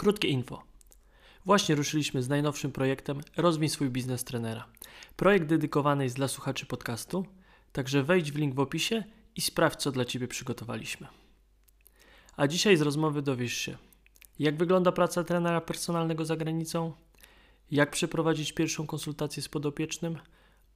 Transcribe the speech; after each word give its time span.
Krótkie 0.00 0.28
info. 0.28 0.62
Właśnie 1.44 1.74
ruszyliśmy 1.74 2.22
z 2.22 2.28
najnowszym 2.28 2.72
projektem 2.72 3.20
Rozwij 3.36 3.68
swój 3.68 3.90
biznes 3.90 4.24
trenera. 4.24 4.66
Projekt 5.16 5.46
dedykowany 5.46 6.04
jest 6.04 6.16
dla 6.16 6.28
słuchaczy 6.28 6.66
podcastu, 6.66 7.26
także 7.72 8.02
wejdź 8.02 8.32
w 8.32 8.36
link 8.36 8.54
w 8.54 8.60
opisie 8.60 9.04
i 9.36 9.40
sprawdź, 9.40 9.80
co 9.80 9.92
dla 9.92 10.04
Ciebie 10.04 10.28
przygotowaliśmy. 10.28 11.06
A 12.36 12.46
dzisiaj 12.46 12.76
z 12.76 12.80
rozmowy 12.80 13.22
dowiesz 13.22 13.52
się, 13.52 13.76
jak 14.38 14.56
wygląda 14.56 14.92
praca 14.92 15.24
trenera 15.24 15.60
personalnego 15.60 16.24
za 16.24 16.36
granicą, 16.36 16.92
jak 17.70 17.90
przeprowadzić 17.90 18.52
pierwszą 18.52 18.86
konsultację 18.86 19.42
z 19.42 19.48
podopiecznym 19.48 20.18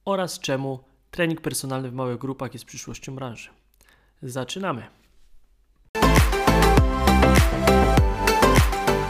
oraz 0.05 0.39
czemu 0.39 0.79
trening 1.11 1.41
personalny 1.41 1.89
w 1.89 1.93
małych 1.93 2.17
grupach 2.17 2.53
jest 2.53 2.65
przyszłością 2.65 3.15
branży. 3.15 3.49
Zaczynamy! 4.21 5.04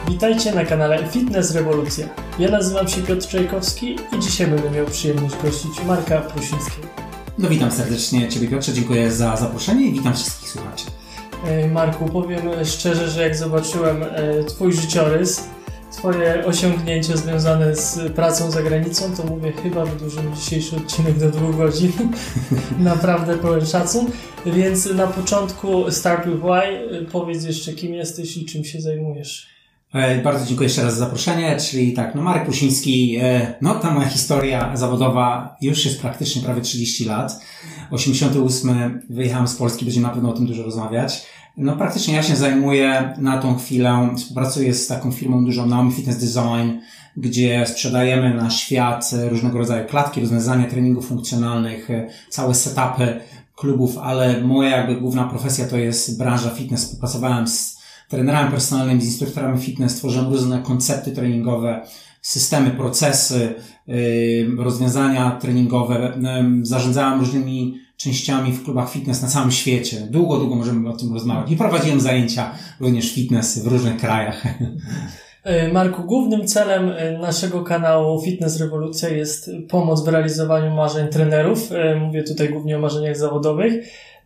Witajcie 0.09 0.55
na 0.55 0.65
kanale 0.65 1.07
Fitness 1.07 1.55
Rewolucja. 1.55 2.07
Ja 2.39 2.49
nazywam 2.49 2.87
się 2.87 3.01
Piotr 3.01 3.27
Czajkowski 3.27 3.95
i 4.17 4.19
dzisiaj 4.19 4.47
będę 4.47 4.71
miał 4.71 4.85
przyjemność 4.85 5.35
gościć 5.43 5.83
Marka 5.87 6.21
Prusińskiego. 6.21 6.87
No 7.37 7.49
witam 7.49 7.71
serdecznie 7.71 8.27
Ciebie 8.27 8.47
Piotrze, 8.47 8.73
dziękuję 8.73 9.11
za 9.11 9.37
zaproszenie 9.37 9.87
i 9.87 9.93
witam 9.93 10.13
wszystkich 10.13 10.49
słuchaczy. 10.49 10.85
E, 11.47 11.67
Marku, 11.67 12.05
powiem 12.05 12.41
szczerze, 12.65 13.09
że 13.09 13.21
jak 13.23 13.35
zobaczyłem 13.35 14.03
e, 14.03 14.43
Twój 14.43 14.73
życiorys, 14.73 15.43
Twoje 15.91 16.45
osiągnięcia 16.45 17.17
związane 17.17 17.75
z 17.75 18.13
pracą 18.13 18.51
za 18.51 18.63
granicą, 18.63 19.15
to 19.17 19.23
mówię, 19.23 19.51
chyba 19.51 19.85
wydłużymy 19.85 20.35
dzisiejszy 20.35 20.75
odcinek 20.75 21.17
do 21.19 21.29
dwóch 21.29 21.57
godzin. 21.57 21.91
Naprawdę 22.79 23.37
pełen 23.37 23.65
szacun. 23.65 24.05
Więc 24.45 24.85
na 24.85 25.07
początku 25.07 25.91
Start 25.91 26.27
with 26.27 26.39
Why. 26.39 27.05
Powiedz 27.11 27.43
jeszcze, 27.43 27.73
kim 27.73 27.93
jesteś 27.93 28.37
i 28.37 28.45
czym 28.45 28.63
się 28.63 28.81
zajmujesz. 28.81 29.54
E, 29.95 30.21
bardzo 30.21 30.45
dziękuję 30.45 30.67
jeszcze 30.67 30.83
raz 30.83 30.93
za 30.93 30.99
zaproszenie, 30.99 31.57
czyli 31.57 31.93
tak, 31.93 32.15
no 32.15 32.21
Marek 32.21 32.43
Prusiński, 32.43 33.17
e, 33.21 33.53
no 33.61 33.75
ta 33.75 33.91
moja 33.91 34.07
historia 34.07 34.77
zawodowa 34.77 35.57
już 35.61 35.85
jest 35.85 36.01
praktycznie 36.01 36.41
prawie 36.41 36.61
30 36.61 37.05
lat. 37.05 37.41
88 37.91 39.01
wyjechałem 39.09 39.47
z 39.47 39.55
Polski, 39.55 39.85
będziemy 39.85 40.07
na 40.07 40.13
pewno 40.13 40.29
o 40.29 40.33
tym 40.33 40.45
dużo 40.45 40.63
rozmawiać. 40.63 41.25
No 41.57 41.75
praktycznie 41.75 42.13
ja 42.13 42.23
się 42.23 42.35
zajmuję 42.35 43.13
na 43.17 43.37
tą 43.37 43.57
chwilę, 43.57 44.09
współpracuję 44.17 44.73
z 44.73 44.87
taką 44.87 45.11
firmą 45.11 45.45
dużą 45.45 45.65
Naomi 45.65 45.91
Fitness 45.91 46.17
Design, 46.17 46.79
gdzie 47.17 47.65
sprzedajemy 47.67 48.33
na 48.33 48.49
świat 48.49 49.11
różnego 49.29 49.57
rodzaju 49.57 49.87
klatki, 49.87 50.21
rozwiązania 50.21 50.69
treningów 50.69 51.07
funkcjonalnych, 51.07 51.89
całe 52.29 52.55
setupy 52.55 53.19
klubów, 53.55 53.97
ale 53.97 54.41
moja 54.41 54.77
jakby 54.77 54.95
główna 54.95 55.23
profesja 55.23 55.65
to 55.65 55.77
jest 55.77 56.17
branża 56.17 56.49
fitness. 56.49 56.83
Współpracowałem 56.83 57.47
z 57.47 57.74
trenerami 58.09 58.51
personalnymi, 58.51 59.01
z 59.01 59.05
instruktorami 59.05 59.59
fitness, 59.59 59.95
tworzyłem 59.95 60.33
różne 60.33 60.61
koncepty 60.61 61.11
treningowe, 61.11 61.87
systemy, 62.21 62.71
procesy, 62.71 63.53
rozwiązania 64.57 65.31
treningowe, 65.31 66.13
zarządzałem 66.61 67.19
różnymi 67.19 67.85
częściami 67.97 68.51
w 68.51 68.63
klubach 68.63 68.91
fitness 68.91 69.21
na 69.21 69.27
całym 69.27 69.51
świecie. 69.51 70.07
Długo, 70.09 70.37
długo 70.37 70.55
możemy 70.55 70.89
o 70.89 70.93
tym 70.93 71.13
rozmawiać. 71.13 71.51
I 71.51 71.57
prowadziłem 71.57 72.01
zajęcia 72.01 72.51
również 72.79 73.13
fitness 73.13 73.63
w 73.63 73.67
różnych 73.67 73.97
krajach. 73.97 74.43
E, 75.43 75.67
Marku, 75.73 76.03
głównym 76.03 76.47
celem 76.47 76.89
e, 76.89 77.17
naszego 77.17 77.63
kanału 77.63 78.21
Fitness 78.21 78.59
Rewolucja 78.61 79.09
jest 79.09 79.51
pomoc 79.69 80.05
w 80.05 80.07
realizowaniu 80.07 80.75
marzeń 80.75 81.07
trenerów. 81.07 81.71
E, 81.71 81.95
mówię 81.95 82.23
tutaj 82.23 82.49
głównie 82.49 82.77
o 82.77 82.79
marzeniach 82.79 83.17
zawodowych, 83.17 83.73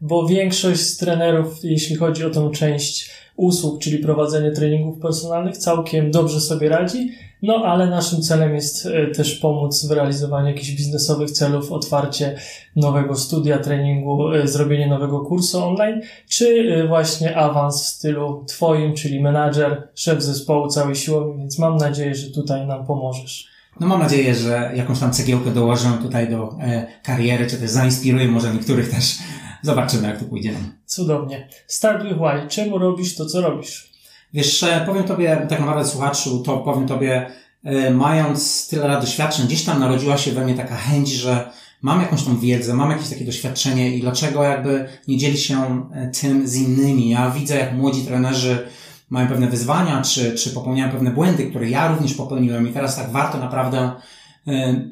bo 0.01 0.27
większość 0.27 0.81
z 0.81 0.97
trenerów, 0.97 1.59
jeśli 1.63 1.95
chodzi 1.95 2.25
o 2.25 2.29
tą 2.29 2.51
część 2.51 3.11
usług, 3.39 3.81
czyli 3.81 3.97
prowadzenie 3.97 4.51
treningów 4.51 4.99
personalnych, 4.99 5.57
całkiem 5.57 6.11
dobrze 6.11 6.41
sobie 6.41 6.69
radzi. 6.69 7.11
No, 7.41 7.55
ale 7.55 7.87
naszym 7.87 8.21
celem 8.21 8.55
jest 8.55 8.85
e, 8.85 9.07
też 9.07 9.35
pomóc 9.35 9.87
w 9.87 9.91
realizowaniu 9.91 10.47
jakichś 10.47 10.71
biznesowych 10.71 11.31
celów, 11.31 11.71
otwarcie 11.71 12.35
nowego 12.75 13.15
studia 13.15 13.57
treningu, 13.57 14.33
e, 14.33 14.47
zrobienie 14.47 14.87
nowego 14.87 15.19
kursu 15.19 15.63
online, 15.63 16.01
czy 16.29 16.47
e, 16.47 16.87
właśnie 16.87 17.37
awans 17.37 17.83
w 17.83 17.87
stylu 17.87 18.45
Twoim, 18.47 18.93
czyli 18.93 19.21
menadżer, 19.21 19.87
szef 19.95 20.23
zespołu 20.23 20.67
całej 20.67 20.95
siłowni, 20.95 21.37
więc 21.37 21.59
mam 21.59 21.77
nadzieję, 21.77 22.15
że 22.15 22.31
tutaj 22.31 22.67
nam 22.67 22.85
pomożesz. 22.85 23.47
No 23.79 23.87
mam 23.87 23.99
nadzieję, 23.99 24.35
że 24.35 24.71
jakąś 24.75 24.99
tam 24.99 25.11
cegiełkę 25.11 25.51
dołożę 25.51 25.89
tutaj 26.01 26.29
do 26.29 26.57
e, 26.61 26.87
kariery, 27.03 27.47
czy 27.47 27.57
też 27.57 27.69
zainspiruję 27.69 28.27
może 28.27 28.53
niektórych 28.53 28.89
też. 28.89 29.17
Zobaczymy, 29.61 30.07
jak 30.07 30.19
to 30.19 30.25
pójdzie 30.25 30.53
Cudownie. 30.85 31.47
Start 31.67 32.03
with 32.03 32.15
why. 32.15 32.47
Czemu 32.49 32.77
robisz 32.77 33.15
to, 33.15 33.25
co 33.25 33.41
robisz? 33.41 33.89
Wiesz, 34.33 34.65
powiem 34.85 35.03
Tobie, 35.03 35.45
tak 35.49 35.59
naprawdę 35.59 35.85
słuchaczu, 35.85 36.43
to 36.43 36.57
powiem 36.57 36.87
Tobie, 36.87 37.31
e, 37.63 37.91
mając 37.91 38.67
tyle 38.67 38.87
lat 38.87 39.01
doświadczeń, 39.01 39.45
gdzieś 39.45 39.63
tam 39.63 39.79
narodziła 39.79 40.17
się 40.17 40.31
we 40.31 40.45
mnie 40.45 40.53
taka 40.53 40.75
chęć, 40.75 41.09
że 41.11 41.51
mam 41.81 42.01
jakąś 42.01 42.23
tą 42.23 42.39
wiedzę, 42.39 42.73
mam 42.73 42.91
jakieś 42.91 43.09
takie 43.09 43.25
doświadczenie 43.25 43.95
i 43.95 44.01
dlaczego 44.01 44.43
jakby 44.43 44.85
nie 45.07 45.17
dzielić 45.17 45.41
się 45.41 45.89
e, 45.93 46.11
tym 46.21 46.47
z 46.47 46.55
innymi. 46.55 47.09
Ja 47.09 47.29
widzę, 47.31 47.55
jak 47.55 47.73
młodzi 47.73 48.01
trenerzy 48.01 48.67
mają 49.09 49.27
pewne 49.27 49.47
wyzwania, 49.47 50.01
czy, 50.01 50.35
czy 50.35 50.49
popełniają 50.49 50.91
pewne 50.91 51.11
błędy, 51.11 51.49
które 51.49 51.69
ja 51.69 51.87
również 51.87 52.13
popełniłem 52.13 52.69
i 52.69 52.73
teraz 52.73 52.95
tak 52.95 53.11
warto 53.11 53.37
naprawdę 53.37 53.79
e, 53.79 53.91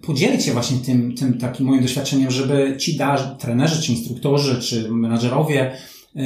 podzielić 0.02 0.46
się 0.46 0.52
właśnie 0.52 0.78
tym, 0.78 1.16
tym 1.16 1.38
takim 1.38 1.66
moim 1.66 1.82
doświadczeniem, 1.82 2.32
żeby 2.32 2.76
ci 2.80 2.98
da, 2.98 3.18
trenerzy, 3.18 3.82
czy 3.82 3.92
instruktorzy, 3.92 4.62
czy 4.62 4.92
menadżerowie 4.92 5.72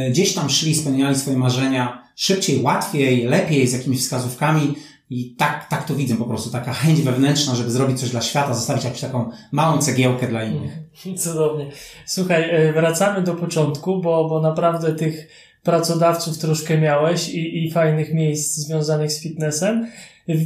gdzieś 0.10 0.34
tam 0.34 0.50
szli, 0.50 0.76
spełniali 0.76 1.16
swoje 1.16 1.38
marzenia, 1.38 2.04
szybciej, 2.16 2.62
łatwiej, 2.62 3.26
lepiej, 3.26 3.68
z 3.68 3.74
jakimiś 3.74 4.00
wskazówkami. 4.00 4.76
I 5.10 5.36
tak, 5.36 5.68
tak 5.70 5.88
to 5.88 5.96
widzę 5.96 6.16
po 6.16 6.26
prostu, 6.26 6.50
taka 6.50 6.74
chęć 6.74 7.02
wewnętrzna, 7.02 7.56
żeby 7.56 7.72
zrobić 7.72 8.00
coś 8.00 8.10
dla 8.10 8.22
świata, 8.22 8.54
zostawić 8.54 8.84
jakąś 8.84 9.02
taką 9.02 9.30
małą 9.52 9.78
cegiełkę 9.78 10.28
dla 10.28 10.44
innych. 10.44 10.72
Cudownie. 11.24 11.72
Słuchaj, 12.06 12.50
e, 12.50 12.74
wracamy 12.74 13.22
do 13.22 13.36
początku, 13.36 14.02
bo, 14.02 14.30
bo 14.30 14.42
naprawdę 14.42 14.96
tych 14.96 15.28
pracodawców 15.64 16.38
troszkę 16.38 16.78
miałeś 16.78 17.30
i, 17.30 17.66
i 17.66 17.72
fajnych 17.72 18.14
miejsc 18.14 18.56
związanych 18.56 19.12
z 19.12 19.22
fitnessem. 19.22 19.88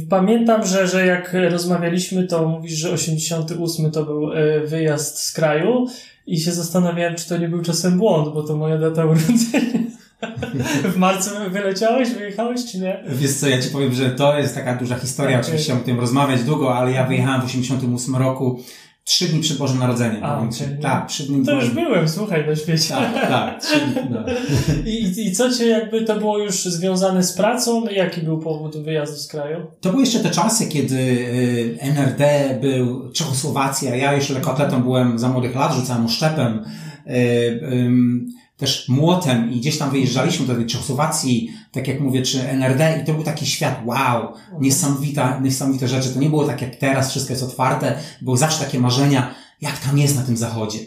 Pamiętam, 0.08 0.66
że, 0.66 0.88
że 0.88 1.06
jak 1.06 1.36
rozmawialiśmy, 1.50 2.26
to 2.26 2.48
mówisz, 2.48 2.72
że 2.72 2.90
88 2.90 3.90
to 3.90 4.04
był 4.04 4.32
e, 4.32 4.60
wyjazd 4.60 5.18
z 5.18 5.32
kraju 5.32 5.86
i 6.26 6.40
się 6.40 6.52
zastanawiałem, 6.52 7.14
czy 7.14 7.28
to 7.28 7.36
nie 7.36 7.48
był 7.48 7.62
czasem 7.62 7.98
błąd, 7.98 8.34
bo 8.34 8.42
to 8.42 8.56
moja 8.56 8.78
data 8.78 9.04
urodzenia. 9.04 9.86
W 10.94 10.96
marcu 10.96 11.30
wyleciałeś, 11.50 12.10
wyjechałeś, 12.10 12.72
czy 12.72 12.78
nie? 12.80 13.04
Wiesz 13.08 13.32
co, 13.34 13.48
ja 13.48 13.62
ci 13.62 13.70
powiem, 13.70 13.92
że 13.92 14.10
to 14.10 14.38
jest 14.38 14.54
taka 14.54 14.74
duża 14.74 14.98
historia, 14.98 15.36
okay. 15.36 15.46
oczywiście 15.46 15.74
o 15.74 15.76
tym 15.76 16.00
rozmawiać 16.00 16.42
długo, 16.42 16.74
ale 16.74 16.92
ja 16.92 17.04
wyjechałem 17.04 17.40
w 17.40 17.44
88 17.44 18.16
roku 18.16 18.60
Trzy 19.06 19.28
dni 19.28 19.40
przed 19.40 19.58
Bożym 19.58 19.78
Narodzeniem. 19.78 20.24
A. 20.24 20.48
Tak, 20.82 21.08
trzy 21.08 21.22
dni. 21.22 21.44
To 21.44 21.52
już 21.52 21.70
byłem, 21.70 22.08
słuchaj, 22.08 22.46
na 22.46 22.56
świecie. 22.56 22.88
Tak, 22.88 23.28
tak, 23.28 23.62
trzy 23.62 23.80
dni, 23.80 24.02
no. 24.10 24.20
I, 24.92 25.26
I 25.26 25.32
co 25.32 25.52
cię 25.52 25.66
jakby 25.66 26.02
to 26.02 26.16
było 26.16 26.38
już 26.38 26.54
związane 26.54 27.22
z 27.22 27.32
pracą? 27.32 27.84
Jaki 27.84 28.20
był 28.20 28.38
powód 28.38 28.76
wyjazdu 28.76 29.16
z 29.16 29.28
kraju? 29.28 29.66
To 29.80 29.90
były 29.90 30.02
jeszcze 30.02 30.20
te 30.20 30.30
czasy, 30.30 30.66
kiedy 30.66 30.96
y, 30.96 31.78
NRD 31.80 32.58
był, 32.60 33.12
Czechosłowacja, 33.12 33.96
ja 33.96 34.12
jeszcze 34.12 34.34
lekkoatletą 34.34 34.82
byłem 34.82 35.18
za 35.18 35.28
młodych 35.28 35.54
lat, 35.54 35.74
rzucałem 35.74 36.06
oszczepem. 36.06 36.64
Y, 37.06 38.26
też 38.56 38.88
młotem 38.88 39.52
i 39.52 39.60
gdzieś 39.60 39.78
tam 39.78 39.90
wyjeżdżaliśmy 39.90 40.46
do 40.46 40.54
tej 40.54 40.66
Czechosłowacji, 40.66 41.50
tak 41.76 41.88
jak 41.88 42.00
mówię, 42.00 42.22
czy 42.22 42.48
NRD 42.48 43.00
i 43.02 43.06
to 43.06 43.14
był 43.14 43.22
taki 43.22 43.46
świat, 43.46 43.80
wow, 43.84 44.32
niesamowita, 44.60 45.40
niesamowite 45.40 45.88
rzeczy. 45.88 46.10
To 46.10 46.20
nie 46.20 46.30
było 46.30 46.44
tak 46.44 46.62
jak 46.62 46.76
teraz, 46.76 47.10
wszystko 47.10 47.32
jest 47.32 47.42
otwarte, 47.42 47.98
były 48.22 48.38
zawsze 48.38 48.64
takie 48.64 48.80
marzenia, 48.80 49.34
jak 49.60 49.78
tam 49.78 49.98
jest 49.98 50.16
na 50.16 50.22
tym 50.22 50.36
zachodzie. 50.36 50.78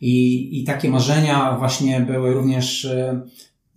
I, 0.00 0.48
i 0.60 0.64
takie 0.64 0.90
marzenia 0.90 1.56
właśnie 1.58 2.00
były 2.00 2.34
również 2.34 2.84
e, 2.84 3.20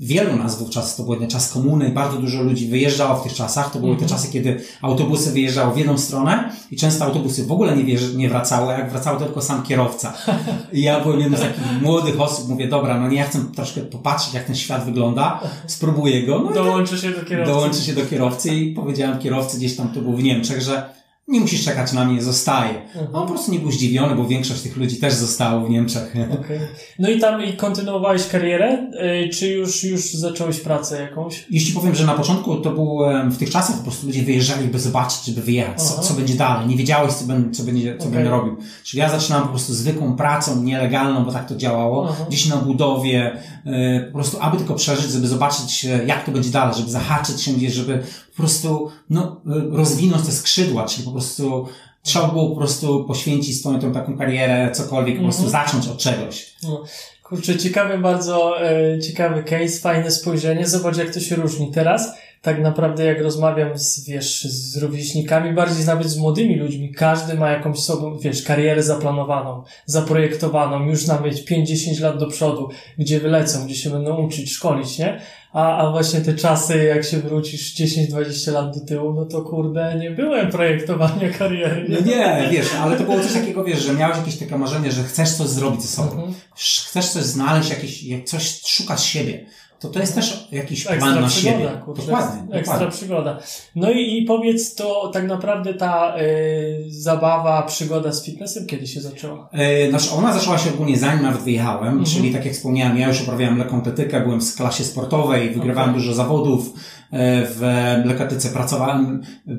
wielu 0.01 0.35
nas 0.35 0.59
wówczas, 0.59 0.95
to 0.95 1.03
był 1.03 1.15
ten 1.15 1.29
czas 1.29 1.53
komuny, 1.53 1.89
bardzo 1.89 2.17
dużo 2.17 2.43
ludzi 2.43 2.67
wyjeżdżało 2.67 3.15
w 3.15 3.23
tych 3.23 3.33
czasach. 3.33 3.71
To 3.71 3.79
były 3.79 3.95
te 3.95 4.01
mhm. 4.01 4.09
czasy, 4.19 4.31
kiedy 4.33 4.63
autobusy 4.81 5.31
wyjeżdżały 5.31 5.73
w 5.73 5.77
jedną 5.77 5.97
stronę 5.97 6.51
i 6.71 6.77
często 6.77 7.05
autobusy 7.05 7.45
w 7.45 7.51
ogóle 7.51 7.77
nie, 7.77 7.95
nie 8.15 8.29
wracały, 8.29 8.73
jak 8.73 8.91
wracały 8.91 9.19
to 9.19 9.25
tylko 9.25 9.41
sam 9.41 9.63
kierowca. 9.63 10.13
I 10.73 10.81
ja 10.81 10.99
byłem 10.99 11.19
jednym 11.19 11.39
z 11.39 11.43
takich 11.43 11.81
młodych 11.81 12.21
osób, 12.21 12.49
mówię, 12.49 12.67
dobra, 12.67 12.99
no 12.99 13.09
nie, 13.09 13.17
ja 13.17 13.25
chcę 13.25 13.39
troszkę 13.55 13.81
popatrzeć, 13.81 14.33
jak 14.33 14.43
ten 14.43 14.55
świat 14.55 14.85
wygląda, 14.85 15.39
spróbuję 15.67 16.23
go. 16.23 16.39
No 16.39 16.53
dołączę 16.53 16.97
się 16.97 17.11
do 17.11 17.25
kierowcy. 17.25 17.53
Dołączę 17.53 17.81
się 17.81 17.93
do 17.93 18.05
kierowcy 18.05 18.55
i 18.55 18.73
powiedziałem 18.73 19.19
kierowcy 19.19 19.57
gdzieś 19.57 19.75
tam, 19.75 19.89
to 19.89 20.01
był 20.01 20.13
w 20.13 20.23
Niemczech, 20.23 20.61
że 20.61 21.00
nie 21.31 21.39
musisz 21.39 21.65
czekać 21.65 21.93
na 21.93 22.05
mnie, 22.05 22.21
zostaje. 22.21 22.81
Mhm. 22.81 23.15
On 23.15 23.21
po 23.21 23.33
prostu 23.33 23.51
nie 23.51 23.59
był 23.59 23.71
zdziwiony, 23.71 24.15
bo 24.15 24.27
większość 24.27 24.61
tych 24.61 24.77
ludzi 24.77 24.97
też 24.97 25.13
zostało 25.13 25.65
w 25.65 25.69
Niemczech. 25.69 26.13
Okay. 26.41 26.59
No 26.99 27.09
i 27.09 27.19
tam 27.19 27.45
i 27.45 27.53
kontynuowałeś 27.53 28.27
karierę, 28.27 28.91
y, 29.25 29.29
czy 29.29 29.47
już, 29.47 29.83
już 29.83 30.13
zacząłeś 30.13 30.59
pracę 30.59 31.01
jakąś? 31.01 31.45
Jeśli 31.49 31.73
powiem, 31.73 31.95
że 31.95 32.05
na 32.05 32.13
początku 32.13 32.55
to 32.55 32.71
był, 32.71 32.99
w 33.31 33.37
tych 33.37 33.49
czasach 33.49 33.77
po 33.77 33.83
prostu 33.83 34.07
ludzie 34.07 34.23
wyjeżdżali, 34.23 34.67
by 34.67 34.79
zobaczyć, 34.79 35.25
żeby 35.25 35.41
wyjechać, 35.41 35.81
co, 35.81 36.01
co, 36.01 36.13
będzie 36.13 36.33
dalej. 36.33 36.67
Nie 36.67 36.75
wiedziałeś, 36.75 37.13
co, 37.13 37.25
ben, 37.25 37.53
co, 37.53 37.63
będzie, 37.63 37.97
co 37.97 38.03
okay. 38.03 38.15
będę 38.15 38.29
robił. 38.29 38.57
Czyli 38.83 39.01
ja 39.01 39.09
zaczynałem 39.09 39.43
po 39.43 39.49
prostu 39.49 39.73
zwykłą 39.73 40.15
pracą, 40.15 40.63
nielegalną, 40.63 41.25
bo 41.25 41.31
tak 41.31 41.47
to 41.47 41.55
działało, 41.55 42.07
Aha. 42.09 42.25
gdzieś 42.27 42.45
na 42.45 42.57
budowie, 42.57 43.37
y, 43.65 44.05
po 44.05 44.13
prostu 44.13 44.37
aby 44.41 44.57
tylko 44.57 44.75
przeżyć, 44.75 45.11
żeby 45.11 45.27
zobaczyć, 45.27 45.87
jak 46.05 46.25
to 46.25 46.31
będzie 46.31 46.49
dalej, 46.49 46.75
żeby 46.77 46.89
zahaczyć 46.89 47.41
się 47.41 47.51
gdzieś, 47.51 47.73
żeby 47.73 48.03
po 48.31 48.37
prostu, 48.37 48.91
no, 49.09 49.41
rozwinąć 49.71 50.25
te 50.25 50.31
skrzydła, 50.31 50.85
czyli 50.85 51.05
po 51.05 51.11
prostu 51.11 51.67
trzeba 52.03 52.27
było 52.27 52.49
po 52.49 52.55
prostu 52.55 53.05
poświęcić 53.05 53.59
swoją 53.59 53.79
tą 53.79 53.91
taką 53.93 54.17
karierę, 54.17 54.71
cokolwiek, 54.73 55.17
po 55.17 55.23
prostu 55.23 55.43
Mhm. 55.45 55.65
zacząć 55.65 55.87
od 55.87 55.97
czegoś. 55.97 56.53
No, 56.63 56.83
kurczę, 57.23 57.57
ciekawy 57.57 57.97
bardzo, 57.97 58.65
e, 58.69 58.99
ciekawy 58.99 59.43
case, 59.43 59.79
fajne 59.79 60.11
spojrzenie. 60.11 60.67
Zobacz, 60.67 60.97
jak 60.97 61.13
to 61.13 61.19
się 61.19 61.35
różni. 61.35 61.71
Teraz, 61.71 62.07
tak 62.41 62.61
naprawdę, 62.61 63.05
jak 63.05 63.21
rozmawiam 63.21 63.77
z, 63.77 64.05
wiesz, 64.05 64.43
z 64.43 64.77
rówieśnikami, 64.77 65.53
bardziej 65.53 65.85
nawet 65.85 66.07
z 66.07 66.17
młodymi 66.17 66.55
ludźmi, 66.55 66.93
każdy 66.93 67.33
ma 67.33 67.51
jakąś 67.51 67.79
sobą, 67.79 68.17
wiesz, 68.17 68.43
karierę 68.43 68.83
zaplanowaną, 68.83 69.63
zaprojektowaną, 69.85 70.85
już 70.85 71.07
nawet 71.07 71.33
5-10 71.33 72.01
lat 72.01 72.17
do 72.17 72.27
przodu, 72.27 72.69
gdzie 72.97 73.19
wylecą, 73.19 73.65
gdzie 73.65 73.75
się 73.75 73.89
będą 73.89 74.17
uczyć, 74.17 74.51
szkolić, 74.51 74.99
nie? 74.99 75.21
A, 75.53 75.77
a 75.77 75.91
właśnie 75.91 76.21
te 76.21 76.33
czasy, 76.33 76.83
jak 76.83 77.03
się 77.03 77.17
wrócisz 77.17 77.75
10-20 77.75 78.51
lat 78.51 78.77
do 78.77 78.85
tyłu, 78.85 79.13
no 79.13 79.25
to 79.25 79.41
kurde, 79.41 79.95
nie 79.99 80.11
byłem 80.11 80.51
projektowania 80.51 81.29
kariery. 81.39 81.85
No 81.89 81.99
nie, 81.99 82.47
wiesz, 82.51 82.75
ale 82.81 82.97
to 82.97 83.03
było 83.03 83.19
coś 83.19 83.33
takiego, 83.33 83.63
wiesz, 83.63 83.83
że 83.83 83.93
miałeś 83.93 84.17
jakieś 84.17 84.37
takie 84.37 84.57
marzenie, 84.57 84.91
że 84.91 85.03
chcesz 85.03 85.31
coś 85.31 85.47
zrobić 85.47 85.81
ze 85.81 85.87
sobą. 85.87 86.11
Mhm. 86.11 86.33
Chcesz 86.55 87.09
coś 87.09 87.23
znaleźć, 87.23 87.69
jakieś, 87.69 88.03
jak 88.03 88.23
coś 88.23 88.61
szukać 88.65 89.03
siebie. 89.03 89.45
To 89.81 89.89
to 89.89 89.99
jest 89.99 90.15
też 90.15 90.47
jakiś 90.51 90.83
plan 90.83 90.95
Ekstra 90.97 91.21
na 91.21 91.27
przygoda, 91.27 91.57
siebie. 91.59 91.81
kurczę. 91.85 92.01
Dokładnie, 92.01 92.41
Ekstra 92.41 92.59
dokładnie. 92.59 92.87
przygoda. 92.97 93.39
No 93.75 93.91
i, 93.91 94.17
i 94.17 94.25
powiedz 94.25 94.75
to 94.75 95.09
tak 95.13 95.27
naprawdę 95.27 95.73
ta 95.73 96.15
y, 96.19 96.85
zabawa, 96.89 97.61
przygoda 97.63 98.11
z 98.11 98.25
fitnessem 98.25 98.65
kiedy 98.65 98.87
się 98.87 99.01
zaczęła? 99.01 99.49
E, 99.51 99.89
Znaczy 99.89 100.11
ona 100.11 100.33
zaczęła 100.33 100.57
się 100.57 100.69
ogólnie 100.73 100.97
zanim 100.97 101.23
nawet 101.23 101.41
wyjechałem, 101.41 101.87
Mhm. 101.87 102.05
czyli 102.05 102.33
tak 102.33 102.45
jak 102.45 102.53
wspomniałem, 102.53 102.97
ja 102.97 103.07
już 103.07 103.21
uprawiałem 103.21 103.57
lekkoatletykę, 103.57 104.21
byłem 104.21 104.41
w 104.41 104.55
klasie 104.55 104.83
sportowej, 104.83 105.49
wygrywałem 105.49 105.89
Okej. 105.89 106.01
dużo 106.01 106.13
zawodów 106.13 106.65
e, 107.11 107.45
w 107.45 107.61
lekkoatletyce, 108.05 108.49
pracowałem, 108.49 109.21
e, 109.47 109.51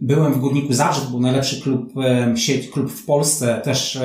byłem 0.00 0.32
w 0.32 0.38
Górniku 0.38 0.72
Zabrze, 0.72 1.00
to 1.00 1.10
był 1.10 1.20
najlepszy 1.20 1.60
klub, 1.60 1.92
sieć, 2.36 2.68
klub 2.70 2.90
w 2.92 3.04
Polsce, 3.04 3.60
też 3.64 3.98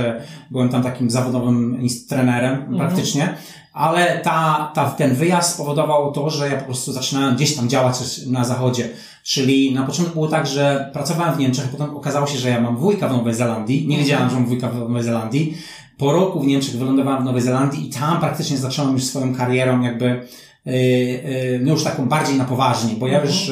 byłem 0.52 0.70
tam 0.70 0.84
takim 0.84 1.10
zawodowym 1.10 1.88
trenerem 2.10 2.54
Mhm. 2.54 2.78
praktycznie, 2.78 3.34
ale 3.74 4.20
ta, 4.24 4.72
ta, 4.76 4.90
ten 4.90 5.16
wyjazd 5.16 5.54
spowodował 5.54 6.12
to, 6.12 6.30
że 6.30 6.50
ja 6.50 6.58
po 6.58 6.66
prostu 6.66 6.94
zaczynałem 6.94 7.36
gdzieś 7.36 7.56
tam 7.56 7.70
działać 7.70 7.96
na 8.28 8.44
zachodzie. 8.44 8.90
Czyli 9.24 9.74
na 9.74 9.84
początku 9.84 10.14
było 10.14 10.28
tak, 10.28 10.48
że 10.48 10.90
pracowałem 10.94 11.36
w 11.36 11.40
Niemczech, 11.40 11.70
potem 11.70 11.96
okazało 11.96 12.28
się, 12.28 12.38
że 12.38 12.50
ja 12.50 12.62
mam 12.62 12.78
wujka 12.78 13.08
w 13.08 13.12
Nowej 13.12 13.34
Zelandii. 13.34 13.88
Nie 13.88 13.98
wiedziałem, 13.98 14.30
że 14.30 14.36
mam 14.36 14.46
wujka 14.46 14.70
w 14.70 14.76
Nowej 14.76 15.04
Zelandii. 15.04 15.58
Po 15.98 16.12
roku 16.12 16.40
w 16.40 16.48
Niemczech 16.48 16.78
wylądowałem 16.78 17.22
w 17.22 17.26
Nowej 17.26 17.42
Zelandii 17.42 17.88
i 17.88 17.90
tam 17.90 18.20
praktycznie 18.20 18.58
zacząłem 18.58 18.94
już 18.94 19.04
swoją 19.04 19.36
karierą 19.36 19.82
jakby, 19.82 20.28
yy, 20.66 20.74
yy, 20.74 21.60
no 21.64 21.72
już 21.72 21.84
taką 21.84 22.06
bardziej 22.06 22.36
na 22.36 22.46
poważnie, 22.46 22.94
bo 22.94 23.08
ja 23.08 23.22
Mhm. 23.22 23.34
już 23.34 23.48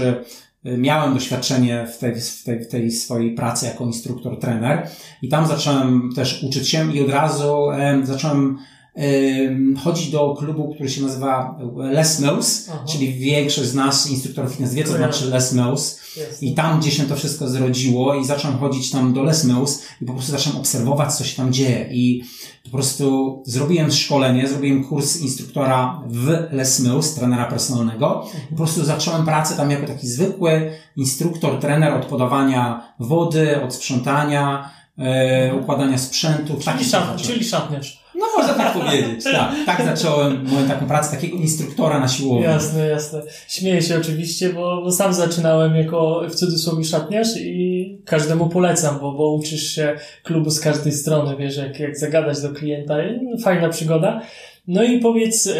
yy, 0.64 0.78
miałem 0.78 1.14
doświadczenie 1.14 1.88
w 1.88 1.98
tej, 1.98 2.16
w, 2.16 2.44
tej, 2.44 2.60
w 2.60 2.68
tej 2.68 2.92
swojej 2.92 3.36
pracy 3.36 3.66
jako 3.66 3.84
instruktor, 3.84 4.40
trener 4.40 4.88
i 5.22 5.30
tam 5.30 5.48
zacząłem 5.48 6.10
też 6.16 6.44
uczyć 6.44 6.70
się 6.70 6.94
i 6.96 7.02
od 7.02 7.10
razu 7.10 7.72
em, 7.72 8.06
zacząłem 8.06 8.58
em, 8.96 9.78
chodzić 9.84 10.12
do 10.12 10.36
klubu, 10.40 10.74
który 10.74 10.90
się 10.90 11.02
nazywa 11.02 11.60
Les 11.76 12.20
Mills, 12.20 12.70
Aha. 12.70 12.84
czyli 12.90 13.14
większość 13.14 13.70
z 13.70 13.76
nas, 13.76 14.10
instruktorów 14.10 14.52
fitness 14.52 14.74
wie, 14.74 14.84
co 14.84 14.98
znaczy 14.98 15.26
Les 15.26 15.54
Mills. 15.54 16.02
Jasne. 16.18 16.48
I 16.48 16.54
tam, 16.54 16.80
gdzie 16.80 16.92
się 16.92 17.04
to 17.04 17.16
wszystko 17.16 17.48
zrodziło 17.48 18.16
i 18.16 18.26
zacząłem 18.26 18.58
chodzić 18.58 18.92
tam 18.92 19.14
do 19.14 19.24
Les 19.24 19.46
Mills 19.46 19.84
i 20.02 20.06
po 20.06 20.14
prostu 20.14 20.32
zacząłem 20.32 20.60
obserwować, 20.60 21.14
co 21.14 21.24
się 21.24 21.38
tam 21.38 21.54
dzieje. 21.54 21.90
I 21.92 22.24
po 22.64 22.70
prostu 22.70 23.44
zrobiłem 23.46 23.92
szkolenie, 23.92 24.48
zrobiłem 24.48 24.84
kurs 24.84 25.22
instruktora 25.22 26.04
w 26.08 26.28
Les 26.52 26.80
Mills, 26.80 27.14
trenera 27.14 27.46
personalnego. 27.46 28.28
Po 28.50 28.56
prostu 28.56 28.86
zacząłem 28.86 29.26
pracę 29.26 29.56
tam 29.56 29.72
jako 29.72 29.88
taki 29.88 30.08
zwykły 30.08 30.72
instruktor, 30.98 31.60
trener 31.60 31.94
od 31.94 32.06
podawania 32.06 32.94
wody, 33.00 33.62
od 33.64 33.74
sprzątania, 33.74 34.70
e, 34.98 35.56
układania 35.56 35.98
sprzętu. 35.98 36.54
Czyli, 36.54 36.66
Taki 36.66 36.86
szat, 36.86 37.22
czyli 37.22 37.44
szatniarz. 37.44 38.01
No 38.22 38.28
można 38.38 38.54
tak 38.54 38.74
powiedzieć, 38.74 39.24
tak. 39.34 39.52
Tak 39.66 39.86
zacząłem 39.86 40.50
moją 40.50 40.68
taką 40.68 40.88
pracę 40.88 41.16
takiego 41.16 41.38
instruktora 41.38 42.00
na 42.00 42.08
siłowni. 42.08 42.44
Jasne, 42.44 42.88
jasne. 42.88 43.22
Śmieję 43.48 43.82
się 43.82 43.98
oczywiście, 43.98 44.50
bo, 44.50 44.82
bo 44.82 44.92
sam 44.92 45.14
zaczynałem 45.14 45.76
jako 45.76 46.22
w 46.30 46.36
cudzysłowie 46.36 46.84
szatniarz 46.84 47.28
i 47.38 47.98
każdemu 48.06 48.50
polecam, 48.50 49.00
bo, 49.00 49.12
bo 49.12 49.34
uczysz 49.34 49.76
się 49.76 49.96
klubu 50.24 50.50
z 50.50 50.60
każdej 50.60 50.92
strony, 50.92 51.36
wiesz, 51.36 51.58
jak, 51.58 51.80
jak 51.80 51.98
zagadać 51.98 52.42
do 52.42 52.50
klienta. 52.50 52.96
Fajna 53.44 53.70
przygoda. 53.70 54.22
No 54.68 54.84
i 54.84 55.00
powiedz, 55.00 55.48
e, 55.48 55.54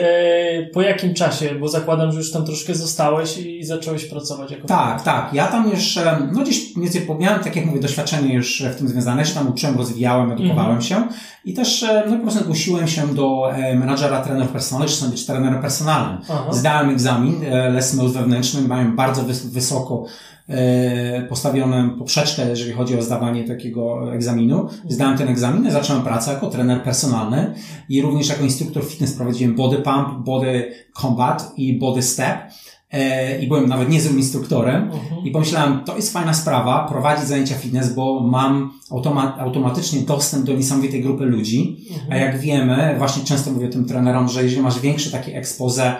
po 0.74 0.82
jakim 0.82 1.14
czasie, 1.14 1.56
bo 1.60 1.68
zakładam, 1.68 2.12
że 2.12 2.18
już 2.18 2.32
tam 2.32 2.46
troszkę 2.46 2.76
zostałeś 2.76 3.38
i 3.38 3.64
zacząłeś 3.64 4.06
pracować 4.06 4.52
jako 4.52 4.68
Tak, 4.68 5.04
tak. 5.04 5.34
Ja 5.34 5.48
tam 5.48 5.70
już, 5.70 5.98
em, 5.98 6.30
no 6.34 6.42
gdzieś 6.42 6.76
mniej 6.76 6.90
więcej 6.90 7.16
miałem, 7.20 7.44
tak 7.44 7.56
jak 7.56 7.66
mówię, 7.66 7.80
doświadczenie 7.80 8.34
już 8.34 8.62
w 8.64 8.76
tym 8.76 8.88
związane, 8.88 9.26
się 9.26 9.34
tam 9.34 9.50
uczyłem, 9.50 9.78
rozwijałem, 9.78 10.32
edukowałem 10.32 10.78
Mhm. 10.78 10.82
się 10.82 11.08
i 11.46 11.54
też, 11.54 11.84
e, 11.84 12.04
no 12.10 12.16
po 12.18 12.22
prostu 12.22 12.40
zgłosiłem 12.44 12.88
się 12.88 13.08
do 13.16 13.52
e, 13.56 13.76
menadżera 13.76 14.22
trenerów 14.24 14.52
personalnych, 14.52 14.92
czy 14.96 15.06
być 15.06 15.26
trenerem 15.26 15.62
personalnym. 15.62 16.18
Aha. 16.30 16.46
Zdałem 16.52 16.90
egzamin, 16.90 17.44
e, 17.46 17.70
Les 17.70 17.94
Mills 17.94 18.14
wewnętrzny, 18.14 18.62
mają 18.62 18.96
bardzo 18.96 19.22
wys- 19.24 19.50
wysoko 19.54 20.06
postawioną 21.30 21.90
poprzeczkę, 21.90 22.50
jeżeli 22.50 22.72
chodzi 22.74 22.98
o 22.98 23.02
zdawanie 23.02 23.44
takiego 23.44 24.14
egzaminu. 24.14 24.68
Zdałem 24.90 25.18
ten 25.18 25.28
egzamin 25.28 25.72
zacząłem 25.72 26.02
pracę 26.04 26.34
jako 26.34 26.50
trener 26.50 26.84
personalny 26.84 27.54
i 27.90 28.02
również 28.02 28.30
jako 28.30 28.44
instruktor 28.44 28.86
fitness 28.86 29.14
prowadziłem 29.14 29.56
body 29.56 29.78
pump, 29.78 30.26
body 30.26 30.72
combat 31.02 31.54
i 31.58 31.80
body 31.80 32.02
step. 32.02 32.38
E, 32.92 33.42
I 33.42 33.48
byłem 33.48 33.70
nawet 33.70 33.90
niezłym 33.90 34.18
instruktorem. 34.18 34.84
Mhm. 34.84 35.26
I 35.26 35.32
pomyślałem, 35.32 35.84
to 35.86 35.96
jest 35.96 36.14
fajna 36.14 36.34
sprawa, 36.34 36.88
prowadzić 36.90 37.26
zajęcia 37.26 37.56
fitness, 37.56 37.94
bo 37.94 38.20
mam 38.20 38.72
automa- 38.92 39.38
automatycznie 39.40 40.02
dostęp 40.02 40.46
do 40.46 40.54
niesamowitej 40.54 41.02
grupy 41.02 41.26
ludzi. 41.26 41.78
A 42.10 42.16
jak 42.16 42.40
wiemy, 42.40 42.96
właśnie 42.98 43.24
często 43.24 43.52
mówię 43.52 43.68
tym 43.70 43.86
trenerom, 43.86 44.30
że 44.30 44.44
jeżeli 44.44 44.62
masz 44.62 44.80
większe 44.80 45.12
takie 45.12 45.38
expose 45.38 45.96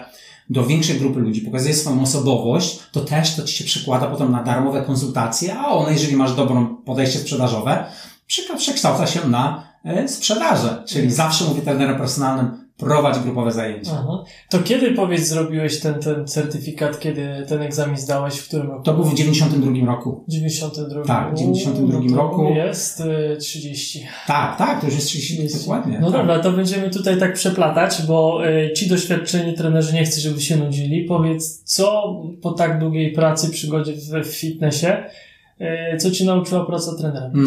do 0.52 0.66
większej 0.66 0.98
grupy 0.98 1.20
ludzi, 1.20 1.40
pokazujesz 1.40 1.76
swoją 1.76 2.02
osobowość, 2.02 2.78
to 2.92 3.00
też 3.00 3.36
to 3.36 3.42
ci 3.42 3.56
się 3.56 3.64
przekłada 3.64 4.06
potem 4.06 4.32
na 4.32 4.42
darmowe 4.42 4.82
konsultacje, 4.82 5.58
a 5.58 5.68
one, 5.68 5.92
jeżeli 5.92 6.16
masz 6.16 6.34
dobrą 6.34 6.76
podejście 6.76 7.18
sprzedażowe, 7.18 7.84
przekształca 8.58 9.06
się 9.06 9.28
na 9.28 9.66
e, 9.84 10.08
sprzedaże. 10.08 10.84
Czyli 10.86 11.12
zawsze 11.12 11.44
mówię 11.44 11.62
trenerem 11.62 11.98
personalnym, 11.98 12.61
prowadź 12.76 13.18
grupowe 13.18 13.52
zajęcia. 13.52 13.90
Aha. 13.94 14.24
To 14.50 14.58
kiedy, 14.58 14.90
powiedz, 14.90 15.28
zrobiłeś 15.28 15.80
ten, 15.80 15.94
ten 15.94 16.26
certyfikat, 16.26 17.00
kiedy 17.00 17.46
ten 17.48 17.62
egzamin 17.62 17.96
zdałeś, 17.96 18.34
w 18.34 18.48
którym 18.48 18.70
roku? 18.70 18.82
To 18.82 18.94
był 18.94 19.04
w 19.04 19.14
92 19.14 19.86
roku. 19.86 20.24
92. 20.28 21.02
Tak, 21.04 21.34
w 21.34 21.38
92 21.38 22.00
no 22.10 22.16
roku. 22.16 22.48
Jest 22.54 23.00
y, 23.00 23.36
30. 23.36 24.06
Tak, 24.26 24.58
tak, 24.58 24.80
to 24.80 24.86
już 24.86 24.94
jest 24.94 25.06
30 25.06 25.58
dokładnie. 25.58 25.98
No 26.00 26.10
tak. 26.10 26.20
dobra, 26.20 26.38
to 26.38 26.52
będziemy 26.52 26.90
tutaj 26.90 27.18
tak 27.18 27.34
przeplatać, 27.34 28.02
bo 28.06 28.48
y, 28.48 28.72
ci 28.72 28.88
doświadczeni 28.88 29.54
trenerzy 29.54 29.94
nie 29.94 30.04
chcę, 30.04 30.20
żeby 30.20 30.40
się 30.40 30.56
nudzili. 30.56 31.04
Powiedz, 31.04 31.62
co 31.64 32.14
po 32.42 32.52
tak 32.52 32.78
długiej 32.78 33.12
pracy, 33.12 33.50
przygodzie 33.50 33.92
w, 33.92 34.28
w 34.28 34.34
fitnessie, 34.34 34.86
y, 35.60 35.96
co 35.96 36.10
ci 36.10 36.24
nauczyła 36.24 36.66
praca 36.66 36.96
trenera 36.98 37.26
Mm. 37.26 37.46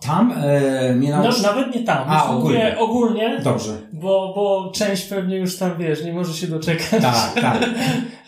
Tam 0.00 0.32
e, 0.36 0.94
mnie 0.94 1.10
No, 1.10 1.22
nauczyło... 1.22 1.42
nawet 1.42 1.74
nie 1.74 1.82
tam, 1.84 2.04
A, 2.08 2.32
mówię 2.32 2.78
ogólnie, 2.78 3.40
Dobrze. 3.44 3.78
bo, 3.92 4.32
bo 4.34 4.72
część 4.74 5.02
pewnie 5.02 5.36
już 5.36 5.56
tam, 5.56 5.78
wiesz, 5.78 6.04
nie 6.04 6.12
może 6.12 6.34
się 6.34 6.46
doczekać. 6.46 7.02
Tak, 7.02 7.34
tak. 7.40 7.70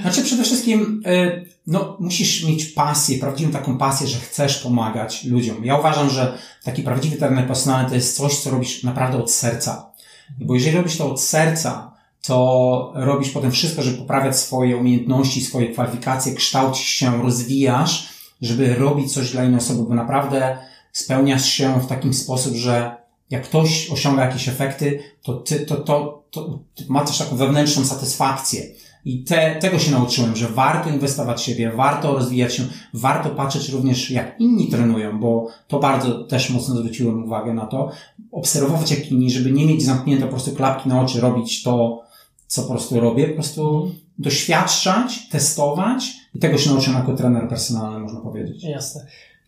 Znaczy 0.01 0.23
przede 0.23 0.43
wszystkim, 0.43 1.03
y, 1.07 1.47
no, 1.67 1.97
musisz 2.01 2.45
mieć 2.45 2.65
pasję, 2.65 3.19
prawdziwą 3.19 3.53
taką 3.53 3.79
pasję, 3.79 4.07
że 4.07 4.19
chcesz 4.19 4.59
pomagać 4.59 5.25
ludziom. 5.25 5.65
Ja 5.65 5.79
uważam, 5.79 6.11
że 6.11 6.39
taki 6.65 6.83
prawdziwy 6.83 7.17
trener 7.17 7.47
personalny 7.47 7.89
to 7.89 7.95
jest 7.95 8.17
coś, 8.17 8.39
co 8.39 8.51
robisz 8.51 8.83
naprawdę 8.83 9.19
od 9.19 9.31
serca. 9.31 9.93
Bo 10.41 10.55
jeżeli 10.55 10.77
robisz 10.77 10.97
to 10.97 11.11
od 11.11 11.21
serca, 11.21 11.93
to 12.27 12.93
robisz 12.95 13.31
potem 13.31 13.51
wszystko, 13.51 13.83
żeby 13.83 13.99
poprawiać 13.99 14.39
swoje 14.39 14.77
umiejętności, 14.77 15.41
swoje 15.41 15.69
kwalifikacje, 15.69 16.35
kształcisz 16.35 16.89
się, 16.89 17.23
rozwijasz, 17.23 18.09
żeby 18.43 18.75
robić 18.75 19.13
coś 19.13 19.31
dla 19.31 19.45
innej 19.45 19.59
osoby, 19.59 19.83
bo 19.89 19.95
naprawdę 19.95 20.59
spełniasz 20.93 21.47
się 21.47 21.81
w 21.81 21.87
taki 21.87 22.15
sposób, 22.15 22.55
że 22.55 22.97
jak 23.31 23.43
ktoś 23.43 23.91
osiąga 23.91 24.25
jakieś 24.25 24.49
efekty, 24.49 24.99
to 25.23 25.35
ty, 25.35 25.61
to, 25.61 25.77
to, 25.77 26.25
to, 26.31 26.59
ty 26.75 26.85
ma 26.89 27.05
też 27.05 27.19
taką 27.19 27.37
wewnętrzną 27.37 27.85
satysfakcję. 27.85 28.63
I 29.05 29.25
te, 29.25 29.57
tego 29.61 29.79
się 29.79 29.91
nauczyłem, 29.91 30.37
że 30.37 30.49
warto 30.49 30.91
inwestować 30.91 31.41
w 31.41 31.45
siebie, 31.45 31.73
warto 31.77 32.13
rozwijać 32.13 32.55
się, 32.55 32.63
warto 32.95 33.31
patrzeć 33.31 33.69
również 33.69 34.11
jak 34.11 34.41
inni 34.41 34.69
trenują, 34.69 35.21
bo 35.21 35.49
to 35.69 35.79
bardzo 35.79 36.25
też 36.25 36.51
mocno 36.51 36.77
zwróciłem 36.77 37.25
uwagę 37.25 37.55
na 37.55 37.67
to. 37.67 37.91
Obserwować 38.33 38.91
jak 38.91 39.13
inni, 39.13 39.31
żeby 39.31 39.53
nie 39.53 39.67
mieć 39.67 39.83
zamknięte 39.83 40.25
po 40.25 40.31
prostu 40.31 40.53
klapki 40.53 40.89
na 40.89 41.01
oczy, 41.01 41.21
robić 41.21 41.63
to, 41.63 42.03
co 42.47 42.63
po 42.63 42.69
prostu 42.69 43.01
robię, 43.01 43.29
po 43.29 43.35
prostu 43.35 43.91
doświadczać, 44.19 45.29
testować 45.29 46.13
i 46.35 46.39
tego 46.39 46.59
się 46.59 46.71
nauczyłem 46.71 46.99
jako 46.99 47.17
trener 47.17 47.49
personalny, 47.49 47.99
można 47.99 48.21
powiedzieć. 48.21 48.65
Jasne. 48.65 49.07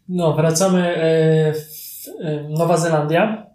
No, 0.08 0.32
wracamy 0.32 0.96
e, 0.96 1.52
w 1.52 2.08
e, 2.20 2.48
Nowa 2.48 2.76
Zelandia. 2.76 3.46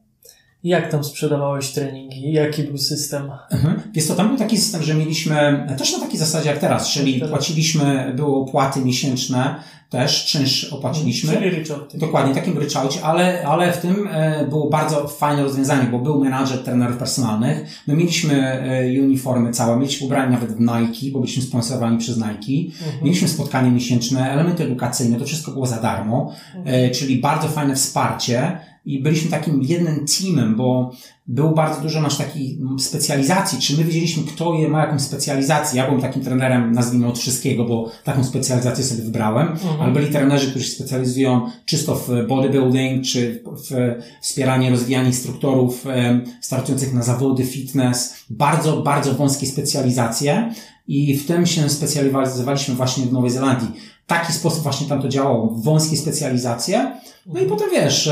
Jak 0.63 0.91
tam 0.91 1.03
sprzedawałeś 1.03 1.69
treningi? 1.69 2.33
Jaki 2.33 2.63
był 2.63 2.77
system? 2.77 3.31
Mhm. 3.51 3.81
Jest 3.95 4.07
to, 4.07 4.15
tam 4.15 4.27
był 4.27 4.37
taki 4.37 4.57
system, 4.57 4.83
że 4.83 4.93
mieliśmy 4.93 5.65
też 5.77 5.93
na 5.93 5.99
takiej 5.99 6.19
zasadzie 6.19 6.49
jak 6.49 6.59
teraz, 6.59 6.89
czyli 6.89 7.21
płaciliśmy, 7.21 8.13
były 8.15 8.35
opłaty 8.35 8.79
miesięczne, 8.79 9.55
też 9.89 10.25
czynsz 10.25 10.63
opłaciliśmy. 10.73 11.33
Czyli 11.33 11.49
ryczałt. 11.49 11.97
Dokładnie, 11.97 12.35
takim 12.35 12.57
ryczałcie, 12.57 13.01
ale, 13.03 13.47
ale 13.47 13.73
w 13.73 13.77
tym 13.77 14.07
e, 14.11 14.47
było 14.47 14.69
bardzo 14.69 15.07
fajne 15.07 15.43
rozwiązanie, 15.43 15.89
bo 15.91 15.99
był 15.99 16.23
menadżer 16.23 16.63
trenerów 16.63 16.97
personalnych. 16.97 17.81
My 17.87 17.95
mieliśmy 17.95 18.43
e, 18.43 19.01
uniformy 19.01 19.51
całe, 19.51 19.77
mieliśmy 19.77 20.05
ubrania 20.05 20.29
nawet 20.29 20.51
w 20.51 20.59
Nike, 20.59 21.11
bo 21.13 21.19
byliśmy 21.19 21.43
sponsorowani 21.43 21.97
przez 21.97 22.17
Nike. 22.17 22.73
Mhm. 22.85 23.03
Mieliśmy 23.03 23.27
spotkanie 23.27 23.71
miesięczne, 23.71 24.31
elementy 24.31 24.63
edukacyjne, 24.63 25.19
to 25.19 25.25
wszystko 25.25 25.51
było 25.51 25.65
za 25.65 25.81
darmo, 25.81 26.33
mhm. 26.55 26.93
czyli 26.93 27.19
bardzo 27.19 27.47
fajne 27.47 27.75
wsparcie 27.75 28.59
i 28.85 28.99
byliśmy 29.01 29.31
takim 29.31 29.61
jednym 29.61 30.05
teamem, 30.05 30.55
bo 30.55 30.91
było 31.29 31.51
bardzo 31.51 31.81
dużo 31.81 32.01
nasz 32.01 32.17
takiej 32.17 32.59
specjalizacji, 32.79 33.59
czy 33.59 33.77
my 33.77 33.83
wiedzieliśmy, 33.83 34.23
kto 34.23 34.53
je 34.53 34.67
ma 34.67 34.79
jakąś 34.79 35.01
specjalizację. 35.01 35.77
Ja 35.77 35.85
byłem 35.85 36.01
takim 36.01 36.23
trenerem, 36.23 36.71
nazwijmy 36.71 37.07
od 37.07 37.19
wszystkiego, 37.19 37.65
bo 37.65 37.91
taką 38.03 38.23
specjalizację 38.23 38.83
sobie 38.83 39.03
wybrałem, 39.03 39.47
mhm. 39.47 39.81
ale 39.81 39.93
byli 39.93 40.07
trenerzy, 40.07 40.49
którzy 40.49 40.65
się 40.65 40.71
specjalizują 40.71 41.49
czysto 41.65 41.95
w 41.95 42.27
bodybuilding, 42.27 43.05
czy 43.05 43.43
w 43.69 43.95
wspieranie, 44.21 44.69
rozwijanie 44.69 45.07
instruktorów 45.07 45.85
startujących 46.41 46.93
na 46.93 47.03
zawody, 47.03 47.45
fitness, 47.45 48.15
bardzo, 48.29 48.81
bardzo 48.81 49.13
wąskie 49.13 49.47
specjalizacje 49.47 50.53
i 50.87 51.17
w 51.17 51.27
tym 51.27 51.45
się 51.45 51.69
specjalizowaliśmy 51.69 52.75
właśnie 52.75 53.05
w 53.05 53.13
Nowej 53.13 53.31
Zelandii. 53.31 53.69
W 54.03 54.07
taki 54.07 54.33
sposób 54.33 54.63
właśnie 54.63 54.87
tam 54.87 55.01
to 55.01 55.09
działało, 55.09 55.49
wąskie 55.55 55.97
specjalizacje. 55.97 56.77
No 57.25 57.39
i 57.39 57.43
mhm. 57.43 57.49
potem 57.49 57.69
wiesz, 57.71 58.09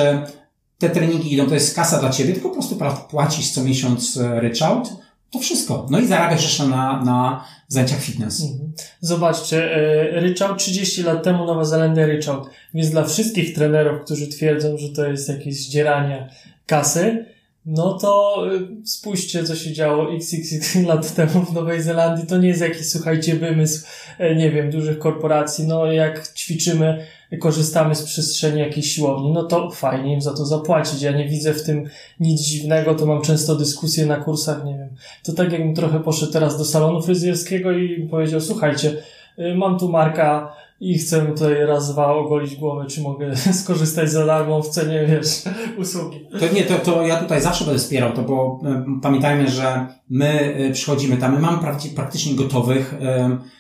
te 0.78 0.90
treningi 0.90 1.34
idą, 1.34 1.48
to 1.48 1.54
jest 1.54 1.76
kasa 1.76 2.00
dla 2.00 2.10
ciebie, 2.10 2.34
tylko 2.34 2.50
po 2.50 2.56
prostu 2.56 2.80
płacisz 3.10 3.52
co 3.52 3.64
miesiąc 3.64 4.18
e, 4.18 4.40
ryczałt, 4.40 4.90
to 5.32 5.40
wszystko. 5.40 5.88
No 5.90 6.00
i 6.00 6.08
zarabiasz 6.08 6.44
jeszcze 6.44 6.68
na, 6.68 7.04
na 7.04 7.46
zajęciach 7.68 8.02
fitness. 8.02 8.42
Mhm. 8.42 8.72
Zobaczcie, 9.02 9.76
e, 9.76 10.20
ryczałt 10.20 10.60
30 10.60 11.04
lat 11.04 11.24
temu 11.24 11.46
Nowa 11.46 11.66
Zelandia 11.66 12.06
ryczałt, 12.06 12.50
więc 12.74 12.90
dla 12.90 13.04
wszystkich 13.04 13.56
trenerów, 13.56 14.02
którzy 14.06 14.28
twierdzą, 14.28 14.78
że 14.78 14.90
to 14.90 15.08
jest 15.08 15.30
jakieś 15.30 15.56
zdzieranie 15.56 16.30
kasy, 16.66 17.26
no 17.68 17.94
to 17.94 18.44
y, 18.54 18.88
spójrzcie, 18.88 19.44
co 19.44 19.56
się 19.56 19.74
działo 19.74 20.16
xxx 20.16 20.76
lat 20.88 21.16
temu 21.16 21.46
w 21.46 21.54
Nowej 21.54 21.82
Zelandii. 21.82 22.28
To 22.28 22.38
nie 22.38 22.48
jest 22.48 22.62
jakiś, 22.62 22.90
słuchajcie, 22.90 23.36
wymysł, 23.36 23.86
e, 24.18 24.36
nie 24.36 24.52
wiem, 24.52 24.72
dużych 24.72 25.00
korporacji. 25.00 25.68
No, 25.68 25.92
jak 25.92 26.34
ćwiczymy, 26.34 27.06
korzystamy 27.40 27.96
z 27.96 28.04
przestrzeni 28.04 28.60
jakiejś 28.60 28.92
siłowni, 28.92 29.32
no 29.32 29.44
to 29.44 29.72
fajnie 29.72 30.14
im 30.14 30.22
za 30.22 30.34
to 30.34 30.46
zapłacić. 30.46 31.02
Ja 31.02 31.12
nie 31.12 31.28
widzę 31.28 31.54
w 31.54 31.64
tym 31.64 31.90
nic 32.20 32.42
dziwnego, 32.42 32.96
to 32.96 33.06
mam 33.06 33.22
często 33.22 33.56
dyskusje 33.56 34.06
na 34.06 34.16
kursach, 34.16 34.66
nie 34.66 34.78
wiem. 34.78 34.90
To 35.24 35.34
tak 35.34 35.52
jakbym 35.52 35.76
trochę 35.76 36.00
poszedł 36.00 36.32
teraz 36.32 36.58
do 36.58 36.66
salonu 36.66 37.02
fryzjerskiego 37.02 37.72
i 37.72 38.08
powiedział, 38.12 38.42
słuchajcie, 38.42 38.94
y, 39.40 39.56
mam 39.56 39.80
tu 39.80 39.90
marka 39.90 40.54
i 40.80 40.98
chcę 40.98 41.26
tutaj 41.26 41.66
raz, 41.66 41.94
dwa 41.94 42.14
ogolić 42.14 42.56
głowę, 42.56 42.86
czy 42.86 43.02
mogę 43.02 43.36
skorzystać 43.64 44.12
za 44.12 44.26
darmo 44.26 44.62
w 44.62 44.70
cenie, 44.70 45.06
wiesz, 45.06 45.44
usługi. 45.82 46.20
To 46.40 46.54
nie, 46.54 46.64
to, 46.64 46.76
to 46.76 47.08
ja 47.08 47.18
tutaj 47.18 47.42
zawsze 47.42 47.66
będę 47.66 47.80
wspierał 47.80 48.14
to, 48.14 48.22
bo 48.22 48.60
y, 48.98 49.02
pamiętajmy, 49.02 49.50
że 49.50 49.88
my 50.10 50.56
y, 50.60 50.72
przychodzimy 50.72 51.18
tam, 51.18 51.34
my 51.34 51.40
mamy 51.40 51.58
praktycznie 51.96 52.36
gotowych 52.36 52.94
y, 52.94 53.57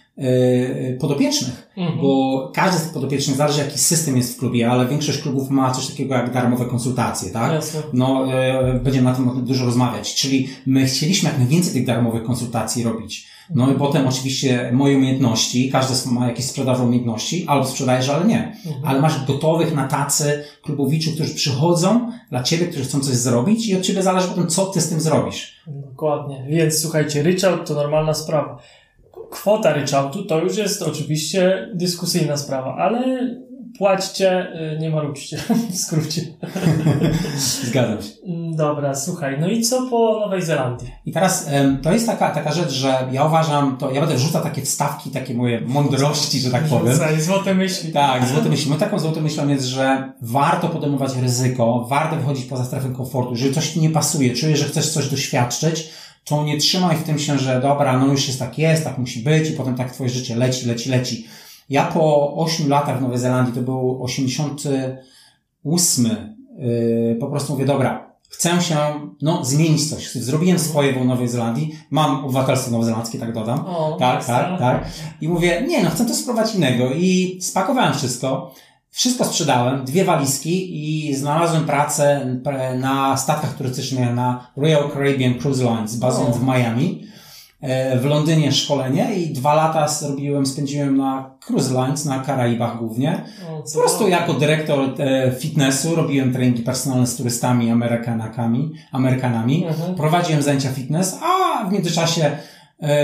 podopiecznych, 1.00 1.70
mhm. 1.78 2.02
bo 2.02 2.52
każdy 2.56 2.80
z 2.80 2.84
tych 2.84 2.94
podopiecznych 2.94 3.38
zależy 3.38 3.60
jaki 3.60 3.80
system 3.80 4.18
jest 4.18 4.36
w 4.36 4.40
klubie, 4.40 4.72
ale 4.72 4.88
większość 4.88 5.22
klubów 5.22 5.50
ma 5.50 5.72
coś 5.72 5.88
takiego 5.88 6.16
jak 6.16 6.34
darmowe 6.34 6.66
konsultacje, 6.66 7.32
tak? 7.32 7.54
Jasne. 7.54 7.82
No, 7.94 8.28
będziemy 8.84 9.10
na 9.10 9.16
tym 9.16 9.46
dużo 9.46 9.66
rozmawiać, 9.66 10.16
czyli 10.16 10.50
my 10.66 10.86
chcieliśmy 10.86 11.30
jak 11.30 11.40
najwięcej 11.40 11.74
tych 11.74 11.86
darmowych 11.86 12.24
konsultacji 12.24 12.84
robić. 12.84 13.28
No 13.56 13.72
i 13.72 13.76
potem 13.76 14.08
oczywiście 14.08 14.70
moje 14.74 14.98
umiejętności, 14.98 15.72
każdy 15.72 16.12
ma 16.12 16.28
jakieś 16.28 16.46
sprzedaże 16.46 16.84
umiejętności, 16.84 17.46
albo 17.48 17.66
sprzedajesz, 17.66 18.10
ale 18.10 18.26
nie. 18.26 18.56
Mhm. 18.66 18.86
Ale 18.86 19.02
masz 19.02 19.26
gotowych 19.26 19.76
na 19.76 19.88
tacy 19.88 20.44
klubowiczów, 20.62 21.14
którzy 21.14 21.36
przychodzą 21.36 22.12
dla 22.30 22.44
ciebie, 22.44 22.66
którzy 22.66 22.86
chcą 22.86 23.00
coś 23.00 23.16
zrobić 23.16 23.68
i 23.68 23.76
od 23.76 23.82
ciebie 23.82 24.04
zależy 24.04 24.28
potem, 24.28 24.48
co 24.48 24.66
ty 24.66 24.82
z 24.82 24.90
tym 24.90 25.02
zrobisz. 25.02 25.58
Dokładnie. 25.68 26.46
Więc 26.50 26.82
słuchajcie, 26.82 27.24
ryczałt 27.24 27.68
to 27.68 27.74
normalna 27.74 28.14
sprawa. 28.14 28.58
Kwota 29.30 29.74
ryczałtu 29.74 30.26
to 30.26 30.40
już 30.40 30.58
jest 30.58 30.82
oczywiście 30.82 31.70
dyskusyjna 31.74 32.38
sprawa, 32.38 32.76
ale 32.76 33.20
płaćcie, 33.78 34.48
y, 34.76 34.80
nie 34.80 34.90
marudźcie, 34.90 35.38
w 35.72 35.76
skrócie. 35.76 36.22
Zgadzam 37.66 38.02
się. 38.02 38.10
Mm, 38.28 38.56
dobra, 38.56 38.96
słuchaj, 38.96 39.38
no 39.40 39.48
i 39.48 39.62
co 39.62 39.90
po 39.90 40.20
Nowej 40.20 40.42
Zelandii? 40.42 40.92
I 41.06 41.12
teraz 41.12 41.50
to 41.84 41.94
jest 41.94 42.06
taka, 42.06 42.32
taka 42.32 42.52
rzecz, 42.52 42.72
że 42.72 43.08
ja 43.12 43.26
uważam, 43.26 43.78
to 43.78 43.92
ja 43.92 44.00
będę 44.00 44.16
wrzucał 44.16 44.44
takie 44.44 44.62
wstawki, 44.62 45.10
takie 45.10 45.34
moje 45.34 45.62
mądrości, 45.62 46.40
że 46.40 46.52
tak 46.52 46.64
powiem. 46.80 46.98
Złote 47.20 47.54
myśli. 47.54 47.92
Tak, 47.92 48.26
złote 48.26 48.50
myśli. 48.50 48.72
No 48.72 48.78
taką 48.78 49.00
złotą 49.00 49.22
myślą 49.22 49.48
jest, 49.48 49.66
że 49.66 50.14
warto 50.22 50.70
podejmować 50.70 51.16
ryzyko, 51.16 51.86
warto 51.90 52.16
wychodzić 52.16 52.46
poza 52.46 52.66
strefę 52.66 52.90
komfortu. 52.90 53.32
Jeżeli 53.32 53.54
coś 53.54 53.70
ci 53.70 53.82
nie 53.82 53.90
pasuje, 53.90 54.34
czujesz, 54.34 54.60
że 54.60 54.66
chcesz 54.66 54.90
coś 54.90 55.10
doświadczyć, 55.10 55.90
to 56.28 56.44
nie 56.44 56.58
trzymaj 56.58 56.98
w 56.98 57.04
tym 57.04 57.20
się, 57.20 57.38
że 57.38 57.62
dobra, 57.62 58.00
no 58.00 58.08
już 58.08 58.28
jest 58.28 58.40
tak 58.40 58.58
jest, 58.58 58.84
tak 58.84 58.98
musi 58.98 59.20
być 59.20 59.50
i 59.50 59.54
potem 59.54 59.76
tak 59.76 59.92
twoje 59.92 60.10
życie 60.10 60.36
leci, 60.36 60.68
leci, 60.68 60.90
leci 60.90 61.28
ja 61.70 61.86
po 61.86 62.34
8 62.36 62.70
latach 62.70 63.00
w 63.00 63.02
Nowej 63.02 63.18
Zelandii, 63.18 63.54
to 63.54 63.62
był 63.62 64.04
88, 64.04 66.06
yy, 66.58 67.18
po 67.20 67.28
prostu 67.28 67.54
mówię, 67.54 67.66
dobra, 67.66 68.14
chcę 68.30 68.62
się, 68.62 68.78
no, 69.22 69.46
zmienić 69.46 69.90
coś. 69.90 70.12
Zrobiłem 70.12 70.60
swoje 70.60 70.94
w 70.94 71.06
Nowej 71.06 71.28
Zelandii. 71.28 71.76
Mam 71.92 72.26
obywatelstwo 72.26 72.72
nowozelandzkie, 72.72 73.20
tak 73.20 73.34
dodam. 73.34 73.66
O, 73.66 73.98
tak, 74.00 74.26
tak, 74.26 74.60
tak. 74.60 74.86
I 75.22 75.30
mówię, 75.30 75.66
nie, 75.68 75.84
no, 75.84 75.90
chcę 75.90 76.06
to 76.06 76.14
spróbować 76.14 76.56
innego. 76.56 76.90
I 76.96 77.40
spakowałem 77.42 77.94
wszystko. 77.94 78.54
Wszystko 78.98 79.26
sprzedałem, 79.26 79.86
dwie 79.86 80.06
walizki 80.06 80.70
i 81.10 81.16
znalazłem 81.16 81.66
pracę 81.66 82.26
na 82.80 83.18
statkach 83.18 83.54
turystycznych 83.54 84.16
na 84.16 84.48
Royal 84.56 84.92
Caribbean 84.94 85.34
Cruise 85.34 85.64
Lines, 85.64 85.96
bazując 85.96 86.38
w 86.38 86.44
Miami. 86.44 87.08
E, 87.62 88.00
w 88.00 88.06
Londynie 88.06 88.52
szkolenie 88.52 89.16
i 89.16 89.34
dwa 89.34 89.54
lata 89.54 89.88
zrobiłem, 89.88 90.46
spędziłem 90.46 90.98
na 90.98 91.38
cruise 91.46 91.74
lines, 91.74 92.06
na 92.06 92.20
Karaibach 92.20 92.78
głównie. 92.78 93.24
O, 93.50 93.64
po 93.74 93.80
prostu 93.80 94.08
jako 94.08 94.34
dyrektor 94.34 94.80
e, 95.00 95.32
fitnessu 95.32 95.96
robiłem 95.96 96.34
treningi 96.34 96.64
personalne 96.64 97.08
z 97.08 97.16
turystami, 97.16 97.72
Amerykanakami, 97.72 98.72
Amerykanami. 98.92 99.66
Mhm. 99.66 99.96
Prowadziłem 99.96 100.42
zajęcia 100.42 100.70
fitness, 100.70 101.20
a 101.24 101.66
w 101.70 101.72
międzyczasie 101.72 102.38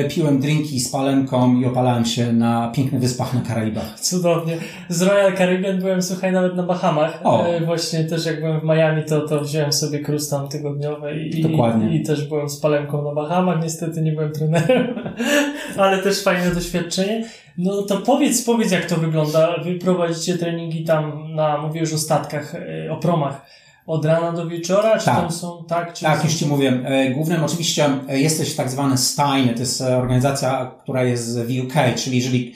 piłem 0.09 0.39
drinki 0.39 0.79
z 0.79 0.91
palemką 0.91 1.59
i 1.59 1.65
opalałem 1.65 2.05
się 2.05 2.33
na 2.33 2.71
pięknych 2.75 3.01
wyspach 3.01 3.33
na 3.33 3.41
Karaibach. 3.41 3.99
Cudownie. 3.99 4.57
Z 4.89 5.01
Royal 5.01 5.37
Caribbean 5.37 5.79
byłem, 5.79 6.01
słuchaj, 6.01 6.31
nawet 6.31 6.55
na 6.55 6.63
Bahamach. 6.63 7.19
O. 7.23 7.45
E, 7.45 7.65
właśnie 7.65 8.03
też 8.03 8.25
jak 8.25 8.39
byłem 8.39 8.59
w 8.59 8.63
Miami, 8.63 9.03
to, 9.05 9.27
to 9.27 9.41
wziąłem 9.41 9.73
sobie 9.73 9.99
krus 9.99 10.29
tam 10.29 10.47
tygodniowy 10.47 11.15
i, 11.15 11.41
Dokładnie. 11.41 11.95
i 11.95 12.03
też 12.03 12.27
byłem 12.27 12.49
z 12.49 12.59
palemką 12.59 13.03
na 13.03 13.13
Bahamach. 13.13 13.63
Niestety 13.63 14.01
nie 14.01 14.11
byłem 14.11 14.31
trenerem, 14.31 14.95
ale 15.77 15.97
też 15.97 16.23
fajne 16.23 16.51
doświadczenie. 16.55 17.25
No 17.57 17.81
to 17.81 17.97
powiedz, 17.97 18.41
powiedz 18.41 18.71
jak 18.71 18.85
to 18.85 18.95
wygląda. 18.95 19.55
Wy 19.63 19.75
prowadzicie 19.75 20.37
treningi 20.37 20.83
tam 20.83 21.33
na, 21.35 21.57
mówię 21.57 21.79
już 21.79 21.93
o 21.93 21.97
statkach, 21.97 22.55
e, 22.55 22.91
o 22.91 22.97
promach 22.97 23.62
od 23.87 24.05
rana 24.05 24.31
do 24.31 24.47
wieczora? 24.47 24.99
Czy 24.99 25.05
tak. 25.05 25.15
tam 25.15 25.31
są, 25.31 25.63
tak? 25.67 25.93
Czy 25.93 26.05
tak, 26.05 26.19
są... 26.19 26.23
już 26.23 26.35
Ci 26.35 26.45
mówię. 26.45 26.81
E, 26.85 27.11
głównym 27.11 27.43
oczywiście 27.43 27.89
e, 28.09 28.19
jesteś 28.19 28.55
tak 28.55 28.69
zwany 28.69 28.97
Stein, 28.97 29.53
to 29.53 29.59
jest 29.59 29.81
e, 29.81 29.97
organizacja, 29.97 30.71
która 30.83 31.03
jest 31.03 31.39
w 31.39 31.63
UK, 31.63 31.73
czyli 31.95 32.17
jeżeli 32.17 32.53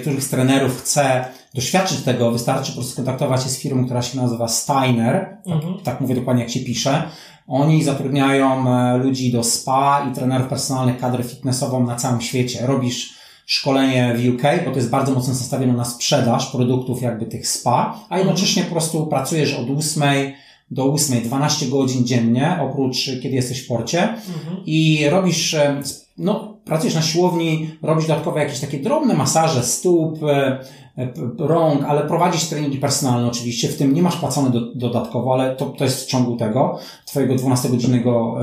których 0.00 0.22
z 0.22 0.30
trenerów 0.30 0.82
chce 0.82 1.24
doświadczyć 1.54 2.00
tego, 2.00 2.30
wystarczy 2.32 2.72
po 2.72 2.78
prostu 2.78 2.96
kontaktować 2.96 3.42
się 3.42 3.48
z 3.48 3.58
firmą, 3.58 3.84
która 3.84 4.02
się 4.02 4.18
nazywa 4.18 4.48
Steiner, 4.48 5.36
tak, 5.44 5.54
mhm. 5.54 5.74
tak 5.84 6.00
mówię 6.00 6.14
dokładnie 6.14 6.42
jak 6.42 6.52
się 6.52 6.60
pisze. 6.60 7.02
Oni 7.48 7.84
zatrudniają 7.84 8.64
ludzi 8.98 9.32
do 9.32 9.44
spa 9.44 10.06
i 10.10 10.14
trenerów 10.14 10.48
personalnych, 10.48 10.98
kadrę 10.98 11.24
fitnessową 11.24 11.86
na 11.86 11.96
całym 11.96 12.20
świecie. 12.20 12.66
Robisz 12.66 13.14
szkolenie 13.46 14.14
w 14.16 14.34
UK, 14.34 14.42
bo 14.64 14.70
to 14.70 14.76
jest 14.76 14.90
bardzo 14.90 15.14
mocno 15.14 15.34
nastawione 15.34 15.72
na 15.72 15.84
sprzedaż 15.84 16.46
produktów 16.46 17.02
jakby 17.02 17.26
tych 17.26 17.48
spa, 17.48 17.98
a 18.08 18.18
jednocześnie 18.18 18.62
po 18.64 18.70
prostu 18.70 19.06
pracujesz 19.06 19.54
od 19.54 19.70
ósmej 19.70 20.36
do 20.70 20.92
8, 20.92 21.22
12 21.22 21.66
godzin 21.66 22.06
dziennie, 22.06 22.58
oprócz 22.60 23.04
kiedy 23.22 23.34
jesteś 23.34 23.64
w 23.64 23.66
porcie 23.66 24.02
mhm. 24.02 24.56
i 24.66 25.08
robisz, 25.10 25.54
e, 25.54 25.82
no, 26.18 26.59
pracujesz 26.70 26.94
na 26.94 27.02
siłowni, 27.02 27.70
robisz 27.82 28.06
dodatkowe 28.06 28.40
jakieś 28.40 28.60
takie 28.60 28.78
drobne 28.78 29.14
masaże 29.14 29.62
stóp, 29.62 30.22
e, 30.22 30.58
e, 30.98 31.12
rąk, 31.38 31.84
ale 31.84 32.00
prowadzisz 32.00 32.44
treningi 32.44 32.78
personalne 32.78 33.28
oczywiście, 33.28 33.68
w 33.68 33.76
tym 33.76 33.94
nie 33.94 34.02
masz 34.02 34.16
płacone 34.16 34.50
do, 34.50 34.74
dodatkowo, 34.74 35.34
ale 35.34 35.56
to, 35.56 35.66
to 35.66 35.84
jest 35.84 36.04
w 36.04 36.06
ciągu 36.06 36.36
tego, 36.36 36.78
twojego 37.06 37.34
12-godzinnego 37.34 38.36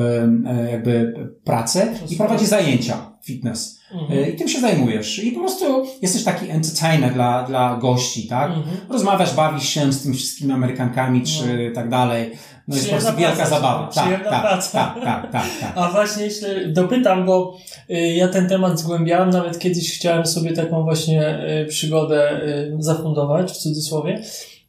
jakby 0.72 1.14
pracy 1.44 1.88
i 2.10 2.16
prowadzisz 2.16 2.48
zajęcia 2.48 3.12
fitness. 3.24 3.80
Mhm. 3.92 4.34
I 4.34 4.36
tym 4.36 4.48
się 4.48 4.60
zajmujesz. 4.60 5.20
I 5.20 5.32
po 5.32 5.40
prostu 5.40 5.86
jesteś 6.02 6.24
taki 6.24 6.50
entertainer 6.50 7.14
dla, 7.14 7.44
dla 7.44 7.78
gości, 7.78 8.28
tak? 8.28 8.52
Mhm. 8.52 8.78
Rozmawiasz, 8.90 9.36
bawisz 9.36 9.70
się 9.70 9.94
z 9.94 10.04
tymi 10.04 10.16
wszystkimi 10.16 10.52
Amerykankami, 10.52 11.22
czy 11.22 11.70
no. 11.70 11.76
tak 11.76 11.90
dalej. 11.90 12.32
No 12.68 12.76
jest 12.76 12.90
po 12.90 12.96
prostu 12.96 13.16
wielka 13.18 13.46
zabawa. 13.46 13.90
Tak, 13.96 14.24
tak, 14.24 14.32
tak, 14.32 14.72
tak, 14.72 15.04
tak, 15.04 15.32
tak, 15.32 15.46
tak. 15.62 15.72
A 15.76 15.92
właśnie 15.92 16.24
jeszcze 16.26 16.68
dopytam, 16.68 17.26
bo 17.26 17.58
y, 17.90 18.16
ja 18.18 18.28
ten 18.28 18.50
temat 18.50 18.80
zgłębiałem, 18.80 19.30
nawet 19.30 19.60
kiedyś 19.60 19.98
chciałem 19.98 20.26
sobie 20.26 20.54
taką 20.54 20.84
właśnie 20.84 21.50
y, 21.64 21.66
przygodę 21.66 22.42
y, 22.44 22.76
zafundować, 22.80 23.52
w 23.52 23.58
cudzysłowie. 23.58 24.22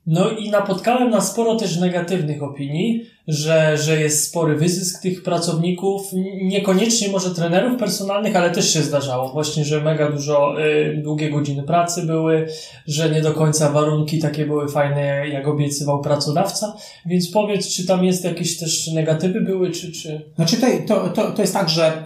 No 0.07 0.31
i 0.31 0.50
napotkałem 0.50 1.11
na 1.11 1.21
sporo 1.21 1.57
też 1.57 1.76
negatywnych 1.76 2.43
opinii, 2.43 3.05
że, 3.29 3.79
że 3.79 4.01
jest 4.01 4.25
spory 4.25 4.57
wyzysk 4.57 5.03
tych 5.03 5.23
pracowników, 5.23 6.03
niekoniecznie 6.43 7.09
może 7.09 7.35
trenerów 7.35 7.79
personalnych, 7.79 8.37
ale 8.37 8.51
też 8.51 8.73
się 8.73 8.83
zdarzało 8.83 9.33
właśnie, 9.33 9.65
że 9.65 9.81
mega 9.81 10.13
dużo 10.13 10.63
y, 10.63 11.01
długie 11.03 11.31
godziny 11.31 11.63
pracy 11.63 12.07
były, 12.07 12.47
że 12.87 13.11
nie 13.11 13.23
do 13.23 13.33
końca 13.33 13.71
warunki 13.71 14.19
takie 14.19 14.47
były 14.47 14.69
fajne, 14.69 15.29
jak 15.29 15.49
obiecywał 15.49 16.01
pracodawca. 16.01 16.77
Więc 17.07 17.31
powiedz, 17.31 17.69
czy 17.69 17.87
tam 17.87 18.05
jest 18.05 18.25
jakieś 18.25 18.59
też 18.59 18.87
negatywy 18.87 19.41
były, 19.41 19.71
czy... 19.71 19.93
czy... 19.93 20.21
Znaczy 20.37 20.57
to, 20.87 21.09
to, 21.09 21.31
to 21.31 21.43
jest 21.43 21.55
tak, 21.55 21.69
że 21.69 22.05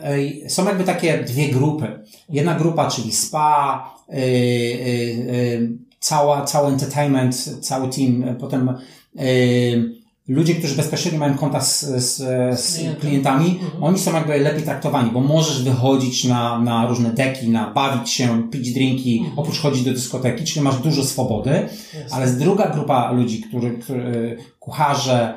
są 0.49 0.64
jakby 0.64 0.85
takie 0.85 1.19
dwie 1.19 1.49
grupy. 1.49 1.87
Jedna 2.29 2.55
grupa, 2.55 2.91
czyli 2.91 3.12
spa, 3.12 3.85
yy, 4.09 4.21
yy, 4.21 5.69
cała, 6.00 6.45
cały 6.45 6.69
entertainment, 6.69 7.37
cały 7.61 7.88
team, 7.88 8.37
potem 8.41 8.79
yy, 9.14 10.01
ludzie, 10.29 10.55
którzy 10.55 10.76
bezpośrednio 10.76 11.21
mają 11.21 11.35
kontakt 11.35 11.67
z, 11.67 11.85
z, 12.05 12.17
z 12.61 12.99
klientami, 13.00 13.59
mhm. 13.62 13.85
oni 13.85 13.99
są 13.99 14.12
jakby 14.14 14.38
lepiej 14.38 14.62
traktowani, 14.62 15.11
bo 15.11 15.21
możesz 15.21 15.62
wychodzić 15.62 16.25
na, 16.25 16.59
na 16.59 16.87
różne 16.87 17.11
deki, 17.11 17.49
na 17.49 17.71
bawić 17.71 18.11
się, 18.11 18.49
pić 18.50 18.73
drinki, 18.73 19.19
mhm. 19.19 19.38
oprócz 19.38 19.61
chodzić 19.61 19.85
do 19.85 19.93
dyskoteki, 19.93 20.45
czyli 20.45 20.61
masz 20.64 20.76
dużo 20.76 21.05
swobody, 21.05 21.50
jest. 21.50 22.14
ale 22.14 22.25
jest 22.25 22.38
druga 22.38 22.69
grupa 22.69 23.12
ludzi, 23.12 23.41
którzy, 23.41 23.71
którzy, 23.71 24.37
kucharze, 24.59 25.35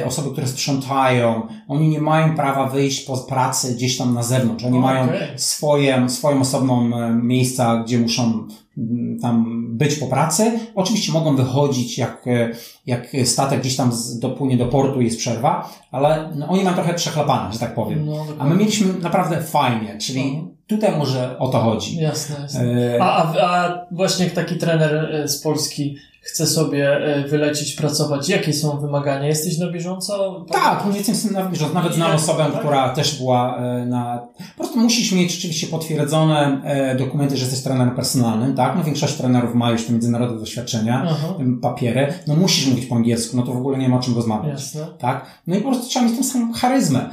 y, 0.00 0.06
osoby, 0.06 0.30
które 0.30 0.46
sprzątają, 0.46 1.46
oni 1.68 1.88
nie 1.88 2.00
mają 2.00 2.36
prawa 2.36 2.68
wyjść 2.68 3.04
po 3.04 3.16
pracy 3.16 3.74
gdzieś 3.74 3.98
tam 3.98 4.14
na 4.14 4.22
zewnątrz. 4.22 4.64
Oni 4.64 4.78
okay. 4.78 4.92
mają 4.92 5.08
swoje, 5.36 6.08
swoją 6.08 6.40
osobną 6.40 6.96
e, 6.96 7.14
miejsca, 7.14 7.82
gdzie 7.84 7.98
muszą 7.98 8.46
mm, 8.78 9.18
tam 9.20 9.61
być 9.72 9.96
po 9.96 10.06
pracy. 10.06 10.52
Oczywiście 10.74 11.12
mogą 11.12 11.36
wychodzić, 11.36 11.98
jak, 11.98 12.26
e, 12.26 12.50
jak 12.86 13.06
statek 13.24 13.60
gdzieś 13.60 13.76
tam 13.76 13.92
dopłynie 14.18 14.56
do 14.56 14.66
portu 14.66 15.00
i 15.00 15.04
jest 15.04 15.18
przerwa, 15.18 15.70
ale 15.92 16.30
no, 16.34 16.48
oni 16.48 16.62
mają 16.62 16.76
trochę 16.76 16.94
przechlapane, 16.94 17.52
że 17.52 17.58
tak 17.58 17.74
powiem. 17.74 18.06
No, 18.06 18.26
A 18.38 18.44
my 18.44 18.54
mieliśmy 18.54 18.92
naprawdę 18.92 19.42
fajnie, 19.42 19.98
czyli 19.98 20.36
no. 20.36 20.48
tutaj 20.66 20.98
może 20.98 21.38
o 21.38 21.48
to 21.48 21.58
chodzi. 21.58 21.96
Jasne, 21.96 22.36
jasne. 22.42 22.94
E, 22.94 23.02
a, 23.02 23.06
a, 23.06 23.40
a 23.40 23.86
właśnie 23.90 24.30
taki 24.30 24.56
trener 24.56 25.22
z 25.28 25.42
Polski 25.42 25.96
chce 26.22 26.46
sobie 26.46 26.96
e, 26.96 27.28
wylecieć, 27.28 27.74
pracować, 27.74 28.28
jakie 28.28 28.52
są 28.52 28.80
wymagania? 28.80 29.26
Jesteś 29.26 29.58
na 29.58 29.70
bieżąco? 29.70 30.44
Tak, 30.52 30.84
nie 30.92 30.98
jestem 30.98 31.32
na 31.32 31.44
bieżąco. 31.44 31.74
Nawet 31.74 31.94
znam 31.94 32.12
osobę, 32.12 32.44
tak? 32.52 32.60
która 32.60 32.88
też 32.88 33.18
była 33.18 33.56
e, 33.56 33.86
na... 33.86 34.28
Po 34.38 34.62
prostu 34.62 34.80
musisz 34.80 35.12
mieć 35.12 35.32
rzeczywiście 35.32 35.66
potwierdzone 35.66 36.60
e, 36.64 36.96
dokumenty, 36.96 37.36
że 37.36 37.44
jesteś 37.44 37.62
trenerem 37.62 37.94
personalnym, 37.94 38.54
tak? 38.54 38.76
No 38.76 38.84
większość 38.84 39.14
trenerów 39.14 39.54
ma 39.54 39.70
już 39.70 39.84
te 39.84 39.92
międzynarodowe 39.92 40.40
doświadczenia, 40.40 41.06
Aha. 41.10 41.34
papiery. 41.62 42.14
No 42.26 42.36
musisz 42.36 42.66
mówić 42.66 42.86
po 42.86 42.94
angielsku, 42.94 43.36
no 43.36 43.42
to 43.42 43.52
w 43.52 43.56
ogóle 43.56 43.78
nie 43.78 43.88
ma 43.88 43.96
o 43.96 44.00
czym 44.00 44.14
rozmawiać. 44.14 44.52
Jasne. 44.52 44.86
Tak? 44.98 45.26
No 45.46 45.56
i 45.56 45.60
po 45.60 45.68
prostu 45.68 45.88
trzeba 45.88 46.06
mieć 46.06 46.16
tą 46.16 46.24
samą 46.24 46.52
charyzmę. 46.52 47.10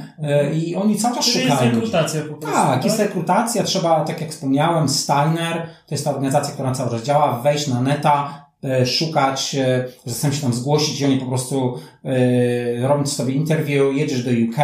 I 0.54 0.76
oni 0.76 0.96
cały 0.96 1.16
czas 1.16 1.24
Czyli 1.24 1.48
szukają. 1.48 1.62
jest 1.62 1.74
rekrutacja 1.74 2.20
po 2.20 2.34
prostu. 2.34 2.46
Tak, 2.56 2.74
tak, 2.74 2.84
jest 2.84 2.98
rekrutacja. 2.98 3.62
Trzeba, 3.62 4.04
tak 4.04 4.20
jak 4.20 4.30
wspomniałem, 4.30 4.88
Steiner, 4.88 5.66
to 5.86 5.94
jest 5.94 6.04
ta 6.04 6.10
organizacja, 6.10 6.54
która 6.54 6.72
cały 6.72 6.90
czas 6.90 7.02
działa, 7.02 7.40
wejść 7.40 7.66
na 7.68 7.82
neta, 7.82 8.49
E, 8.64 8.86
szukać, 8.86 9.56
czasem 10.04 10.32
się 10.32 10.42
tam 10.42 10.52
zgłosić 10.52 11.00
i 11.00 11.04
oni 11.04 11.16
po 11.16 11.26
prostu 11.26 11.78
e, 12.04 12.88
robiąc 12.88 13.12
sobie 13.12 13.34
interview, 13.34 13.96
jedziesz 13.96 14.24
do 14.24 14.30
UK, 14.30 14.56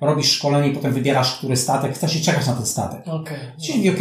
robisz 0.00 0.32
szkolenie 0.32 0.74
potem 0.74 0.92
wybierasz, 0.92 1.38
który 1.38 1.56
statek, 1.56 1.94
chcesz 1.94 2.16
i 2.16 2.22
czekasz 2.22 2.46
na 2.46 2.52
ten 2.52 2.66
statek. 2.66 3.08
Okay. 3.08 3.38
Czyli 3.66 3.90
w 3.90 3.94
UK 3.94 4.00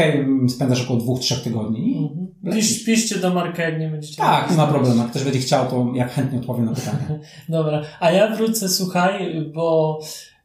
spędzasz 0.50 0.84
około 0.84 1.00
dwóch, 1.00 1.20
trzech 1.20 1.42
tygodni. 1.42 1.98
Mhm. 1.98 2.58
Pisz, 2.58 2.86
piszcie 2.86 3.20
do 3.20 3.34
Marka, 3.34 3.64
jak 3.64 3.80
nie 3.80 3.90
będziecie 3.90 4.18
Tak, 4.18 4.52
nie 4.52 4.58
ma 4.58 4.68
problemu. 4.68 4.98
Jak 4.98 5.10
ktoś 5.10 5.24
będzie 5.24 5.40
chciał, 5.40 5.68
to 5.68 5.92
jak 5.96 6.12
chętnie 6.12 6.40
odpowiem 6.40 6.66
na 6.66 6.74
pytanie. 6.74 7.20
Dobra. 7.50 7.82
A 8.00 8.12
ja 8.12 8.36
wrócę, 8.36 8.70
słuchaj, 8.70 9.46
bo 9.54 10.00
E, 10.00 10.37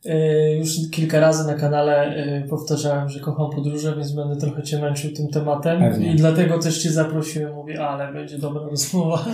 już 0.58 0.90
kilka 0.90 1.20
razy 1.20 1.46
na 1.46 1.54
kanale 1.54 2.16
e, 2.16 2.42
powtarzałem, 2.48 3.08
że 3.08 3.20
kocham 3.20 3.50
podróże, 3.50 3.96
więc 3.96 4.12
będę 4.12 4.36
trochę 4.36 4.62
Cię 4.62 4.78
męczył 4.78 5.10
tym 5.12 5.28
tematem. 5.28 5.80
Pewnie. 5.80 6.12
I 6.12 6.16
dlatego 6.16 6.58
też 6.58 6.82
Cię 6.82 6.90
zaprosiłem. 6.90 7.54
Mówię, 7.54 7.86
ale 7.88 8.12
będzie 8.12 8.38
dobra 8.38 8.62
rozmowa. 8.70 9.24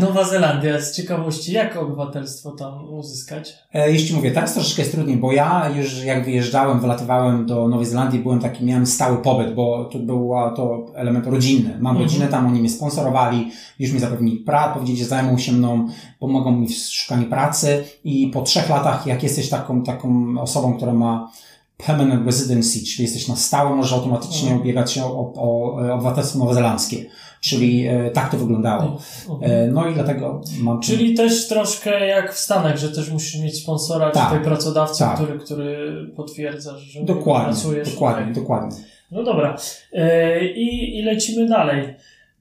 Nowa 0.00 0.24
Zelandia. 0.24 0.80
Z 0.80 0.96
ciekawości, 0.96 1.52
jak 1.52 1.76
obywatelstwo 1.76 2.50
tam 2.50 2.94
uzyskać? 2.94 3.58
E, 3.74 3.92
jeśli 3.92 4.16
mówię, 4.16 4.30
teraz 4.30 4.54
troszeczkę 4.54 4.82
jest 4.82 4.94
trudniej, 4.94 5.16
bo 5.16 5.32
ja 5.32 5.70
już 5.76 6.04
jak 6.04 6.24
wyjeżdżałem, 6.24 6.80
wylatywałem 6.80 7.46
do 7.46 7.68
Nowej 7.68 7.86
Zelandii, 7.86 8.20
byłem 8.20 8.40
taki, 8.40 8.64
miałem 8.64 8.86
stały 8.86 9.22
pobyt, 9.22 9.54
bo 9.54 9.84
to 9.84 9.98
był 9.98 10.30
to 10.56 10.86
element 10.94 11.26
rodzinny. 11.26 11.70
Mam 11.70 11.96
mhm. 11.96 11.98
rodzinę 11.98 12.28
tam, 12.28 12.46
oni 12.46 12.60
mnie 12.60 12.70
sponsorowali, 12.70 13.50
już 13.78 13.92
mi 13.92 14.00
zapewnili 14.00 14.36
pracę, 14.36 14.74
powiedzieli, 14.74 14.98
że 14.98 15.04
zajmą 15.04 15.38
się 15.38 15.52
mną, 15.52 15.88
pomogą 16.18 16.52
mi 16.52 16.68
w 16.68 16.72
szukaniu 16.72 17.26
pracy 17.26 17.84
i 18.04 18.30
po 18.32 18.42
trzech 18.42 18.68
latach, 18.68 19.06
jak 19.06 19.22
jesteś 19.22 19.48
taką 19.48 19.83
taką 19.84 20.34
osobą, 20.40 20.76
która 20.76 20.92
ma 20.92 21.30
permanent 21.76 22.26
residency, 22.26 22.84
czyli 22.84 23.02
jesteś 23.02 23.28
na 23.28 23.36
stałe, 23.36 23.76
możesz 23.76 23.92
automatycznie 23.92 24.42
mhm. 24.42 24.60
ubiegać 24.60 24.92
się 24.92 25.04
o, 25.04 25.08
o, 25.08 25.34
o 25.34 25.94
obywatelstwo 25.94 26.38
nowozelandzkie. 26.38 27.04
Czyli 27.40 27.86
e, 27.86 28.10
tak 28.10 28.30
to 28.30 28.36
wyglądało. 28.36 28.98
E, 29.40 29.66
no 29.66 29.88
i 29.88 29.94
dlatego 29.94 30.40
mam. 30.60 30.80
Czyli 30.80 31.14
też 31.14 31.48
troszkę 31.48 32.06
jak 32.06 32.34
w 32.34 32.38
Stanach, 32.38 32.76
że 32.76 32.88
też 32.88 33.10
musisz 33.10 33.40
mieć 33.40 33.62
sponsora, 33.62 34.10
tak, 34.10 34.28
czy 34.28 34.34
tej 34.34 34.44
pracodawcy, 34.44 34.98
tak. 34.98 35.14
który, 35.14 35.38
który 35.38 35.92
potwierdza, 36.16 36.78
że 36.78 37.02
dokładnie, 37.02 37.52
pracujesz. 37.52 37.92
Dokładnie, 37.92 38.24
tak. 38.24 38.34
dokładnie. 38.34 38.76
No 39.10 39.22
dobra. 39.22 39.56
E, 39.92 40.44
I, 40.48 40.98
I 40.98 41.02
lecimy 41.02 41.48
dalej. 41.48 41.94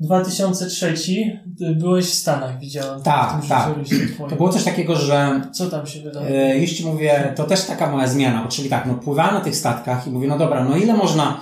2003 0.03 0.93
byłeś 1.75 2.05
w 2.05 2.13
Stanach, 2.13 2.59
widziałem. 2.59 3.01
Tak, 3.01 3.45
tak. 3.49 3.69
To 4.29 4.35
było 4.35 4.49
coś 4.49 4.63
takiego, 4.63 4.95
że... 4.95 5.41
Co 5.51 5.69
tam 5.69 5.87
się 5.87 6.01
wydarzyło? 6.01 6.37
E, 6.37 6.57
jeśli 6.57 6.85
mówię, 6.85 7.33
to 7.35 7.43
też 7.43 7.65
taka 7.65 7.91
moja 7.91 8.07
zmiana, 8.07 8.47
czyli 8.47 8.69
tak, 8.69 8.85
no 8.85 8.93
pływałem 8.93 9.33
na 9.33 9.41
tych 9.41 9.55
statkach 9.55 10.07
i 10.07 10.11
mówię, 10.11 10.27
no 10.27 10.37
dobra, 10.37 10.63
no 10.63 10.77
ile 10.77 10.93
można 10.93 11.39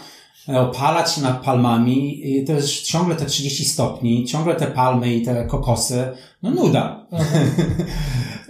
opalać 0.47 1.13
się 1.13 1.21
nad 1.21 1.41
palmami, 1.43 2.29
i 2.29 2.45
to 2.45 2.53
jest 2.53 2.81
ciągle 2.81 3.15
te 3.15 3.25
30 3.25 3.65
stopni, 3.65 4.25
ciągle 4.25 4.55
te 4.55 4.67
palmy 4.67 5.13
i 5.13 5.21
te 5.21 5.45
kokosy, 5.45 6.07
no 6.43 6.51
nuda. 6.51 6.99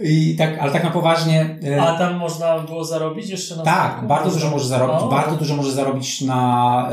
I 0.04 0.36
tak, 0.38 0.58
ale 0.58 0.72
tak 0.72 0.84
na 0.84 0.90
poważnie. 0.90 1.58
E, 1.66 1.82
A 1.82 1.98
tam 1.98 2.16
można 2.16 2.58
było 2.58 2.84
zarobić 2.84 3.28
jeszcze 3.28 3.56
na 3.56 3.62
Tak, 3.62 4.06
bardzo 4.06 4.30
dużo 4.30 4.50
może 4.50 4.66
zarobić, 4.66 5.02
o, 5.02 5.08
bardzo 5.08 5.36
dużo 5.36 5.56
może 5.56 5.72
zarobić 5.72 6.20
na, 6.20 6.88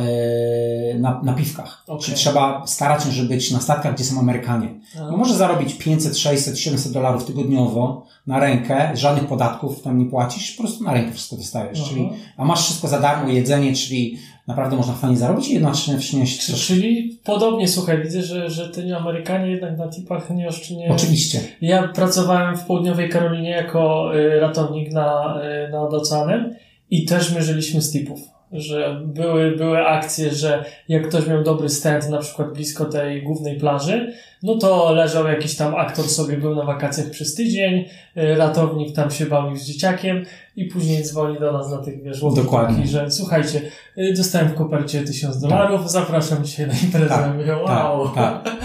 e, 0.93 0.99
na, 0.99 1.21
na 1.23 1.33
piwkach. 1.33 1.83
Okay. 1.87 2.01
Czyli 2.01 2.17
trzeba 2.17 2.67
starać 2.67 3.03
się, 3.03 3.11
żeby 3.11 3.29
być 3.29 3.51
na 3.51 3.59
statkach, 3.59 3.95
gdzie 3.95 4.03
są 4.03 4.19
Amerykanie. 4.19 4.79
No 4.95 5.17
może 5.17 5.35
zarobić 5.35 5.73
500, 5.73 6.17
600, 6.17 6.59
700 6.59 6.91
dolarów 6.91 7.25
tygodniowo 7.25 8.05
na 8.27 8.39
rękę, 8.39 8.91
żadnych 8.93 9.27
podatków 9.27 9.81
tam 9.81 9.97
nie 9.97 10.05
płacisz, 10.05 10.51
po 10.51 10.63
prostu 10.63 10.83
na 10.83 10.93
rękę 10.93 11.11
wszystko 11.11 11.35
dostajesz. 11.35 11.89
Czyli, 11.89 12.09
a 12.37 12.45
masz 12.45 12.63
wszystko 12.63 12.87
za 12.87 12.99
darmo, 12.99 13.29
jedzenie, 13.29 13.75
czyli 13.75 14.17
naprawdę 14.49 14.75
można 14.75 14.93
fajnie 14.93 15.17
zarobić 15.17 15.47
i 15.47 15.53
jednocześnie 15.53 16.25
coś. 16.25 16.67
Czyli 16.67 17.19
podobnie, 17.23 17.67
słuchaj, 17.67 18.03
widzę, 18.03 18.21
że, 18.21 18.49
że 18.49 18.69
ty 18.69 18.95
Amerykanie 18.95 19.51
jednak 19.51 19.77
na 19.77 19.87
tipach 19.87 20.29
nie 20.29 20.47
oszczędnie. 20.47 20.89
Oczywiście. 20.91 21.39
Ja 21.61 21.87
pracowałem 21.87 22.57
w 22.57 22.65
południowej 22.65 23.09
Karolinie 23.09 23.49
jako 23.49 24.11
y, 24.15 24.39
ratownik 24.39 24.91
na, 24.91 25.41
y, 25.67 25.71
nad 25.71 25.93
oceanem 25.93 26.53
i 26.89 27.05
też 27.05 27.35
mierzyliśmy 27.35 27.81
z 27.81 27.91
tipów 27.91 28.19
że 28.51 29.01
były, 29.05 29.55
były 29.55 29.87
akcje, 29.87 30.31
że 30.31 30.65
jak 30.87 31.07
ktoś 31.09 31.27
miał 31.27 31.43
dobry 31.43 31.69
stand 31.69 32.09
na 32.09 32.17
przykład 32.17 32.53
blisko 32.53 32.85
tej 32.85 33.23
głównej 33.23 33.59
plaży, 33.59 34.13
no 34.43 34.57
to 34.57 34.93
leżał 34.93 35.27
jakiś 35.27 35.55
tam 35.55 35.75
aktor 35.75 36.05
sobie, 36.05 36.37
był 36.37 36.55
na 36.55 36.63
wakacjach 36.63 37.09
przez 37.09 37.35
tydzień, 37.35 37.85
y, 38.17 38.35
ratownik 38.35 38.95
tam 38.95 39.11
się 39.11 39.25
bawił 39.25 39.55
z 39.55 39.65
dzieciakiem 39.65 40.25
i 40.55 40.65
później 40.65 41.03
dzwoni 41.03 41.39
do 41.39 41.51
nas 41.51 41.71
na 41.71 41.77
tych, 41.77 42.03
wiesz, 42.03 42.21
Dokładnie. 42.35 42.87
że 42.87 43.11
słuchajcie, 43.11 43.61
y, 43.97 44.13
dostałem 44.17 44.47
w 44.47 44.55
kopercie 44.55 45.03
tysiąc 45.03 45.39
dolarów, 45.39 45.81
tak. 45.81 45.89
zapraszam 45.89 46.43
cię 46.43 46.67
na 46.67 46.73
imprezę. 46.73 47.09
Tak, 47.09 47.33
Mówię, 47.33 47.45
tak, 47.47 47.65
wow. 47.65 48.09
Tak, 48.09 48.43
tak. 48.43 48.55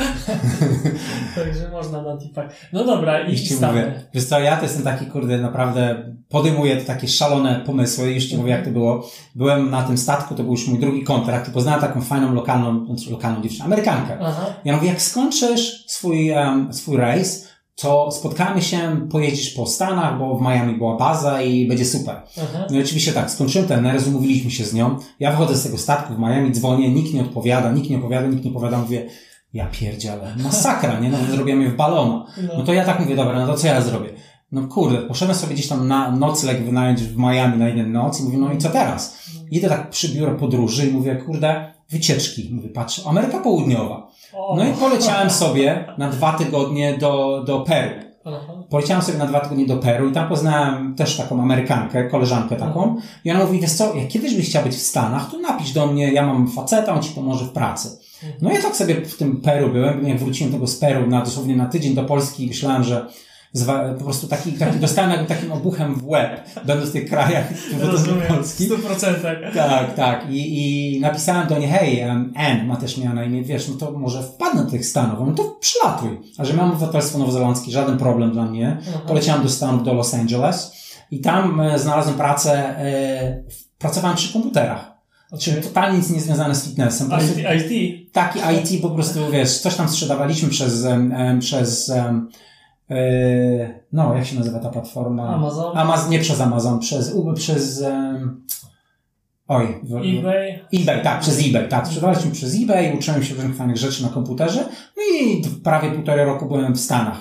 Także 1.37 1.71
można 1.73 2.03
na 2.03 2.17
tipach. 2.17 2.51
No 2.73 2.85
dobra, 2.85 3.21
i 3.21 3.37
mówię, 3.69 3.93
Wiesz 4.15 4.25
co, 4.25 4.41
ja 4.41 4.57
to 4.57 4.63
jestem 4.63 4.83
taki, 4.83 5.07
kurde, 5.07 5.39
naprawdę 5.39 6.13
podejmuję 6.29 6.77
takie 6.77 7.09
szalone 7.09 7.61
pomysły. 7.67 8.13
Już 8.13 8.25
ci 8.25 8.37
mówię, 8.37 8.51
jak 8.51 8.65
to 8.65 8.71
było. 8.71 9.11
Byłem 9.35 9.71
na 9.71 9.83
tym 9.83 9.99
statku, 9.99 10.35
to 10.35 10.43
był 10.43 10.53
już 10.53 10.69
mój 10.69 10.79
drugi 10.79 11.05
kontrakt 11.05 11.49
i 11.49 11.53
poznałem 11.53 11.81
taką 11.81 12.01
fajną 12.01 12.35
lokalną, 12.35 12.87
znaczy 12.87 13.11
lokalną 13.11 13.43
dziewczynę, 13.43 13.65
Amerykankę. 13.65 14.19
Aha. 14.23 14.47
Ja 14.65 14.77
mówię, 14.77 14.89
jak 14.89 15.03
skończysz 15.03 15.85
swój, 15.87 16.31
um, 16.31 16.75
swój 16.75 16.97
rejs, 16.97 17.54
to 17.77 18.11
spotkamy 18.11 18.63
się, 18.63 19.07
pojedziesz 19.11 19.51
po 19.51 19.67
Stanach, 19.67 20.19
bo 20.19 20.39
w 20.39 20.43
Miami 20.43 20.79
była 20.79 20.97
baza 20.97 21.43
i 21.43 21.69
będzie 21.69 21.85
super. 21.85 22.23
Aha. 22.43 22.67
No 22.71 22.77
i 22.77 22.83
oczywiście 22.83 23.13
tak, 23.13 23.31
skończyłem 23.31 23.69
ten 23.69 23.83
neres, 23.83 24.07
umówiliśmy 24.07 24.51
się 24.51 24.65
z 24.65 24.75
nią. 24.75 24.97
Ja 25.21 25.31
wychodzę 25.31 25.57
z 25.57 25.63
tego 25.63 25.79
statku 25.79 26.15
w 26.15 26.19
Miami, 26.19 26.53
dzwonię, 26.53 26.91
nikt 26.91 27.15
nie 27.15 27.23
odpowiada, 27.23 27.73
nikt 27.73 27.91
nie 27.91 27.97
odpowiada, 27.97 28.27
nikt 28.27 28.45
nie 28.45 28.51
odpowiada, 28.51 28.79
mówię, 28.79 29.09
ja 29.53 29.67
pierdzielę, 29.67 30.35
masakra, 30.43 31.01
nie? 31.01 31.11
No 31.11 31.19
zrobiłem 31.31 31.63
je 31.63 31.71
w 31.71 31.77
balona. 31.77 32.27
No 32.59 32.65
to 32.65 32.73
ja 32.73 32.85
tak 32.85 33.01
mówię, 33.01 33.17
dobra, 33.17 33.41
no 33.41 33.47
to 33.47 33.55
co 33.55 33.67
ja 33.67 33.81
zrobię? 33.81 34.09
No 34.53 34.69
kurde, 34.69 34.99
poszedłem 34.99 35.39
sobie 35.39 35.55
gdzieś 35.55 35.69
tam 35.69 35.89
na 35.89 36.11
nocleg 36.11 36.65
wynająć 36.65 37.03
w 37.03 37.17
Miami 37.17 37.59
na 37.59 37.69
jeden 37.69 37.93
noc 37.93 38.21
i 38.21 38.25
mówię, 38.25 38.39
no 38.39 38.53
i 38.53 38.59
co 38.59 38.69
teraz? 38.69 39.31
Idę 39.51 39.69
tak 39.69 39.91
przy 39.91 40.09
biuro 40.09 40.35
podróży 40.35 40.89
i 40.89 40.93
mówię, 40.93 41.17
kurde, 41.17 41.73
wycieczki. 41.91 42.51
Mówię, 42.53 42.69
patrzę, 42.69 43.03
Ameryka 43.07 43.39
Południowa. 43.39 44.11
No 44.57 44.65
i 44.65 44.73
poleciałem 44.73 45.31
sobie 45.31 45.85
na 45.99 46.09
dwa 46.11 46.33
tygodnie 46.33 46.99
do, 46.99 47.43
do 47.47 47.61
Peru. 47.61 47.95
Poleciałem 48.71 49.03
sobie 49.03 49.19
na 49.19 49.27
dwa 49.27 49.41
tygodnie 49.41 49.67
do 49.67 49.77
Peru 49.77 50.09
i 50.09 50.13
tam 50.13 50.29
poznałem 50.29 50.95
też 50.95 51.17
taką 51.17 51.43
Amerykankę, 51.43 52.05
koleżankę 52.05 52.57
taką. 52.57 52.97
I 53.25 53.31
ona 53.31 53.45
mówi, 53.45 53.61
wiesz 53.61 53.73
co, 53.73 53.95
jak 53.95 54.09
kiedyś 54.09 54.35
byś 54.35 54.49
chciał 54.49 54.63
być 54.63 54.75
w 54.75 54.81
Stanach, 54.81 55.31
to 55.31 55.39
napisz 55.39 55.73
do 55.73 55.87
mnie, 55.87 56.13
ja 56.13 56.27
mam 56.27 56.49
faceta, 56.49 56.95
on 56.95 57.03
ci 57.03 57.11
pomoże 57.11 57.45
w 57.45 57.51
pracy. 57.51 57.99
No 58.43 58.51
ja 58.53 58.63
tak 58.63 58.77
sobie 58.77 58.95
w 58.95 59.17
tym 59.17 59.41
Peru 59.41 59.69
byłem, 59.69 60.09
jak 60.09 60.19
wróciłem 60.19 60.53
tego 60.53 60.67
z 60.67 60.77
Peru 60.77 61.07
na, 61.07 61.23
dosłownie 61.23 61.57
na 61.57 61.67
tydzień 61.67 61.95
do 61.95 62.05
Polski 62.05 62.45
i 62.45 62.49
myślałem, 62.49 62.85
że 62.85 63.07
po 63.99 64.05
prostu 64.05 64.29
taki, 64.29 64.53
taki 64.53 64.79
dostałem 64.79 65.11
jakby 65.11 65.27
takim 65.27 65.53
obuchem 65.53 65.95
w 65.95 66.07
łeb, 66.09 66.49
będąc 66.65 66.91
w 66.91 66.93
tych 66.93 67.09
krajach, 67.11 67.53
wrócąc 67.53 67.81
do 67.83 67.93
Rozumiem. 67.93 68.29
Polski. 68.29 68.67
W 68.67 68.71
100%. 68.71 69.55
Tak, 69.55 69.95
tak. 69.95 70.27
I, 70.31 70.97
I 70.97 71.01
napisałem 71.01 71.49
do 71.49 71.59
niej, 71.59 71.69
hej, 71.69 72.09
um, 72.09 72.33
Ann 72.37 72.67
ma 72.67 72.77
też 72.77 72.99
miała 72.99 73.15
na 73.15 73.25
imię, 73.25 73.43
wiesz, 73.43 73.69
no 73.69 73.75
to 73.75 73.99
może 73.99 74.23
wpadnę 74.23 74.65
do 74.65 74.71
tych 74.71 74.87
Stanów, 74.87 75.19
no 75.27 75.33
to 75.35 75.45
przylatuj. 75.61 76.21
A 76.39 76.45
że 76.45 76.55
mam 76.55 76.71
obywatelstwo 76.71 77.19
nowozelandzkie, 77.19 77.71
żaden 77.71 77.99
problem 77.99 78.33
dla 78.33 78.45
mnie. 78.45 78.77
Poleciałem 79.07 79.43
do 79.43 79.49
Stanów, 79.49 79.85
do 79.85 79.95
Los 79.95 80.15
Angeles 80.15 80.73
i 81.11 81.21
tam 81.21 81.61
e, 81.61 81.79
znalazłem 81.79 82.17
pracę, 82.17 82.79
e, 82.79 83.43
w- 83.51 83.79
pracowałem 83.79 84.17
przy 84.17 84.33
komputerach. 84.33 84.95
Czyli 85.41 85.63
totalnie 85.63 85.99
nic 85.99 86.11
nie 86.11 86.21
związane 86.21 86.55
z 86.55 86.65
fitnessem. 86.69 87.09
Po 87.11 87.17
IT, 87.17 87.39
IT. 87.71 88.13
taki 88.13 88.39
IT 88.39 88.83
po 88.83 88.91
prostu, 88.91 89.19
wiesz, 89.33 89.59
coś 89.59 89.75
tam 89.75 89.89
sprzedawaliśmy 89.89 90.49
przez, 90.49 90.87
przez 91.41 91.93
no, 93.93 94.15
jak 94.15 94.27
się 94.27 94.37
nazywa 94.39 94.59
ta 94.59 94.69
platforma? 94.69 95.29
Amazon. 95.77 96.11
Nie 96.11 96.19
przez 96.19 96.41
Amazon, 96.41 96.79
przez, 96.79 97.15
przez, 97.37 97.83
em, 97.83 98.45
oj, 99.49 99.81
w- 99.83 100.19
eBay. 100.19 100.61
eBay, 100.73 101.03
tak, 101.03 101.21
przez 101.21 101.47
eBay, 101.49 101.69
tak. 101.69 101.87
Sprzedawaliśmy 101.87 102.31
przez 102.31 102.55
eBay, 102.63 102.97
uczyłem 102.99 103.23
się 103.23 103.35
różnych 103.35 103.57
fajnych 103.57 103.77
rzeczy 103.77 104.03
na 104.03 104.09
komputerze, 104.09 104.69
no 104.97 105.03
i 105.21 105.43
prawie 105.65 105.91
półtorej 105.91 106.25
roku 106.25 106.47
byłem 106.47 106.75
w 106.75 106.81
Stanach. 106.81 107.19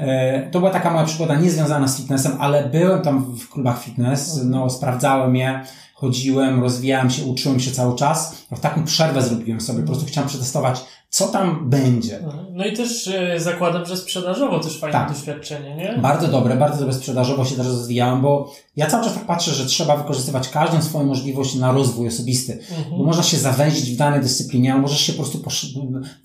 E, 0.00 0.50
To 0.50 0.58
była 0.58 0.70
taka 0.70 0.90
moja 0.90 1.04
przygoda 1.06 1.34
niezwiązana 1.34 1.88
z 1.88 1.96
fitnessem, 1.96 2.32
ale 2.40 2.68
byłem 2.68 3.02
tam 3.02 3.24
w 3.36 3.48
klubach 3.48 3.82
fitness, 3.82 4.40
no 4.44 4.70
sprawdzałem 4.70 5.36
je, 5.36 5.60
chodziłem, 5.94 6.62
rozwijałem 6.62 7.10
się, 7.10 7.24
uczyłem 7.24 7.60
się 7.60 7.70
cały 7.70 7.96
czas. 7.96 8.46
No, 8.50 8.58
taką 8.58 8.84
przerwę 8.84 9.22
zrobiłem 9.22 9.60
sobie, 9.60 9.80
po 9.80 9.86
prostu 9.86 10.06
chciałem 10.06 10.28
przetestować, 10.28 10.84
co 11.10 11.28
tam 11.28 11.70
będzie. 11.70 12.20
No 12.52 12.66
i 12.66 12.72
też 12.76 13.08
e, 13.08 13.40
zakładam, 13.40 13.86
że 13.86 13.96
sprzedażowo 13.96 14.60
też 14.60 14.78
fajne 14.78 14.98
Tak. 14.98 15.12
doświadczenie, 15.12 15.76
nie? 15.76 15.98
Bardzo 16.02 16.28
dobre, 16.28 16.56
bardzo 16.56 16.78
dobre 16.78 16.94
sprzedażowo 16.94 17.44
się 17.44 17.56
też 17.56 17.66
rozwijałem, 17.66 18.22
bo 18.22 18.52
ja 18.76 18.86
cały 18.86 19.04
czas 19.04 19.14
tak 19.14 19.26
patrzę, 19.26 19.54
że 19.54 19.66
trzeba 19.66 19.96
wykorzystywać 19.96 20.48
każdą 20.48 20.82
swoją 20.82 21.04
możliwość 21.06 21.54
na 21.54 21.72
rozwój 21.72 22.08
osobisty. 22.08 22.58
Bo 22.90 23.04
można 23.04 23.22
się 23.22 23.36
zawęzić 23.36 23.90
w 23.90 23.96
danej 23.96 24.20
dyscyplinie, 24.20 24.74
a 24.74 24.78
możesz 24.78 25.00
się 25.00 25.12
po 25.12 25.22
prostu 25.22 25.42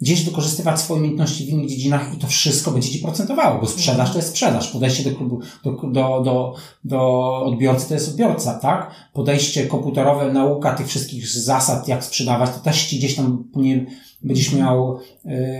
gdzieś 0.01 0.25
wykorzystywać 0.25 0.79
swoje 0.79 0.99
umiejętności 0.99 1.45
w 1.45 1.49
innych 1.49 1.69
dziedzinach 1.69 2.13
i 2.15 2.17
to 2.17 2.27
wszystko 2.27 2.71
będzie 2.71 2.89
ci 2.89 2.99
procentowało, 2.99 3.61
bo 3.61 3.67
sprzedaż 3.67 4.11
to 4.11 4.17
jest 4.17 4.29
sprzedaż. 4.29 4.67
Podejście 4.67 5.09
do 5.09 5.15
klubu, 5.15 5.39
do, 5.63 5.71
do, 5.71 6.21
do, 6.23 6.53
do 6.83 7.41
odbiorcy 7.45 7.87
to 7.87 7.93
jest 7.93 8.09
odbiorca, 8.09 8.53
tak? 8.59 8.91
Podejście 9.13 9.67
komputerowe, 9.67 10.33
nauka 10.33 10.73
tych 10.73 10.87
wszystkich 10.87 11.27
zasad, 11.27 11.87
jak 11.87 12.03
sprzedawać, 12.03 12.49
to 12.49 12.59
też 12.59 12.85
ci 12.85 12.97
gdzieś 12.97 13.15
tam 13.15 13.43
nie, 13.55 13.85
będziesz 14.23 14.53
miał 14.53 14.99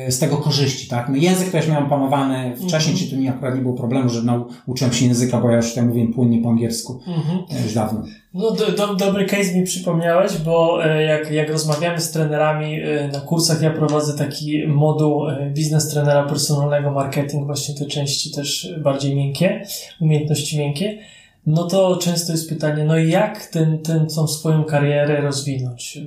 y, 0.08 0.12
z 0.12 0.20
tego 0.20 0.38
korzyści, 0.38 0.88
tak? 0.88 1.10
No 1.10 1.16
język 1.16 1.54
już 1.54 1.68
miałem 1.68 1.86
opanowany 1.86 2.56
wcześniej, 2.68 2.98
czy 2.98 3.10
tu 3.10 3.16
nie 3.16 3.30
akurat 3.30 3.56
nie 3.56 3.62
było 3.62 3.74
problemu, 3.74 4.10
że 4.10 4.22
nauczyłem 4.24 4.94
się 4.94 5.06
języka, 5.06 5.42
bo 5.42 5.50
ja 5.50 5.58
już 5.58 5.70
tutaj 5.70 5.84
mówiłem 5.84 6.14
płynnie 6.14 6.42
po 6.42 6.50
angielsku 6.50 7.00
Mhm. 7.08 7.40
e, 7.60 7.64
już 7.64 7.74
dawno. 7.74 8.04
No, 8.34 8.52
do, 8.52 8.72
do, 8.72 8.96
dobry 8.96 9.26
case 9.26 9.56
mi 9.56 9.64
przypomniałeś, 9.64 10.38
bo 10.38 10.86
e, 10.86 11.04
jak, 11.04 11.32
jak 11.32 11.50
rozmawiamy 11.50 12.02
z 12.02 12.12
trenerami 12.12 12.82
e, 12.82 13.08
na 13.08 13.20
kursach, 13.20 13.62
ja 13.62 13.72
prowadzę 13.72 14.18
taki 14.18 14.68
moduł 14.68 15.22
biznes 15.54 15.90
trenera 15.90 16.24
personalnego, 16.24 16.92
marketing, 16.92 17.46
właśnie 17.46 17.76
te 17.76 17.86
części 17.86 18.32
też 18.32 18.74
bardziej 18.84 19.16
miękkie, 19.16 19.66
umiejętności 20.02 20.60
miękkie. 20.60 20.98
No 21.46 21.64
to 21.64 21.98
często 21.98 22.32
jest 22.32 22.50
pytanie, 22.50 22.84
no 22.84 22.98
jak 22.98 23.46
ten, 23.46 23.80
ten, 23.80 24.08
tą 24.08 24.28
swoją 24.28 24.64
karierę 24.64 25.22
rozwinąć? 25.22 26.00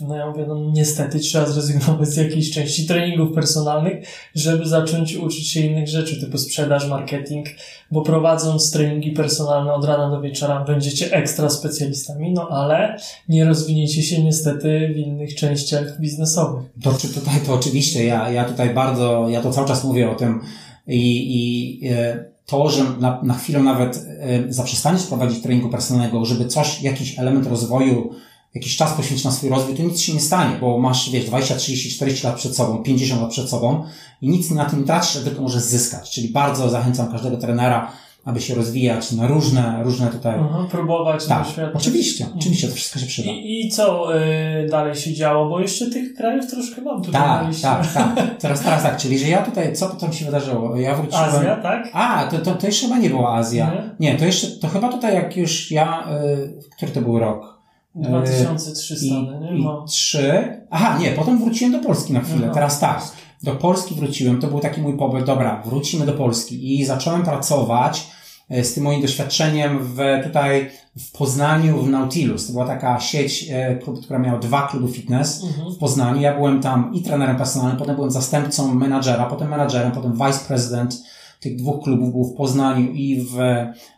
No 0.00 0.16
ja 0.16 0.30
mówię, 0.30 0.44
no 0.48 0.70
niestety 0.72 1.18
trzeba 1.18 1.46
zrezygnować 1.46 2.08
z 2.08 2.16
jakiejś 2.16 2.50
części 2.50 2.86
treningów 2.86 3.34
personalnych, 3.34 4.06
żeby 4.34 4.68
zacząć 4.68 5.16
uczyć 5.16 5.48
się 5.48 5.60
innych 5.60 5.88
rzeczy, 5.88 6.20
typu 6.20 6.38
sprzedaż, 6.38 6.88
marketing, 6.88 7.46
bo 7.90 8.02
prowadząc 8.02 8.70
treningi 8.70 9.10
personalne 9.10 9.72
od 9.72 9.84
rana 9.84 10.10
do 10.10 10.20
wieczora 10.20 10.64
będziecie 10.64 11.12
ekstra 11.12 11.50
specjalistami, 11.50 12.32
no 12.32 12.48
ale 12.48 12.96
nie 13.28 13.44
rozwiniecie 13.44 14.02
się 14.02 14.22
niestety 14.22 14.90
w 14.94 14.96
innych 14.96 15.34
częściach 15.34 16.00
biznesowych. 16.00 16.64
To, 16.82 16.92
czy 16.92 17.08
tutaj 17.08 17.34
to 17.46 17.54
oczywiście, 17.54 18.04
ja, 18.04 18.30
ja 18.30 18.44
tutaj 18.44 18.74
bardzo, 18.74 19.28
ja 19.28 19.42
to 19.42 19.50
cały 19.50 19.68
czas 19.68 19.84
mówię 19.84 20.10
o 20.10 20.14
tym 20.14 20.40
i, 20.86 21.36
i 21.36 21.88
e, 21.88 22.33
to, 22.46 22.70
że 22.70 22.84
na, 23.00 23.20
na 23.22 23.34
chwilę 23.34 23.62
nawet 23.62 23.96
e, 23.96 24.52
zaprzestaniesz 24.52 25.02
prowadzić 25.02 25.42
treningu 25.42 25.68
personalnego, 25.68 26.24
żeby 26.24 26.46
coś, 26.46 26.82
jakiś 26.82 27.18
element 27.18 27.46
rozwoju, 27.46 28.14
jakiś 28.54 28.76
czas 28.76 28.92
poświęcić 28.92 29.24
na 29.24 29.30
swój 29.30 29.50
rozwój, 29.50 29.74
to 29.74 29.82
nic 29.82 30.00
się 30.00 30.14
nie 30.14 30.20
stanie, 30.20 30.58
bo 30.60 30.78
masz, 30.78 31.10
wiesz, 31.10 31.24
20, 31.26 31.56
30, 31.56 31.90
40 31.90 32.26
lat 32.26 32.36
przed 32.36 32.56
sobą, 32.56 32.82
50 32.82 33.20
lat 33.20 33.30
przed 33.30 33.48
sobą 33.48 33.84
i 34.22 34.28
nic 34.28 34.50
na 34.50 34.64
tym 34.64 34.84
tracisz, 34.84 35.22
tylko 35.22 35.42
możesz 35.42 35.62
zyskać. 35.62 36.10
Czyli 36.10 36.28
bardzo 36.28 36.70
zachęcam 36.70 37.12
każdego 37.12 37.36
trenera, 37.36 37.92
aby 38.24 38.40
się 38.40 38.54
rozwijać 38.54 39.12
na 39.12 39.26
różne, 39.26 39.80
różne 39.82 40.06
tutaj... 40.06 40.38
Mhm, 40.38 40.66
próbować, 40.66 41.26
Tak, 41.26 41.44
doświadczać. 41.44 41.82
oczywiście, 41.82 42.26
oczywiście, 42.36 42.68
to 42.68 42.74
wszystko 42.74 42.98
się 42.98 43.06
przyda. 43.06 43.30
I, 43.30 43.60
I 43.66 43.70
co 43.70 44.16
y, 44.18 44.66
dalej 44.70 44.94
się 44.94 45.14
działo? 45.14 45.50
Bo 45.50 45.60
jeszcze 45.60 45.90
tych 45.90 46.14
krajów 46.14 46.50
troszkę 46.50 46.82
mam 46.82 47.02
tutaj 47.02 47.20
Tak, 47.22 47.56
tak, 47.62 47.92
tak. 47.92 48.14
Teraz, 48.42 48.60
teraz 48.60 48.82
tak, 48.82 48.96
czyli 48.96 49.18
że 49.18 49.28
ja 49.28 49.42
tutaj, 49.42 49.72
co 49.76 49.88
potem 49.88 50.12
się 50.12 50.24
wydarzyło? 50.24 50.76
Ja 50.76 50.94
wróciłem... 50.94 51.24
Azja, 51.24 51.56
tak? 51.56 51.88
A, 51.92 52.24
to, 52.30 52.38
to, 52.38 52.54
to 52.54 52.66
jeszcze 52.66 52.86
chyba 52.86 52.98
nie 52.98 53.10
była 53.10 53.34
Azja. 53.34 53.72
Nie, 54.00 54.16
to 54.16 54.24
jeszcze, 54.24 54.46
to 54.46 54.68
chyba 54.68 54.88
tutaj 54.92 55.14
jak 55.14 55.36
już 55.36 55.70
ja, 55.70 56.04
y, 56.24 56.54
który 56.76 56.92
to 56.92 57.00
był 57.00 57.18
rok? 57.18 57.54
2300, 57.94 59.06
I, 59.06 59.10
nie? 59.40 59.58
i 59.58 59.62
Mam. 59.62 59.86
trzy. 59.86 60.44
Aha, 60.70 60.98
nie, 60.98 61.10
potem 61.10 61.38
wróciłem 61.38 61.72
do 61.72 61.78
Polski 61.78 62.12
na 62.12 62.20
chwilę. 62.20 62.44
Aha. 62.44 62.54
Teraz 62.54 62.80
tak. 62.80 63.02
Do 63.44 63.54
Polski 63.54 63.94
wróciłem, 63.94 64.40
to 64.40 64.46
był 64.46 64.60
taki 64.60 64.80
mój 64.80 64.96
pobyt, 64.96 65.24
dobra, 65.24 65.62
wrócimy 65.64 66.06
do 66.06 66.12
Polski 66.12 66.80
i 66.80 66.84
zacząłem 66.84 67.22
pracować 67.22 68.06
e, 68.50 68.64
z 68.64 68.74
tym 68.74 68.84
moim 68.84 69.02
doświadczeniem 69.02 69.78
w, 69.82 69.98
tutaj 70.24 70.70
w 70.98 71.12
Poznaniu, 71.18 71.82
w 71.82 71.90
Nautilus. 71.90 72.46
To 72.46 72.52
była 72.52 72.66
taka 72.66 73.00
sieć, 73.00 73.46
e, 73.50 73.78
która 74.02 74.18
miała 74.18 74.38
dwa 74.38 74.68
kluby 74.68 74.92
fitness 74.92 75.44
Mhm. 75.44 75.72
w 75.74 75.78
Poznaniu. 75.78 76.20
Ja 76.20 76.34
byłem 76.34 76.60
tam 76.60 76.94
i 76.94 77.02
trenerem 77.02 77.36
personalnym, 77.36 77.78
potem 77.78 77.94
byłem 77.94 78.10
zastępcą 78.10 78.74
menadżera, 78.74 79.26
potem 79.26 79.48
menadżerem, 79.48 79.92
potem 79.92 80.12
vice 80.12 80.40
president 80.48 81.02
tych 81.40 81.56
dwóch 81.56 81.84
klubów 81.84 82.12
był 82.12 82.24
w 82.24 82.34
Poznaniu 82.34 82.92
i 82.92 83.20
w, 83.20 83.36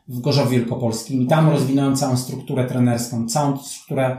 w 0.09 0.21
Gorzowie 0.21 0.59
Wielkopolskim. 0.59 1.23
I 1.23 1.27
tam 1.27 1.51
rozwinąłem 1.51 1.97
całą 1.97 2.17
strukturę 2.17 2.65
trenerską, 2.65 3.29
całą 3.29 3.59
strukturę 3.59 4.17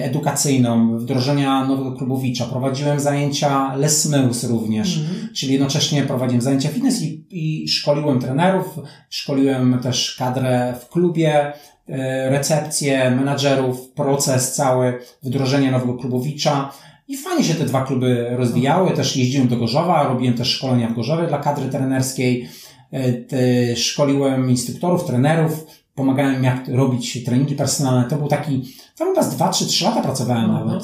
edukacyjną, 0.00 0.98
wdrożenia 0.98 1.64
nowego 1.64 1.92
klubowicza. 1.92 2.44
Prowadziłem 2.46 3.00
zajęcia 3.00 3.74
Les 3.76 4.06
Meus 4.08 4.44
również, 4.44 4.98
Mhm. 4.98 5.28
czyli 5.34 5.52
jednocześnie 5.52 6.02
prowadziłem 6.02 6.42
zajęcia 6.42 6.68
fitness 6.68 7.02
i, 7.02 7.24
i 7.30 7.68
szkoliłem 7.68 8.20
trenerów, 8.20 8.78
szkoliłem 9.10 9.78
też 9.82 10.16
kadrę 10.18 10.74
w 10.80 10.88
klubie, 10.88 11.52
e, 11.88 12.30
recepcję, 12.30 13.10
menadżerów, 13.10 13.88
proces 13.88 14.52
cały 14.54 14.98
wdrożenia 15.22 15.70
nowego 15.70 15.94
klubowicza. 15.94 16.72
I 17.08 17.16
fajnie 17.16 17.44
się 17.44 17.54
te 17.54 17.64
dwa 17.64 17.84
kluby 17.84 18.26
rozwijały. 18.30 18.90
Też 18.90 19.16
jeździłem 19.16 19.48
do 19.48 19.56
Gorzowa, 19.56 20.02
robiłem 20.08 20.34
też 20.34 20.48
szkolenia 20.48 20.88
w 20.88 20.94
Gorzowie 20.94 21.26
dla 21.26 21.38
kadry 21.38 21.68
trenerskiej. 21.68 22.48
E, 22.92 23.76
Szkoliłem 23.76 24.50
instruktorów, 24.50 25.04
trenerów, 25.04 25.66
pomagałem 25.94 26.44
jak 26.44 26.68
robić 26.68 27.24
treningi 27.24 27.54
personalne. 27.54 28.04
To 28.08 28.16
był 28.16 28.28
taki, 28.28 28.74
tam 28.98 29.08
chyba 29.08 29.22
z 29.22 29.36
2 29.36 29.48
czy 29.48 29.66
3 29.66 29.84
lata 29.84 30.02
pracowałem 30.02 30.44
Mhm. 30.50 30.66
nawet. 30.68 30.82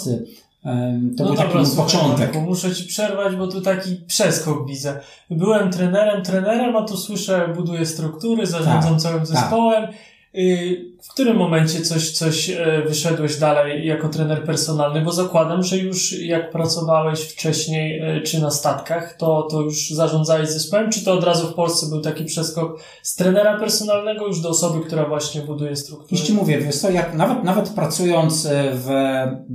Em, 0.64 1.14
To 1.16 1.24
no 1.24 1.28
był 1.30 1.36
dobra, 1.36 1.52
taki 1.52 1.66
słuchaj, 1.66 1.84
początek. 1.84 2.34
Marku, 2.34 2.50
muszę 2.50 2.74
ci 2.74 2.84
przerwać, 2.84 3.36
bo 3.36 3.46
tu 3.46 3.60
taki 3.60 3.96
przeskok 4.06 4.66
widzę. 4.68 5.00
Byłem 5.30 5.70
trenerem, 5.70 6.22
trenerem, 6.22 6.76
a 6.76 6.82
tu 6.84 6.96
słyszę, 6.96 7.52
buduję 7.56 7.86
struktury, 7.86 8.46
zarządzam 8.46 8.92
Tak, 8.92 9.00
całym 9.00 9.18
tak. 9.18 9.26
zespołem. 9.26 9.84
Y, 10.34 10.95
w 11.06 11.08
którym 11.08 11.36
momencie 11.36 11.80
coś, 11.80 12.10
coś 12.10 12.50
e, 12.50 12.82
wyszedłeś 12.86 13.36
dalej 13.36 13.86
jako 13.86 14.08
trener 14.08 14.44
personalny? 14.44 15.00
Bo 15.00 15.12
zakładam, 15.12 15.62
że 15.62 15.78
już 15.78 16.20
jak 16.20 16.50
pracowałeś 16.50 17.20
wcześniej, 17.20 18.00
e, 18.00 18.20
czy 18.20 18.40
na 18.40 18.50
statkach, 18.50 19.16
to, 19.16 19.42
to 19.42 19.60
już 19.60 19.90
zarządzałeś 19.90 20.48
zespołem, 20.48 20.90
czy 20.90 21.04
to 21.04 21.12
od 21.12 21.24
razu 21.24 21.48
w 21.48 21.54
Polsce 21.54 21.86
był 21.86 22.00
taki 22.00 22.24
przeskok 22.24 22.80
z 23.02 23.14
trenera 23.14 23.58
personalnego 23.58 24.26
już 24.26 24.40
do 24.40 24.48
osoby, 24.48 24.86
która 24.86 25.08
właśnie 25.08 25.40
buduje 25.40 25.76
strukturę? 25.76 26.22
Ci 26.22 26.32
mówię, 26.32 26.58
wiesz 26.58 26.76
co, 26.76 26.90
jak, 26.90 27.14
nawet, 27.14 27.44
nawet 27.44 27.68
pracując 27.68 28.46
e, 28.46 28.70
w, 28.74 28.88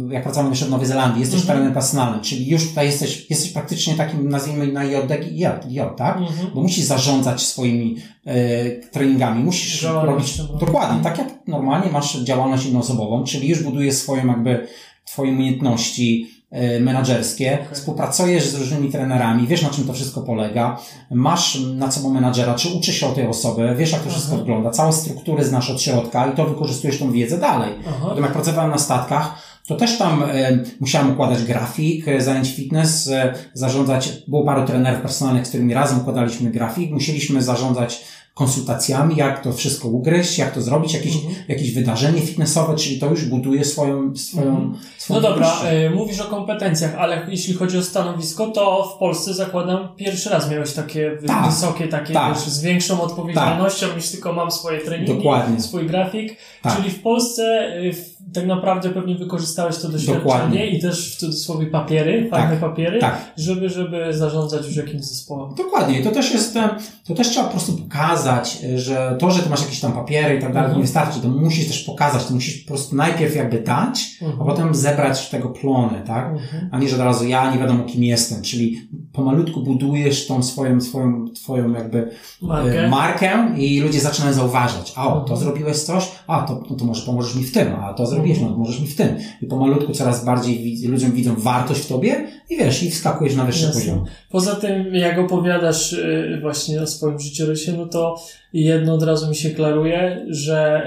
jak 0.10 0.24
pracowałem 0.24 0.52
jeszcze 0.52 0.66
w 0.66 0.72
Nowej 0.72 0.88
Zelandii, 0.88 1.20
jesteś 1.20 1.40
mhm. 1.40 1.48
trenerem 1.48 1.74
personalnym, 1.74 2.22
czyli 2.22 2.50
już 2.50 2.70
tutaj 2.70 2.86
jesteś, 2.86 3.30
jesteś 3.30 3.52
praktycznie 3.52 3.94
takim, 3.94 4.30
nazwijmy 4.30 4.68
na 4.68 4.84
JDG, 4.84 5.32
J, 5.68 5.98
tak? 5.98 6.18
Mhm. 6.18 6.48
Bo 6.56 6.62
musisz 6.62 6.86
zarządzać 6.86 7.42
swoimi 7.42 7.98
e, 8.26 8.70
treningami, 8.72 9.44
musisz 9.44 9.84
robić, 9.84 10.38
dokładnie, 10.60 11.04
tak 11.04 11.18
jak 11.18 11.41
normalnie 11.48 11.92
masz 11.92 12.18
działalność 12.18 12.66
innoosobową, 12.66 13.24
czyli 13.24 13.48
już 13.48 13.64
budujesz 13.64 13.96
swoją 13.96 14.28
jakby, 14.28 14.68
twoje 15.06 15.32
umiejętności 15.32 16.28
e, 16.52 16.80
menadżerskie, 16.80 17.60
okay. 17.64 17.76
współpracujesz 17.76 18.48
z 18.48 18.56
różnymi 18.56 18.92
trenerami, 18.92 19.48
wiesz 19.48 19.62
na 19.62 19.70
czym 19.70 19.88
to 19.88 19.94
wszystko 19.94 20.22
polega, 20.22 20.80
masz 21.12 21.60
nad 21.60 21.94
sobą 21.94 22.10
menadżera, 22.10 22.56
czy 22.56 22.70
uczysz 22.70 22.96
się 22.96 23.08
o 23.08 23.12
tej 23.12 23.28
osoby, 23.28 23.76
wiesz 23.78 23.92
jak 23.92 24.02
to 24.02 24.10
wszystko 24.10 24.32
Aha. 24.34 24.40
wygląda, 24.42 24.70
całe 24.70 24.94
struktury 24.94 25.44
znasz 25.44 25.70
od 25.70 25.82
środka 25.82 26.28
i 26.28 26.36
to 26.36 26.46
wykorzystujesz 26.46 27.00
tą 27.00 27.12
wiedzę 27.12 27.38
dalej. 27.38 27.74
Aha. 27.88 28.06
Potem 28.10 28.24
jak 28.24 28.34
pracowałem 28.34 28.72
na 28.72 28.78
statkach, 28.78 29.52
to 29.68 29.76
też 29.76 29.98
tam 29.98 30.24
e, 30.24 30.60
musiałem 30.80 31.12
układać 31.12 31.44
grafik 31.44 32.08
e, 32.08 32.22
zajęć 32.22 32.56
fitness, 32.56 33.08
e, 33.08 33.34
zarządzać, 33.54 34.10
było 34.28 34.44
paru 34.44 34.68
trenerów 34.68 35.02
personalnych, 35.02 35.46
z 35.46 35.50
którymi 35.50 35.74
razem 35.74 36.00
układaliśmy 36.00 36.52
grafik, 36.52 36.92
musieliśmy 36.92 37.42
zarządzać 37.42 38.06
konsultacjami, 38.34 39.16
jak 39.16 39.44
to 39.44 39.54
wszystko 39.54 39.88
ugryźć, 39.88 40.38
jak 40.38 40.54
to 40.54 40.62
zrobić, 40.62 40.94
jakieś, 40.94 41.16
mhm. 41.16 41.36
jakieś 41.48 41.74
wydarzenie 41.74 42.22
fitnessowe, 42.22 42.76
czyli 42.76 43.00
to 43.00 43.10
już 43.10 43.26
buduje 43.26 43.66
swoją, 43.66 44.16
swoją, 44.16 44.50
mhm. 44.50 44.78
swoją 44.98 45.22
No 45.22 45.30
dobra, 45.30 45.58
y, 45.88 45.90
mówisz 45.90 46.20
o 46.20 46.24
kompetencjach, 46.24 46.96
ale 46.96 47.26
jeśli 47.30 47.54
chodzi 47.54 47.78
o 47.78 47.84
stanowisko, 47.84 48.48
to 48.48 48.94
w 48.96 49.00
Polsce 49.00 49.34
zakładam 49.34 49.96
pierwszy 49.96 50.30
raz 50.30 50.50
miałeś 50.50 50.74
takie 50.74 51.18
tak, 51.28 51.46
wysokie, 51.46 51.88
takie 51.88 52.14
tak, 52.14 52.34
wiesz, 52.34 52.44
z 52.44 52.62
większą 52.62 53.02
odpowiedzialnością 53.02 53.88
tak. 53.88 53.96
niż 53.96 54.10
tylko 54.10 54.34
mam 54.34 54.52
swoje 54.52 54.80
treningi, 54.80 55.14
Dokładnie. 55.14 55.62
swój 55.62 55.88
grafik, 55.88 56.38
tak. 56.62 56.78
czyli 56.78 56.90
w 56.90 57.02
Polsce 57.02 57.74
y, 57.84 58.11
tak 58.34 58.48
naprawdę 58.48 58.90
pewnie 58.90 59.16
wykorzystałeś 59.16 59.78
to 59.78 59.90
doświadczenie 59.90 60.24
Dokładnie. 60.24 60.70
i 60.70 60.82
też 60.82 61.16
w 61.16 61.20
cudzysłowie 61.20 61.68
papiery, 61.68 62.28
fajne 62.32 62.50
tak, 62.50 62.60
papiery, 62.60 63.00
tak. 63.00 63.34
żeby, 63.38 63.70
żeby 63.70 64.14
zarządzać 64.14 64.66
już 64.66 64.76
jakimś 64.76 65.04
zespołem. 65.04 65.56
Dokładnie, 65.56 66.00
I 66.00 66.04
to 66.04 66.12
też 66.12 66.34
jest, 66.34 66.58
to 67.06 67.16
też 67.16 67.30
trzeba 67.30 67.46
po 67.46 67.52
prostu 67.52 67.74
pokazać, 67.74 68.58
że 68.76 69.16
to, 69.20 69.32
że 69.32 69.44
ty 69.44 69.50
masz 69.50 69.62
jakieś 69.62 69.80
tam 69.80 69.94
papiery 69.94 70.38
i 70.38 70.42
tak 70.42 70.54
dalej, 70.54 70.66
mhm. 70.66 70.78
nie 70.78 70.82
wystarczy, 70.82 71.20
to 71.20 71.28
musisz 71.28 71.68
też 71.68 71.84
pokazać, 71.84 72.26
to 72.26 72.34
musisz 72.34 72.58
po 72.58 72.68
prostu 72.68 72.96
najpierw 72.96 73.36
jakby 73.36 73.62
dać, 73.62 74.18
mhm. 74.22 74.42
a 74.42 74.46
potem 74.46 74.76
zebrać 74.76 75.30
tego 75.30 75.50
plony, 75.50 76.02
tak? 76.08 76.32
Mhm. 76.32 76.70
A 76.72 76.80
nie, 76.80 76.90
że 76.90 76.96
od 76.96 77.02
razu 77.02 77.28
ja 77.28 77.54
nie 77.54 77.60
wiadomo 77.60 77.84
kim 77.84 78.04
jestem, 78.04 78.42
czyli 78.42 78.90
pomalutku 79.14 79.62
budujesz 79.62 80.28
tą 80.28 80.44
swoją, 80.44 80.82
swoją, 80.82 81.30
twoją 81.30 81.74
jakby 81.74 82.12
markę, 82.42 82.86
e, 82.86 82.90
markę 82.90 83.50
i 83.58 83.80
ludzie 83.80 84.00
zaczynają 84.00 84.34
zauważać, 84.34 84.94
a 84.96 85.08
o, 85.08 85.12
to 85.12 85.20
mhm. 85.20 85.40
zrobiłeś 85.40 85.78
coś, 85.78 86.12
a 86.28 86.42
to, 86.42 86.64
no 86.70 86.76
to 86.76 86.86
może 86.86 87.06
pomożesz 87.06 87.36
mi 87.36 87.44
w 87.44 87.52
tym, 87.52 87.76
a 87.76 87.94
to 87.94 88.08
zrobiłeś, 88.08 88.42
no 88.42 88.50
to 88.50 88.58
możesz 88.58 88.82
mi 88.82 88.88
w 88.88 88.96
tym. 88.96 89.16
I 89.42 89.46
pomalutku 89.46 89.94
coraz 89.94 90.26
bardziej 90.26 90.88
ludziom 90.88 91.12
widzą 91.12 91.36
wartość 91.36 91.82
w 91.82 91.88
tobie 91.88 92.28
i 92.50 92.58
wiesz, 92.58 92.84
i 92.84 92.92
wskakujesz 92.92 93.36
na 93.36 93.46
wyższy 93.46 93.66
Jasne. 93.66 93.82
poziom. 93.82 94.06
Poza 94.30 94.56
tym, 94.56 94.96
jak 94.96 95.20
opowiadasz 95.20 95.94
y, 95.94 96.40
właśnie 96.42 96.82
o 96.82 96.88
swoim 96.88 97.20
życiorysie, 97.20 97.74
no 97.78 97.86
to 97.86 98.22
jedno 98.54 98.94
od 98.94 99.04
razu 99.04 99.30
mi 99.30 99.36
się 99.36 99.50
klaruje, 99.50 100.26
że 100.30 100.84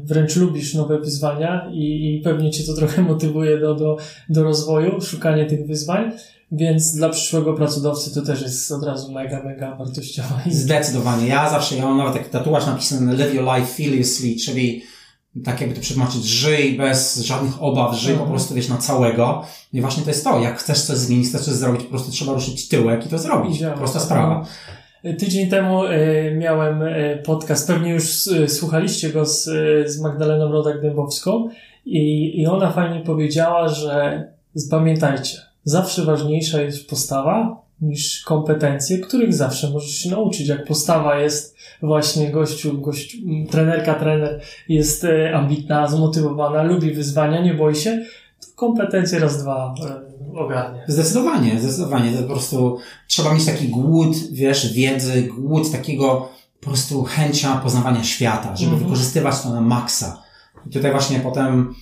y, 0.00 0.04
wręcz 0.04 0.36
lubisz 0.36 0.74
nowe 0.74 0.98
wyzwania 0.98 1.70
i, 1.72 2.14
i 2.14 2.20
pewnie 2.24 2.50
cię 2.50 2.64
to 2.64 2.74
trochę 2.74 3.02
motywuje 3.12 3.58
do, 3.58 3.74
do, 3.74 3.96
do 4.28 4.42
rozwoju, 4.42 5.00
szukanie 5.00 5.46
tych 5.46 5.66
wyzwań. 5.66 6.12
Więc 6.52 6.94
dla 6.94 7.08
przyszłego 7.08 7.54
pracodawcy 7.54 8.14
to 8.14 8.22
też 8.22 8.42
jest 8.42 8.72
od 8.72 8.84
razu 8.84 9.12
mega, 9.12 9.42
mega 9.42 9.76
wartościowe. 9.76 10.34
Zdecydowanie. 10.50 11.26
Ja 11.26 11.50
zawsze, 11.50 11.76
ja 11.76 11.84
mam 11.84 11.98
nawet 11.98 12.12
taki 12.12 12.30
tatuaż 12.30 12.66
napisany 12.66 13.16
Live 13.16 13.34
Your 13.34 13.44
Life 13.44 13.66
Fearlessly, 13.66 14.36
czyli 14.36 14.82
tak 15.44 15.60
jakby 15.60 15.76
to 15.76 15.80
przetłumaczyć, 15.80 16.24
żyj 16.24 16.76
bez 16.76 17.20
żadnych 17.20 17.62
obaw, 17.62 17.96
żyj 17.96 18.12
mhm. 18.12 18.28
po 18.28 18.34
prostu, 18.34 18.54
wiesz, 18.54 18.68
na 18.68 18.76
całego. 18.76 19.44
I 19.72 19.80
właśnie 19.80 20.02
to 20.02 20.10
jest 20.10 20.24
to, 20.24 20.40
jak 20.40 20.58
chcesz 20.58 20.82
coś 20.82 20.96
zmienić, 20.96 21.28
chcesz 21.28 21.40
coś 21.40 21.54
zrobić, 21.54 21.82
po 21.82 21.90
prostu 21.90 22.12
trzeba 22.12 22.32
ruszyć 22.32 22.68
tyłek 22.68 23.06
i 23.06 23.08
to 23.08 23.18
zrobić. 23.18 23.58
Działa. 23.58 23.76
Prosta 23.76 24.00
sprawa. 24.00 24.46
Tydzień 25.04 25.50
temu 25.50 25.84
y, 25.84 26.36
miałem 26.38 26.82
y, 26.82 27.22
podcast, 27.26 27.66
pewnie 27.66 27.90
już 27.90 28.26
y, 28.26 28.48
słuchaliście 28.48 29.10
go 29.10 29.26
z, 29.26 29.44
z 29.90 30.00
Magdaleną 30.00 30.52
Rodak-Dębowską 30.52 31.48
i, 31.86 32.32
i 32.40 32.46
ona 32.46 32.70
fajnie 32.70 33.00
powiedziała, 33.00 33.68
że 33.68 34.24
pamiętajcie, 34.70 35.38
zawsze 35.64 36.04
ważniejsza 36.04 36.62
jest 36.62 36.90
postawa 36.90 37.64
niż 37.80 38.22
kompetencje, 38.22 38.98
których 38.98 39.34
zawsze 39.34 39.70
możesz 39.70 39.90
się 39.90 40.10
nauczyć. 40.10 40.48
Jak 40.48 40.64
postawa 40.64 41.18
jest 41.18 41.56
właśnie 41.82 42.30
gościu, 42.30 42.80
gościu 42.80 43.18
trenerka, 43.50 43.94
trener 43.94 44.40
jest 44.68 45.04
e, 45.04 45.34
ambitna, 45.34 45.88
zmotywowana, 45.88 46.62
lubi 46.62 46.90
wyzwania, 46.90 47.42
nie 47.42 47.54
boi 47.54 47.74
się, 47.74 48.04
to 48.40 48.46
kompetencje 48.54 49.18
raz, 49.18 49.42
dwa 49.42 49.74
e, 49.90 50.13
ogarnie. 50.40 50.84
Zdecydowanie, 50.88 51.60
zdecydowanie. 51.60 52.12
To 52.12 52.22
po 52.22 52.28
prostu 52.28 52.78
trzeba 53.08 53.34
mieć 53.34 53.44
taki 53.44 53.68
głód, 53.68 54.16
wiesz, 54.32 54.72
wiedzy, 54.72 55.22
głód 55.22 55.72
takiego 55.72 56.28
po 56.60 56.66
prostu 56.66 57.04
chęcia 57.04 57.56
poznawania 57.56 58.04
świata, 58.04 58.56
żeby 58.56 58.72
mhm. 58.72 58.82
wykorzystywać 58.82 59.40
to 59.40 59.50
na 59.50 59.60
maksa. 59.60 60.22
I 60.66 60.70
tutaj 60.70 60.90
właśnie 60.90 61.20
potem, 61.20 61.74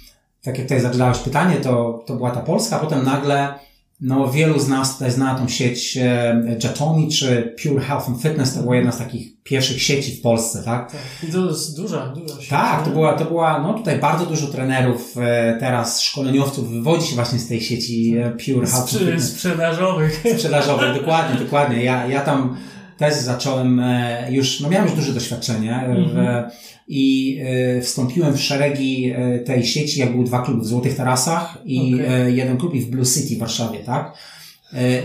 tak 0.42 0.58
jak 0.58 0.66
tutaj 0.66 0.80
zadałeś 0.80 1.18
pytanie, 1.18 1.56
to, 1.56 2.04
to 2.06 2.14
była 2.14 2.30
ta 2.30 2.40
Polska, 2.40 2.76
a 2.76 2.78
potem 2.78 3.04
nagle 3.04 3.54
no, 4.02 4.30
wielu 4.30 4.60
z 4.60 4.68
nas 4.68 4.92
tutaj 4.92 5.10
zna 5.10 5.34
tą 5.34 5.48
sieć 5.48 5.96
e, 5.96 6.56
Jatomi 6.64 7.08
czy 7.08 7.54
Pure 7.62 7.80
Health 7.80 8.08
and 8.08 8.22
Fitness. 8.22 8.54
To 8.54 8.62
była 8.62 8.76
jedna 8.76 8.92
z 8.92 8.98
takich 8.98 9.42
pierwszych 9.42 9.82
sieci 9.82 10.16
w 10.16 10.20
Polsce, 10.20 10.62
tak? 10.62 10.92
tak. 10.92 11.00
I 11.28 11.32
to 11.32 11.46
jest 11.46 11.76
duża, 11.76 12.06
duża 12.06 12.40
sieć. 12.40 12.48
Tak, 12.48 12.84
to 12.84 12.90
była, 12.90 13.12
to 13.12 13.24
była, 13.24 13.62
no 13.62 13.74
tutaj 13.74 13.98
bardzo 13.98 14.26
dużo 14.26 14.46
trenerów, 14.46 15.14
e, 15.16 15.56
teraz 15.60 16.00
szkoleniowców 16.00 16.70
wywodzi 16.70 17.06
się 17.06 17.14
właśnie 17.14 17.38
z 17.38 17.48
tej 17.48 17.60
sieci 17.60 18.16
e, 18.16 18.30
Pure 18.30 18.66
Health 18.66 18.88
Sprze- 18.88 18.96
and 18.96 19.04
Fitness. 19.04 19.30
Sprzedażowych. 19.30 20.22
Sprzedażowych, 20.36 20.94
dokładnie, 20.94 21.44
dokładnie. 21.44 21.84
Ja, 21.84 22.06
ja 22.06 22.20
tam 22.20 22.56
też 22.98 23.14
zacząłem 23.14 23.82
już, 24.30 24.60
no 24.60 24.68
miałem 24.68 24.88
już 24.88 24.96
duże 24.96 25.12
doświadczenie 25.12 25.84
w, 25.88 26.14
mm-hmm 26.14 26.50
i 26.88 27.38
e, 27.76 27.80
wstąpiłem 27.80 28.34
w 28.34 28.40
szeregi 28.40 29.12
e, 29.14 29.38
tej 29.38 29.64
sieci, 29.64 30.00
jak 30.00 30.12
były 30.12 30.24
dwa 30.24 30.42
kluby 30.42 30.60
w 30.60 30.66
Złotych 30.66 30.96
Tarasach 30.96 31.58
i 31.64 31.94
okay. 31.94 32.08
E, 32.08 32.30
jeden 32.30 32.56
klub 32.56 32.74
i 32.74 32.80
w 32.80 32.90
Blue 32.90 33.06
City 33.06 33.36
w 33.36 33.38
Warszawie, 33.38 33.78
tak? 33.78 34.18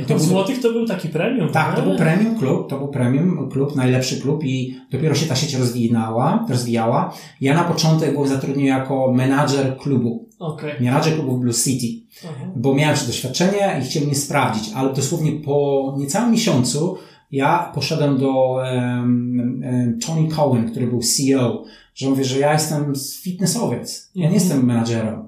I 0.02 0.06
to 0.06 0.16
był, 0.16 0.24
Złotych 0.24 0.62
to 0.62 0.72
był 0.72 0.86
taki 0.86 1.10
premium. 1.10 1.50
Tak, 1.50 1.76
to 1.76 1.82
był 1.82 1.96
premium 1.98 2.40
klub, 2.40 2.70
to 2.70 2.78
był 2.78 2.88
premium 2.88 3.50
klub, 3.50 3.76
najlepszy 3.76 4.22
klub 4.22 4.44
i 4.44 4.76
dopiero 4.92 5.16
się 5.16 5.26
ta 5.26 5.36
sieć 5.36 5.54
rozwijała, 5.54 6.46
rozwijała. 6.50 7.14
Ja 7.42 7.54
na 7.54 7.64
początek 7.64 8.12
byłem 8.12 8.28
zatrudniony 8.28 8.68
jako 8.68 9.14
menadżer 9.14 9.78
klubu. 9.78 10.30
Okay. 10.40 10.72
Menadżer 10.80 11.14
klubu 11.14 11.38
w 11.38 11.40
Blue 11.40 11.54
City. 11.54 12.06
Uh-huh. 12.22 12.52
Bo 12.56 12.76
miałem 12.76 12.96
już 12.96 13.06
doświadczenie 13.06 13.80
i 13.82 13.86
chciałem 13.86 14.08
mnie 14.08 14.18
sprawdzić, 14.18 14.72
ale 14.76 14.94
dosłownie 14.94 15.32
po 15.32 15.96
niecałym 15.98 16.32
miesiącu 16.32 16.98
ja 17.32 17.72
poszedłem 17.76 18.18
do 18.18 18.52
um, 18.52 19.62
um, 19.64 20.00
Tony 20.06 20.28
Cohen, 20.28 20.72
który 20.72 20.88
był 20.88 21.00
CEO, 21.02 21.64
że 21.96 22.10
mówię, 22.10 22.24
że 22.24 22.40
ja 22.40 22.54
jestem 22.54 22.94
fitnessowiec. 23.22 24.12
Ja 24.16 24.22
nie 24.22 24.28
mhm. 24.28 24.42
jestem 24.42 24.66
menadżerem, 24.66 25.24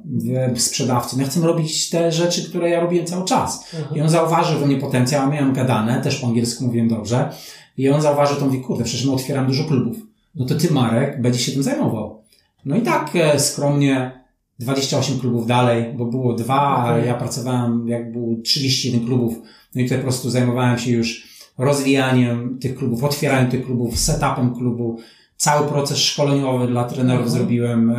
sprzedawcą. 0.55 1.19
Ja 1.19 1.25
chcę 1.25 1.39
robić 1.39 1.89
te 1.89 2.11
rzeczy, 2.11 2.49
które 2.49 2.69
ja 2.69 2.79
robiłem 2.79 3.05
cały 3.05 3.25
czas. 3.25 3.73
Mhm. 3.73 3.97
I 3.97 4.01
on 4.01 4.09
zauważył 4.09 4.59
we 4.59 4.65
mnie 4.65 4.77
potencjał, 4.77 5.23
a 5.23 5.29
miałem 5.29 5.53
gadane, 5.53 6.01
też 6.01 6.19
po 6.19 6.27
angielsku 6.27 6.65
mówiłem 6.65 6.87
dobrze. 6.87 7.29
I 7.77 7.89
on 7.89 8.01
zauważył, 8.01 8.37
to 8.37 8.45
mówi, 8.45 8.61
kurde, 8.61 8.83
przecież 8.83 9.05
my 9.05 9.11
otwieram 9.11 9.47
dużo 9.47 9.63
klubów. 9.63 9.97
No 10.35 10.45
to 10.45 10.55
ty, 10.55 10.73
Marek, 10.73 11.21
będziesz 11.21 11.41
się 11.41 11.51
tym 11.51 11.63
zajmował. 11.63 12.23
No 12.65 12.75
i 12.75 12.81
tak 12.81 13.15
e, 13.15 13.39
skromnie 13.39 14.19
28 14.59 15.19
klubów 15.19 15.47
dalej, 15.47 15.93
bo 15.93 16.05
było 16.05 16.33
dwa, 16.33 16.83
okay. 16.83 16.93
a 16.93 17.05
ja 17.05 17.13
pracowałem, 17.13 17.87
jak 17.87 18.11
było 18.11 18.35
31 18.43 19.05
klubów. 19.05 19.35
No 19.75 19.81
i 19.81 19.83
tutaj 19.83 19.97
po 19.97 20.03
prostu 20.03 20.29
zajmowałem 20.29 20.77
się 20.77 20.91
już 20.91 21.28
rozwijaniem 21.59 22.59
tych 22.59 22.75
klubów, 22.75 23.03
otwieraniem 23.03 23.51
tych 23.51 23.65
klubów, 23.65 23.99
setupem 23.99 24.55
klubu, 24.55 24.97
cały 25.37 25.67
proces 25.67 25.97
szkoleniowy 25.97 26.67
dla 26.67 26.83
trenerów 26.83 27.25
mhm. 27.25 27.37
zrobiłem, 27.37 27.93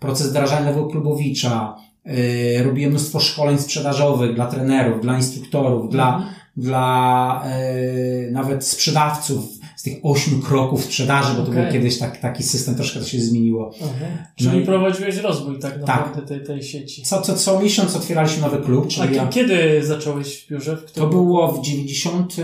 proces 0.00 0.30
wdrażania 0.30 0.66
nowego 0.66 0.86
klubowicza, 0.86 1.76
e, 2.04 2.62
robiłem 2.62 2.90
mnóstwo 2.90 3.20
szkoleń 3.20 3.58
sprzedażowych 3.58 4.34
dla 4.34 4.46
trenerów, 4.46 5.02
dla 5.02 5.16
instruktorów, 5.16 5.90
dla, 5.90 6.16
mhm. 6.16 6.34
dla 6.56 7.42
e, 7.46 8.30
nawet 8.30 8.66
sprzedawców 8.66 9.44
z 9.76 9.82
tych 9.82 9.98
ośmiu 10.02 10.38
kroków 10.38 10.84
sprzedaży, 10.84 11.34
bo 11.34 11.42
okay. 11.42 11.54
to 11.54 11.62
był 11.62 11.72
kiedyś 11.72 11.98
tak, 11.98 12.20
taki 12.20 12.42
system, 12.42 12.74
troszkę 12.74 13.00
to 13.00 13.06
się 13.06 13.20
zmieniło. 13.20 13.66
Mhm. 13.74 14.16
Czyli 14.36 14.58
no 14.58 14.66
prowadziłeś 14.66 15.16
rozwój 15.16 15.58
tak 15.58 15.80
naprawdę 15.80 16.14
tak. 16.14 16.28
Tej, 16.28 16.44
tej 16.44 16.62
sieci. 16.62 17.02
Co, 17.02 17.22
co, 17.22 17.34
co 17.34 17.60
miesiąc 17.60 17.96
otwieraliśmy 17.96 18.42
nowy 18.42 18.58
klub. 18.58 18.88
Czyli 18.88 19.18
A 19.18 19.22
ja... 19.22 19.26
kiedy 19.26 19.86
zacząłeś 19.86 20.44
w 20.44 20.50
biurze? 20.50 20.76
W 20.76 20.92
to 20.92 21.06
było 21.06 21.52
w 21.52 21.64
90 21.64 22.36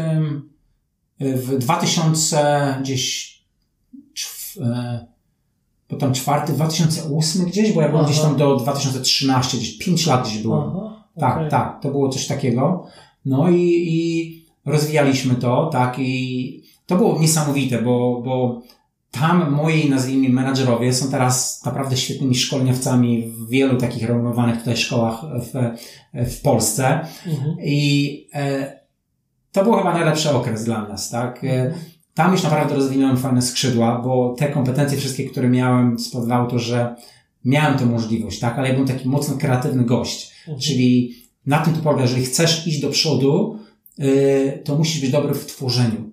w 1.20 1.59
2000 1.59 2.76
gdzieś 2.80 3.30
bo 5.90 5.96
tam 5.96 6.14
czwarty, 6.14 6.52
2008 6.52 7.44
gdzieś, 7.46 7.72
bo 7.72 7.80
ja 7.80 7.88
byłem 7.88 8.04
Aha. 8.04 8.12
gdzieś 8.12 8.22
tam 8.22 8.37
do 8.37 8.56
2013, 8.56 9.59
gdzieś 9.59 9.78
5 9.78 10.06
lat 10.06 10.28
gdzieś 10.28 10.42
byłem. 10.42 10.70
Aha, 10.70 11.04
Tak, 11.20 11.37
okej. 11.37 11.50
tak, 11.50 11.83
to 11.83 11.90
było 11.90 12.09
coś 12.09 12.26
takiego. 12.26 12.87
No 13.24 13.50
i, 13.50 13.87
i 13.88 14.44
rozwijaliśmy 14.66 15.35
to, 15.35 15.70
tak, 15.72 15.98
i 15.98 16.62
to 16.87 16.96
było 16.96 17.18
niesamowite, 17.20 17.83
bo, 17.83 18.22
bo 18.24 18.62
tam 19.11 19.50
moi, 19.52 19.88
nazwijmy, 19.90 20.28
menadżerowie 20.28 20.92
są 20.92 21.11
teraz 21.11 21.64
naprawdę 21.64 21.96
świetnymi 21.96 22.35
szkoleniowcami 22.35 23.22
w 23.28 23.48
wielu 23.48 23.76
takich 23.76 24.09
renomowanych 24.09 24.59
tutaj 24.59 24.76
szkołach 24.76 25.24
w, 25.24 25.52
w 26.30 26.42
Polsce. 26.42 27.00
Mhm. 27.26 27.56
I 27.64 28.28
e, 28.35 28.79
to 29.52 29.64
był 29.64 29.72
chyba 29.72 29.92
najlepszy 29.92 30.30
okres 30.30 30.64
dla 30.64 30.88
nas, 30.88 31.10
tak? 31.10 31.44
E, 31.44 31.74
tam 32.14 32.32
już 32.32 32.42
naprawdę 32.42 32.74
rozwinąłem 32.74 33.16
fajne 33.16 33.42
skrzydła, 33.42 34.02
bo 34.04 34.34
te 34.38 34.48
kompetencje 34.48 34.98
wszystkie, 34.98 35.30
które 35.30 35.48
miałem, 35.48 35.98
spowodowały 35.98 36.50
to, 36.50 36.58
że 36.58 36.96
miałem 37.44 37.78
tę 37.78 37.86
możliwość, 37.86 38.40
tak? 38.40 38.58
Ale 38.58 38.68
ja 38.68 38.74
byłem 38.74 38.88
taki 38.88 39.08
mocno 39.08 39.36
kreatywny 39.36 39.84
gość. 39.84 40.32
Mhm. 40.40 40.58
Czyli 40.58 41.14
na 41.46 41.58
tym 41.58 41.74
to 41.74 41.80
polega, 41.80 42.02
jeżeli 42.02 42.24
chcesz 42.24 42.66
iść 42.66 42.80
do 42.80 42.90
przodu, 42.90 43.58
yy, 43.98 44.62
to 44.64 44.78
musisz 44.78 45.00
być 45.00 45.10
dobry 45.10 45.34
w 45.34 45.46
tworzeniu. 45.46 46.10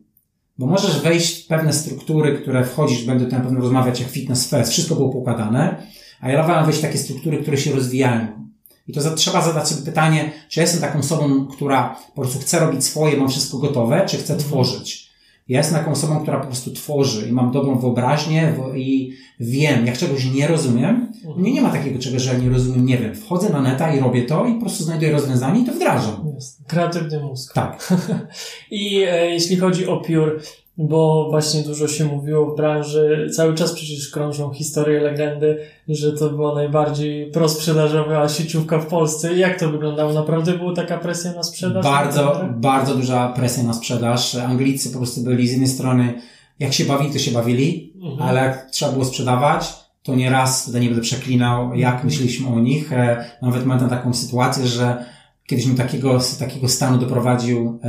Bo 0.58 0.66
możesz 0.66 1.02
wejść 1.02 1.44
w 1.44 1.48
pewne 1.48 1.74
struktury, 1.74 2.40
które 2.42 2.66
wchodzisz, 2.66 3.04
będę 3.04 3.26
tutaj 3.26 3.40
na 3.40 3.46
pewno 3.46 3.62
rozmawiać 3.62 4.00
jak 4.00 4.10
fitness 4.10 4.50
first, 4.50 4.72
wszystko 4.72 4.96
było 4.96 5.10
poukładane, 5.10 5.88
a 6.20 6.32
ja 6.32 6.44
wolałem 6.44 6.66
wejść 6.66 6.80
w 6.80 6.82
takie 6.82 6.98
struktury, 6.98 7.38
które 7.38 7.58
się 7.58 7.72
rozwijają. 7.72 8.47
I 8.88 8.94
to 8.94 9.16
trzeba 9.16 9.42
zadać 9.42 9.70
sobie 9.70 9.86
pytanie, 9.86 10.32
czy 10.50 10.60
ja 10.60 10.64
jestem 10.64 10.82
taką 10.82 11.00
osobą, 11.00 11.48
która 11.48 11.96
po 12.16 12.22
prostu 12.22 12.40
chce 12.40 12.60
robić 12.60 12.84
swoje, 12.84 13.18
mam 13.18 13.30
wszystko 13.30 13.58
gotowe, 13.58 14.06
czy 14.06 14.18
chcę 14.18 14.38
tworzyć. 14.38 15.08
Ja 15.48 15.58
jestem 15.58 15.78
taką 15.80 15.92
osobą, 15.92 16.20
która 16.20 16.40
po 16.40 16.48
prostu 16.48 16.72
tworzy 16.72 17.30
i 17.30 17.32
mam 17.32 17.52
dobrą 17.52 17.80
wyobraźnię 17.80 18.56
i 18.76 19.14
wiem, 19.40 19.86
jak 19.86 19.98
czegoś 19.98 20.26
nie 20.26 20.48
rozumiem, 20.48 21.14
nie, 21.38 21.52
nie 21.54 21.62
ma 21.62 21.70
takiego 21.70 22.00
czegoś, 22.00 22.22
że 22.22 22.34
ja 22.34 22.40
nie 22.40 22.50
rozumiem, 22.50 22.86
nie 22.86 22.98
wiem. 22.98 23.16
Wchodzę 23.16 23.50
na 23.50 23.62
neta 23.62 23.96
i 23.96 24.00
robię 24.00 24.26
to 24.26 24.46
i 24.46 24.54
po 24.54 24.62
prostu 24.62 24.84
znajduję 24.84 25.12
rozwiązanie 25.12 25.62
i 25.62 25.66
to 25.66 25.72
wdrażam. 25.72 26.34
Kreatywny 26.68 27.20
mózg. 27.20 27.54
Tak. 27.54 27.94
I 28.72 29.04
e, 29.04 29.32
jeśli 29.32 29.58
chodzi 29.58 29.88
o 29.88 29.98
Pure, 29.98 30.32
bo 30.78 31.28
właśnie 31.30 31.62
dużo 31.64 31.88
się 31.88 32.06
mówiło 32.06 32.52
w 32.54 32.56
branży, 32.58 33.30
cały 33.36 33.54
czas 33.56 33.74
przecież 33.74 34.10
krążą 34.10 34.52
historie, 34.54 35.00
legendy, 35.02 35.58
że 35.88 36.12
to 36.14 36.30
była 36.30 36.56
najbardziej 36.56 37.32
prosprzedażowa 37.32 38.30
sieciówka 38.30 38.80
w 38.80 38.86
Polsce. 38.86 39.34
Jak 39.38 39.60
to 39.60 39.70
wyglądało? 39.72 40.14
Naprawdę 40.14 40.54
była 40.54 40.74
taka 40.76 40.98
presja 40.98 41.34
na 41.34 41.44
sprzedaż? 41.44 41.84
Bardzo, 41.84 42.46
bardzo 42.56 42.96
duża 42.96 43.28
presja 43.36 43.64
na 43.64 43.74
sprzedaż. 43.74 44.36
Anglicy 44.36 44.90
po 44.92 44.98
prostu 44.98 45.22
byli 45.22 45.48
z 45.48 45.52
jednej 45.52 45.70
strony, 45.70 46.14
jak 46.60 46.74
się 46.74 46.86
bawili, 46.86 47.14
to 47.14 47.20
się 47.20 47.32
bawili, 47.32 47.94
Mhm. 48.04 48.30
ale 48.30 48.42
jak 48.42 48.72
trzeba 48.72 48.92
było 48.92 49.06
sprzedawać, 49.06 49.74
to 50.04 50.16
nieraz, 50.16 50.66
tutaj 50.66 50.82
nie 50.82 50.88
będę 50.88 51.02
przeklinał, 51.02 51.76
jak 51.76 52.04
myśleliśmy 52.04 52.48
o 52.48 52.60
nich. 52.60 52.94
E, 52.94 53.26
Nawet 53.42 53.64
pamiętam 53.64 53.90
taką 53.90 54.14
sytuację, 54.14 54.68
że 54.68 55.06
kiedyś 55.48 55.66
mi 55.66 55.76
takiego, 55.76 56.20
takiego 56.40 56.70
stanu 56.70 56.98
doprowadził 56.98 57.80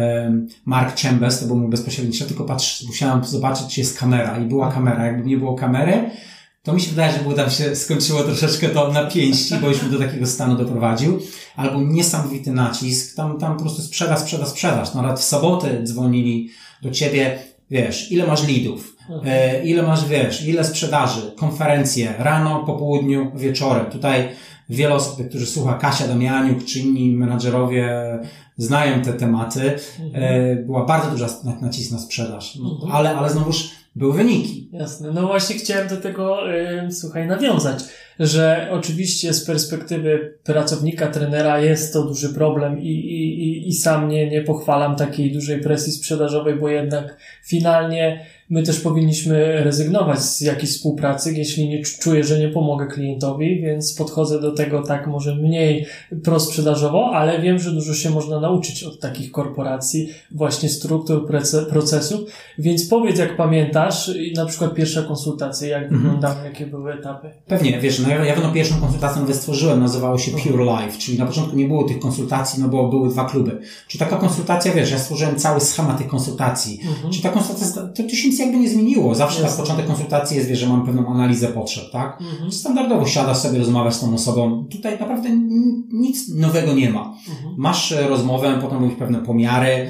Mark 0.64 1.00
Chambers, 1.00 1.40
to 1.40 1.46
był 1.46 1.56
mój 1.56 1.70
bezpośredni 1.70 2.14
szef, 2.14 2.28
tylko 2.28 2.44
patrz, 2.44 2.84
musiałem 2.86 3.24
zobaczyć, 3.24 3.66
czy 3.74 3.80
jest 3.80 3.98
kamera 3.98 4.38
i 4.38 4.44
była 4.44 4.72
kamera. 4.72 5.06
Jakby 5.06 5.28
nie 5.28 5.36
było 5.36 5.54
kamery, 5.54 6.10
to 6.62 6.72
mi 6.72 6.80
się 6.80 6.90
wydaje, 6.90 7.12
że 7.12 7.18
było 7.18 7.34
tam 7.34 7.50
się 7.50 7.76
skończyło 7.76 8.22
troszeczkę 8.22 8.68
to 8.68 8.92
napięści, 8.92 9.54
bo 9.54 9.68
już 9.68 9.82
mi 9.82 9.90
do 9.90 9.98
takiego 9.98 10.26
stanu 10.26 10.56
doprowadził. 10.56 11.18
Albo 11.56 11.82
niesamowity 11.82 12.52
nacisk, 12.52 13.16
tam, 13.16 13.38
tam 13.38 13.56
po 13.56 13.62
prostu 13.62 13.82
sprzedaż, 13.82 14.20
sprzedaż, 14.20 14.48
sprzedaż. 14.48 14.94
No, 14.94 15.02
Nawet 15.02 15.18
w 15.18 15.24
sobotę 15.24 15.82
dzwonili 15.82 16.50
do 16.82 16.90
ciebie, 16.90 17.38
wiesz, 17.70 18.12
ile 18.12 18.26
masz 18.26 18.48
leadów, 18.48 18.96
e, 19.24 19.64
ile 19.64 19.82
masz, 19.82 20.08
wiesz, 20.08 20.46
ile 20.46 20.64
sprzedaży, 20.64 21.32
konferencje, 21.36 22.14
rano, 22.18 22.64
po 22.66 22.74
południu, 22.74 23.32
wieczorem. 23.34 23.86
Tutaj 23.86 24.28
wiele 24.68 24.94
osób, 24.94 25.28
którzy 25.28 25.46
słucha, 25.46 25.74
Kasia 25.74 26.08
Damianiuk 26.08 26.64
czy 26.64 26.78
inni 26.80 27.10
menadżerowie 27.16 27.88
znają 28.56 29.02
te 29.02 29.12
tematy. 29.12 29.72
E, 30.14 30.56
była 30.56 30.84
bardzo 30.84 31.10
duża 31.10 31.26
nacisk 31.60 31.92
na 31.92 31.98
sprzedaż. 31.98 32.56
No, 32.56 32.70
Mhm. 32.74 32.92
ale, 32.92 33.16
ale 33.16 33.30
znowuż 33.30 33.70
były 33.96 34.12
wyniki. 34.12 34.68
Jasne. 34.72 35.12
No 35.12 35.26
właśnie 35.26 35.56
chciałem 35.56 35.88
do 35.88 35.96
tego, 35.96 36.52
y, 36.54 36.92
słuchaj, 36.92 37.26
nawiązać, 37.26 37.84
że 38.20 38.68
oczywiście 38.72 39.34
z 39.34 39.44
perspektywy 39.44 40.38
pracownika, 40.44 41.06
trenera 41.06 41.60
jest 41.60 41.92
to 41.92 42.02
duży 42.04 42.28
problem 42.34 42.80
i, 42.82 42.88
i, 42.88 43.42
i, 43.44 43.68
i 43.68 43.72
sam 43.74 44.08
nie, 44.08 44.30
nie 44.30 44.42
pochwalam 44.42 44.96
takiej 44.96 45.32
dużej 45.32 45.60
presji 45.60 45.92
sprzedażowej, 45.92 46.54
bo 46.54 46.68
jednak 46.68 47.16
finalnie 47.46 48.26
my 48.50 48.62
też 48.62 48.80
powinniśmy 48.80 49.64
rezygnować 49.64 50.22
z 50.22 50.40
jakiejś 50.40 50.70
współpracy, 50.70 51.32
jeśli 51.32 51.68
nie 51.68 51.82
czuję, 51.82 52.24
że 52.24 52.38
nie 52.38 52.48
pomogę 52.48 52.86
klientowi, 52.86 53.60
więc 53.60 53.94
podchodzę 53.94 54.40
do 54.40 54.52
tego 54.52 54.82
tak 54.82 55.06
może 55.06 55.34
mniej 55.34 55.86
prosprzedażowo, 56.24 57.10
ale 57.14 57.40
wiem, 57.40 57.58
że 57.58 57.70
dużo 57.70 57.94
się 57.94 58.10
można 58.10 58.40
nauczyć 58.40 58.82
od 58.82 59.00
takich 59.00 59.30
korporacji, 59.30 60.08
właśnie 60.30 60.68
struktur, 60.68 61.28
procesów, 61.70 62.20
więc 62.58 62.88
powiedz, 62.88 63.18
jak 63.18 63.36
pamiętasz, 63.36 64.08
i 64.16 64.32
na 64.32 64.46
przykład 64.46 64.74
pierwsza 64.74 65.02
konsultacja, 65.02 65.68
jak 65.68 65.82
Mhm. 65.82 66.02
wyglądały, 66.02 66.44
jakie 66.44 66.66
były 66.66 66.92
etapy. 66.92 67.30
Pewnie, 67.46 67.80
wiesz, 67.80 67.98
no 67.98 68.08
ja, 68.08 68.24
ja 68.24 68.34
pewno 68.34 68.52
pierwszą 68.52 68.80
konsultację 68.80 69.20
nawet 69.20 69.36
stworzyłem, 69.36 69.80
nazywało 69.80 70.18
się 70.18 70.30
Pure 70.30 70.64
Life, 70.64 70.98
czyli 70.98 71.18
na 71.18 71.26
początku 71.26 71.56
nie 71.56 71.68
było 71.68 71.84
tych 71.84 71.98
konsultacji, 71.98 72.62
no 72.62 72.68
bo 72.68 72.88
były 72.88 73.08
dwa 73.08 73.24
kluby. 73.24 73.60
Czy 73.88 73.98
taka 73.98 74.16
konsultacja, 74.16 74.72
wiesz, 74.72 74.90
ja 74.90 74.98
stworzyłem 74.98 75.36
cały 75.36 75.60
schemat 75.60 75.98
tych 75.98 76.08
konsultacji. 76.08 76.80
Mhm. 76.88 77.12
Czy 77.12 77.22
ta 77.22 77.28
konsultacja, 77.28 77.82
to, 77.82 78.02
to 78.02 78.08
się 78.08 78.32
nic 78.38 78.46
jakby 78.46 78.62
nie 78.62 78.68
zmieniło. 78.68 79.14
Zawsze 79.14 79.42
Jasne. 79.42 79.56
tak 79.56 79.66
początek 79.66 79.86
konsultacji 79.86 80.36
jest, 80.36 80.48
wiesz, 80.48 80.58
że 80.58 80.68
mam 80.68 80.86
pewną 80.86 81.06
analizę 81.06 81.48
potrzeb, 81.48 81.84
tak? 81.92 82.20
Mhm. 82.20 82.52
Standardowo 82.52 83.06
siadasz 83.06 83.38
sobie, 83.38 83.58
rozmawiasz 83.58 83.94
z 83.94 84.00
tą 84.00 84.14
osobą. 84.14 84.64
Tutaj 84.70 84.98
naprawdę 85.00 85.28
nic 85.92 86.28
nowego 86.34 86.74
nie 86.74 86.90
ma. 86.90 87.14
Mhm. 87.28 87.54
Masz 87.56 87.92
e, 87.92 88.08
rozmowę, 88.08 88.58
potem 88.62 88.80
mówisz 88.80 88.98
pewne 88.98 89.18
pomiary, 89.18 89.88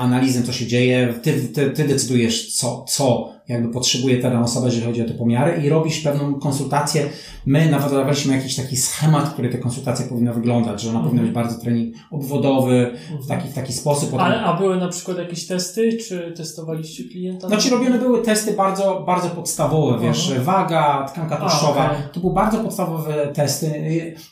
analizę, 0.00 0.42
co 0.42 0.52
się 0.52 0.66
dzieje. 0.66 1.14
Ty, 1.22 1.32
ty, 1.32 1.70
ty 1.70 1.84
decydujesz, 1.84 2.54
co, 2.54 2.84
co 2.88 3.34
jakby 3.48 3.68
potrzebuje 3.68 4.18
ta 4.18 4.30
dana 4.30 4.44
osoba, 4.44 4.66
jeżeli 4.66 4.84
chodzi 4.84 5.02
o 5.02 5.04
te 5.04 5.14
pomiary 5.14 5.62
i 5.62 5.68
robisz 5.68 6.00
pewną 6.00 6.34
konsultację. 6.34 7.08
My 7.46 7.70
nawet 7.70 7.90
dawaliśmy 7.90 8.36
jakiś 8.36 8.56
taki 8.56 8.76
schemat, 8.76 9.32
który 9.32 9.48
te 9.48 9.58
konsultacje 9.58 10.06
powinny 10.06 10.34
wyglądać, 10.34 10.82
że 10.82 10.90
ona 10.90 11.00
powinna 11.00 11.22
być 11.22 11.32
bardzo 11.32 11.60
trening 11.60 11.94
obwodowy, 12.10 12.90
w 13.22 13.26
taki, 13.26 13.48
w 13.48 13.52
taki 13.52 13.72
sposób. 13.72 14.10
Potem... 14.10 14.26
Ale, 14.26 14.40
a 14.40 14.56
były 14.56 14.76
na 14.76 14.88
przykład 14.88 15.18
jakieś 15.18 15.46
testy, 15.46 15.98
czy 16.08 16.32
testowaliście 16.36 17.04
klienta? 17.04 17.48
Znaczy 17.48 17.70
robione 17.70 17.98
były 17.98 18.22
testy 18.22 18.52
bardzo, 18.52 19.04
bardzo 19.06 19.28
podstawowe, 19.28 20.06
wiesz, 20.06 20.32
Aha. 20.34 20.44
waga, 20.44 21.06
tkanka 21.12 21.38
A, 21.38 21.40
tłuszczowa. 21.40 21.86
okej. 21.86 22.02
To 22.12 22.20
były 22.20 22.34
bardzo 22.34 22.58
podstawowe 22.58 23.32
testy. 23.34 23.70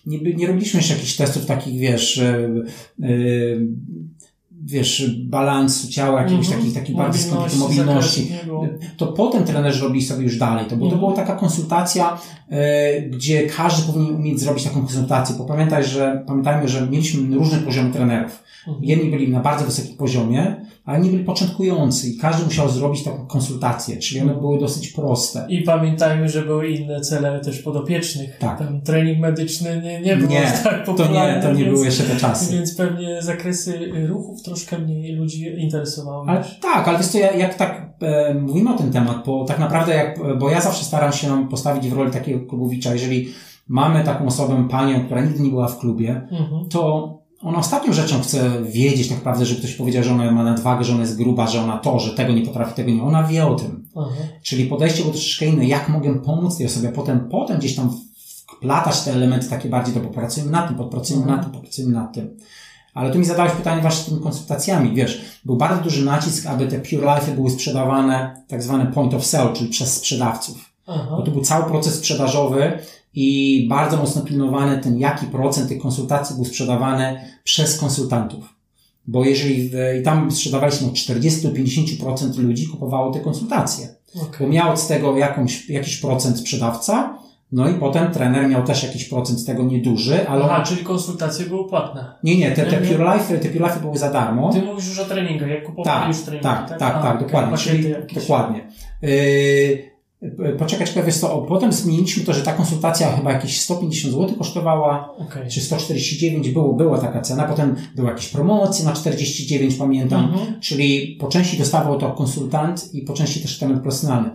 Nie, 0.06 0.18
nie 0.34 0.46
robiliśmy 0.46 0.80
jeszcze 0.80 0.94
jakichś 0.94 1.16
testów 1.16 1.46
takich, 1.46 1.80
wiesz, 1.80 2.16
yy, 2.98 3.68
wiesz, 4.64 5.10
balansu 5.24 5.88
ciała, 5.88 6.22
jakichś 6.22 6.46
Mhm. 6.46 6.58
takich, 6.58 6.74
takich 6.74 6.96
bardziej 6.96 7.22
skomplikowanych 7.22 7.78
mobilności. 7.78 8.32
To 8.96 9.06
potem 9.06 9.44
trenerzy 9.44 9.82
robili 9.84 10.04
sobie 10.04 10.22
już 10.24 10.36
dalej. 10.38 10.66
To, 10.66 10.76
było, 10.76 10.90
to 10.90 10.94
Mhm. 10.96 11.00
była 11.00 11.26
taka 11.26 11.40
konsultacja, 11.40 12.18
yy, 12.50 12.56
gdzie 13.10 13.46
każdy 13.46 13.92
powinien 13.92 14.14
umieć 14.14 14.40
zrobić 14.40 14.64
taką 14.64 14.80
konsultację, 14.80 15.36
bo 15.38 15.44
pamiętaj, 15.44 15.84
że, 15.84 16.24
pamiętajmy, 16.26 16.68
że 16.68 16.86
mieliśmy 16.86 17.36
różne 17.36 17.58
poziomy 17.58 17.90
trenerów. 17.92 18.42
Mhm. 18.68 18.84
Jedni 18.84 19.10
byli 19.10 19.28
na 19.28 19.40
bardzo 19.40 19.64
wysokim 19.64 19.96
poziomie, 19.96 20.56
a 20.84 20.98
inni 20.98 21.10
byli 21.10 21.24
początkujący 21.24 22.08
i 22.08 22.16
każdy 22.18 22.44
musiał 22.44 22.68
zrobić 22.68 23.02
taką 23.04 23.26
konsultację, 23.26 23.96
czyli 23.96 24.20
one 24.20 24.34
były 24.34 24.58
dosyć 24.58 24.88
proste. 24.88 25.46
I 25.48 25.62
pamiętajmy, 25.62 26.28
że 26.28 26.42
były 26.42 26.68
inne 26.68 27.00
cele 27.00 27.40
też 27.40 27.58
podopiecznych. 27.62 28.38
Tak. 28.38 28.58
Tam 28.58 28.80
trening 28.80 29.18
medyczny 29.18 29.82
nie, 29.84 30.00
nie 30.00 30.16
był 30.16 30.28
Nie, 30.28 30.52
tak 30.64 30.86
To 30.86 30.94
popularny. 30.94 31.36
nie, 31.36 31.42
to 31.42 31.52
nie 31.52 31.64
więc, 31.64 31.74
były 31.74 31.84
jeszcze 31.86 32.04
te 32.04 32.16
czasy. 32.16 32.52
Więc 32.56 32.74
pewnie 32.76 33.22
zakresy 33.22 33.90
ruchów 34.08 34.42
troszkę 34.42 34.78
mniej 34.78 35.12
ludzi 35.14 35.46
interesowały. 35.58 36.28
Ale 36.30 36.44
tak, 36.60 36.88
ale 36.88 36.98
wiesz 36.98 37.06
co, 37.06 37.18
jak, 37.18 37.38
jak 37.38 37.54
tak 37.54 37.90
e, 38.02 38.34
mówimy 38.34 38.74
o 38.74 38.78
tym 38.78 38.92
temat, 38.92 39.22
bo 39.26 39.44
tak 39.44 39.58
naprawdę 39.58 39.94
jak, 39.94 40.38
bo 40.38 40.50
ja 40.50 40.60
zawsze 40.60 40.84
staram 40.84 41.12
się 41.12 41.48
postawić 41.50 41.88
w 41.88 41.92
roli 41.92 42.10
takiego 42.10 42.46
klubowicza, 42.46 42.92
jeżeli 42.92 43.28
mamy 43.68 44.04
taką 44.04 44.26
osobę, 44.26 44.68
panią, 44.70 45.04
która 45.04 45.20
nigdy 45.20 45.42
nie 45.42 45.50
była 45.50 45.68
w 45.68 45.78
klubie, 45.78 46.10
Mhm. 46.30 46.68
to 46.68 47.21
ona 47.42 47.58
ostatnią 47.58 47.92
rzeczą 47.92 48.22
chce 48.22 48.62
wiedzieć 48.62 49.08
tak 49.08 49.18
naprawdę, 49.18 49.46
żeby 49.46 49.60
ktoś 49.60 49.74
powiedział, 49.74 50.04
że 50.04 50.12
ona 50.12 50.30
ma 50.30 50.44
nadwagę, 50.44 50.84
że 50.84 50.92
ona 50.92 51.00
jest 51.00 51.16
gruba, 51.16 51.46
że 51.46 51.62
ona 51.62 51.78
to, 51.78 51.98
że 51.98 52.14
tego 52.14 52.32
nie 52.32 52.46
potrafi, 52.46 52.74
tego 52.74 52.90
nie. 52.90 53.02
Ona 53.02 53.22
wie 53.22 53.46
o 53.46 53.54
tym. 53.54 53.88
Aha. 53.96 54.10
Czyli 54.42 54.66
podejście 54.66 55.02
było 55.02 55.12
troszeczkę 55.12 55.46
inne, 55.46 55.64
jak 55.64 55.88
mogę 55.88 56.18
pomóc 56.18 56.56
tej 56.56 56.66
osobie, 56.66 56.88
potem, 56.88 57.28
potem 57.28 57.58
gdzieś 57.58 57.76
tam 57.76 58.00
wplatać 58.56 59.00
te 59.00 59.12
elementy 59.12 59.48
takie 59.48 59.68
bardziej, 59.68 59.94
to 59.94 60.00
popracujemy 60.00 60.52
nad 60.52 60.68
tym, 60.68 60.76
podpracujemy 60.76 61.26
nad 61.26 61.42
tym, 61.42 61.52
popracujemy 61.52 61.94
nad 61.94 62.12
tym. 62.12 62.36
Ale 62.94 63.10
tu 63.10 63.18
mi 63.18 63.24
zadałeś 63.24 63.52
pytanie 63.52 63.82
właśnie 63.82 64.02
z 64.02 64.06
tymi 64.06 64.20
konsultacjami, 64.20 64.94
wiesz, 64.94 65.24
był 65.44 65.56
bardzo 65.56 65.82
duży 65.82 66.04
nacisk, 66.04 66.46
aby 66.46 66.66
te 66.66 66.78
Pure 66.78 67.14
Life 67.14 67.32
były 67.32 67.50
sprzedawane 67.50 68.44
tak 68.48 68.62
zwane 68.62 68.86
point 68.86 69.14
of 69.14 69.26
sale, 69.26 69.52
czyli 69.52 69.70
przez 69.70 69.94
sprzedawców. 69.94 70.72
Aha. 70.86 71.16
Bo 71.16 71.22
to 71.22 71.30
był 71.30 71.42
cały 71.42 71.64
proces 71.64 71.94
sprzedażowy 71.94 72.78
i 73.14 73.66
bardzo 73.70 73.96
mocno 73.96 74.22
pilnowany 74.22 74.78
ten, 74.78 74.98
jaki 74.98 75.26
procent 75.26 75.68
tych 75.68 75.82
konsultacji 75.82 76.36
był 76.36 76.44
sprzedawany 76.44 77.20
przez 77.44 77.78
konsultantów. 77.78 78.44
Bo 79.06 79.24
jeżeli 79.24 79.68
w, 79.68 79.74
i 80.00 80.02
tam 80.02 80.30
sprzedawaliśmy 80.30 80.86
od 80.86 80.94
40 80.94 81.42
do 81.42 81.54
50% 81.54 82.38
ludzi 82.38 82.68
kupowało 82.68 83.12
te 83.12 83.20
konsultacje. 83.20 83.88
Okay. 84.16 84.38
Bo 84.40 84.48
miał 84.52 84.76
z 84.76 84.86
tego 84.86 85.16
jakąś, 85.16 85.68
jakiś 85.68 85.96
procent 85.96 86.38
sprzedawca, 86.38 87.18
no 87.52 87.68
i 87.68 87.74
potem 87.74 88.10
trener 88.10 88.48
miał 88.48 88.64
też 88.64 88.82
jakiś 88.82 89.04
procent 89.04 89.40
z 89.40 89.44
tego 89.44 89.62
nieduży, 89.62 90.28
ale... 90.28 90.44
Aha, 90.44 90.62
czyli 90.66 90.84
konsultacje 90.84 91.46
były 91.46 91.68
płatne. 91.68 92.14
Nie, 92.22 92.36
nie, 92.36 92.50
te, 92.52 92.66
te 92.66 92.76
Pure 92.76 93.14
Life, 93.14 93.38
te 93.38 93.48
Pure 93.48 93.66
Life 93.66 93.80
były 93.80 93.98
za 93.98 94.10
darmo. 94.10 94.52
Ty 94.52 94.62
mówisz 94.62 94.88
już 94.88 94.98
o 94.98 95.04
treningach, 95.04 95.48
jak 95.48 95.64
kupowałeś 95.64 96.00
tak, 96.00 96.08
już 96.08 96.20
treningi, 96.24 96.44
tak? 96.44 96.68
Tak, 96.68 96.78
tak, 96.78 97.02
tak, 97.02 97.20
dokładnie. 97.20 97.58
Czyli, 97.58 97.94
dokładnie. 98.14 98.68
Yy, 99.02 99.91
Poczekać, 100.58 100.88
czekaj, 100.88 101.04
wiesz 101.04 101.20
to, 101.20 101.46
potem 101.48 101.72
zmieniliśmy 101.72 102.24
to, 102.24 102.32
że 102.32 102.42
ta 102.42 102.52
konsultacja 102.52 103.16
chyba 103.16 103.32
jakieś 103.32 103.60
150 103.60 104.14
zł 104.14 104.36
kosztowała, 104.38 105.14
okay. 105.18 105.48
czy 105.48 105.60
149 105.60 106.50
było, 106.50 106.72
była 106.72 106.98
taka 106.98 107.20
cena, 107.20 107.44
potem 107.44 107.76
były 107.96 108.08
jakieś 108.08 108.28
promocje 108.28 108.84
na 108.84 108.92
49, 108.92 109.74
pamiętam, 109.74 110.24
mhm. 110.24 110.60
czyli 110.60 111.16
po 111.20 111.28
części 111.28 111.58
dostawał 111.58 111.98
to 111.98 112.10
konsultant 112.12 112.94
i 112.94 113.02
po 113.02 113.12
części 113.12 113.40
też 113.40 113.58
temat. 113.58 113.78
Mhm. 113.86 114.34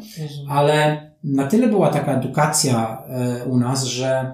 Ale 0.49 1.07
na 1.23 1.47
tyle 1.47 1.67
była 1.67 1.89
taka 1.89 2.13
edukacja 2.13 3.03
e, 3.07 3.45
u 3.45 3.57
nas, 3.57 3.83
że 3.83 4.33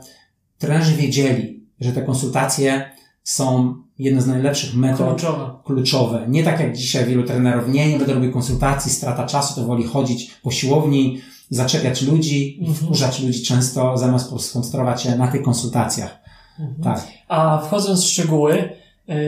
trenerzy 0.58 0.96
wiedzieli, 0.96 1.64
że 1.80 1.92
te 1.92 2.02
konsultacje 2.02 2.92
są 3.24 3.76
jedne 4.00 4.22
z 4.22 4.28
najlepszych 4.28 4.76
metod 4.76 5.08
kluczowe. 5.08 5.54
kluczowe. 5.66 6.26
Nie 6.28 6.44
tak 6.44 6.60
jak 6.60 6.78
dzisiaj 6.78 7.06
wielu 7.06 7.24
trenerów, 7.24 7.74
nie, 7.74 7.90
nie 7.90 7.98
będę 7.98 8.14
robił 8.14 8.32
konsultacji, 8.32 8.92
strata 8.92 9.26
czasu, 9.26 9.56
to 9.56 9.68
woli 9.68 9.84
chodzić 9.84 10.32
po 10.44 10.52
siłowni, 10.52 11.22
zaczepiać 11.56 12.02
ludzi 12.02 12.64
i 12.64 12.68
mhm. 12.68 12.76
wkurzać 12.76 13.20
ludzi 13.20 13.44
często, 13.44 13.98
zamiast 13.98 14.42
skoncentrować 14.42 15.02
się 15.02 15.16
na 15.16 15.28
tych 15.28 15.42
konsultacjach. 15.42 16.20
Mhm. 16.60 16.84
Tak. 16.84 17.08
A 17.28 17.58
wchodząc 17.58 18.04
w 18.04 18.08
szczegóły 18.08 18.70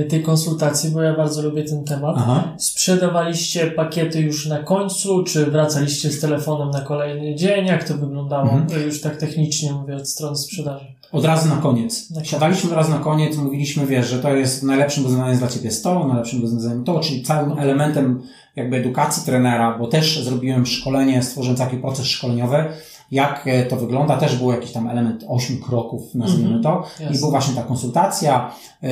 tej 0.09 0.23
konsultacji, 0.23 0.89
bo 0.89 1.01
ja 1.01 1.15
bardzo 1.15 1.41
lubię 1.41 1.63
ten 1.63 1.83
temat, 1.83 2.15
Aha. 2.19 2.53
sprzedawaliście 2.57 3.71
pakiety 3.71 4.21
już 4.21 4.45
na 4.45 4.63
końcu, 4.63 5.23
czy 5.23 5.45
wracaliście 5.45 6.11
z 6.11 6.19
telefonem 6.19 6.69
na 6.69 6.81
kolejny 6.81 7.35
dzień? 7.35 7.65
Jak 7.65 7.83
to 7.83 7.97
wyglądało 7.97 8.49
mhm. 8.51 8.81
już 8.81 9.01
tak 9.01 9.17
technicznie, 9.17 9.73
mówię, 9.73 9.95
od 9.95 10.09
strony 10.09 10.35
sprzedaży? 10.35 10.85
Od 11.11 11.25
razu 11.25 11.49
na 11.49 11.55
koniec. 11.55 12.07
Siadaliśmy 12.23 12.69
od 12.69 12.75
razu 12.75 12.91
na 12.91 12.99
koniec, 12.99 13.37
mówiliśmy, 13.37 13.85
wiesz, 13.85 14.09
że 14.09 14.19
to 14.19 14.35
jest 14.35 14.63
najlepszym 14.63 15.03
rozwiązaniem 15.03 15.37
dla 15.37 15.47
Ciebie 15.47 15.69
to, 15.83 16.07
najlepszym 16.07 16.41
rozwiązaniem 16.41 16.83
to, 16.83 16.99
czyli 16.99 17.23
całym 17.23 17.59
elementem 17.59 18.21
jakby 18.55 18.77
edukacji 18.77 19.23
trenera, 19.25 19.77
bo 19.77 19.87
też 19.87 20.23
zrobiłem 20.23 20.65
szkolenie, 20.65 21.23
stworzyłem 21.23 21.57
taki 21.57 21.77
proces 21.77 22.05
szkoleniowy, 22.05 22.65
jak 23.11 23.47
e, 23.47 23.65
to 23.65 23.75
wygląda. 23.75 24.17
Też 24.17 24.35
był 24.35 24.51
jakiś 24.51 24.71
tam 24.71 24.89
element 24.89 25.25
ośmiu 25.27 25.57
kroków, 25.57 26.15
nazwijmy 26.15 26.49
mm 26.49 26.59
-hmm. 26.59 26.63
to. 26.63 26.83
Yes. 27.03 27.17
I 27.17 27.19
była 27.19 27.31
właśnie 27.31 27.55
ta 27.55 27.63
konsultacja. 27.63 28.51
E, 28.83 28.87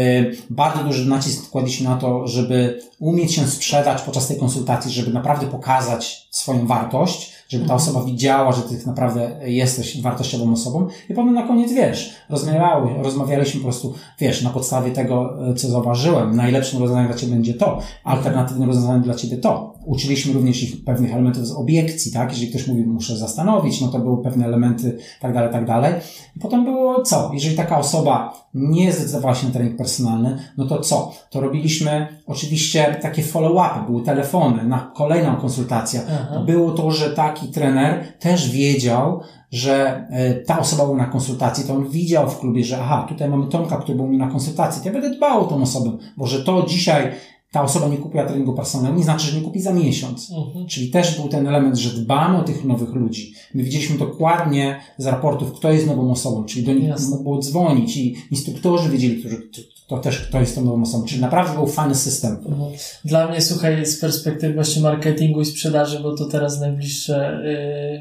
bardzo 0.49 0.83
duży 0.83 1.09
nacisk 1.09 1.49
kładliśmy 1.49 1.89
na 1.89 1.95
to, 1.95 2.27
żeby 2.27 2.81
umieć 2.99 3.35
się 3.35 3.47
sprzedać 3.47 4.01
podczas 4.01 4.27
tej 4.27 4.37
konsultacji, 4.37 4.91
żeby 4.91 5.13
naprawdę 5.13 5.47
pokazać 5.47 6.27
swoją 6.31 6.67
wartość, 6.67 7.33
żeby 7.53 7.65
ta 7.65 7.75
osoba 7.75 8.03
widziała, 8.03 8.51
że 8.51 8.61
ty 8.61 8.87
naprawdę 8.87 9.31
jesteś 9.45 10.01
wartościową 10.01 10.53
osobą. 10.53 10.87
I 11.09 11.13
potem 11.13 11.33
na 11.33 11.47
koniec, 11.47 11.71
wiesz, 11.71 12.15
rozmawiały, 12.29 12.89
rozmawialiśmy 13.03 13.59
po 13.59 13.63
prostu, 13.63 13.93
wiesz, 14.19 14.41
na 14.41 14.49
podstawie 14.49 14.91
tego, 14.91 15.47
e, 15.49 15.53
co 15.53 15.67
zauważyłem, 15.67 16.35
najlepszym 16.35 16.79
rozwiązaniem 16.79 17.07
dla 17.07 17.17
ciebie 17.17 17.33
będzie 17.33 17.53
to, 17.53 17.79
alternatywnym 18.03 18.69
rozwiązaniem 18.69 19.01
dla 19.01 19.13
ciebie 19.13 19.37
to. 19.37 19.73
Uczyliśmy 19.85 20.33
również 20.33 20.63
ich 20.63 20.83
pewnych 20.83 21.13
elementów 21.13 21.47
z 21.47 21.51
obiekcji, 21.51 22.11
tak? 22.11 22.31
Jeżeli 22.31 22.49
ktoś 22.49 22.67
mówi, 22.67 22.85
muszę 22.85 23.17
zastanowić, 23.17 23.81
no 23.81 23.87
to 23.87 23.99
były 23.99 24.23
pewne 24.23 24.45
elementy, 24.45 24.97
tak 25.21 25.33
dalej, 25.33 25.51
tak 25.51 25.65
dalej. 25.65 25.93
I 26.35 26.39
potem 26.39 26.65
było 26.65 27.01
co? 27.01 27.31
Jeżeli 27.33 27.55
taka 27.55 27.77
osoba 27.77 28.43
nie 28.53 28.93
zdecydowała 28.93 29.35
się 29.35 29.47
na 29.47 29.53
trening 29.53 29.77
personalny, 29.77 30.37
no 30.57 30.65
to 30.65 30.79
co? 30.79 31.11
To 31.29 31.41
robiliśmy 31.41 32.07
oczywiście 32.27 32.99
takie 33.01 33.23
follow-upy, 33.23 33.85
były 33.85 34.03
telefony 34.03 34.63
na 34.63 34.91
kolejną 34.95 35.35
konsultację. 35.35 36.01
Aha. 36.11 36.43
Było 36.45 36.71
to, 36.71 36.91
że 36.91 37.09
taki 37.09 37.42
trener 37.47 38.13
też 38.19 38.49
wiedział, 38.51 39.21
że 39.51 40.07
e, 40.09 40.33
ta 40.33 40.59
osoba 40.59 40.85
była 40.85 40.97
na 40.97 41.05
konsultacji, 41.05 41.63
to 41.67 41.75
on 41.75 41.89
widział 41.89 42.29
w 42.29 42.39
klubie, 42.39 42.63
że 42.63 42.77
aha, 42.81 43.05
tutaj 43.09 43.29
mamy 43.29 43.47
Tomka, 43.47 43.77
który 43.77 43.97
był 43.97 44.11
na 44.11 44.27
konsultacji, 44.27 44.81
to 44.81 44.87
ja 44.87 44.93
będę 44.93 45.17
dbał 45.17 45.41
o 45.41 45.45
tą 45.45 45.61
osobę, 45.61 45.97
bo 46.17 46.27
że 46.27 46.43
to 46.43 46.65
dzisiaj 46.67 47.11
ta 47.53 47.63
osoba 47.63 47.87
nie 47.87 47.97
kupiła 47.97 48.25
treningu 48.25 48.53
personalnego, 48.53 48.97
nie 48.97 49.03
znaczy, 49.03 49.27
że 49.27 49.37
nie 49.37 49.43
kupi 49.43 49.61
za 49.61 49.73
miesiąc. 49.73 50.31
Mhm. 50.31 50.67
Czyli 50.67 50.89
też 50.89 51.19
był 51.19 51.29
ten 51.29 51.47
element, 51.47 51.77
że 51.77 52.01
dbamy 52.01 52.37
o 52.37 52.43
tych 52.43 52.65
nowych 52.65 52.93
ludzi. 52.93 53.33
My 53.53 53.63
widzieliśmy 53.63 53.97
dokładnie 53.97 54.79
z 54.97 55.05
raportów, 55.05 55.53
kto 55.53 55.71
jest 55.71 55.87
nową 55.87 56.11
osobą, 56.11 56.45
czyli 56.45 56.65
do 56.65 56.73
nich 56.73 56.83
Jasne. 56.83 57.17
było 57.17 57.39
dzwonić 57.39 57.97
i 57.97 58.15
instruktorzy 58.31 58.89
wiedzieli, 58.89 59.19
którzy, 59.19 59.49
to 59.87 59.97
też 59.97 60.19
kto 60.19 60.39
jest 60.39 60.55
tą 60.55 60.65
nową 60.65 60.81
osobą. 60.81 61.05
Czyli 61.05 61.21
naprawdę 61.21 61.53
był 61.53 61.67
fajny 61.67 61.95
system. 61.95 62.31
Mhm. 62.31 62.71
Dla 63.05 63.27
mnie, 63.27 63.41
słuchaj, 63.41 63.85
z 63.85 63.99
perspektywy 63.99 64.53
właśnie 64.53 64.81
marketingu 64.81 65.41
i 65.41 65.45
sprzedaży, 65.45 65.99
bo 65.99 66.17
to 66.17 66.25
teraz 66.25 66.59
najbliższe 66.59 67.41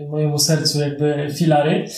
yy, 0.01 0.09
mojemu 0.09 0.39
sercu 0.39 0.81
jakby 0.81 1.35
filary, 1.39 1.89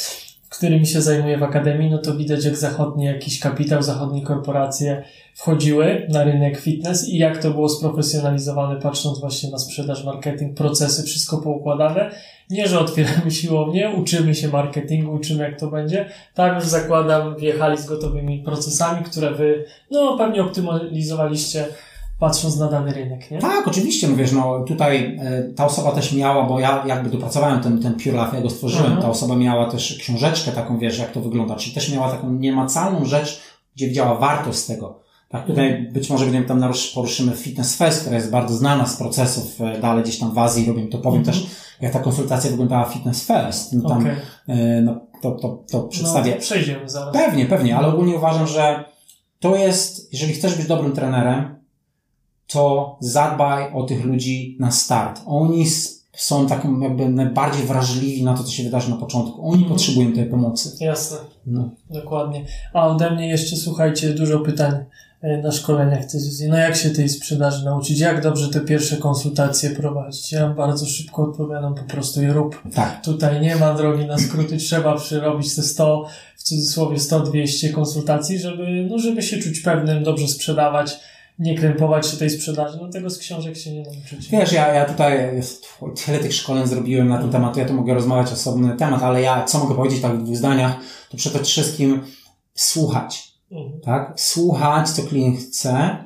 którymi 0.57 0.86
się 0.86 1.02
zajmuję 1.02 1.38
w 1.38 1.42
Akademii, 1.42 1.90
no 1.90 1.98
to 1.98 2.14
widać 2.14 2.44
jak 2.44 2.57
zachodni 2.57 3.05
jakiś 3.05 3.40
kapitał, 3.40 3.82
zachodnie 3.82 4.22
korporacje 4.22 5.05
wchodziły 5.34 6.07
na 6.11 6.24
rynek 6.24 6.61
fitness 6.61 7.09
i 7.09 7.18
jak 7.18 7.42
to 7.42 7.50
było 7.50 7.68
sprofesjonalizowane, 7.68 8.80
patrząc 8.80 9.20
właśnie 9.20 9.50
na 9.50 9.59
sprzedaż, 9.59 10.05
marketing, 10.05 10.57
procesy, 10.57 11.02
wszystko 11.02 11.38
poukładane. 11.38 12.11
Nie, 12.50 12.68
że 12.68 12.80
otwieramy 12.80 13.30
siłownię, 13.30 13.90
uczymy 13.90 14.34
się 14.34 14.48
marketingu, 14.48 15.12
uczymy 15.12 15.42
jak 15.42 15.61
to 15.61 15.66
będzie. 15.66 16.09
Tak 16.34 16.55
już 16.55 16.64
zakładam, 16.64 17.36
wjechali 17.36 17.78
z 17.78 17.86
gotowymi 17.86 18.42
procesami, 18.42 19.05
które 19.05 19.30
wy, 19.30 19.64
no 19.90 20.18
pewnie 20.18 20.42
optymalizowaliście 20.42 21.64
patrząc 22.25 22.57
na 22.57 22.68
dany 22.68 22.93
rynek, 22.93 23.31
nie? 23.31 23.39
Tak, 23.39 23.68
oczywiście, 23.68 24.09
no 24.09 24.16
wiesz, 24.16 24.33
no 24.33 24.64
tutaj 24.66 25.18
y, 25.51 25.55
ta 25.55 25.66
osoba 25.66 25.93
też 25.93 26.12
miała, 26.12 26.45
bo 26.45 26.61
ja 26.61 26.85
jakby 26.87 27.11
dopracowałem 27.11 27.61
ten, 27.61 27.83
ten 27.83 27.95
Pure 27.95 28.25
Life, 28.25 28.37
ja 28.37 28.43
go 28.43 28.51
stworzyłem, 28.51 28.87
mhm. 28.87 29.03
ta 29.03 29.11
osoba 29.11 29.37
miała 29.37 29.70
też 29.70 29.99
książeczkę 29.99 30.53
taką, 30.53 30.79
wiesz, 30.79 30.99
jak 30.99 31.12
to 31.12 31.20
wygląda, 31.20 31.57
czyli 31.57 31.75
też 31.75 31.93
miała 31.93 32.11
taką 32.11 32.33
niemacalną 32.33 33.05
rzecz, 33.05 33.43
gdzie 33.77 33.89
widziała 33.89 34.14
wartość 34.14 34.62
tego. 34.62 35.01
Tak, 35.29 35.47
tutaj 35.47 35.89
być 35.93 36.11
może 36.11 36.25
będziemy 36.25 36.47
tam 36.47 36.72
poruszymy 36.95 37.33
Fitness 37.33 37.77
Fest, 37.77 38.01
która 38.01 38.16
jest 38.16 38.31
bardzo 38.31 38.55
znana 38.55 38.87
z 38.87 38.97
procesów, 38.97 39.61
e, 39.61 39.81
dalej 39.81 40.03
gdzieś 40.03 40.18
tam 40.18 40.35
w 40.35 40.39
Azji 40.39 40.66
robią, 40.66 40.89
to 40.89 40.99
powiem 40.99 41.20
mhm. 41.20 41.37
też, 41.37 41.47
jak 41.81 41.93
ta 41.93 41.99
konsultacja 41.99 42.51
wyglądała 42.51 42.85
Fitness 42.85 43.25
Fest. 43.25 43.72
No 43.72 43.89
tam, 43.89 44.01
okay. 44.01 44.16
no, 44.83 45.01
to, 45.22 45.31
to, 45.31 45.64
to 45.70 45.83
przedstawię. 45.83 46.33
No, 46.35 46.41
przejdziemy 46.41 46.89
zaraz. 46.89 47.14
Pewnie, 47.14 47.47
pewnie, 47.47 47.77
ale 47.77 47.89
ogólnie 47.89 48.16
uważam, 48.16 48.47
że 48.47 48.85
to 49.41 49.57
jest, 49.57 50.12
jeżeli 50.12 50.33
chcesz 50.33 50.55
być 50.55 50.66
dobrym 50.66 50.93
trenerem, 50.93 51.64
to 52.55 52.96
zadbaj 53.00 53.72
o 53.72 53.82
tych 53.82 54.05
ludzi 54.05 54.57
na 54.61 54.70
start. 54.70 55.20
Oni 55.26 55.66
są 56.12 56.46
taką 56.46 56.80
jakby 56.80 57.09
najbardziej 57.09 57.66
wrażliwi 57.66 58.24
na 58.24 58.34
to, 58.36 58.44
co 58.44 58.52
się 58.52 58.62
wydarzy 58.62 58.90
na 58.90 58.96
początku. 58.96 59.48
Oni 59.48 59.62
mhm. 59.62 59.72
potrzebują 59.72 60.12
tej 60.12 60.26
pomocy. 60.26 60.84
Jasne. 60.84 61.16
No. 61.46 61.70
Dokładnie. 61.90 62.44
A 62.72 62.86
ode 62.86 63.11
mnie 63.11 63.28
jeszcze, 63.28 63.57
słuchajcie, 63.57 64.14
dużo 64.14 64.40
pytań 64.40 64.72
e, 65.22 65.42
na 65.42 65.52
szkoleniach 65.52 66.05
tej 66.05 66.20
No 66.48 66.57
jak 66.57 66.76
się 66.76 66.90
tej 66.90 67.09
sprzedaży 67.09 67.64
nauczyć? 67.64 67.98
Jak 67.98 68.22
dobrze 68.22 68.48
te 68.48 68.61
pierwsze 68.61 68.96
konsultacje 68.96 69.70
prowadzić? 69.70 70.32
Ja 70.32 70.48
bardzo 70.48 70.86
szybko 70.86 71.22
odpowiadam, 71.22 71.74
po 71.74 71.82
prostu 71.82 72.22
je 72.22 72.32
rób. 72.32 72.62
Tak. 72.74 73.05
Tutaj 73.05 73.40
nie 73.40 73.57
ma 73.57 73.74
drogi 73.74 74.07
na 74.07 74.18
skróty, 74.18 74.57
trzeba 74.57 74.96
przyrobić 74.96 75.55
te 75.55 75.62
100, 75.62 76.07
w 76.36 76.42
cudzysłowie 76.42 76.96
100-200 76.96 77.72
konsultacji, 77.72 78.38
żeby, 78.38 78.86
no 78.90 78.98
żeby 78.98 79.22
się 79.22 79.38
czuć 79.38 79.61
pewnym, 79.61 80.05
dobrze 80.05 80.28
sprzedawać 80.28 80.96
nie 81.39 81.59
krępować 81.59 82.07
się 82.07 82.16
tej 82.16 82.30
sprzedaży, 82.30 82.78
no 82.82 82.89
tego 82.89 83.11
z 83.11 83.18
książek 83.18 83.57
się 83.57 83.72
nie 83.72 83.82
nauczyć. 83.82 84.28
Wiesz, 84.28 84.53
ja, 84.53 84.74
ja 84.74 84.85
tutaj 84.85 85.43
tyle 86.07 86.18
tych 86.18 86.35
szkoleń 86.35 86.66
zrobiłem 86.66 87.09
na 87.09 87.18
ten 87.18 87.30
temat, 87.30 87.57
ja 87.57 87.64
tu 87.64 87.74
mogę 87.74 87.95
rozmawiać 87.95 88.32
osobny 88.32 88.76
temat, 88.76 89.03
ale 89.03 89.22
ja 89.22 89.45
co 89.45 89.59
mogę 89.59 89.74
powiedzieć 89.74 90.01
tak 90.01 90.18
w 90.18 90.22
dwóch 90.22 90.37
zdaniach, 90.37 90.76
to 91.11 91.16
przede 91.16 91.45
wszystkim 91.45 92.01
słuchać, 92.55 93.32
mhm. 93.51 93.80
tak? 93.80 94.12
Słuchać, 94.16 94.91
co 94.91 95.03
klient 95.03 95.39
chce 95.39 95.97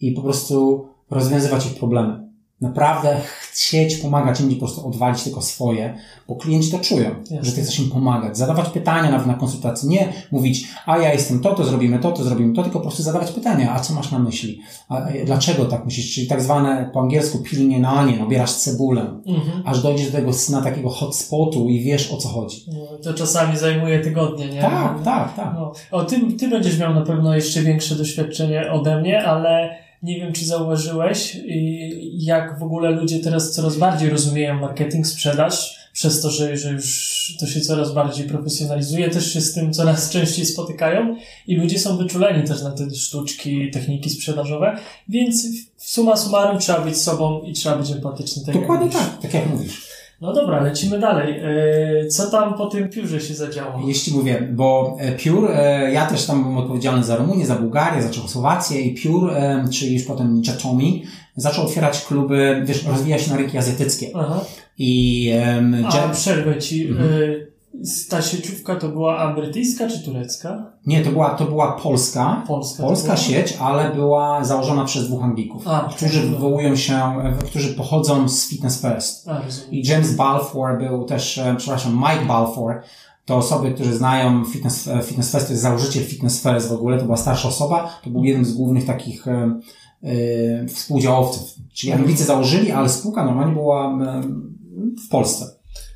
i 0.00 0.12
po 0.12 0.22
prostu 0.22 0.88
rozwiązywać 1.10 1.66
ich 1.66 1.78
problemy 1.78 2.23
naprawdę 2.60 3.20
chcieć 3.52 3.96
pomagać 3.96 4.40
nie 4.40 4.54
po 4.54 4.58
prostu 4.58 4.88
odwalić 4.88 5.22
tylko 5.22 5.42
swoje, 5.42 5.94
bo 6.28 6.36
klienci 6.36 6.70
to 6.70 6.78
czują, 6.78 7.10
Jasne. 7.20 7.44
że 7.44 7.52
ty 7.52 7.62
chcesz 7.62 7.78
im 7.80 7.90
pomagać. 7.90 8.38
Zadawać 8.38 8.68
pytania 8.68 9.10
nawet 9.10 9.26
na 9.26 9.34
konsultacji, 9.34 9.88
nie 9.88 10.12
mówić, 10.32 10.68
a 10.86 10.98
ja 10.98 11.12
jestem 11.12 11.40
to, 11.40 11.54
to 11.54 11.64
zrobimy 11.64 11.98
to, 11.98 12.12
to 12.12 12.24
zrobimy 12.24 12.54
to, 12.54 12.62
tylko 12.62 12.78
po 12.78 12.84
prostu 12.84 13.02
zadawać 13.02 13.32
pytania, 13.32 13.72
a 13.74 13.80
co 13.80 13.94
masz 13.94 14.10
na 14.10 14.18
myśli? 14.18 14.60
A 14.88 15.06
e, 15.06 15.24
dlaczego 15.24 15.64
tak 15.64 15.84
myślisz? 15.84 16.14
Czyli 16.14 16.26
tak 16.26 16.42
zwane 16.42 16.90
po 16.92 17.00
angielsku 17.00 17.38
peeling 17.38 17.82
na 17.82 18.00
onion, 18.00 18.22
obierasz 18.22 18.52
cebulę, 18.52 19.00
mhm. 19.26 19.62
aż 19.64 19.82
dojdziesz 19.82 20.10
do 20.10 20.18
tego 20.18 20.30
na 20.50 20.62
takiego 20.62 20.88
hotspotu 20.88 21.68
i 21.68 21.80
wiesz 21.80 22.12
o 22.12 22.16
co 22.16 22.28
chodzi. 22.28 22.64
No, 22.68 22.98
to 23.02 23.14
czasami 23.14 23.58
zajmuje 23.58 24.00
tygodnie, 24.00 24.48
nie? 24.48 24.60
Tak, 24.60 25.02
tak, 25.04 25.34
tak. 25.36 25.54
No. 25.54 25.72
O, 25.90 26.04
ty 26.38 26.48
będziesz 26.50 26.78
miał 26.78 26.94
na 26.94 27.02
pewno 27.02 27.34
jeszcze 27.34 27.60
większe 27.60 27.94
doświadczenie 27.94 28.72
ode 28.72 29.00
mnie, 29.00 29.24
ale 29.24 29.83
nie 30.04 30.20
wiem, 30.20 30.32
czy 30.32 30.46
zauważyłeś, 30.46 31.36
jak 32.12 32.58
w 32.58 32.62
ogóle 32.62 32.90
ludzie 32.90 33.20
teraz 33.20 33.52
coraz 33.52 33.76
bardziej 33.76 34.10
rozumieją 34.10 34.54
marketing, 34.60 35.06
sprzedaż. 35.06 35.84
przez 35.92 36.20
to, 36.20 36.30
że, 36.30 36.56
że 36.56 36.72
już 36.72 37.36
to 37.40 37.46
się 37.46 37.60
coraz 37.60 37.94
bardziej 37.94 38.26
profesjonalizuje, 38.28 39.10
też 39.10 39.32
się 39.32 39.40
z 39.40 39.52
tym 39.52 39.72
coraz 39.72 40.10
częściej 40.10 40.46
spotykają 40.46 41.16
i 41.46 41.56
ludzie 41.56 41.78
są 41.78 41.96
wyczuleni 41.96 42.48
też 42.48 42.62
na 42.62 42.70
te 42.70 42.90
sztuczki, 42.94 43.70
techniki 43.70 44.10
sprzedażowe, 44.10 44.76
więc 45.08 45.46
w 45.76 45.90
suma 45.90 46.16
summarum 46.16 46.58
trzeba 46.58 46.80
być 46.80 46.96
sobą 46.96 47.42
i 47.42 47.52
trzeba 47.52 47.76
być 47.76 47.90
empatyczny. 47.90 48.42
Tak 48.46 48.54
Dokładnie 48.54 48.90
tak, 48.90 49.22
tak 49.22 49.34
jak 49.34 49.50
mówisz. 49.50 49.93
No 50.24 50.32
dobra, 50.32 50.62
lecimy 50.62 50.98
dalej. 50.98 51.40
E, 51.42 52.06
co 52.06 52.30
tam 52.30 52.54
po 52.54 52.66
tym 52.66 52.88
piórze 52.88 53.20
się 53.20 53.34
zadziało? 53.34 53.82
Jeśli 53.86 54.16
mówię, 54.16 54.48
bo 54.52 54.96
e, 55.00 55.12
piór, 55.12 55.50
e, 55.50 55.92
ja 55.92 56.06
też 56.06 56.26
tam 56.26 56.42
byłem 56.42 56.58
odpowiedzialny 56.58 57.04
za 57.04 57.16
Rumunię, 57.16 57.46
za 57.46 57.54
Bułgarię, 57.54 58.02
za 58.02 58.10
Czechosłowację 58.10 58.80
i 58.80 58.94
piór, 58.94 59.32
czyli 59.72 59.94
już 59.94 60.04
potem 60.04 60.42
Jatomi, 60.46 61.04
zaczął 61.36 61.64
otwierać 61.64 62.04
kluby, 62.04 62.62
wiesz, 62.64 62.86
rozwija 62.86 63.18
się 63.18 63.30
na 63.30 63.36
rynki 63.36 63.58
azjatyckie. 63.58 64.10
Aha. 64.14 64.40
I 64.78 65.30
um, 65.56 65.86
A, 65.86 66.08
przerwę 66.08 66.58
ci. 66.58 66.88
Mhm. 66.88 67.10
Ta 68.08 68.22
sieciówka 68.22 68.76
to 68.76 68.88
była 68.88 69.34
brytyjska 69.34 69.88
czy 69.88 70.04
turecka? 70.04 70.72
Nie, 70.86 71.04
to 71.04 71.10
była, 71.10 71.30
to 71.30 71.44
była 71.44 71.72
polska. 71.72 72.44
Polska, 72.46 72.82
polska 72.82 73.06
była? 73.06 73.16
sieć, 73.16 73.56
ale 73.60 73.94
była 73.94 74.44
założona 74.44 74.84
przez 74.84 75.06
dwóch 75.06 75.24
Anglików, 75.24 75.68
A, 75.68 75.88
którzy 75.96 76.20
tak, 76.20 76.30
wywołują 76.30 76.76
się, 76.76 77.00
którzy 77.44 77.74
pochodzą 77.74 78.28
z 78.28 78.48
Fitness 78.48 78.80
First. 78.80 79.28
A, 79.28 79.40
I 79.70 79.88
James 79.88 80.16
Balfour 80.16 80.78
był 80.78 81.04
też, 81.04 81.38
e, 81.38 81.54
przepraszam, 81.56 81.96
Mike 81.96 82.26
Balfour, 82.28 82.82
to 83.24 83.36
osoby, 83.36 83.70
którzy 83.70 83.96
znają 83.96 84.44
Fitness, 84.44 84.88
e, 84.88 85.02
fitness 85.02 85.30
First, 85.30 85.46
to 85.46 85.52
jest 85.52 85.62
założyciel 85.62 86.04
Fitness 86.04 86.42
First 86.42 86.68
w 86.68 86.72
ogóle, 86.72 86.98
to 86.98 87.04
była 87.04 87.16
starsza 87.16 87.48
osoba, 87.48 87.98
to 88.04 88.10
był 88.10 88.24
jeden 88.24 88.44
z 88.44 88.52
głównych 88.52 88.86
takich 88.86 89.26
yy, 90.02 90.68
współdziałowców. 90.68 91.54
Czyli 91.72 91.92
Anglicy 91.92 92.24
założyli, 92.24 92.72
ale 92.72 92.88
spółka 92.88 93.24
normalnie 93.24 93.54
była 93.54 93.98
w 95.06 95.08
Polsce. 95.08 95.53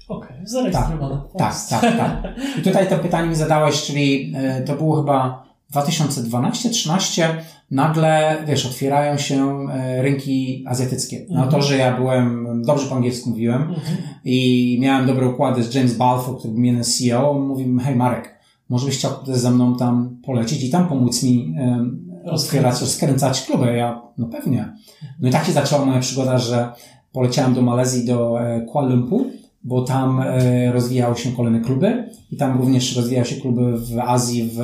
Okej, 0.08 0.28
okay, 0.36 0.46
zarejestrowane. 0.46 1.20
Tak, 1.38 1.54
tak, 1.70 1.80
tak, 1.80 1.96
tak. 1.98 2.34
I 2.58 2.62
tutaj 2.62 2.88
to 2.88 2.98
pytanie 2.98 3.28
mi 3.28 3.34
zadałeś, 3.34 3.82
czyli 3.82 4.32
e, 4.36 4.62
to 4.62 4.74
było 4.74 4.96
chyba 4.96 5.48
2012-13, 5.74 7.22
nagle, 7.70 8.36
wiesz, 8.46 8.66
otwierają 8.66 9.18
się 9.18 9.66
e, 9.70 10.02
rynki 10.02 10.64
azjatyckie. 10.68 11.26
No 11.30 11.46
to, 11.46 11.62
że 11.62 11.76
ja 11.76 11.96
byłem, 11.96 12.62
dobrze 12.62 12.86
po 12.86 12.94
angielsku 12.96 13.30
mówiłem 13.30 13.62
mhm. 13.62 13.96
i 14.24 14.78
miałem 14.80 15.06
dobre 15.06 15.28
układy 15.28 15.62
z 15.62 15.74
James 15.74 15.96
Balfour, 15.96 16.38
który 16.38 16.54
był 16.54 16.62
jeden 16.62 16.84
CEO, 16.84 17.34
mówił, 17.34 17.78
hej 17.78 17.96
Marek, 17.96 18.38
może 18.68 18.86
byś 18.86 18.98
chciał 18.98 19.12
ze 19.26 19.50
mną 19.50 19.76
tam 19.76 20.16
polecieć 20.26 20.64
i 20.64 20.70
tam 20.70 20.88
pomóc 20.88 21.22
mi 21.22 21.54
um, 21.58 22.12
otwierać, 22.24 22.80
rozkręcać 22.80 23.42
kluby. 23.42 23.76
Ja, 23.76 24.02
no 24.18 24.26
pewnie. 24.26 24.72
No 25.20 25.28
i 25.28 25.32
tak 25.32 25.44
się 25.44 25.52
zaczęła 25.52 25.84
moja 25.84 26.00
przygoda, 26.00 26.38
że 26.38 26.72
poleciałem 27.12 27.54
do 27.54 27.62
Malezji, 27.62 28.06
do 28.06 28.38
Kuala 28.66 28.88
Lumpur 28.88 29.26
bo 29.68 29.82
tam 29.82 30.20
e, 30.20 30.72
rozwijały 30.72 31.16
się 31.16 31.32
kolejne 31.32 31.60
kluby 31.60 32.10
i 32.32 32.36
tam 32.36 32.58
również 32.58 32.96
rozwijały 32.96 33.26
się 33.26 33.36
kluby 33.36 33.78
w 33.78 33.98
Azji, 33.98 34.50
w, 34.52 34.58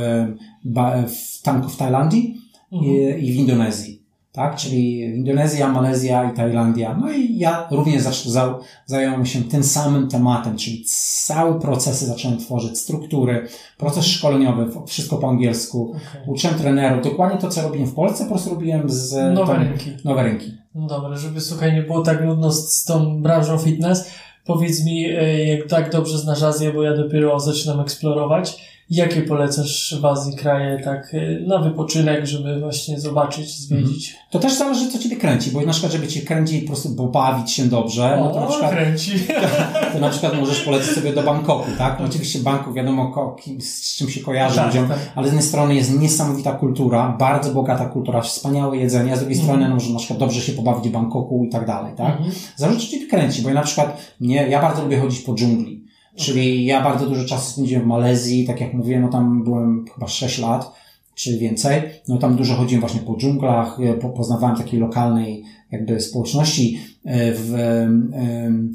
w, 1.08 1.42
tam 1.42 1.68
w 1.68 1.76
Tajlandii 1.76 2.40
mhm. 2.72 2.92
i, 2.92 3.26
i, 3.28 3.32
w 3.32 3.36
Indonezji. 3.36 4.04
Tak, 4.32 4.56
czyli 4.56 5.00
Indonezja, 5.00 5.68
Malezja 5.68 6.30
i 6.30 6.34
Tajlandia. 6.36 6.96
No 7.00 7.12
i 7.12 7.38
ja 7.38 7.68
również 7.70 8.02
za, 8.02 8.58
zająłem 8.86 9.26
się 9.26 9.42
tym 9.42 9.64
samym 9.64 10.08
tematem, 10.08 10.56
czyli 10.56 10.84
całe 11.24 11.60
procesy 11.60 12.06
zacząłem 12.06 12.38
tworzyć, 12.38 12.78
struktury, 12.78 13.48
proces 13.78 14.04
szkoleniowy, 14.04 14.70
wszystko 14.86 15.16
po 15.16 15.28
angielsku. 15.28 15.90
Okay. 15.90 16.22
Uczyłem 16.26 16.56
trenerów, 16.58 17.04
dokładnie 17.04 17.38
to, 17.38 17.48
co 17.48 17.62
robiłem 17.62 17.88
w 17.88 17.94
Polsce, 17.94 18.24
po 18.24 18.30
prostu 18.30 18.50
robiłem 18.50 18.82
z... 18.86 19.34
Nowe 19.34 19.58
rynki. 19.58 19.90
Nowe 20.04 20.22
rynki. 20.22 20.52
No 20.74 20.86
dobra, 20.86 21.16
żeby 21.16 21.40
słuchaj, 21.40 21.72
nie 21.72 21.82
było 21.82 22.02
tak 22.02 22.24
nudno 22.24 22.52
z, 22.52 22.72
z 22.72 22.84
tą 22.84 23.22
branżą 23.22 23.58
fitness, 23.58 24.10
Powiedz 24.44 24.84
mi, 24.84 25.06
e, 25.06 25.44
jak 25.44 25.68
tak 25.68 25.92
dobrze 25.92 26.18
znasz 26.18 26.42
Azję, 26.42 26.72
bo 26.72 26.82
ja 26.82 26.96
dopiero 26.96 27.40
zaczynam 27.40 27.80
eksplorować, 27.80 28.56
Jakie 28.90 29.22
polecasz 29.22 29.96
w 30.00 30.04
Azji 30.04 30.36
kraje 30.36 30.78
tak 30.84 31.14
y, 31.14 31.44
na 31.46 31.58
wypoczynek, 31.58 32.26
żeby 32.26 32.60
właśnie 32.60 33.00
zobaczyć, 33.00 33.58
zwiedzić? 33.58 34.08
Mhm. 34.08 34.26
To 34.30 34.38
też 34.38 34.54
zależy, 34.54 34.90
co 34.90 34.98
Ciebie 34.98 35.16
kręci, 35.16 35.50
bo 35.50 35.60
na 35.60 35.72
przykład, 35.72 35.92
żeby 35.92 36.08
Cię 36.08 36.20
kręcić 36.20 36.60
po 36.60 36.66
prostu 36.66 36.94
pobawić 36.94 37.50
się 37.50 37.64
dobrze, 37.64 38.14
o, 38.14 38.24
no 38.24 38.30
to 38.30 38.40
na 38.40 38.46
przykład, 38.46 38.70
kręci. 38.70 39.10
To, 39.20 39.92
to, 39.92 39.98
na 39.98 40.08
przykład 40.08 40.40
możesz 40.40 40.60
polecić 40.60 40.90
sobie 40.90 41.12
do 41.12 41.22
Bangkoku, 41.22 41.70
tak? 41.78 42.00
No 42.00 42.06
oczywiście 42.06 42.38
Bangkok 42.38 42.74
wiadomo 42.74 43.36
z 43.60 43.96
czym 43.96 44.10
się 44.10 44.20
kojarzy 44.20 44.56
tak, 44.56 44.66
ludziom, 44.66 44.88
tak. 44.88 44.98
ale 45.14 45.26
z 45.26 45.30
jednej 45.30 45.48
strony 45.48 45.74
jest 45.74 46.00
niesamowita 46.00 46.52
kultura, 46.52 47.16
bardzo 47.18 47.54
bogata 47.54 47.86
kultura, 47.86 48.20
wspaniałe 48.20 48.76
jedzenie, 48.76 49.12
a 49.12 49.16
z 49.16 49.18
drugiej 49.18 49.38
strony 49.38 49.68
no, 49.68 49.74
może 49.74 49.92
na 49.92 49.98
przykład 49.98 50.18
dobrze 50.18 50.40
się 50.40 50.52
pobawić 50.52 50.88
w 50.88 50.92
Bangkoku 50.92 51.44
i 51.44 51.48
tak 51.48 51.66
dalej, 51.66 51.92
tak? 51.96 52.16
Mhm. 52.16 52.30
Zależy, 52.56 52.80
co 52.80 52.86
Ciebie 52.86 53.06
kręci, 53.06 53.42
bo 53.42 53.48
ja 53.48 53.54
na 53.54 53.62
przykład, 53.62 53.96
nie, 54.20 54.48
ja 54.48 54.62
bardzo 54.62 54.82
lubię 54.82 55.00
chodzić 55.00 55.20
po 55.20 55.34
dżungli. 55.34 55.83
Czyli 56.16 56.64
ja 56.64 56.82
bardzo 56.84 57.06
dużo 57.06 57.24
czasu 57.24 57.52
spędziłem 57.52 57.82
w 57.82 57.86
Malezji, 57.86 58.46
tak 58.46 58.60
jak 58.60 58.74
mówiłem, 58.74 59.02
no 59.02 59.08
tam 59.08 59.44
byłem 59.44 59.84
chyba 59.94 60.08
6 60.08 60.38
lat, 60.38 60.72
czy 61.14 61.38
więcej. 61.38 61.82
No 62.08 62.18
tam 62.18 62.36
dużo 62.36 62.54
chodziłem 62.54 62.80
właśnie 62.80 63.00
po 63.00 63.16
dżunglach, 63.16 63.78
e, 63.80 63.94
po, 63.94 64.08
poznawałem 64.08 64.56
takiej 64.56 64.80
lokalnej 64.80 65.44
jakby 65.70 66.00
społeczności 66.00 66.80
e, 67.04 67.32
w, 67.32 67.52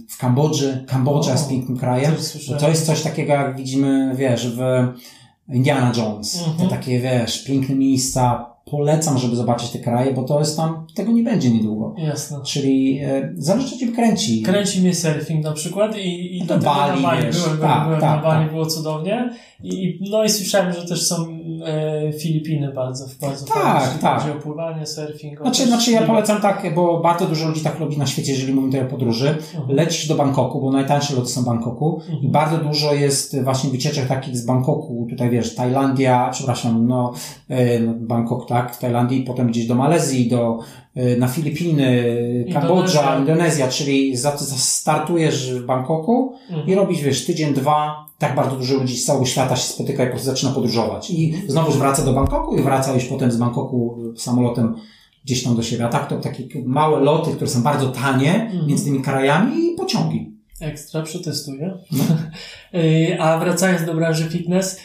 w 0.09 0.17
Kambodży. 0.17 0.85
Kambodża 0.87 1.31
jest 1.31 1.49
pięknym 1.49 1.77
krajem. 1.77 2.13
To 2.59 2.69
jest 2.69 2.85
coś 2.85 3.01
takiego, 3.01 3.33
jak 3.33 3.57
widzimy, 3.57 4.15
wiesz, 4.15 4.47
w 4.47 4.59
Indiana 5.53 5.91
Jones. 5.97 6.47
Mhm. 6.47 6.57
Te 6.57 6.75
takie, 6.75 6.99
wiesz, 6.99 7.43
piękne 7.43 7.75
miejsca, 7.75 8.45
polecam, 8.71 9.17
żeby 9.17 9.35
zobaczyć 9.35 9.69
te 9.69 9.79
kraje, 9.79 10.13
bo 10.13 10.23
to 10.23 10.39
jest 10.39 10.57
tam, 10.57 10.87
tego 10.95 11.11
nie 11.11 11.23
będzie 11.23 11.51
niedługo. 11.51 11.95
Jasne. 11.97 12.37
Czyli 12.45 12.99
e, 13.03 13.33
zależy, 13.37 13.77
Cię 13.77 13.87
kręci. 13.87 14.41
Kręci 14.41 14.81
mnie 14.81 14.95
surfing 14.95 15.43
na 15.43 15.51
przykład 15.51 15.97
i, 15.97 16.37
i 16.37 16.39
no 16.39 16.45
do 16.45 16.57
Bali, 16.57 17.01
na 17.01 17.07
Bali 17.07 17.25
wiesz, 17.25 17.43
byłem, 17.43 17.59
tak, 17.59 17.85
byłem 17.85 18.01
tak, 18.01 18.17
na 18.17 18.29
Bali, 18.29 18.45
tak. 18.45 18.53
było 18.53 18.65
cudownie. 18.65 19.29
I, 19.63 19.99
no 20.11 20.23
i 20.23 20.29
słyszałem, 20.29 20.73
że 20.73 20.85
też 20.85 21.07
są 21.07 21.38
e, 21.65 22.13
Filipiny 22.13 22.73
bardzo, 22.73 23.05
bardzo 23.21 23.45
tak, 23.45 23.55
fajne, 23.55 23.99
tak. 24.01 24.21
chodzi 24.21 24.31
o 24.31 24.41
pływanie, 24.41 24.85
surfing. 24.85 25.39
Znaczy, 25.41 25.65
znaczy 25.65 25.91
ja 25.91 26.01
polecam 26.01 26.41
tak, 26.41 26.75
bo 26.75 26.99
bardzo 26.99 27.25
dużo 27.25 27.47
ludzi 27.47 27.61
tak 27.61 27.79
robi 27.79 27.97
na 27.97 28.05
świecie, 28.05 28.31
jeżeli 28.31 28.53
mówimy 28.53 28.71
tutaj 28.73 28.87
o 28.87 28.89
podróży. 28.89 29.29
Mhm. 29.29 29.77
Lecisz 29.77 30.07
do 30.07 30.15
Bangkoku, 30.15 30.61
bo 30.61 30.71
najtańsze 30.71 31.15
loty 31.15 31.27
są 31.27 31.41
w 31.41 31.45
Bangkoku 31.45 32.01
mhm. 32.01 32.23
i 32.23 32.29
bardzo 32.29 32.57
dużo 32.57 32.93
jest 32.93 33.43
właśnie 33.43 33.69
wycieczek 33.69 34.07
takich 34.07 34.37
z 34.37 34.45
Bangkoku, 34.45 35.07
tutaj 35.09 35.29
wiesz, 35.29 35.55
Tajlandia, 35.55 36.29
przepraszam, 36.31 36.87
no, 36.87 37.13
e, 37.49 37.79
no 37.79 37.93
Bangkok, 37.93 38.47
tak, 38.47 38.75
w 38.75 38.79
Tajlandii, 38.79 39.23
potem 39.23 39.47
gdzieś 39.47 39.67
do 39.67 39.75
Malezji, 39.75 40.29
do, 40.29 40.59
na 41.17 41.27
Filipiny, 41.27 42.05
Kambodża, 42.53 43.19
Indonezja, 43.19 43.67
czyli 43.67 44.17
startujesz 44.57 45.53
w 45.53 45.65
Bangkoku 45.65 46.33
mhm. 46.49 46.67
i 46.67 46.75
robisz, 46.75 47.01
wiesz, 47.01 47.25
tydzień, 47.25 47.53
dwa, 47.53 48.05
tak 48.17 48.35
bardzo 48.35 48.55
dużo 48.55 48.75
ludzi 48.75 48.97
z 48.97 49.05
całego 49.05 49.25
świata 49.25 49.55
się 49.55 49.73
spotyka 49.73 50.03
i 50.03 50.05
po 50.05 50.11
prostu 50.11 50.29
zaczyna 50.29 50.51
podróżować. 50.51 51.09
I 51.09 51.33
znowuż 51.47 51.77
wraca 51.77 52.05
do 52.05 52.13
Bangkoku 52.13 52.57
i 52.57 52.61
wraca 52.61 52.93
już 52.93 53.05
potem 53.05 53.31
z 53.31 53.37
Bangkoku 53.37 53.97
samolotem 54.17 54.75
gdzieś 55.25 55.43
tam 55.43 55.55
do 55.55 55.63
siebie. 55.63 55.85
A 55.85 55.89
tak 55.89 56.07
to 56.07 56.19
takie 56.19 56.43
małe 56.65 56.99
loty, 56.99 57.31
które 57.31 57.49
są 57.49 57.61
bardzo 57.61 57.89
tanie 57.89 58.49
mm. 58.51 58.67
między 58.67 58.85
tymi 58.85 59.01
krajami 59.01 59.65
i 59.65 59.75
pociągi. 59.75 60.39
Ekstra, 60.61 61.01
przetestuję. 61.01 61.77
No. 61.91 62.03
A 63.25 63.39
wracając 63.39 63.85
do 63.85 63.93
branży 63.93 64.29
fitness, 64.29 64.79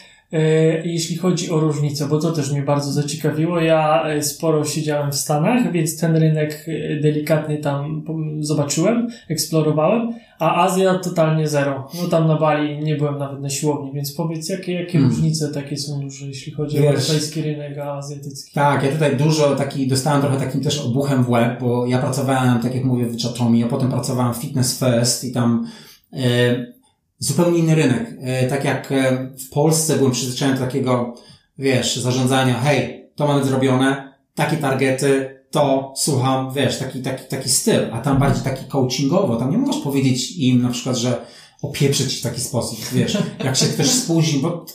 jeśli 0.83 1.17
chodzi 1.17 1.51
o 1.51 1.59
różnicę, 1.59 2.07
bo 2.07 2.19
to 2.19 2.31
też 2.31 2.51
mnie 2.51 2.61
bardzo 2.61 2.91
zaciekawiło. 2.91 3.59
Ja 3.59 4.03
e, 4.07 4.23
sporo 4.23 4.65
siedziałem 4.65 5.11
w 5.11 5.15
Stanach, 5.15 5.71
więc 5.71 5.99
ten 5.99 6.15
rynek 6.15 6.65
e, 6.67 6.99
delikatny 6.99 7.57
tam 7.57 8.03
zobaczyłem, 8.39 9.07
eksplorowałem, 9.29 10.13
a 10.39 10.63
Azja 10.63 10.99
totalnie 10.99 11.47
zero. 11.47 11.87
No 12.01 12.07
tam 12.07 12.27
na 12.27 12.37
Bali 12.37 12.79
nie 12.79 12.95
byłem 12.95 13.17
nawet 13.17 13.41
na 13.41 13.49
siłowni, 13.49 13.91
więc 13.93 14.13
powiedz, 14.13 14.49
jakie, 14.49 14.73
jakie 14.73 14.91
hmm. 14.91 15.09
różnice 15.09 15.49
takie 15.49 15.77
są 15.77 15.99
duże, 15.99 16.25
jeśli 16.25 16.51
chodzi 16.51 16.77
Wiesz, 16.77 16.85
o 16.85 16.89
europejski 16.89 17.41
rynek, 17.41 17.77
a 17.77 17.97
azjatycki? 17.97 18.53
Tak, 18.53 18.83
ja 18.83 18.91
tutaj 18.91 19.17
dużo 19.17 19.55
taki, 19.55 19.87
dostałem 19.87 20.21
trochę 20.21 20.37
takim 20.37 20.61
też 20.61 20.85
obuchem 20.85 21.23
w 21.23 21.29
łeb, 21.29 21.59
bo 21.61 21.85
ja 21.87 21.97
pracowałem, 21.97 22.59
tak 22.59 22.75
jak 22.75 22.83
mówię, 22.83 23.05
w 23.05 23.21
Chatomi, 23.21 23.63
a 23.63 23.67
potem 23.67 23.91
pracowałem 23.91 24.33
w 24.33 24.37
Fitness 24.37 24.79
First 24.79 25.23
i 25.23 25.31
tam 25.31 25.67
zupełnie 27.25 27.59
inny 27.59 27.75
rynek. 27.75 28.13
E, 28.21 28.47
tak 28.47 28.65
jak 28.65 28.91
e, 28.91 29.29
w 29.37 29.49
Polsce 29.49 29.97
byłem 29.97 30.11
przyzwyczajony 30.11 30.59
do 30.59 30.65
takiego, 30.65 31.15
wiesz, 31.57 31.95
zarządzania, 31.95 32.59
hej, 32.59 33.09
to 33.15 33.27
mamy 33.27 33.45
zrobione, 33.45 34.13
takie 34.35 34.57
targety, 34.57 35.39
to 35.51 35.93
słucham, 35.95 36.53
wiesz, 36.53 36.79
taki, 36.79 37.01
taki, 37.01 37.27
taki 37.29 37.49
styl, 37.49 37.87
a 37.93 38.01
tam 38.01 38.19
bardziej 38.19 38.43
taki 38.43 38.65
coachingowo, 38.65 39.35
tam 39.35 39.51
nie 39.51 39.57
możesz 39.57 39.81
powiedzieć 39.81 40.37
im 40.37 40.61
na 40.61 40.69
przykład, 40.69 40.97
że 40.97 41.25
opieprzyć 41.61 42.15
w 42.15 42.21
taki 42.21 42.41
sposób, 42.41 42.79
wiesz, 42.93 43.17
jak 43.43 43.55
się 43.55 43.65
ktoś 43.65 43.87
spóźni, 43.87 44.39
bo 44.39 44.65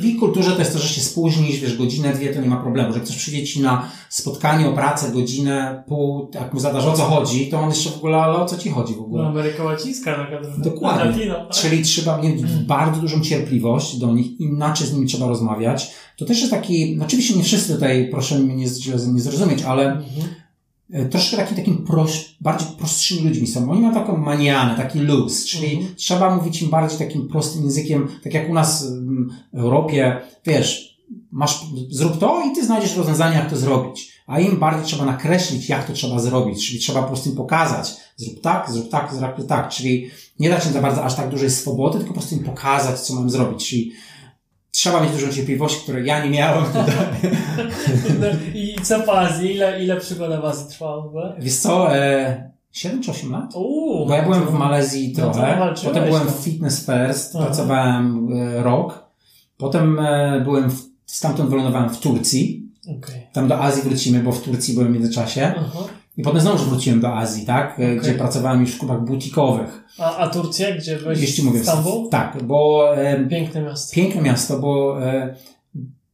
w 0.00 0.04
ich 0.04 0.20
kulturze 0.20 0.52
to 0.52 0.58
jest 0.58 0.72
to, 0.72 0.78
że 0.78 0.88
się 0.88 1.00
spóźnisz, 1.00 1.60
wiesz, 1.60 1.76
godzinę, 1.76 2.12
dwie, 2.12 2.34
to 2.34 2.40
nie 2.40 2.48
ma 2.48 2.56
problemu, 2.56 2.92
że 2.92 3.00
ktoś 3.00 3.16
przyjdzie 3.16 3.46
ci 3.46 3.60
na 3.60 3.90
spotkanie 4.08 4.68
o 4.68 4.72
pracę, 4.72 5.12
godzinę, 5.12 5.84
pół, 5.88 6.30
jak 6.34 6.54
mu 6.54 6.60
zadasz 6.60 6.84
o 6.84 6.92
co 6.92 7.02
chodzi, 7.02 7.48
to 7.48 7.60
on 7.60 7.68
jeszcze 7.68 7.90
w 7.90 7.96
ogóle, 7.96 8.16
ale 8.16 8.36
o 8.36 8.46
co 8.46 8.58
ci 8.58 8.70
chodzi 8.70 8.94
w 8.94 9.00
ogóle? 9.00 9.22
No, 9.22 9.28
Ameryka 9.28 9.64
Łacińska, 9.64 10.14
taka 10.14 10.58
Dokładnie. 10.58 11.04
Latino, 11.04 11.34
tak? 11.34 11.50
Czyli 11.50 11.82
trzeba 11.82 12.18
mieć 12.18 12.42
mm. 12.42 12.66
bardzo 12.66 13.00
dużą 13.00 13.20
cierpliwość 13.20 13.96
do 13.96 14.12
nich, 14.14 14.40
inaczej 14.40 14.86
z 14.86 14.92
nimi 14.92 15.06
trzeba 15.06 15.26
rozmawiać. 15.26 15.90
To 16.16 16.24
też 16.24 16.40
jest 16.40 16.50
taki, 16.50 16.98
oczywiście 17.02 17.36
nie 17.36 17.44
wszyscy 17.44 17.74
tutaj, 17.74 18.08
proszę 18.10 18.38
mnie 18.38 18.54
nie, 18.54 18.66
nie 19.12 19.20
zrozumieć, 19.20 19.62
ale 19.62 19.92
e, 19.92 20.02
troszkę 21.10 21.36
takim, 21.36 21.56
takim 21.56 21.84
proś, 21.84 22.36
bardziej 22.40 22.68
prostszymi 22.78 23.28
ludźmi 23.28 23.46
są. 23.46 23.70
Oni 23.70 23.80
mają 23.80 23.94
taką 23.94 24.16
manianę, 24.16 24.76
taki 24.76 24.98
luz, 24.98 25.46
czyli 25.46 25.76
mhm. 25.76 25.94
trzeba 25.94 26.36
mówić 26.36 26.62
im 26.62 26.70
bardziej 26.70 26.98
takim 26.98 27.28
prostym 27.28 27.62
językiem, 27.62 28.08
tak 28.24 28.34
jak 28.34 28.50
u 28.50 28.54
nas 28.54 28.86
w 29.52 29.58
Europie, 29.58 30.20
wiesz, 30.46 30.98
masz, 31.30 31.66
zrób 31.90 32.18
to 32.18 32.42
i 32.46 32.54
ty 32.54 32.64
znajdziesz 32.66 32.96
rozwiązanie, 32.96 33.36
jak 33.36 33.50
to 33.50 33.56
zrobić. 33.56 34.14
A 34.26 34.40
im 34.40 34.56
bardziej 34.56 34.84
trzeba 34.84 35.04
nakreślić, 35.04 35.68
jak 35.68 35.86
to 35.86 35.92
trzeba 35.92 36.18
zrobić, 36.18 36.68
czyli 36.68 36.80
trzeba 36.80 37.02
po 37.02 37.08
prostu 37.08 37.30
im 37.30 37.36
pokazać, 37.36 37.96
zrób 38.16 38.40
tak, 38.40 38.70
zrób 38.70 38.90
tak, 38.90 39.14
zrób 39.14 39.48
tak, 39.48 39.68
czyli 39.68 40.10
nie 40.40 40.48
dać 40.48 40.66
im 40.66 40.72
za 40.72 40.80
bardzo 40.80 41.04
aż 41.04 41.14
tak 41.14 41.30
dużej 41.30 41.50
swobody, 41.50 41.98
tylko 41.98 42.14
po 42.14 42.20
prostu 42.20 42.34
im 42.34 42.44
pokazać, 42.44 43.00
co 43.00 43.14
mam 43.14 43.30
zrobić, 43.30 43.68
czyli 43.68 43.92
trzeba 44.74 45.00
mieć 45.00 45.12
dużo 45.12 45.28
cierpliwości, 45.28 45.82
której 45.82 46.06
ja 46.06 46.24
nie 46.24 46.30
miałem. 46.30 46.64
no, 48.20 48.26
I 48.54 48.76
co 48.82 49.18
Azji? 49.18 49.54
Ile, 49.54 49.84
ile 49.84 50.00
przygoda 50.00 50.40
w 50.40 50.44
Azji 50.44 50.68
trwała? 50.68 51.34
Wiesz 51.38 51.56
co, 51.56 51.96
e, 51.96 52.50
7 52.72 53.02
czy 53.02 53.10
8 53.10 53.32
lat? 53.32 53.54
Uuu, 53.54 54.06
Bo 54.06 54.14
ja 54.14 54.22
byłem 54.22 54.46
w 54.46 54.52
Malezji 54.52 55.14
no 55.18 55.30
trochę, 55.30 55.74
potem 55.84 56.04
byłem 56.04 56.28
w 56.28 56.30
Fitness 56.30 56.86
First, 56.86 57.36
Aha. 57.36 57.44
pracowałem 57.44 58.28
e, 58.32 58.62
rok, 58.62 59.04
potem 59.56 59.98
e, 59.98 60.40
byłem 60.44 60.70
w, 60.70 60.82
stamtąd 61.06 61.50
wylądowałem 61.50 61.90
w 61.90 61.98
Turcji, 61.98 62.68
okay. 62.98 63.22
tam 63.32 63.48
do 63.48 63.60
Azji 63.60 63.82
wrócimy, 63.82 64.20
bo 64.20 64.32
w 64.32 64.42
Turcji 64.42 64.74
byłem 64.74 64.88
w 64.88 64.92
międzyczasie. 64.92 65.54
Aha. 65.56 65.84
I 66.16 66.22
potem 66.22 66.40
znowu 66.40 66.64
wróciłem 66.64 67.00
do 67.00 67.16
Azji, 67.16 67.46
tak? 67.46 67.74
Okay. 67.74 67.96
Gdzie 67.96 68.12
pracowałem 68.12 68.60
już 68.60 68.70
w 68.70 68.78
klubach 68.78 69.04
butikowych. 69.04 69.84
A, 69.98 70.16
a 70.16 70.28
Turcja, 70.28 70.76
gdzie 70.76 70.96
byłeś? 70.96 71.20
Jeśli 71.20 71.44
mówię, 71.44 71.62
Stambuł? 71.62 72.08
Tak, 72.08 72.42
bo... 72.42 72.88
E, 72.96 73.26
piękne 73.26 73.62
miasto. 73.62 73.94
Piękne 73.94 74.22
miasto, 74.22 74.58
bo... 74.58 75.02
E, 75.06 75.34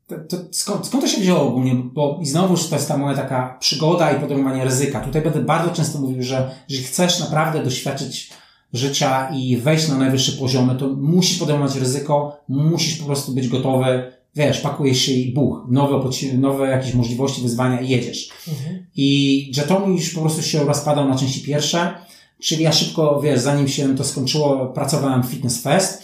to, 0.06 0.16
to, 0.28 0.36
skąd, 0.50 0.86
skąd 0.86 1.04
to 1.04 1.10
się 1.10 1.20
wzięło 1.20 1.42
ogólnie? 1.42 1.74
Bo 1.74 2.18
i 2.22 2.26
znowuż 2.26 2.68
to 2.68 2.74
jest 2.74 2.88
ta 2.88 2.96
moja 2.96 3.16
taka 3.16 3.56
przygoda 3.60 4.12
i 4.12 4.20
podejmowanie 4.20 4.64
ryzyka. 4.64 5.00
Tutaj 5.00 5.22
będę 5.22 5.40
bardzo 5.40 5.70
często 5.70 5.98
mówił, 5.98 6.22
że 6.22 6.50
jeżeli 6.68 6.88
chcesz 6.88 7.20
naprawdę 7.20 7.64
doświadczyć 7.64 8.30
życia 8.72 9.30
i 9.34 9.56
wejść 9.56 9.88
na 9.88 9.98
najwyższe 9.98 10.32
poziomy, 10.32 10.74
to 10.74 10.88
musisz 10.88 11.38
podejmować 11.38 11.76
ryzyko, 11.76 12.40
musisz 12.48 12.98
po 12.98 13.06
prostu 13.06 13.32
być 13.32 13.48
gotowy 13.48 14.12
wiesz, 14.34 14.60
pakujesz 14.60 14.98
się 14.98 15.12
i 15.12 15.32
buch, 15.32 15.66
nowe, 15.68 16.10
nowe 16.38 16.68
jakieś 16.68 16.94
możliwości, 16.94 17.42
wyzwania 17.42 17.80
i 17.80 17.88
jedziesz. 17.88 18.30
Mhm. 18.48 18.86
I 18.96 19.52
Jetomi 19.56 19.96
już 19.96 20.14
po 20.14 20.20
prostu 20.20 20.42
się 20.42 20.64
rozpadał 20.64 21.08
na 21.08 21.16
części 21.16 21.40
pierwsze, 21.40 21.94
czyli 22.40 22.64
ja 22.64 22.72
szybko, 22.72 23.20
wiesz, 23.20 23.40
zanim 23.40 23.68
się 23.68 23.96
to 23.96 24.04
skończyło, 24.04 24.66
pracowałem 24.66 25.22
w 25.22 25.26
Fitness 25.26 25.62
Fest, 25.62 26.02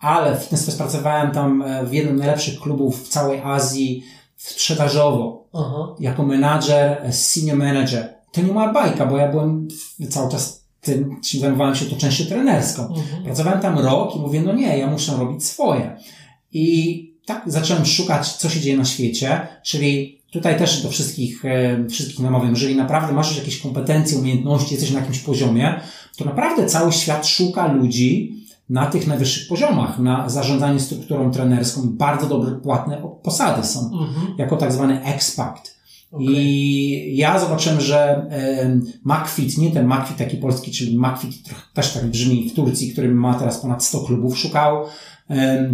ale 0.00 0.36
w 0.36 0.42
Fitness 0.42 0.66
Fest 0.66 0.78
pracowałem 0.78 1.30
tam 1.30 1.62
e, 1.62 1.86
w 1.86 1.92
jednym 1.92 2.16
z 2.16 2.20
najlepszych 2.20 2.60
klubów 2.60 3.04
w 3.04 3.08
całej 3.08 3.40
Azji 3.40 4.04
sprzedażowo, 4.36 5.44
Aha. 5.54 5.94
jako 6.00 6.22
menadżer, 6.22 6.98
e, 7.02 7.12
senior 7.12 7.56
manager. 7.56 8.14
To 8.32 8.42
nie 8.42 8.52
moja 8.52 8.72
bajka, 8.72 9.06
bo 9.06 9.16
ja 9.16 9.28
byłem 9.28 9.68
cały 10.10 10.30
czas 10.30 10.64
tym, 10.80 11.20
czym 11.20 11.40
zajmowałem 11.40 11.74
się 11.74 11.86
to 11.86 11.96
częścią 11.96 12.24
trenerską. 12.24 12.82
Mhm. 12.82 13.24
Pracowałem 13.24 13.60
tam 13.60 13.78
rok 13.78 14.16
i 14.16 14.18
mówię, 14.18 14.42
no 14.42 14.52
nie, 14.52 14.78
ja 14.78 14.90
muszę 14.90 15.16
robić 15.16 15.44
swoje. 15.44 15.96
I 16.52 17.13
tak 17.26 17.42
zacząłem 17.46 17.86
szukać, 17.86 18.32
co 18.32 18.48
się 18.48 18.60
dzieje 18.60 18.76
na 18.76 18.84
świecie, 18.84 19.48
czyli 19.62 20.20
tutaj 20.30 20.58
też 20.58 20.82
do 20.82 20.90
wszystkich, 20.90 21.44
e, 21.44 21.84
wszystkich 21.88 22.18
namawiam, 22.18 22.50
jeżeli 22.50 22.76
naprawdę 22.76 23.12
masz 23.12 23.28
już 23.28 23.38
jakieś 23.38 23.60
kompetencje, 23.60 24.18
umiejętności, 24.18 24.74
jesteś 24.74 24.90
na 24.90 25.00
jakimś 25.00 25.18
poziomie, 25.18 25.80
to 26.16 26.24
naprawdę 26.24 26.66
cały 26.66 26.92
świat 26.92 27.26
szuka 27.26 27.72
ludzi 27.72 28.44
na 28.68 28.86
tych 28.86 29.06
najwyższych 29.06 29.48
poziomach, 29.48 29.98
na 29.98 30.28
zarządzanie 30.28 30.80
strukturą 30.80 31.30
trenerską. 31.30 31.82
Bardzo 31.84 32.26
dobre, 32.26 32.50
płatne 32.50 33.02
posady 33.22 33.66
są, 33.66 33.80
mhm. 33.80 34.34
jako 34.38 34.56
tak 34.56 34.72
zwany 34.72 35.04
expact. 35.04 35.74
Okay. 36.12 36.26
I 36.26 37.16
ja 37.16 37.38
zobaczyłem, 37.38 37.80
że 37.80 38.26
McFit, 39.04 39.58
nie 39.58 39.70
ten 39.70 39.86
McFit 39.86 40.16
taki 40.16 40.36
polski, 40.36 40.70
czyli 40.70 40.98
McFit 40.98 41.50
też 41.74 41.92
tak 41.92 42.06
brzmi 42.06 42.50
w 42.50 42.54
Turcji, 42.54 42.92
który 42.92 43.14
ma 43.14 43.34
teraz 43.34 43.58
ponad 43.58 43.84
100 43.84 44.00
klubów, 44.00 44.38
szukał 44.38 44.84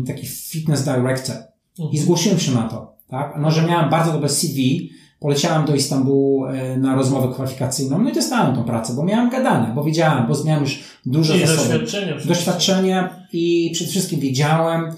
taki 0.06 0.26
fitness 0.26 0.84
director 0.84 1.36
i 1.78 1.82
mhm. 1.82 2.02
zgłosiłem 2.02 2.38
się 2.38 2.52
na 2.52 2.62
to, 2.62 2.96
tak? 3.08 3.34
No, 3.38 3.50
że 3.50 3.66
miałem 3.66 3.90
bardzo 3.90 4.12
dobre 4.12 4.28
CV, 4.28 4.90
poleciałem 5.20 5.66
do 5.66 5.74
Istambułu 5.74 6.46
e, 6.46 6.76
na 6.76 6.94
rozmowę 6.94 7.34
kwalifikacyjną, 7.34 8.02
no 8.02 8.10
i 8.10 8.12
dostałem 8.12 8.54
tą 8.54 8.64
pracę, 8.64 8.92
bo 8.94 9.04
miałem 9.04 9.30
gadane, 9.30 9.74
bo 9.74 9.84
wiedziałem, 9.84 10.26
bo 10.26 10.44
miałem 10.44 10.62
już 10.62 10.82
dużo 11.06 11.34
I 11.34 11.40
zasobów. 11.40 11.68
Doświadczenie. 11.68 12.16
Doświadczenie 12.24 13.08
i 13.32 13.70
przede 13.74 13.90
wszystkim 13.90 14.20
wiedziałem, 14.20 14.92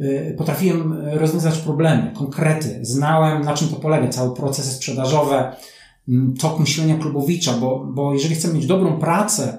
e, 0.00 0.34
potrafiłem 0.34 0.92
rozwiązać 1.12 1.58
problemy, 1.58 2.10
konkrety, 2.14 2.78
znałem 2.82 3.44
na 3.44 3.54
czym 3.54 3.68
to 3.68 3.76
polega, 3.76 4.08
cały 4.08 4.36
procesy 4.36 4.70
sprzedażowe, 4.70 5.56
tok 6.40 6.60
myślenia 6.60 6.96
klubowicza, 6.98 7.52
bo, 7.52 7.84
bo 7.94 8.14
jeżeli 8.14 8.34
chcemy 8.34 8.54
mieć 8.54 8.66
dobrą 8.66 8.98
pracę, 8.98 9.58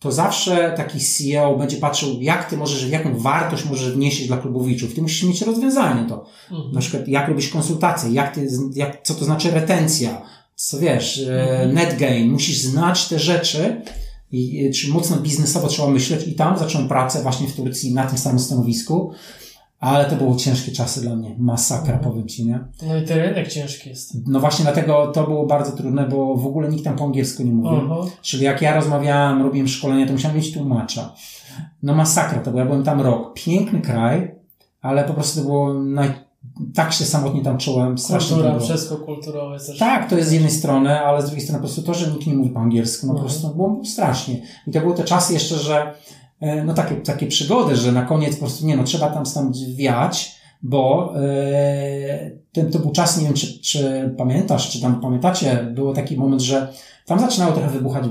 to 0.00 0.12
zawsze 0.12 0.74
taki 0.76 1.00
CEO 1.00 1.56
będzie 1.56 1.76
patrzył, 1.76 2.20
jak 2.20 2.50
ty 2.50 2.56
możesz, 2.56 2.90
jaką 2.90 3.18
wartość 3.18 3.64
możesz 3.64 3.92
wnieść 3.92 4.26
dla 4.26 4.36
klubowiczów. 4.36 4.94
Ty 4.94 5.02
musisz 5.02 5.22
mieć 5.22 5.42
rozwiązanie 5.42 6.08
to. 6.08 6.26
Mhm. 6.50 6.72
Na 6.72 6.80
przykład, 6.80 7.08
jak 7.08 7.28
robisz 7.28 7.48
konsultacje, 7.48 8.10
jak 8.10 8.34
ty, 8.34 8.48
jak, 8.74 9.02
co 9.02 9.14
to 9.14 9.24
znaczy 9.24 9.50
retencja, 9.50 10.22
co 10.54 10.78
wiesz, 10.78 11.18
e, 11.18 11.50
mhm. 11.50 11.74
net 11.74 11.98
gain. 11.98 12.30
Musisz 12.30 12.58
znać 12.58 13.08
te 13.08 13.18
rzeczy, 13.18 13.82
i, 14.32 14.70
czy 14.74 14.88
mocno 14.88 15.16
biznesowo 15.16 15.68
trzeba 15.68 15.88
myśleć 15.88 16.28
i 16.28 16.34
tam 16.34 16.58
zacząłem 16.58 16.88
pracę 16.88 17.22
właśnie 17.22 17.48
w 17.48 17.56
Turcji 17.56 17.94
na 17.94 18.06
tym 18.06 18.18
samym 18.18 18.38
stanowisku. 18.38 19.12
Ale 19.80 20.04
to 20.04 20.16
były 20.16 20.36
ciężkie 20.36 20.72
czasy 20.72 21.00
dla 21.00 21.16
mnie. 21.16 21.34
Masakra, 21.38 21.94
mhm. 21.94 22.04
powiem 22.12 22.28
Ci, 22.28 22.46
nie? 22.46 22.60
No 22.86 22.96
i 22.96 23.04
ten 23.04 23.18
rynek 23.18 23.48
ciężki 23.48 23.88
jest. 23.88 24.28
No 24.28 24.40
właśnie 24.40 24.62
dlatego 24.62 25.06
to 25.06 25.24
było 25.24 25.46
bardzo 25.46 25.72
trudne, 25.72 26.08
bo 26.08 26.36
w 26.36 26.46
ogóle 26.46 26.68
nikt 26.68 26.84
tam 26.84 26.96
po 26.96 27.04
angielsku 27.04 27.42
nie 27.42 27.52
mówił. 27.52 27.80
Czyli 28.22 28.44
jak 28.44 28.62
ja 28.62 28.74
rozmawiałem, 28.74 29.42
robiłem 29.42 29.68
szkolenia, 29.68 30.06
to 30.06 30.12
musiałem 30.12 30.36
mieć 30.36 30.52
tłumacza. 30.52 31.14
No 31.82 31.94
masakra 31.94 32.38
to 32.40 32.50
było. 32.50 32.60
Ja 32.60 32.66
byłem 32.66 32.84
tam 32.84 33.00
rok. 33.00 33.34
Piękny 33.34 33.80
kraj, 33.80 34.34
ale 34.82 35.04
po 35.04 35.14
prostu 35.14 35.40
to 35.40 35.46
było 35.46 35.74
naj... 35.74 36.08
tak 36.74 36.92
się 36.92 37.04
samotnie 37.04 37.42
tam 37.42 37.58
czułem. 37.58 37.98
Strasznie 37.98 38.36
Kultura, 38.36 38.58
wszystko 38.58 38.96
kulturowe 38.96 39.58
też. 39.58 39.78
Tak, 39.78 40.10
to 40.10 40.16
jest 40.16 40.28
z 40.28 40.32
jednej 40.32 40.50
strony, 40.50 41.00
ale 41.00 41.22
z 41.22 41.24
drugiej 41.24 41.44
strony 41.44 41.58
po 41.58 41.66
prostu 41.66 41.82
to, 41.82 41.94
że 41.94 42.10
nikt 42.10 42.26
nie 42.26 42.34
mówi 42.34 42.50
po 42.50 42.60
angielsku, 42.60 43.06
no 43.06 43.14
po 43.14 43.20
prostu 43.20 43.48
było 43.48 43.80
strasznie. 43.84 44.42
I 44.66 44.70
to 44.70 44.80
były 44.80 44.94
te 44.94 45.04
czasy 45.04 45.32
jeszcze, 45.32 45.54
że 45.54 45.94
no 46.40 46.74
takie, 46.74 46.94
takie 46.94 47.26
przygody, 47.26 47.76
że 47.76 47.92
na 47.92 48.02
koniec 48.02 48.34
po 48.34 48.40
prostu 48.40 48.66
nie 48.66 48.76
no, 48.76 48.84
trzeba 48.84 49.10
tam 49.10 49.26
stąd 49.26 49.56
wiać, 49.74 50.40
bo 50.62 51.12
e, 51.16 52.30
ten, 52.52 52.70
to 52.70 52.78
był 52.78 52.92
czas, 52.92 53.18
nie 53.18 53.24
wiem, 53.24 53.34
czy, 53.34 53.60
czy 53.60 54.14
pamiętasz, 54.18 54.70
czy 54.70 54.80
tam 54.80 55.00
pamiętacie, 55.00 55.66
było 55.74 55.92
taki 55.92 56.16
moment, 56.16 56.42
że 56.42 56.72
tam 57.06 57.20
zaczynały 57.20 57.52
trochę 57.52 57.70
wybuchać 57.70 58.08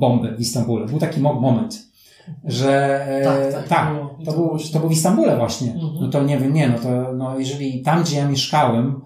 bomby 0.00 0.36
w 0.36 0.40
Istambule. 0.40 0.86
Był 0.86 0.98
taki 0.98 1.20
moment, 1.20 1.82
że 2.44 3.04
e, 3.06 3.24
tak, 3.24 3.52
tak, 3.52 3.68
tak 3.68 3.94
to, 4.24 4.32
był, 4.32 4.58
to 4.72 4.80
był 4.80 4.88
w 4.88 4.92
Istambule 4.92 5.36
właśnie. 5.36 5.72
Mhm. 5.72 5.92
No 6.00 6.08
to 6.08 6.22
nie 6.22 6.38
wiem, 6.38 6.54
nie, 6.54 6.68
no 6.68 6.78
to 6.78 7.12
no, 7.12 7.38
jeżeli 7.38 7.82
tam, 7.82 8.02
gdzie 8.02 8.16
ja 8.16 8.28
mieszkałem, 8.28 9.00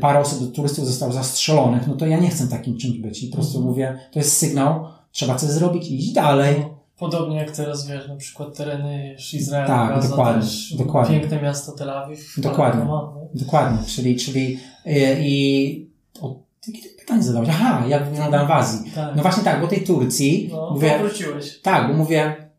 parę 0.00 0.18
osób, 0.18 0.54
turystów 0.54 0.86
zostało 0.86 1.12
zastrzelonych, 1.12 1.86
no 1.86 1.94
to 1.94 2.06
ja 2.06 2.18
nie 2.18 2.28
chcę 2.28 2.48
takim 2.48 2.78
czymś 2.78 2.98
być. 2.98 3.22
I 3.22 3.28
po 3.28 3.36
prostu 3.36 3.58
mhm. 3.58 3.70
mówię, 3.70 3.98
to 4.12 4.18
jest 4.18 4.38
sygnał, 4.38 4.84
trzeba 5.12 5.34
coś 5.34 5.50
zrobić 5.50 5.88
i 5.88 5.98
iść 5.98 6.12
dalej. 6.12 6.64
Mhm. 7.04 7.10
Podobnie 7.10 7.36
jak 7.36 7.50
teraz 7.50 7.86
wiesz, 7.86 8.08
na 8.08 8.16
przykład 8.16 8.56
tereny 8.56 9.16
Izraela, 9.32 9.66
tak, 9.66 9.94
Gaza, 9.94 10.08
dokładnie, 10.08 10.42
też 10.42 10.74
dokładnie. 10.74 11.20
piękne 11.20 11.42
miasto 11.42 11.72
Tel 11.72 11.90
Awiw. 11.90 12.34
Dokładnie, 12.38 12.86
dokładnie, 13.34 13.78
czyli, 13.86 14.16
czyli 14.16 14.58
yy, 14.86 15.16
i 15.20 15.90
o, 16.20 16.40
jakie 16.68 16.88
pytanie 17.00 17.22
zadałeś? 17.22 17.48
Aha, 17.52 17.84
jak 17.88 18.10
wyglądam 18.10 18.46
w 18.46 18.50
Azji. 18.50 18.90
Tak. 18.94 19.16
No 19.16 19.22
właśnie 19.22 19.42
tak, 19.42 19.60
bo 19.60 19.66
tej 19.66 19.84
Turcji, 19.84 20.48
no, 20.52 20.70
mówię, 20.70 20.98
wróciłeś. 20.98 21.60
Tak, 21.60 21.88
bo 21.88 21.94
mówię, 21.94 22.50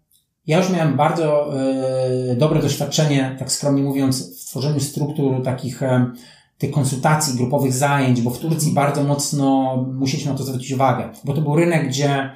ja 0.47 0.57
już 0.57 0.69
miałem 0.69 0.97
bardzo 0.97 1.53
yy, 2.27 2.35
dobre 2.35 2.61
doświadczenie, 2.61 3.35
tak 3.39 3.51
skromnie 3.51 3.83
mówiąc, 3.83 4.43
w 4.43 4.49
tworzeniu 4.49 4.79
struktur 4.79 5.43
takich 5.43 5.81
tych 6.57 6.71
konsultacji, 6.71 7.37
grupowych 7.37 7.73
zajęć, 7.73 8.21
bo 8.21 8.29
w 8.29 8.39
Turcji 8.39 8.73
bardzo 8.73 9.03
mocno 9.03 9.77
musieliśmy 9.93 10.31
na 10.31 10.37
to 10.37 10.43
zwrócić 10.43 10.71
uwagę, 10.71 11.09
bo 11.23 11.33
to 11.33 11.41
był 11.41 11.55
rynek, 11.55 11.87
gdzie 11.87 12.29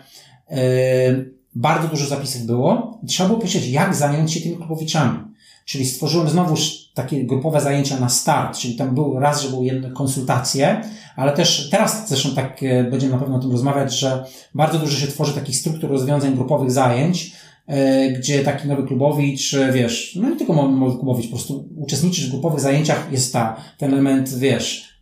yy, 0.49 1.36
bardzo 1.57 1.87
dużo 1.87 2.05
zapisów 2.05 2.41
było 2.41 2.99
i 3.03 3.07
trzeba 3.07 3.29
było 3.29 3.39
powiedzieć, 3.39 3.67
jak 3.67 3.95
zająć 3.95 4.33
się 4.33 4.41
tymi 4.41 4.57
klubowiczami. 4.57 5.19
Czyli 5.65 5.85
stworzyłem 5.85 6.29
znowuż 6.29 6.91
takie 6.93 7.23
grupowe 7.23 7.61
zajęcia 7.61 7.99
na 7.99 8.09
start, 8.09 8.57
czyli 8.57 8.75
tam 8.75 8.95
był 8.95 9.19
raz, 9.19 9.41
że 9.41 9.49
były 9.49 9.65
jedne 9.65 9.91
konsultacje, 9.91 10.81
ale 11.15 11.33
też 11.33 11.69
teraz 11.69 12.09
zresztą 12.09 12.35
tak 12.35 12.63
e, 12.63 12.83
będziemy 12.83 13.13
na 13.13 13.19
pewno 13.19 13.35
o 13.35 13.39
tym 13.39 13.51
rozmawiać, 13.51 13.99
że 13.99 14.25
bardzo 14.55 14.79
dużo 14.79 14.97
się 14.97 15.07
tworzy 15.07 15.33
takich 15.33 15.55
struktur 15.55 15.89
rozwiązań 15.89 16.35
grupowych 16.35 16.71
zajęć, 16.71 17.31
e, 17.67 18.11
gdzie 18.11 18.43
taki 18.43 18.67
nowy 18.67 18.83
klubowicz, 18.83 19.53
e, 19.53 19.71
wiesz, 19.71 20.15
no 20.21 20.29
nie 20.29 20.35
tylko 20.35 20.53
nowy 20.53 20.95
klubowicz, 20.95 21.25
po 21.25 21.35
prostu 21.35 21.69
uczestniczysz 21.77 22.27
w 22.27 22.31
grupowych 22.31 22.59
zajęciach, 22.59 23.07
jest 23.11 23.33
ta, 23.33 23.55
ten 23.77 23.93
element, 23.93 24.37
wiesz, 24.37 24.97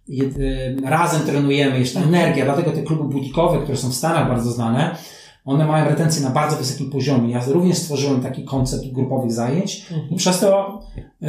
razem 0.83 1.21
trenujemy, 1.21 1.79
jest 1.79 1.93
ta 1.93 2.01
energia, 2.01 2.45
dlatego 2.45 2.71
te 2.71 2.83
kluby 2.83 3.03
butikowe, 3.03 3.61
które 3.61 3.77
są 3.77 3.89
w 3.89 3.95
Stanach 3.95 4.27
bardzo 4.29 4.51
znane, 4.51 4.95
one 5.45 5.67
mają 5.67 5.89
retencję 5.89 6.23
na 6.23 6.29
bardzo 6.29 6.57
wysokim 6.57 6.89
poziomie. 6.89 7.31
Ja 7.31 7.45
również 7.47 7.77
stworzyłem 7.77 8.21
taki 8.21 8.43
koncept 8.43 8.91
grupowych 8.91 9.31
zajęć 9.31 9.85
mhm. 9.91 10.09
i 10.09 10.15
przez 10.15 10.39
to 10.39 10.81
y, 11.23 11.27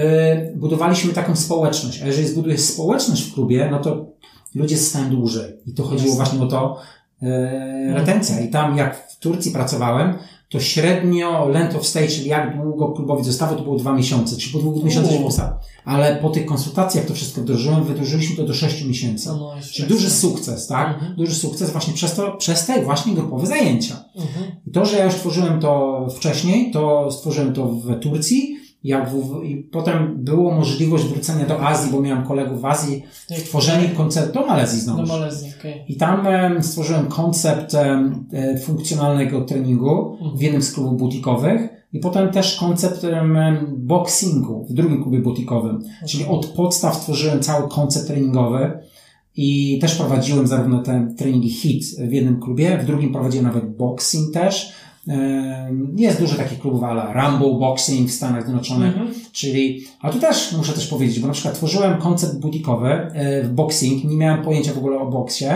budowaliśmy 0.57 1.13
taką 1.13 1.37
społeczność. 1.37 2.03
A 2.03 2.07
jeżeli 2.07 2.29
zbudujesz 2.29 2.61
społeczność 2.61 3.23
w 3.23 3.35
klubie, 3.35 3.69
no 3.71 3.79
to 3.79 4.07
ludzie 4.55 4.77
zostają 4.77 5.11
dłużej. 5.11 5.53
I 5.67 5.73
to 5.73 5.83
chodziło 5.83 6.17
Jasne. 6.17 6.17
właśnie 6.17 6.43
o 6.43 6.47
to, 6.47 6.77
e, 7.23 7.95
retencja. 7.95 8.41
I 8.41 8.51
tam 8.51 8.77
jak 8.77 9.09
w 9.11 9.19
Turcji 9.19 9.53
pracowałem, 9.53 10.19
to 10.49 10.61
średnio 10.61 11.49
length 11.49 11.77
of 11.77 11.87
stay, 11.87 12.09
czyli 12.09 12.29
jak 12.29 12.57
długo 12.63 12.89
klubowiec 12.89 13.27
zostawał, 13.27 13.57
to 13.57 13.63
było 13.63 13.77
dwa 13.77 13.93
miesiące, 13.93 14.37
czyli 14.37 14.53
po 14.53 14.59
dwóch 14.59 14.85
miesiącach 14.85 15.13
się 15.13 15.21
U. 15.21 15.25
postał. 15.25 15.49
Ale 15.85 16.17
po 16.17 16.31
tych 16.31 16.47
konsultacjach 16.47 17.05
to 17.05 17.15
wszystko 17.15 17.41
wdrożyłem, 17.41 17.85
wydłużyliśmy 17.85 18.37
to 18.37 18.45
do 18.45 18.55
sześciu 18.55 18.89
miesięcy. 18.89 19.29
No, 19.29 19.37
no, 19.37 19.53
Czyli 19.73 19.89
duży 19.89 20.11
sukces, 20.11 20.67
tak? 20.67 20.95
Mhm. 20.95 21.17
Duży 21.17 21.35
sukces 21.35 21.71
właśnie 21.71 21.95
przez 21.95 22.15
to, 22.15 22.33
przez 22.33 22.67
te 22.67 22.83
właśnie 22.83 23.15
grupowe 23.15 23.47
zajęcia. 23.47 24.05
Mhm. 24.17 24.47
I 24.67 24.71
to, 24.71 24.87
że 24.87 24.97
ja 24.97 25.05
już 25.05 25.15
tworzyłem 25.15 25.61
to 25.61 26.07
wcześniej, 26.17 26.71
to 26.71 27.13
stworzyłem 27.13 27.53
to 27.53 27.67
w 27.67 28.01
Turcji, 28.01 28.57
jak 28.87 29.11
w, 29.11 29.45
i 29.45 29.57
potem 29.57 30.15
było 30.25 30.55
możliwość 30.55 31.05
wrócenia 31.05 31.47
do 31.47 31.61
Azji, 31.63 31.93
bo 31.93 32.01
miałem 32.01 32.25
kolegów 32.27 32.61
w 32.61 32.65
Azji, 32.65 33.03
Jak- 33.31 33.41
tworzenie 33.41 33.89
konceptu 33.89 34.41
do 34.41 34.47
Malezji 34.47 34.79
Do 34.79 34.85
znowu. 34.85 35.07
Malezji, 35.09 35.53
okej. 35.61 35.85
I 35.89 35.97
tam 35.97 36.27
em, 36.27 36.63
stworzyłem 36.63 37.07
koncept 37.07 37.75
e, 37.75 38.59
funkcjonalnego 38.59 39.41
treningu 39.45 40.17
w 40.37 40.41
jednym 40.43 40.63
z 40.63 40.73
klubów 40.73 40.99
butikowych 40.99 41.69
i 41.93 41.99
potem 41.99 42.31
też 42.31 42.57
koncept 42.57 43.05
em, 43.05 43.37
boxingu 43.77 44.67
w 44.71 44.73
drugim 44.73 45.03
klubie 45.03 45.19
butikowym. 45.19 45.83
Czyli 46.09 46.25
od 46.27 46.47
podstaw 46.47 46.95
stworzyłem 46.97 47.41
cały 47.41 47.69
koncept 47.69 48.07
treningowy 48.07 48.73
i 49.37 49.79
też 49.81 49.95
prowadziłem 49.95 50.47
zarówno 50.47 50.83
te 50.83 51.09
treningi 51.19 51.51
HIT 51.51 51.85
w 52.09 52.13
jednym 52.13 52.41
klubie, 52.41 52.79
w 52.79 52.87
drugim 52.87 53.13
prowadziłem 53.13 53.47
nawet 53.47 53.77
boxing 53.77 54.35
też. 54.35 54.73
Jest 55.97 56.21
dużo 56.21 56.37
takich 56.37 56.61
klubów, 56.61 56.83
ale 56.83 57.13
Rambo 57.13 57.55
Boxing 57.55 58.09
w 58.11 58.13
Stanach 58.13 58.43
Zjednoczonych, 58.43 58.97
Mhm. 58.97 59.15
Czyli, 59.33 59.87
a 60.01 60.11
tu 60.11 60.19
też 60.19 60.53
muszę 60.53 60.73
też 60.73 60.87
powiedzieć, 60.87 61.21
bo 61.21 61.27
na 61.27 61.33
przykład 61.33 61.55
tworzyłem 61.55 61.99
koncept 61.99 62.39
butikowy 62.39 62.89
e, 62.89 63.43
w 63.43 63.53
boxing, 63.53 64.05
nie 64.05 64.17
miałem 64.17 64.45
pojęcia 64.45 64.73
w 64.73 64.79
ogóle 64.79 64.99
o 64.99 65.07
boksie, 65.07 65.47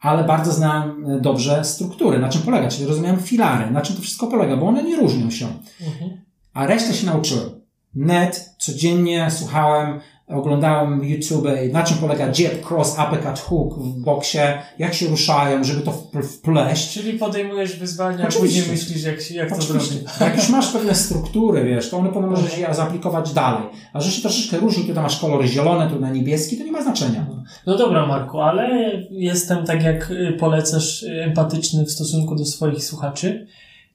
ale 0.00 0.24
bardzo 0.24 0.52
znałem 0.52 1.06
e, 1.06 1.20
dobrze 1.20 1.64
struktury, 1.64 2.18
na 2.18 2.28
czym 2.28 2.42
polega, 2.42 2.68
czyli 2.68 2.86
rozumiałem 2.86 3.20
filary, 3.20 3.70
na 3.70 3.80
czym 3.80 3.96
to 3.96 4.02
wszystko 4.02 4.26
polega, 4.26 4.56
bo 4.56 4.66
one 4.66 4.82
nie 4.82 4.96
różnią 4.96 5.30
się. 5.30 5.46
Mhm. 5.86 6.10
A 6.54 6.66
resztę 6.66 6.94
się 6.94 7.06
nauczyłem. 7.06 7.50
Net, 7.94 8.54
codziennie 8.58 9.30
słuchałem, 9.30 10.00
oglądałem 10.28 11.04
YouTube, 11.04 11.46
na 11.72 11.82
czym 11.82 11.96
polega 11.96 12.26
jab, 12.26 12.70
cross, 12.70 12.92
uppercut, 12.92 13.38
hook 13.44 13.78
w 13.78 14.00
boksie, 14.04 14.38
jak 14.78 14.94
się 14.94 15.06
ruszają, 15.06 15.64
żeby 15.64 15.80
to 15.80 15.90
wpl- 15.90 16.22
wpleść. 16.22 16.92
Czyli 16.94 17.18
podejmujesz 17.18 17.76
wyzwania, 17.76 18.28
Oczywiście. 18.28 18.40
później 18.40 18.76
myślisz, 18.76 19.02
jak, 19.02 19.20
się- 19.20 19.34
jak 19.34 19.56
to 19.56 19.62
zrobić. 19.62 19.88
Jak 20.20 20.36
już 20.36 20.48
masz 20.48 20.72
pewne 20.72 20.94
struktury, 20.94 21.64
wiesz, 21.64 21.90
to 21.90 21.98
one 21.98 22.08
potem 22.08 22.30
możesz 22.30 22.58
je 22.58 22.74
zaaplikować 22.74 23.32
dalej. 23.32 23.62
A 23.92 24.00
że 24.00 24.10
się 24.10 24.22
troszeczkę 24.22 24.56
różni, 24.56 24.84
tutaj 24.84 25.02
masz 25.02 25.20
kolor 25.20 25.44
zielony, 25.46 25.90
tu 25.90 26.00
na 26.00 26.10
niebieski, 26.10 26.56
to 26.58 26.64
nie 26.64 26.72
ma 26.72 26.82
znaczenia. 26.82 27.26
No 27.66 27.76
dobra, 27.76 28.06
Marku, 28.06 28.40
ale 28.40 28.68
jestem 29.10 29.66
tak 29.66 29.82
jak 29.82 30.10
y, 30.10 30.36
polecasz 30.40 31.02
y, 31.02 31.22
empatyczny 31.22 31.84
w 31.84 31.90
stosunku 31.90 32.34
do 32.36 32.44
swoich 32.44 32.84
słuchaczy 32.84 33.46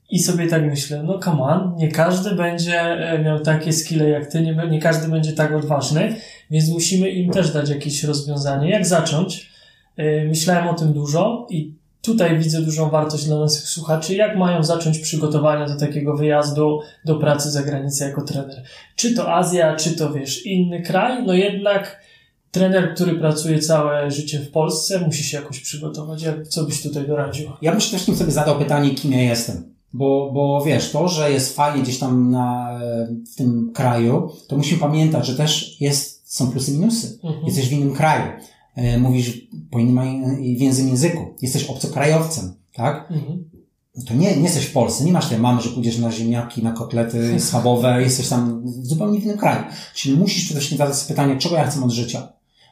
i 0.09 0.19
sobie 0.19 0.47
tak 0.47 0.63
myślę, 0.63 1.03
no 1.03 1.19
come 1.19 1.41
on, 1.41 1.75
nie 1.77 1.91
każdy 1.91 2.35
będzie 2.35 2.81
e, 2.81 3.19
miał 3.19 3.39
takie 3.39 3.73
skille 3.73 4.09
jak 4.09 4.31
ty, 4.31 4.41
nie, 4.41 4.67
nie 4.69 4.79
każdy 4.79 5.07
będzie 5.07 5.33
tak 5.33 5.55
odważny, 5.55 6.15
więc 6.51 6.69
musimy 6.69 7.09
im 7.09 7.31
też 7.31 7.53
dać 7.53 7.69
jakieś 7.69 8.03
rozwiązanie. 8.03 8.69
Jak 8.69 8.85
zacząć? 8.85 9.51
Y, 9.99 10.25
Myślałem 10.27 10.67
o 10.67 10.73
tym 10.73 10.93
dużo 10.93 11.47
i 11.49 11.73
tutaj 12.01 12.39
widzę 12.39 12.61
dużą 12.61 12.89
wartość 12.89 13.25
dla 13.25 13.39
naszych 13.39 13.69
słuchaczy, 13.69 14.15
jak 14.15 14.37
mają 14.37 14.63
zacząć 14.63 14.99
przygotowania 14.99 15.67
do 15.67 15.79
takiego 15.79 16.17
wyjazdu 16.17 16.79
do 17.05 17.15
pracy 17.15 17.51
za 17.51 17.63
granicę 17.63 18.05
jako 18.05 18.21
trener. 18.21 18.63
Czy 18.95 19.13
to 19.13 19.35
Azja, 19.35 19.75
czy 19.75 19.91
to 19.91 20.13
wiesz, 20.13 20.45
inny 20.45 20.81
kraj, 20.81 21.23
no 21.25 21.33
jednak 21.33 22.01
trener, 22.51 22.93
który 22.93 23.15
pracuje 23.15 23.59
całe 23.59 24.11
życie 24.11 24.39
w 24.39 24.51
Polsce, 24.51 24.99
musi 24.99 25.23
się 25.23 25.37
jakoś 25.37 25.59
przygotować. 25.59 26.23
Co 26.47 26.63
byś 26.63 26.83
tutaj 26.83 27.07
doradził? 27.07 27.51
Ja 27.61 27.71
bym 27.71 27.79
przede 27.79 27.97
wszystkim 27.97 28.15
sobie 28.15 28.31
zadał 28.31 28.59
pytanie, 28.59 28.89
kim 28.89 29.11
ja 29.11 29.21
jestem. 29.21 29.78
Bo, 29.93 30.31
bo 30.33 30.63
wiesz, 30.65 30.91
to, 30.91 31.07
że 31.07 31.31
jest 31.31 31.55
fajnie 31.55 31.83
gdzieś 31.83 31.99
tam 31.99 32.31
na, 32.31 32.79
w 33.33 33.35
tym 33.35 33.71
kraju, 33.73 34.31
to 34.47 34.57
musimy 34.57 34.81
pamiętać, 34.81 35.25
że 35.25 35.35
też 35.35 35.81
jest, 35.81 36.33
są 36.33 36.51
plusy 36.51 36.71
i 36.71 36.73
minusy. 36.73 37.19
Mhm. 37.23 37.45
Jesteś 37.45 37.69
w 37.69 37.71
innym 37.71 37.95
kraju. 37.95 38.31
E, 38.75 38.97
Mówisz 38.97 39.47
po 39.71 39.79
innym 39.79 40.35
w 40.35 40.61
innym 40.61 40.87
języku. 40.87 41.35
Jesteś 41.41 41.63
obcokrajowcem, 41.65 42.53
tak? 42.73 43.11
Mhm. 43.11 43.49
To 44.07 44.13
nie, 44.13 44.35
nie 44.35 44.43
jesteś 44.43 44.65
w 44.65 44.73
Polsce, 44.73 45.03
nie 45.03 45.11
masz 45.11 45.29
tej 45.29 45.39
mamy, 45.39 45.61
że 45.61 45.69
pójdziesz 45.69 45.97
na 45.97 46.11
ziemniaki, 46.11 46.63
na 46.63 46.71
kotlety 46.71 47.35
schabowe, 47.39 48.01
jesteś 48.01 48.27
tam 48.27 48.61
w 48.65 48.85
zupełnie 48.85 49.19
innym 49.19 49.37
kraju. 49.37 49.63
Czyli 49.93 50.17
musisz 50.17 50.45
przede 50.45 50.59
wszystkim 50.59 50.77
zadać 50.77 50.95
sobie 50.95 51.15
pytanie, 51.15 51.37
czego 51.37 51.55
ja 51.55 51.67
chcę 51.67 51.83
od 51.83 51.91
życia. 51.91 52.27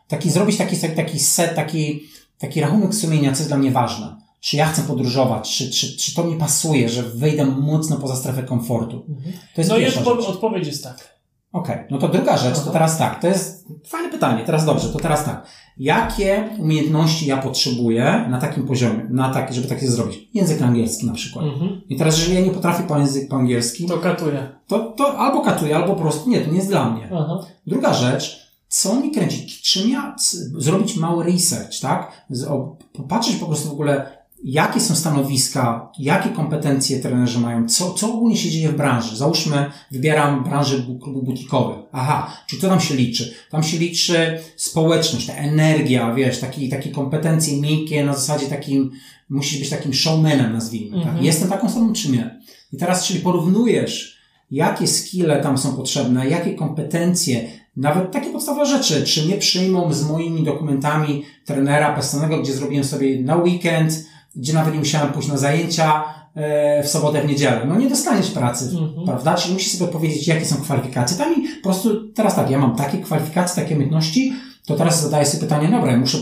Taki, 0.08 0.30
zrobić 0.32 0.58
taki, 0.58 0.78
taki 0.78 1.20
set, 1.20 1.56
taki, 1.56 2.00
taki 2.38 2.62
rachunek 2.62 2.96
sumienia, 2.96 3.32
co 3.32 3.38
jest 3.38 3.50
dla 3.50 3.58
mnie 3.58 3.72
ważne. 3.72 4.16
Czy 4.40 4.58
ja 4.58 4.66
chcę 4.66 4.82
podróżować, 4.82 5.58
czy, 5.58 5.72
czy, 5.72 5.98
czy 5.98 6.16
to 6.16 6.24
mi 6.24 6.36
pasuje, 6.36 6.90
że 6.90 7.04
wyjdę 7.04 7.46
mocno 7.46 7.98
poza 7.98 8.16
strefę 8.16 8.44
komfortu. 8.44 9.06
Mhm. 9.10 9.34
To 9.56 9.62
jest 9.62 9.70
No 9.70 9.78
i 9.78 9.86
odpo- 9.86 10.28
odpowiedź 10.28 10.68
jest 10.68 10.84
tak. 10.84 11.18
Okej, 11.52 11.78
no 11.92 11.98
to 11.98 12.08
druga 12.08 12.38
rzecz, 12.38 12.60
to 12.60 12.72
teraz 12.72 12.98
tak, 12.98 13.22
to 13.22 13.28
jest 13.28 13.68
fajne 13.86 14.10
pytanie, 14.10 14.44
teraz 14.46 14.66
dobrze, 14.66 14.90
to 14.90 15.00
teraz 15.00 15.26
tak. 15.26 15.48
Jakie 15.78 16.50
umiejętności 16.60 17.26
ja 17.26 17.38
potrzebuję 17.38 18.26
na 18.30 18.40
takim 18.42 18.68
poziomie, 18.68 19.08
na 19.10 19.34
tak, 19.34 19.54
żeby 19.54 19.68
takie 19.68 19.88
zrobić? 19.88 20.30
Język 20.34 20.62
angielski 20.62 21.06
na 21.06 21.14
przykład. 21.14 21.46
Mhm. 21.46 21.82
I 21.90 21.96
teraz, 21.98 22.18
jeżeli 22.18 22.36
ja 22.36 22.42
nie 22.42 22.52
potrafię 22.52 22.84
po 22.84 22.98
język 23.00 23.30
po 23.30 23.36
angielski, 23.36 23.86
To 23.86 23.98
katuje. 23.98 24.48
to, 24.68 24.80
to 24.98 25.18
albo 25.18 25.42
katuję, 25.42 25.76
albo 25.76 25.96
po 25.96 26.02
prostu 26.02 26.30
nie, 26.30 26.42
to 26.42 26.50
nie 26.52 26.58
jest 26.58 26.70
dla 26.70 26.90
mnie. 26.90 27.10
Aha. 27.14 27.40
Druga 27.68 27.94
rzecz, 27.94 28.48
co 28.68 28.96
mi 28.96 29.12
kręci? 29.12 29.48
Czym 29.64 29.90
ja 29.90 30.16
zrobić 30.58 30.96
mały 30.98 31.24
research, 31.24 31.80
tak? 31.82 32.26
Popatrzeć 32.94 33.36
po 33.36 33.46
prostu 33.46 33.70
w 33.70 33.72
ogóle, 33.72 34.17
jakie 34.44 34.80
są 34.80 34.96
stanowiska, 34.96 35.92
jakie 36.00 36.30
kompetencje 36.30 37.00
trenerzy 37.00 37.40
mają, 37.40 37.68
co, 37.70 37.94
co 37.94 38.14
ogólnie 38.14 38.38
się 38.38 38.50
dzieje 38.50 38.70
w 38.70 38.78
branży. 38.78 39.18
Załóżmy, 39.18 39.72
wybieram 39.92 40.44
branżę 40.44 40.78
bu- 40.80 41.00
klubu 41.00 41.22
butikowych. 41.24 41.78
Aha, 41.92 42.32
czy 42.48 42.58
to 42.58 42.68
tam 42.70 42.80
się 42.80 42.96
liczy? 42.96 43.34
Tam 43.52 43.64
się 43.64 43.78
liczy 43.78 44.40
społeczność, 44.56 45.26
ta 45.28 45.34
energia, 45.34 46.14
wiesz, 46.14 46.40
taki, 46.40 46.70
takie 46.70 46.90
kompetencje 46.92 47.62
miękkie 47.62 48.06
na 48.06 48.14
zasadzie 48.14 48.46
takim, 48.48 48.92
musisz 49.30 49.60
być 49.60 49.70
takim 49.70 49.94
showmanem, 49.94 50.54
nazwijmy. 50.54 50.98
Tak? 50.98 51.06
Mhm. 51.08 51.26
Jestem 51.26 51.50
taką 51.50 51.68
osobą, 51.68 51.94
czy 51.94 52.12
nie? 52.12 52.40
I 52.74 52.78
teraz, 52.78 53.08
czyli 53.08 53.20
porównujesz, 53.20 54.18
jakie 54.52 54.88
skille 54.88 55.42
tam 55.44 55.58
są 55.58 55.76
potrzebne, 55.76 56.28
jakie 56.30 56.54
kompetencje, 56.56 57.48
nawet 57.78 58.12
takie 58.12 58.30
podstawowe 58.30 58.66
rzeczy, 58.66 59.04
czy 59.04 59.26
mnie 59.26 59.38
przyjmą 59.38 59.94
z 59.94 60.04
moimi 60.10 60.44
dokumentami 60.44 61.24
trenera 61.46 61.94
personalnego, 61.94 62.42
gdzie 62.44 62.54
zrobiłem 62.54 62.84
sobie 62.84 63.22
na 63.22 63.36
weekend, 63.36 64.06
gdzie 64.38 64.54
nawet 64.54 64.74
nie 64.74 64.80
musiałem 64.80 65.14
pójść 65.14 65.30
na 65.30 65.38
zajęcia 65.38 66.04
e, 66.36 66.84
w 66.84 66.88
sobotę, 66.88 67.22
w 67.22 67.26
niedzielę. 67.28 67.62
No 67.68 67.76
nie 67.80 67.90
dostaniesz 67.90 68.32
pracy, 68.32 68.70
Mhm. 68.78 69.06
prawda? 69.06 69.34
Czyli 69.36 69.54
musisz 69.54 69.74
sobie 69.78 69.92
powiedzieć, 69.92 70.28
jakie 70.28 70.46
są 70.46 70.56
kwalifikacje. 70.56 71.18
Tam 71.18 71.36
i 71.44 71.48
po 71.48 71.64
prostu 71.70 72.08
teraz 72.12 72.36
tak, 72.36 72.50
ja 72.50 72.60
mam 72.60 72.76
takie 72.76 72.98
kwalifikacje, 72.98 73.64
takie 73.64 73.76
umiejętności, 73.76 74.34
to 74.66 74.76
teraz 74.76 75.02
zadaję 75.02 75.26
sobie 75.26 75.44
pytanie, 75.44 75.68
dobra, 75.72 75.92
ja 75.92 75.98
muszę 75.98 76.18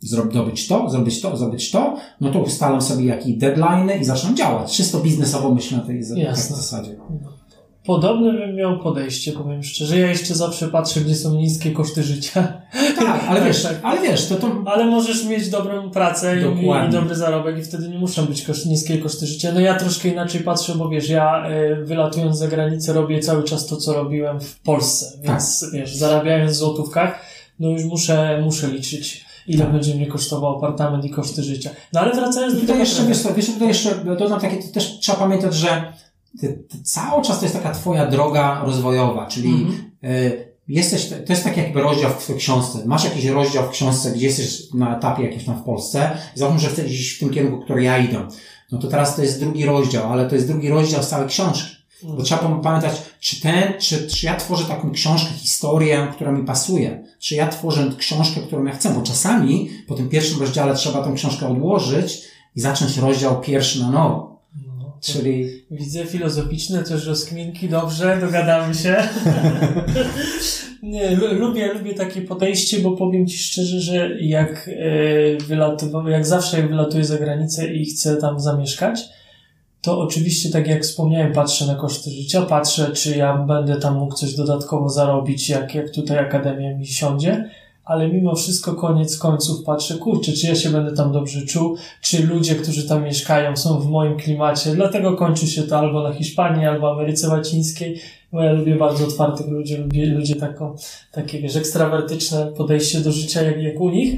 zrobić 0.00 0.68
to, 0.68 0.90
zrobić 0.90 1.20
to, 1.20 1.36
zrobić 1.36 1.70
to, 1.70 1.96
no 2.20 2.30
to 2.32 2.38
ustalam 2.38 2.82
sobie 2.82 3.04
jakie 3.04 3.32
deadline 3.36 3.90
i 4.00 4.04
zacznę 4.04 4.34
działać. 4.34 4.76
Czysto 4.76 5.00
biznesowo 5.00 5.54
myślę 5.54 5.78
na 5.78 5.84
tej 5.84 6.00
Jasne. 6.16 6.56
zasadzie. 6.56 6.96
Podobne 7.88 8.32
bym 8.32 8.54
miał 8.56 8.78
podejście, 8.78 9.32
powiem 9.32 9.62
szczerze. 9.62 9.98
Ja 9.98 10.06
jeszcze 10.06 10.34
zawsze 10.34 10.68
patrzę, 10.68 11.00
gdzie 11.00 11.14
są 11.14 11.34
niskie 11.34 11.70
koszty 11.70 12.02
życia. 12.02 12.52
Tak, 12.98 13.24
ale 13.28 13.44
wiesz, 13.44 13.62
Tak. 13.62 13.80
ale 13.82 14.00
wiesz, 14.02 14.26
to, 14.26 14.34
to 14.34 14.50
Ale 14.66 14.86
możesz 14.86 15.24
mieć 15.24 15.48
dobrą 15.50 15.90
pracę 15.90 16.38
i, 16.38 16.42
Dokładnie. 16.42 16.88
i 16.88 16.92
dobry 16.92 17.14
zarobek 17.16 17.58
i 17.58 17.62
wtedy 17.62 17.88
nie 17.88 17.98
muszą 17.98 18.24
być 18.24 18.42
koszt, 18.42 18.66
niskie 18.66 18.98
koszty 18.98 19.26
życia. 19.26 19.52
No 19.54 19.60
ja 19.60 19.74
troszkę 19.74 20.08
inaczej 20.08 20.40
patrzę, 20.40 20.74
bo 20.74 20.88
wiesz, 20.88 21.08
ja 21.08 21.50
y, 21.50 21.84
wylatując 21.84 22.38
za 22.38 22.48
granicę 22.48 22.92
robię 22.92 23.20
cały 23.20 23.44
czas 23.44 23.66
to, 23.66 23.76
co 23.76 23.92
robiłem 23.92 24.40
w 24.40 24.60
Polsce. 24.60 25.18
Więc 25.22 25.60
Tak. 25.60 25.70
wiesz, 25.72 25.94
zarabiając 25.94 26.52
w 26.52 26.56
złotówkach, 26.56 27.20
no 27.60 27.68
już 27.68 27.84
muszę, 27.84 28.40
muszę 28.44 28.66
liczyć, 28.68 29.24
ile 29.46 29.64
Tak. 29.64 29.72
będzie 29.72 29.94
mnie 29.94 30.06
kosztował 30.06 30.56
apartament 30.56 31.04
i 31.04 31.10
koszty 31.10 31.42
życia. 31.42 31.70
No 31.92 32.00
ale 32.00 32.14
wracając 32.14 32.54
do 32.54 32.60
Tutaj 32.60 32.76
tego 32.76 32.80
jeszcze, 32.88 33.06
wiesz, 33.06 33.18
co, 33.18 33.34
wiesz, 33.34 33.46
tutaj 33.46 33.68
jeszcze 33.68 33.94
dodam 34.18 34.40
takie, 34.40 34.56
też 34.62 34.98
trzeba 35.00 35.18
pamiętać, 35.18 35.54
że 35.54 35.92
ty, 36.40 36.64
ty 36.68 36.82
cały 36.82 37.22
czas 37.22 37.38
to 37.38 37.44
jest 37.44 37.56
taka 37.56 37.70
twoja 37.72 38.06
droga 38.06 38.62
rozwojowa, 38.64 39.26
czyli 39.26 39.48
Mhm. 39.48 39.90
y, 40.04 40.48
jesteś, 40.68 41.08
to 41.08 41.32
jest 41.32 41.44
taki 41.44 41.60
jakby 41.60 41.82
rozdział 41.82 42.10
w 42.10 42.36
książce. 42.36 42.78
Masz 42.86 43.04
jakiś 43.04 43.24
rozdział 43.24 43.64
w 43.64 43.70
książce, 43.70 44.10
gdzie 44.12 44.26
jesteś 44.26 44.74
na 44.74 44.96
etapie 44.96 45.22
jakimś 45.22 45.44
tam 45.44 45.56
w 45.60 45.64
Polsce 45.64 46.10
i 46.36 46.38
załóżmy, 46.38 46.60
że 46.60 46.68
chcesz 46.68 46.90
iść 46.92 47.16
w 47.16 47.20
tym 47.20 47.30
kierunku, 47.30 47.64
który 47.64 47.82
ja 47.82 47.98
idę. 47.98 48.26
No 48.72 48.78
to 48.78 48.88
teraz 48.88 49.16
to 49.16 49.22
jest 49.22 49.40
drugi 49.40 49.64
rozdział, 49.64 50.12
ale 50.12 50.28
to 50.28 50.34
jest 50.34 50.46
drugi 50.48 50.68
rozdział 50.68 51.02
z 51.02 51.08
całej 51.08 51.28
książki. 51.28 51.76
Bo 52.02 52.22
trzeba 52.22 52.40
pam- 52.42 52.60
pamiętać, 52.60 52.92
czy 53.20 53.40
ten, 53.40 53.72
czy, 53.80 54.06
czy 54.08 54.26
ja 54.26 54.36
tworzę 54.36 54.64
taką 54.64 54.90
książkę, 54.90 55.30
historię, 55.34 56.08
która 56.14 56.32
mi 56.32 56.44
pasuje. 56.44 57.04
Czy 57.18 57.34
ja 57.34 57.48
tworzę 57.48 57.90
książkę, 57.98 58.40
którą 58.40 58.64
ja 58.64 58.72
chcę. 58.72 58.90
Bo 58.94 59.02
czasami 59.02 59.70
po 59.88 59.94
tym 59.94 60.08
pierwszym 60.08 60.40
rozdziale 60.40 60.74
trzeba 60.74 61.02
tę 61.04 61.12
książkę 61.14 61.48
odłożyć 61.48 62.22
i 62.56 62.60
zacząć 62.60 62.96
rozdział 62.96 63.40
pierwszy 63.40 63.80
na 63.80 63.90
nowo. 63.90 64.27
Czyli... 65.00 65.64
Widzę 65.70 66.06
filozoficzne 66.06 66.82
też 66.82 67.06
rozkminki, 67.06 67.68
dobrze, 67.68 68.18
dogadamy 68.20 68.74
się. 68.74 68.96
Nie, 70.82 71.16
lubię, 71.16 71.72
lubię 71.72 71.94
takie 71.94 72.22
podejście, 72.22 72.78
bo 72.78 72.96
powiem 72.96 73.26
Ci 73.26 73.38
szczerze, 73.38 73.80
że 73.80 74.20
jak 74.20 74.68
e, 74.68 75.44
wylatuję, 75.44 76.10
jak 76.10 76.26
zawsze 76.26 76.56
jak 76.56 76.68
wylatuję 76.68 77.04
za 77.04 77.18
granicę 77.18 77.74
i 77.74 77.84
chcę 77.84 78.16
tam 78.16 78.40
zamieszkać, 78.40 79.00
to 79.82 80.00
oczywiście, 80.00 80.50
tak 80.50 80.66
jak 80.66 80.82
wspomniałem, 80.82 81.32
patrzę 81.32 81.66
na 81.66 81.74
koszty 81.74 82.10
życia, 82.10 82.42
patrzę, 82.42 82.90
czy 82.92 83.16
ja 83.16 83.36
będę 83.36 83.76
tam 83.76 83.98
mógł 83.98 84.14
coś 84.14 84.34
dodatkowo 84.34 84.88
zarobić, 84.88 85.48
jak, 85.48 85.74
jak 85.74 85.90
tutaj 85.90 86.18
Akademia 86.18 86.78
mi 86.78 86.86
siądzie, 86.86 87.50
ale 87.88 88.08
mimo 88.08 88.34
wszystko 88.34 88.74
koniec 88.74 89.18
końców 89.18 89.64
patrzę, 89.64 89.98
kurczę, 89.98 90.32
czy 90.32 90.46
ja 90.46 90.54
się 90.54 90.70
będę 90.70 90.96
tam 90.96 91.12
dobrze 91.12 91.46
czuł, 91.46 91.76
czy 92.00 92.26
ludzie, 92.26 92.54
którzy 92.54 92.88
tam 92.88 93.04
mieszkają, 93.04 93.56
są 93.56 93.80
w 93.80 93.86
moim 93.86 94.16
klimacie, 94.16 94.74
dlatego 94.74 95.16
kończy 95.16 95.46
się 95.46 95.62
to 95.62 95.78
albo 95.78 96.02
na 96.02 96.12
Hiszpanii, 96.12 96.66
albo 96.66 96.90
Ameryce 96.90 97.28
Łacińskiej, 97.28 98.00
bo 98.32 98.42
ja 98.42 98.52
lubię 98.52 98.76
bardzo 98.76 99.04
otwartych 99.04 99.46
ludzi, 99.46 99.76
lubię 99.76 100.06
ludzie 100.06 100.36
taką, 100.36 100.76
takie, 101.12 101.40
wiesz, 101.40 101.56
ekstrawertyczne 101.56 102.46
podejście 102.46 103.00
do 103.00 103.12
życia, 103.12 103.42
jak, 103.42 103.62
jak 103.62 103.80
u 103.80 103.90
nich, 103.90 104.14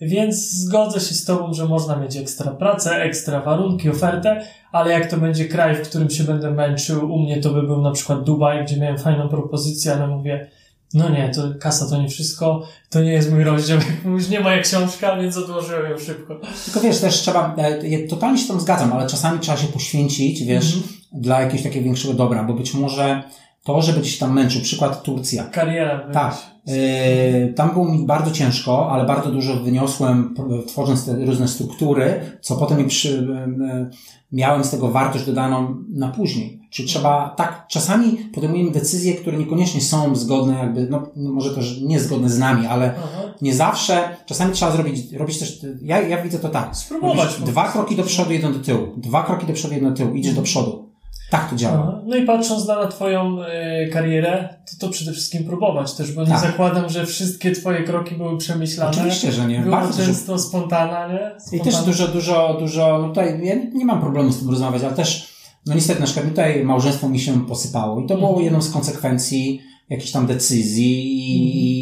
więc 0.00 0.50
zgodzę 0.50 1.00
się 1.00 1.14
z 1.14 1.24
Tobą, 1.24 1.54
że 1.54 1.64
można 1.64 1.96
mieć 1.96 2.16
ekstra 2.16 2.50
pracę, 2.50 2.90
ekstra 2.90 3.40
warunki, 3.40 3.90
ofertę, 3.90 4.40
ale 4.72 4.92
jak 4.92 5.10
to 5.10 5.16
będzie 5.16 5.44
kraj, 5.44 5.74
w 5.76 5.88
którym 5.88 6.10
się 6.10 6.24
będę 6.24 6.50
męczył, 6.50 7.12
u 7.14 7.18
mnie 7.18 7.40
to 7.40 7.50
by 7.50 7.62
był 7.62 7.82
na 7.82 7.90
przykład 7.90 8.24
Dubaj, 8.24 8.64
gdzie 8.64 8.76
miałem 8.76 8.98
fajną 8.98 9.28
propozycję, 9.28 9.92
ale 9.92 10.06
mówię, 10.06 10.50
no 10.94 11.08
nie, 11.08 11.30
to 11.34 11.42
kasa 11.60 11.88
to 11.88 12.02
nie 12.02 12.08
wszystko, 12.08 12.68
to 12.90 13.00
nie 13.00 13.12
jest 13.12 13.32
mój 13.32 13.44
rozdział, 13.44 13.78
już 14.14 14.28
nie 14.28 14.40
ma 14.40 14.54
jak 14.54 14.64
książka, 14.64 15.16
więc 15.16 15.36
odłożyłem 15.36 15.90
ją 15.90 15.98
szybko. 15.98 16.40
Tylko 16.64 16.80
wiesz, 16.80 17.00
też 17.00 17.14
trzeba, 17.14 17.54
e, 17.58 17.88
ja 17.88 18.08
totalnie 18.08 18.38
się 18.38 18.48
tam 18.48 18.60
zgadzam, 18.60 18.92
ale 18.92 19.06
czasami 19.06 19.40
trzeba 19.40 19.58
się 19.58 19.66
poświęcić, 19.66 20.44
wiesz, 20.44 20.74
mm 20.74 20.86
-hmm. 20.86 20.92
dla 21.12 21.40
jakiegoś 21.40 21.62
takiego 21.62 21.84
większego 21.84 22.14
dobra, 22.14 22.44
bo 22.44 22.54
być 22.54 22.74
może 22.74 23.22
to, 23.64 23.82
że 23.82 23.92
będzie 23.92 24.10
się 24.10 24.20
tam 24.20 24.34
męczył, 24.34 24.62
przykład 24.62 25.02
Turcja. 25.02 25.44
Kariera. 25.44 26.08
Tak. 26.12 26.36
Yy, 26.66 27.52
tam 27.56 27.70
było 27.70 27.84
mi 27.84 28.06
bardzo 28.06 28.30
ciężko, 28.30 28.90
ale 28.90 29.06
bardzo 29.06 29.30
dużo 29.30 29.56
wyniosłem, 29.56 30.34
tworząc 30.66 31.06
te 31.06 31.24
różne 31.24 31.48
struktury, 31.48 32.20
co 32.40 32.56
potem 32.56 32.78
mi 32.78 32.84
przy, 32.84 33.08
yy, 33.08 33.90
miałem 34.32 34.64
z 34.64 34.70
tego 34.70 34.88
wartość 34.88 35.26
dodaną 35.26 35.76
na 35.88 36.08
później. 36.08 36.60
Czyli 36.70 36.88
trzeba, 36.88 37.34
tak, 37.36 37.66
czasami 37.68 38.12
podejmujemy 38.12 38.70
decyzje, 38.70 39.14
które 39.14 39.38
niekoniecznie 39.38 39.80
są 39.80 40.16
zgodne, 40.16 40.54
jakby, 40.54 40.88
no, 40.90 41.02
może 41.16 41.54
też 41.54 41.80
nie 41.80 42.00
zgodne 42.00 42.30
z 42.30 42.38
nami, 42.38 42.66
ale 42.66 42.94
Aha. 42.96 43.22
nie 43.42 43.54
zawsze, 43.54 44.16
czasami 44.26 44.52
trzeba 44.52 44.72
zrobić, 44.72 45.12
robić 45.12 45.38
też, 45.38 45.66
ja, 45.82 46.00
ja 46.00 46.22
widzę 46.22 46.38
to 46.38 46.48
tak. 46.48 46.76
Spróbować. 46.76 47.40
Dwa 47.40 47.72
kroki 47.72 47.96
do 47.96 48.02
przodu, 48.02 48.32
jeden 48.32 48.52
do 48.52 48.58
tyłu. 48.58 48.86
Dwa 48.96 49.22
kroki 49.22 49.46
do 49.46 49.52
przodu, 49.52 49.74
jeden 49.74 49.90
do 49.90 49.96
tyłu. 49.96 50.14
Idziesz 50.14 50.34
do 50.34 50.42
przodu. 50.42 50.93
Tak 51.34 51.50
to 51.50 51.56
działa. 51.56 52.00
No 52.06 52.16
i 52.16 52.22
patrząc 52.22 52.66
na 52.66 52.86
Twoją 52.86 53.38
y, 53.42 53.88
karierę, 53.92 54.48
to, 54.70 54.86
to 54.86 54.92
przede 54.92 55.12
wszystkim 55.12 55.44
próbować 55.44 55.92
też, 55.92 56.12
bo 56.12 56.26
tak. 56.26 56.34
nie 56.34 56.40
zakładam, 56.40 56.88
że 56.88 57.06
wszystkie 57.06 57.52
Twoje 57.52 57.84
kroki 57.84 58.14
były 58.14 58.38
przemyślane. 58.38 58.90
Oczywiście, 58.90 59.32
że 59.32 59.46
nie. 59.46 59.60
Było 59.60 59.76
Bardzo 59.76 60.06
często 60.06 60.32
dużo... 60.32 60.44
spontana, 60.44 61.08
nie? 61.08 61.58
I 61.58 61.60
też 61.60 61.76
dużo, 61.76 62.08
dużo, 62.08 62.56
dużo, 62.60 62.98
no 63.02 63.08
tutaj 63.08 63.40
ja 63.44 63.54
nie 63.72 63.84
mam 63.84 64.00
problemu 64.00 64.32
z 64.32 64.38
tym 64.38 64.50
rozmawiać, 64.50 64.82
ale 64.82 64.94
też, 64.94 65.34
no 65.66 65.74
niestety 65.74 66.00
na 66.00 66.06
przykład 66.06 66.28
tutaj 66.28 66.64
małżeństwo 66.64 67.08
mi 67.08 67.20
się 67.20 67.46
posypało 67.46 68.00
i 68.00 68.06
to 68.06 68.14
było 68.14 68.28
mhm. 68.28 68.44
jedną 68.44 68.62
z 68.62 68.70
konsekwencji 68.70 69.62
jakichś 69.90 70.12
tam 70.12 70.26
decyzji 70.26 71.02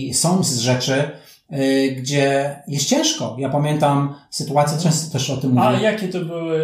i 0.05 0.09
mhm. 0.09 0.15
są 0.15 0.45
z 0.45 0.59
rzeczy, 0.59 1.11
gdzie 1.97 2.57
jest 2.69 2.89
ciężko. 2.89 3.37
Ja 3.39 3.49
pamiętam 3.49 4.15
sytuację, 4.31 4.79
często 4.79 5.13
też 5.13 5.31
o 5.31 5.37
tym 5.37 5.51
mówię. 5.51 5.63
A 5.63 5.81
jakie 5.81 6.09
to 6.09 6.21
były 6.21 6.59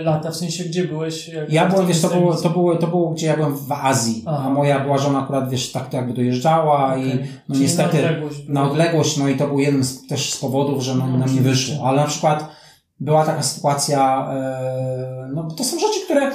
y, 0.00 0.02
lata? 0.04 0.30
W 0.30 0.36
sensie, 0.36 0.64
gdzie 0.64 0.84
byłeś? 0.84 1.30
ja 1.48 1.68
byłem, 1.68 1.86
wiesz, 1.86 2.00
to 2.00 2.08
było, 2.08 2.34
to, 2.34 2.50
było, 2.50 2.76
to 2.76 2.86
było, 2.86 3.10
gdzie 3.10 3.26
ja 3.26 3.36
byłem 3.36 3.56
w 3.56 3.72
Azji, 3.72 4.22
Aha. 4.26 4.42
a 4.46 4.50
moja 4.50 4.80
była 4.80 4.98
żona 4.98 5.22
akurat, 5.22 5.50
wiesz, 5.50 5.72
tak 5.72 5.88
to 5.88 5.96
jakby 5.96 6.12
dojeżdżała 6.12 6.86
okay. 6.86 7.00
i 7.00 7.08
no 7.48 7.54
Czyli 7.54 7.60
niestety 7.60 7.96
na 7.96 8.08
odległość, 8.08 8.48
na 8.48 8.70
odległość, 8.70 9.16
no 9.16 9.28
i 9.28 9.36
to 9.36 9.46
był 9.46 9.58
jeden 9.58 9.84
z, 9.84 10.06
też 10.06 10.32
z 10.32 10.36
powodów, 10.36 10.82
że 10.82 10.94
no, 10.94 11.06
no, 11.06 11.18
nam 11.18 11.34
nie 11.34 11.40
wyszło. 11.40 11.88
Ale 11.88 12.00
na 12.00 12.06
przykład 12.06 12.48
była 13.00 13.24
taka 13.24 13.42
sytuacja, 13.42 14.28
e, 14.32 15.30
no 15.34 15.48
to 15.56 15.64
są 15.64 15.78
rzeczy, 15.78 16.00
które, 16.04 16.32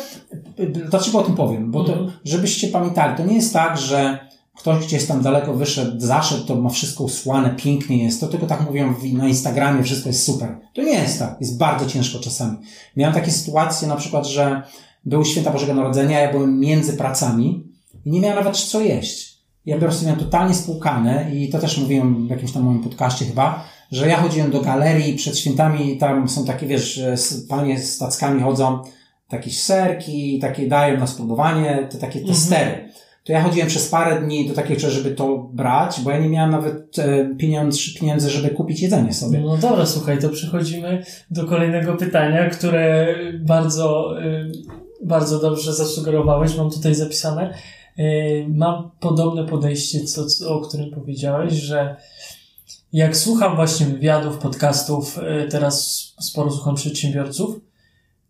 dlaczego 0.89 1.19
o 1.19 1.23
tym 1.23 1.35
powiem? 1.35 1.71
Bo 1.71 1.83
to, 1.83 1.93
mhm. 1.93 2.11
żebyście 2.25 2.67
pamiętali, 2.67 3.17
to 3.17 3.25
nie 3.25 3.35
jest 3.35 3.53
tak, 3.53 3.77
że 3.77 4.26
ktoś 4.57 4.85
gdzieś 4.85 5.05
tam 5.05 5.21
daleko 5.21 5.53
wyszedł, 5.53 5.99
zaszedł, 5.99 6.45
to 6.45 6.55
ma 6.55 6.69
wszystko 6.69 7.03
usłane, 7.03 7.55
pięknie 7.55 8.03
jest. 8.03 8.19
To 8.19 8.27
tylko 8.27 8.47
tak 8.47 8.65
mówią 8.65 8.93
na 9.13 9.27
Instagramie, 9.27 9.83
wszystko 9.83 10.09
jest 10.09 10.23
super. 10.23 10.57
To 10.73 10.81
nie 10.81 10.93
jest 10.93 11.19
tak. 11.19 11.37
Jest 11.39 11.57
bardzo 11.57 11.85
ciężko 11.85 12.19
czasami. 12.19 12.57
Miałem 12.95 13.13
takie 13.13 13.31
sytuacje 13.31 13.87
na 13.87 13.95
przykład, 13.95 14.27
że 14.27 14.61
były 15.05 15.25
święta 15.25 15.51
Bożego 15.51 15.73
Narodzenia, 15.73 16.19
ja 16.19 16.31
byłem 16.31 16.59
między 16.59 16.93
pracami 16.93 17.63
i 18.05 18.11
nie 18.11 18.19
miałem 18.21 18.37
nawet 18.37 18.57
co 18.57 18.81
jeść. 18.81 19.37
Ja 19.65 19.75
po 19.75 19.81
prostu 19.81 20.05
miałem 20.05 20.19
totalnie 20.19 20.55
spłukane 20.55 21.35
i 21.35 21.49
to 21.49 21.59
też 21.59 21.77
mówiłem 21.77 22.27
w 22.27 22.29
jakimś 22.29 22.51
tam 22.51 22.63
moim 22.63 22.83
podcaście 22.83 23.25
chyba, 23.25 23.63
że 23.91 24.07
ja 24.07 24.17
chodziłem 24.17 24.51
do 24.51 24.61
galerii 24.61 25.15
przed 25.15 25.39
świętami, 25.39 25.97
tam 25.97 26.29
są 26.29 26.45
takie, 26.45 26.67
wiesz, 26.67 27.01
panie 27.49 27.79
z 27.79 27.97
tackami 27.97 28.41
chodzą, 28.41 28.79
takie 29.29 29.51
serki, 29.51 30.39
takie 30.39 30.67
dają 30.67 30.99
na 30.99 31.07
spróbowanie, 31.07 31.87
te 31.91 31.97
takie 31.97 32.19
testery. 32.19 32.71
Mhm 32.71 33.06
to 33.27 33.33
ja 33.33 33.43
chodziłem 33.43 33.67
przez 33.67 33.89
parę 33.89 34.21
dni 34.21 34.47
do 34.47 34.53
takiej 34.53 34.79
rzeczy, 34.79 34.93
żeby 34.93 35.11
to 35.11 35.49
brać, 35.53 36.01
bo 36.01 36.11
ja 36.11 36.19
nie 36.19 36.29
miałem 36.29 36.51
nawet 36.51 36.99
e, 36.99 37.35
pieniądz, 37.37 37.93
pieniędzy, 37.99 38.29
żeby 38.29 38.49
kupić 38.49 38.81
jedzenie 38.81 39.13
sobie. 39.13 39.39
No 39.39 39.57
dobra, 39.57 39.85
słuchaj, 39.85 40.19
to 40.19 40.29
przechodzimy 40.29 41.03
do 41.31 41.45
kolejnego 41.45 41.93
pytania, 41.93 42.49
które 42.49 43.15
bardzo, 43.39 44.15
e, 44.21 44.51
bardzo 45.03 45.39
dobrze 45.39 45.73
zasugerowałeś, 45.73 46.57
mam 46.57 46.71
tutaj 46.71 46.95
zapisane. 46.95 47.53
E, 47.97 48.03
mam 48.47 48.91
podobne 48.99 49.45
podejście, 49.45 50.03
co, 50.03 50.49
o 50.55 50.61
którym 50.61 50.91
powiedziałeś, 50.91 51.53
że 51.53 51.95
jak 52.93 53.17
słucham 53.17 53.55
właśnie 53.55 53.85
wywiadów, 53.85 54.37
podcastów, 54.37 55.19
teraz 55.49 56.07
sporo 56.19 56.51
słucham 56.51 56.75
przedsiębiorców, 56.75 57.59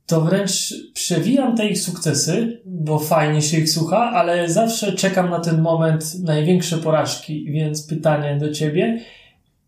to 0.08 0.22
wręcz 0.22 0.74
przewijam 0.94 1.58
te 1.58 1.68
ich 1.68 1.80
sukcesy, 1.80 2.62
bo 2.66 3.00
fajnie 3.00 3.42
się 3.42 3.58
ich 3.58 3.70
słucha, 3.70 4.12
ale 4.12 4.50
zawsze 4.50 4.94
czekam 4.94 5.30
na 5.30 5.40
ten 5.40 5.62
moment 5.62 6.20
największe 6.24 6.78
porażki, 6.78 7.46
więc 7.52 7.88
pytanie 7.88 8.38
do 8.40 8.52
ciebie. 8.52 9.00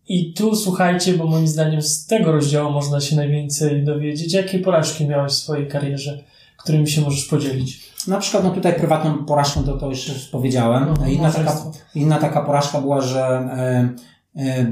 I 0.08 0.32
tu 0.34 0.56
słuchajcie, 0.56 1.14
bo 1.14 1.26
moim 1.26 1.46
zdaniem 1.46 1.82
z 1.82 2.06
tego 2.06 2.32
rozdziału 2.32 2.72
można 2.72 3.00
się 3.00 3.16
najwięcej 3.16 3.84
dowiedzieć. 3.84 4.32
Jakie 4.32 4.58
porażki 4.58 5.06
miałeś 5.06 5.32
w 5.32 5.36
swojej 5.36 5.68
karierze, 5.68 6.24
którymi 6.56 6.88
się 6.88 7.00
możesz 7.00 7.24
podzielić? 7.24 7.80
Na 8.08 8.18
przykład, 8.18 8.44
no 8.44 8.50
tutaj 8.50 8.74
prywatną 8.74 9.24
porażką 9.24 9.64
to, 9.64 9.76
to 9.76 9.88
już 9.88 10.28
powiedziałem. 10.32 10.94
No, 11.00 11.06
inna, 11.06 11.32
taka, 11.32 11.56
inna 11.94 12.18
taka 12.18 12.40
porażka 12.40 12.80
była, 12.80 13.00
że 13.00 13.20
E, 13.22 13.88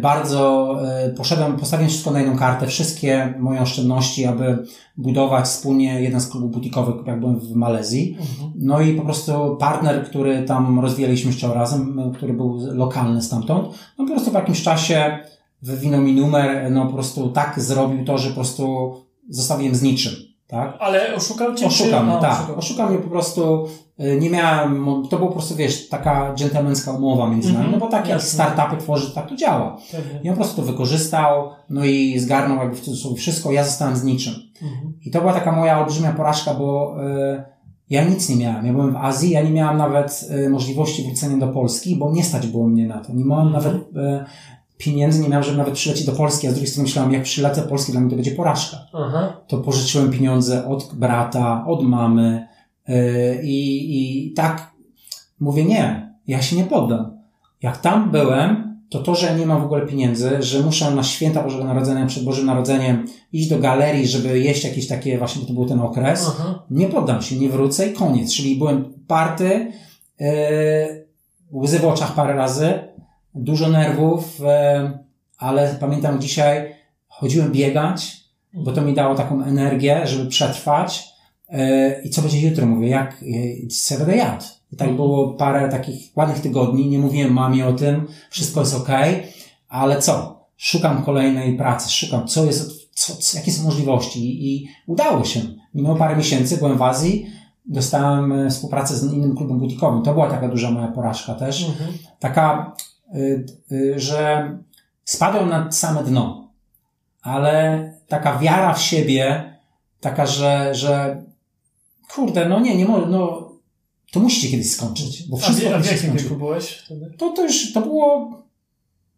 bardzo 0.00 0.74
e, 0.88 1.10
poszedłem, 1.10 1.56
postawiłem 1.56 1.90
wszystko 1.90 2.10
na 2.10 2.20
jedną 2.20 2.36
kartę, 2.36 2.66
wszystkie 2.66 3.34
moje 3.38 3.60
oszczędności, 3.60 4.24
aby 4.24 4.66
budować 4.96 5.44
wspólnie 5.44 6.02
jeden 6.02 6.20
z 6.20 6.28
klubów 6.28 6.50
butikowych, 6.50 7.06
jak 7.06 7.20
byłem 7.20 7.40
w 7.40 7.54
Malezji. 7.54 8.16
Mhm. 8.20 8.52
No 8.56 8.80
i 8.80 8.94
po 8.94 9.02
prostu 9.02 9.56
partner, 9.56 10.04
który 10.04 10.42
tam 10.42 10.80
rozwijaliśmy 10.80 11.30
jeszcze 11.30 11.54
razem, 11.54 11.98
e, 11.98 12.12
który 12.14 12.32
był 12.32 12.58
lokalny 12.72 13.22
stamtąd, 13.22 13.68
no 13.98 14.04
po 14.04 14.10
prostu 14.10 14.30
w 14.30 14.34
jakimś 14.34 14.62
czasie 14.62 15.18
wywinął 15.62 16.02
mi 16.02 16.14
numer, 16.14 16.70
no 16.70 16.86
po 16.86 16.92
prostu 16.92 17.28
tak 17.28 17.60
zrobił 17.60 18.04
to, 18.04 18.18
że 18.18 18.28
po 18.28 18.34
prostu 18.34 18.94
zostawiłem 19.28 19.74
z 19.74 19.82
niczym. 19.82 20.27
Tak? 20.48 20.76
Ale 20.80 21.14
oszukał 21.14 21.54
cię? 21.54 21.66
Oszukał 21.66 22.04
mnie, 22.04 22.16
tak. 22.20 22.32
Oszukał. 22.32 22.58
oszukał 22.58 22.88
mnie 22.88 22.98
po 22.98 23.08
prostu, 23.08 23.66
y, 24.00 24.18
nie 24.20 24.30
miałem, 24.30 24.86
to 25.10 25.16
było 25.16 25.28
po 25.28 25.34
prostu, 25.34 25.56
wiesz, 25.56 25.88
taka 25.88 26.34
dżentelmeńska 26.34 26.92
umowa 26.92 27.28
między 27.28 27.52
nami, 27.52 27.66
mm 27.66 27.70
-hmm. 27.70 27.80
no 27.80 27.86
bo 27.86 27.90
tak 27.90 28.08
jak 28.08 28.22
startupy 28.22 28.76
tworzy, 28.76 29.14
tak 29.14 29.28
to 29.28 29.36
działa. 29.36 29.76
Pewnie. 29.92 30.20
I 30.22 30.28
on 30.28 30.36
po 30.36 30.42
prostu 30.42 30.62
to 30.62 30.72
wykorzystał, 30.72 31.50
no 31.70 31.84
i 31.84 32.18
zgarnął 32.18 32.58
jakby 32.58 32.76
w 32.76 32.80
cudzysłowie 32.80 33.16
wszystko, 33.16 33.52
ja 33.52 33.64
zostałem 33.64 33.96
z 33.96 34.04
niczym. 34.04 34.34
Mm 34.62 34.74
-hmm. 34.74 34.92
I 35.04 35.10
to 35.10 35.20
była 35.20 35.32
taka 35.32 35.52
moja 35.52 35.78
olbrzymia 35.78 36.12
porażka, 36.12 36.54
bo 36.54 36.96
y, 37.04 37.42
ja 37.90 38.04
nic 38.04 38.28
nie 38.28 38.36
miałem. 38.36 38.66
Ja 38.66 38.72
byłem 38.72 38.92
w 38.92 38.96
Azji, 38.96 39.30
ja 39.30 39.42
nie 39.42 39.50
miałem 39.50 39.76
nawet 39.76 40.28
y, 40.46 40.50
możliwości 40.50 41.04
wrócenia 41.04 41.36
do 41.46 41.52
Polski, 41.52 41.96
bo 41.96 42.12
nie 42.12 42.24
stać 42.24 42.46
było 42.46 42.68
mnie 42.68 42.86
na 42.86 42.98
to. 42.98 43.12
Nie 43.12 43.24
miałem 43.24 43.48
mm 43.48 43.60
-hmm. 43.60 43.64
nawet 43.64 43.96
y, 43.96 44.24
pieniędzy 44.78 45.22
nie 45.22 45.28
miałem, 45.28 45.44
żeby 45.44 45.58
nawet 45.58 45.74
przylecieć 45.74 46.06
do 46.06 46.12
Polski, 46.12 46.46
a 46.46 46.50
z 46.50 46.54
drugiej 46.54 46.70
strony 46.70 46.86
myślałem, 46.88 47.12
jak 47.12 47.22
przylecę 47.22 47.62
do 47.62 47.68
Polski, 47.68 47.92
dla 47.92 48.00
mnie 48.00 48.10
to 48.10 48.16
będzie 48.16 48.30
porażka. 48.30 48.76
Aha. 48.92 49.36
To 49.48 49.58
pożyczyłem 49.58 50.10
pieniądze 50.10 50.66
od 50.66 50.94
brata, 50.94 51.64
od 51.66 51.82
mamy 51.82 52.48
yy, 52.88 53.40
i, 53.42 54.28
i 54.28 54.32
tak 54.32 54.72
mówię, 55.40 55.64
nie, 55.64 56.14
ja 56.26 56.42
się 56.42 56.56
nie 56.56 56.64
poddam. 56.64 57.18
Jak 57.62 57.76
tam 57.76 58.10
byłem, 58.10 58.78
to 58.90 58.98
to, 58.98 59.14
że 59.14 59.26
ja 59.26 59.36
nie 59.36 59.46
mam 59.46 59.62
w 59.62 59.64
ogóle 59.64 59.86
pieniędzy, 59.86 60.42
że 60.42 60.62
muszę 60.62 60.90
na 60.90 61.02
święta 61.02 61.42
Bożego 61.42 61.64
Narodzenia, 61.64 62.06
przed 62.06 62.24
Bożym 62.24 62.46
Narodzeniem 62.46 63.06
iść 63.32 63.48
do 63.48 63.58
galerii, 63.58 64.06
żeby 64.06 64.40
jeść 64.40 64.64
jakieś 64.64 64.86
takie, 64.86 65.18
właśnie 65.18 65.46
to 65.46 65.52
był 65.52 65.66
ten 65.66 65.80
okres, 65.80 66.26
Aha. 66.28 66.62
nie 66.70 66.86
poddam 66.86 67.22
się, 67.22 67.36
nie 67.36 67.48
wrócę 67.48 67.88
i 67.88 67.92
koniec. 67.92 68.34
Czyli 68.34 68.56
byłem 68.56 68.94
party, 69.06 69.72
yy, 70.20 70.28
łzy 71.52 71.78
w 71.78 71.84
oczach 71.84 72.14
parę 72.14 72.34
razy, 72.34 72.87
dużo 73.38 73.68
nerwów, 73.68 74.40
e, 74.44 74.98
ale 75.38 75.76
pamiętam 75.80 76.20
dzisiaj 76.20 76.74
chodziłem 77.08 77.52
biegać, 77.52 78.16
bo 78.54 78.72
to 78.72 78.82
mi 78.82 78.94
dało 78.94 79.14
taką 79.14 79.44
energię, 79.44 80.06
żeby 80.06 80.30
przetrwać. 80.30 81.08
e, 81.48 82.02
i 82.02 82.10
co 82.10 82.22
będzie 82.22 82.48
jutro? 82.48 82.66
Mówię, 82.66 82.88
jak, 82.88 83.12
e, 83.22 83.70
Saturday 83.70 84.22
out. 84.30 84.58
I 84.72 84.76
tak 84.76 84.96
było 84.96 85.32
parę 85.32 85.68
takich 85.68 86.16
ładnych 86.16 86.40
tygodni, 86.40 86.88
nie 86.88 86.98
mówiłem 86.98 87.32
mamie 87.32 87.66
o 87.66 87.72
tym, 87.72 88.06
wszystko 88.30 88.60
jest 88.60 88.74
ok, 88.74 88.88
ale 89.68 90.02
co? 90.02 90.44
Szukam 90.56 91.04
kolejnej 91.04 91.56
pracy, 91.56 91.90
szukam, 91.90 92.28
co 92.28 92.44
jest, 92.44 92.90
co, 92.94 93.16
co, 93.16 93.38
jakie 93.38 93.52
są 93.52 93.64
możliwości 93.64 94.54
i, 94.54 94.68
udało 94.86 95.24
się. 95.24 95.40
Minęło 95.74 95.96
parę 95.96 96.16
miesięcy, 96.16 96.56
byłem 96.56 96.78
w 96.78 96.82
Azji, 96.82 97.26
dostałem 97.66 98.32
e, 98.32 98.50
współpracę 98.50 98.96
z 98.96 99.12
innym 99.12 99.36
klubem 99.36 99.58
butikowym. 99.58 100.02
To 100.02 100.12
była 100.12 100.30
taka 100.30 100.48
duża 100.48 100.70
moja 100.70 100.88
porażka 100.88 101.34
też. 101.34 101.68
Mhm. 101.68 101.90
Taka, 102.18 102.72
że 103.96 104.50
spadłem 105.04 105.48
na 105.48 105.72
same 105.72 106.04
dno, 106.04 106.52
ale 107.22 107.92
taka 108.08 108.38
wiara 108.38 108.74
w 108.74 108.82
siebie, 108.82 109.52
taka, 110.00 110.26
że, 110.26 110.74
że 110.74 111.22
kurde, 112.10 112.48
no 112.48 112.60
nie, 112.60 112.76
nie 112.76 112.84
może, 112.84 113.06
no 113.06 113.48
to 114.12 114.20
musicie 114.20 114.48
kiedyś 114.48 114.70
skończyć, 114.70 115.22
bo 115.28 115.36
wszystko 115.36 115.68
a 115.68 115.74
w 115.74 115.78
musi 115.78 115.88
się 115.90 115.94
jakim 115.96 116.16
wieku 116.16 116.36
byłeś 116.36 116.68
wtedy? 116.84 117.14
To, 117.18 117.30
to 117.30 117.42
już, 117.42 117.72
to 117.72 117.80
było 117.80 118.38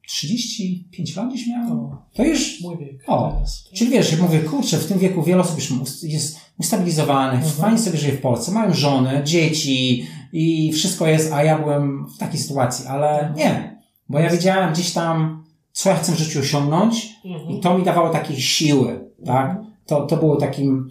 35 0.07 1.17
lat 1.17 1.29
gdzieś 1.33 1.47
miałem. 1.47 1.73
O, 1.73 2.03
To 2.15 2.25
już, 2.25 2.61
mój 2.61 2.79
wiek. 2.79 3.03
O, 3.07 3.33
teraz. 3.33 3.65
czyli 3.75 3.91
wiesz, 3.91 4.13
jak 4.13 4.21
mówię, 4.21 4.39
kurczę, 4.41 4.79
w 4.79 4.87
tym 4.87 4.99
wieku 4.99 5.23
wiele 5.23 5.41
osób 5.41 5.57
już 5.59 5.73
jest 6.03 6.37
ustabilizowanych, 6.59 7.35
Mhm. 7.45 7.55
fajnie 7.61 7.79
sobie 7.79 7.99
żyje 7.99 8.13
w 8.13 8.21
Polsce, 8.21 8.53
mają 8.53 8.75
żony, 8.75 9.21
dzieci 9.25 10.07
i 10.33 10.73
wszystko 10.73 11.07
jest, 11.07 11.33
a 11.33 11.45
ja 11.45 11.59
byłem 11.59 12.07
w 12.07 12.19
takiej 12.19 12.41
sytuacji, 12.41 12.87
ale 12.87 13.33
nie, 13.37 13.80
bo 14.11 14.19
ja 14.19 14.31
wiedziałem 14.31 14.73
gdzieś 14.73 14.93
tam, 14.93 15.45
co 15.73 15.91
ja 15.91 15.97
chcę 15.97 16.13
w 16.13 16.19
życiu 16.19 16.41
osiągnąć 16.41 17.09
Mhm. 17.25 17.51
i 17.51 17.61
to 17.61 17.79
mi 17.79 17.85
dawało 17.85 18.09
takiej 18.11 18.41
siły, 18.41 19.05
tak? 19.27 19.57
To, 19.87 20.07
to 20.07 20.17
było 20.17 20.37
takim, 20.37 20.89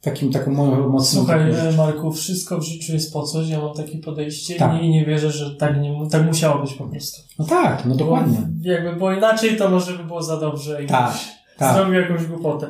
takim, 0.00 0.32
taką 0.32 0.50
moją 0.50 0.88
mocną... 0.88 1.20
Słuchaj, 1.20 1.50
e, 1.50 1.72
Marku, 1.76 2.12
wszystko 2.12 2.58
w 2.58 2.62
życiu 2.64 2.92
jest 2.92 3.12
po 3.12 3.22
coś. 3.22 3.48
Ja 3.48 3.60
mam 3.60 3.74
takie 3.74 3.98
podejście 3.98 4.54
Tak. 4.54 4.82
i 4.82 4.88
nie 4.90 5.04
wierzę, 5.06 5.30
że 5.30 5.56
tak, 5.56 5.80
nie, 5.80 6.08
tak 6.10 6.26
musiało 6.26 6.62
być 6.62 6.74
po 6.74 6.84
prostu. 6.84 7.22
No 7.38 7.44
tak, 7.44 7.84
no 7.84 7.94
dokładnie. 7.94 8.38
Bo, 8.38 8.70
jakby 8.70 8.92
było 8.96 9.12
inaczej, 9.12 9.56
to 9.56 9.68
może 9.68 9.92
by 9.92 10.04
było 10.04 10.22
za 10.22 10.36
dobrze 10.40 10.84
i 10.84 10.86
Tak, 10.86 11.12
tak. 11.58 11.76
zrobił 11.76 11.94
jakąś 12.00 12.24
głupotę. 12.26 12.66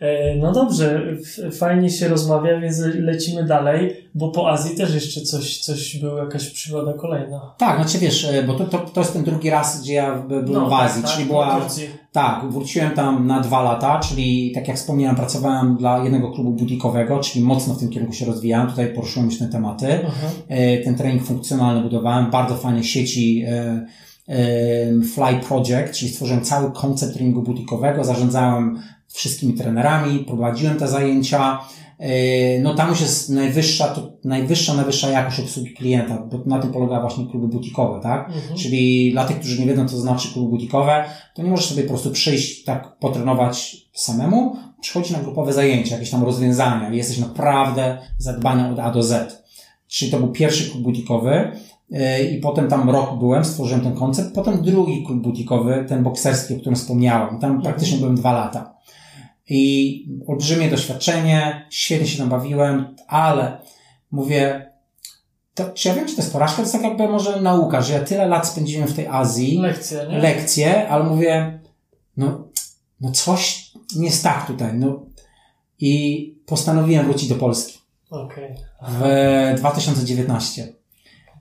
E, 0.00 0.36
No 0.36 0.52
dobrze, 0.52 1.02
fajnie 1.58 1.90
się 1.90 2.08
rozmawia, 2.08 2.60
więc 2.60 2.78
lecimy 2.94 3.44
dalej, 3.44 3.96
bo 4.14 4.28
po 4.28 4.50
Azji 4.50 4.76
też 4.76 4.94
jeszcze 4.94 5.20
coś, 5.20 5.58
coś 5.58 5.96
była 5.96 6.20
jakaś 6.24 6.50
przygoda 6.50 6.92
kolejna. 6.92 7.54
Tak, 7.58 7.76
znaczy 7.76 7.98
wiesz, 7.98 8.24
e, 8.24 8.42
bo 8.42 8.54
to, 8.54 8.64
to, 8.64 8.78
to 8.78 9.00
jest 9.00 9.12
ten 9.12 9.24
drugi 9.24 9.50
raz, 9.50 9.80
gdzie 9.82 9.92
ja 9.94 10.14
by- 10.18 10.42
byłem 10.42 10.68
w 10.70 10.72
Azji, 10.72 11.02
tak, 11.02 11.10
czyli 11.10 11.22
tak, 11.24 11.32
była... 11.32 11.60
Tak, 12.12 12.44
wróciłem 12.50 12.90
tam 12.90 13.26
na 13.26 13.40
dwa 13.40 13.62
lata, 13.62 14.00
czyli 14.00 14.52
tak 14.54 14.68
jak 14.68 14.76
wspomniałem, 14.76 15.16
pracowałem 15.16 15.76
dla 15.76 15.98
jednego 16.04 16.30
klubu 16.32 16.50
butikowego, 16.50 17.20
czyli 17.20 17.44
mocno 17.44 17.74
w 17.74 17.78
tym 17.78 17.88
kierunku 17.88 18.14
się 18.14 18.26
rozwijałem. 18.26 18.70
Tutaj 18.70 18.94
poruszyłem 18.94 19.28
już 19.28 19.38
te 19.38 19.46
tematy. 19.48 20.00
Aha. 20.06 20.26
E, 20.48 20.78
Ten 20.78 20.94
trening 20.94 21.22
funkcjonalny 21.24 21.80
budowałem, 21.82 22.30
bardzo 22.30 22.54
fajne 22.56 22.84
sieci 22.84 23.44
Fly 25.14 25.40
Project, 25.48 25.92
czyli 25.92 26.10
stworzyłem 26.10 26.44
cały 26.44 26.72
koncept 26.72 27.14
treningu 27.14 27.42
butikowego, 27.42 28.04
zarządzałem 28.04 28.82
wszystkimi 29.08 29.54
trenerami, 29.54 30.18
prowadziłem 30.18 30.76
te 30.76 30.88
zajęcia. 30.88 31.60
No 32.62 32.74
tam 32.74 32.88
już 32.88 33.00
jest 33.00 33.30
najwyższa, 33.30 33.88
to 33.88 34.12
najwyższa, 34.24 34.74
najwyższa 34.74 35.10
jakość 35.10 35.40
obsługi 35.40 35.74
klienta, 35.74 36.18
bo 36.18 36.38
na 36.46 36.58
tym 36.58 36.72
polega 36.72 37.00
właśnie 37.00 37.26
kluby 37.26 37.48
butikowe, 37.48 38.00
tak? 38.00 38.26
Mhm. 38.26 38.58
Czyli 38.58 39.12
dla 39.12 39.24
tych, 39.24 39.38
którzy 39.38 39.60
nie 39.60 39.66
wiedzą, 39.66 39.88
co 39.88 39.94
to 39.94 40.00
znaczy 40.00 40.32
kluby 40.32 40.48
butikowe, 40.48 41.04
to 41.34 41.42
nie 41.42 41.50
możesz 41.50 41.66
sobie 41.66 41.82
po 41.82 41.88
prostu 41.88 42.10
przyjść, 42.10 42.64
tak 42.64 42.98
potrenować 42.98 43.76
samemu, 43.92 44.56
przychodzi 44.80 45.12
na 45.12 45.18
grupowe 45.18 45.52
zajęcia, 45.52 45.94
jakieś 45.94 46.10
tam 46.10 46.24
rozwiązania 46.24 46.90
i 46.90 46.96
jesteś 46.96 47.18
naprawdę 47.18 47.98
zadbany 48.18 48.72
od 48.72 48.78
A 48.78 48.90
do 48.90 49.02
Z. 49.02 49.42
Czyli 49.88 50.10
to 50.10 50.18
był 50.18 50.32
pierwszy 50.32 50.70
klub 50.70 50.82
butikowy 50.82 51.52
i 52.32 52.38
potem 52.42 52.68
tam 52.68 52.90
rok 52.90 53.18
byłem, 53.18 53.44
stworzyłem 53.44 53.80
ten 53.80 53.94
koncept, 53.94 54.34
potem 54.34 54.62
drugi 54.62 55.04
klub 55.06 55.22
butikowy, 55.22 55.84
ten 55.88 56.02
bokserski, 56.02 56.54
o 56.54 56.58
którym 56.58 56.76
wspomniałem. 56.76 57.38
Tam 57.38 57.62
praktycznie 57.62 57.98
byłem 57.98 58.16
dwa 58.16 58.32
lata. 58.32 58.74
I 59.48 60.04
olbrzymie 60.26 60.70
doświadczenie, 60.70 61.66
świetnie 61.70 62.06
się 62.06 62.18
tam 62.18 62.28
bawiłem, 62.28 62.96
ale 63.06 63.58
mówię, 64.10 64.72
to, 65.54 65.70
czy 65.70 65.88
ja 65.88 65.94
wiem, 65.94 66.06
czy 66.06 66.16
to 66.16 66.22
jest 66.22 66.32
porażka? 66.32 66.56
To 66.56 66.62
jest 66.62 66.72
tak 66.72 66.82
jakby 66.82 67.08
może 67.08 67.40
nauka, 67.40 67.82
że 67.82 67.92
ja 67.92 68.00
tyle 68.00 68.26
lat 68.26 68.48
spędziłem 68.48 68.88
w 68.88 68.94
tej 68.94 69.06
Azji, 69.06 69.58
Lekcja, 69.58 70.04
nie? 70.04 70.18
lekcje, 70.18 70.88
ale 70.88 71.04
mówię, 71.04 71.60
no, 72.16 72.48
no 73.00 73.12
coś 73.12 73.72
nie 73.96 74.06
jest 74.06 74.22
tak 74.22 74.46
tutaj, 74.46 74.74
no. 74.74 75.06
I 75.80 76.34
postanowiłem 76.46 77.06
wrócić 77.06 77.28
do 77.28 77.34
Polski 77.34 77.78
Okej. 78.10 78.54
w 78.88 79.54
2019. 79.58 80.77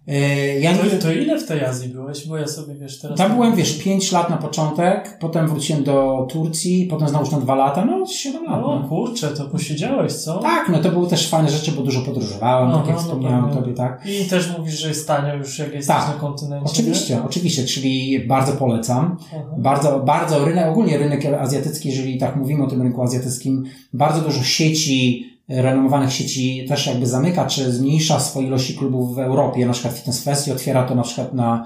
Yy, 0.08 0.60
Ja 0.60 0.72
nie, 0.72 0.78
To, 0.78 0.97
to 1.01 1.12
ile 1.12 1.39
w 1.39 1.47
tej 1.47 1.66
Azji 1.66 1.89
byłeś? 1.89 2.28
Bo 2.28 2.38
ja 2.38 2.47
sobie, 2.47 2.76
wiesz, 2.76 2.99
teraz... 2.99 3.18
tam 3.18 3.34
byłem, 3.34 3.55
wiesz, 3.55 3.78
5 3.78 4.12
lat 4.12 4.30
na 4.30 4.38
początek, 4.38 5.18
potem 5.20 5.47
wróciłem 5.47 5.84
do 5.84 6.28
Turcji, 6.32 6.86
potem 6.89 7.08
znowu 7.10 7.32
na 7.32 7.39
2 7.41 7.55
lata, 7.55 7.86
no 7.86 8.05
7 8.05 8.43
lat. 8.45 8.64
O 8.64 8.80
No. 8.80 8.88
kurczę, 8.89 9.28
to 9.28 9.45
posiedziałeś, 9.45 10.14
co? 10.14 10.38
Tak, 10.39 10.70
no 10.70 10.80
to 10.80 10.89
były 10.91 11.08
też 11.08 11.30
fajne 11.30 11.49
rzeczy, 11.49 11.72
bo 11.72 11.82
dużo 11.82 12.01
podróżowałem, 12.01 12.70
tak 12.72 12.78
Aha, 12.80 12.88
jak 12.88 12.95
no 12.97 13.01
wspomniałem 13.03 13.45
pewnie. 13.45 13.62
tobie, 13.62 13.74
tak. 13.74 14.01
I 14.05 14.26
też 14.30 14.58
mówisz, 14.58 14.80
że 14.80 14.88
jest 14.88 15.08
tanio 15.08 15.36
już, 15.36 15.60
jak 15.60 15.74
jesteś 15.74 15.95
Tak. 15.95 16.08
na 16.08 16.14
kontynencie. 16.14 16.72
Oczywiście, 16.72 17.16
nie? 17.16 17.24
oczywiście, 17.24 17.66
czyli 17.66 18.20
bardzo 18.28 18.51
polecam. 18.53 19.18
Aha. 19.36 19.43
Bardzo, 19.58 19.99
bardzo 19.99 20.45
rynek, 20.45 20.68
ogólnie 20.68 20.97
rynek 20.97 21.26
azjatycki, 21.26 21.89
jeżeli 21.89 22.18
tak 22.18 22.36
mówimy 22.36 22.64
o 22.64 22.68
tym 22.68 22.82
rynku 22.82 23.01
azjatyckim, 23.03 23.64
bardzo 23.93 24.22
dużo 24.22 24.43
sieci, 24.43 25.26
renomowanych 25.50 26.14
sieci 26.14 26.66
też 26.70 26.88
jakby 26.88 27.08
zamyka, 27.08 27.45
czy 27.45 27.72
zmniejsza 27.72 28.20
swoje 28.20 28.48
ilości 28.48 28.76
klubów 28.76 29.16
w 29.16 29.20
Europie, 29.20 29.66
na 29.66 29.74
przykład 29.74 29.93
Fitness 29.93 30.24
Fest 30.24 30.48
i 30.48 30.52
otwiera 30.52 30.84
to 30.84 30.95
na 30.95 31.04
przykład 31.04 31.34
na, 31.34 31.66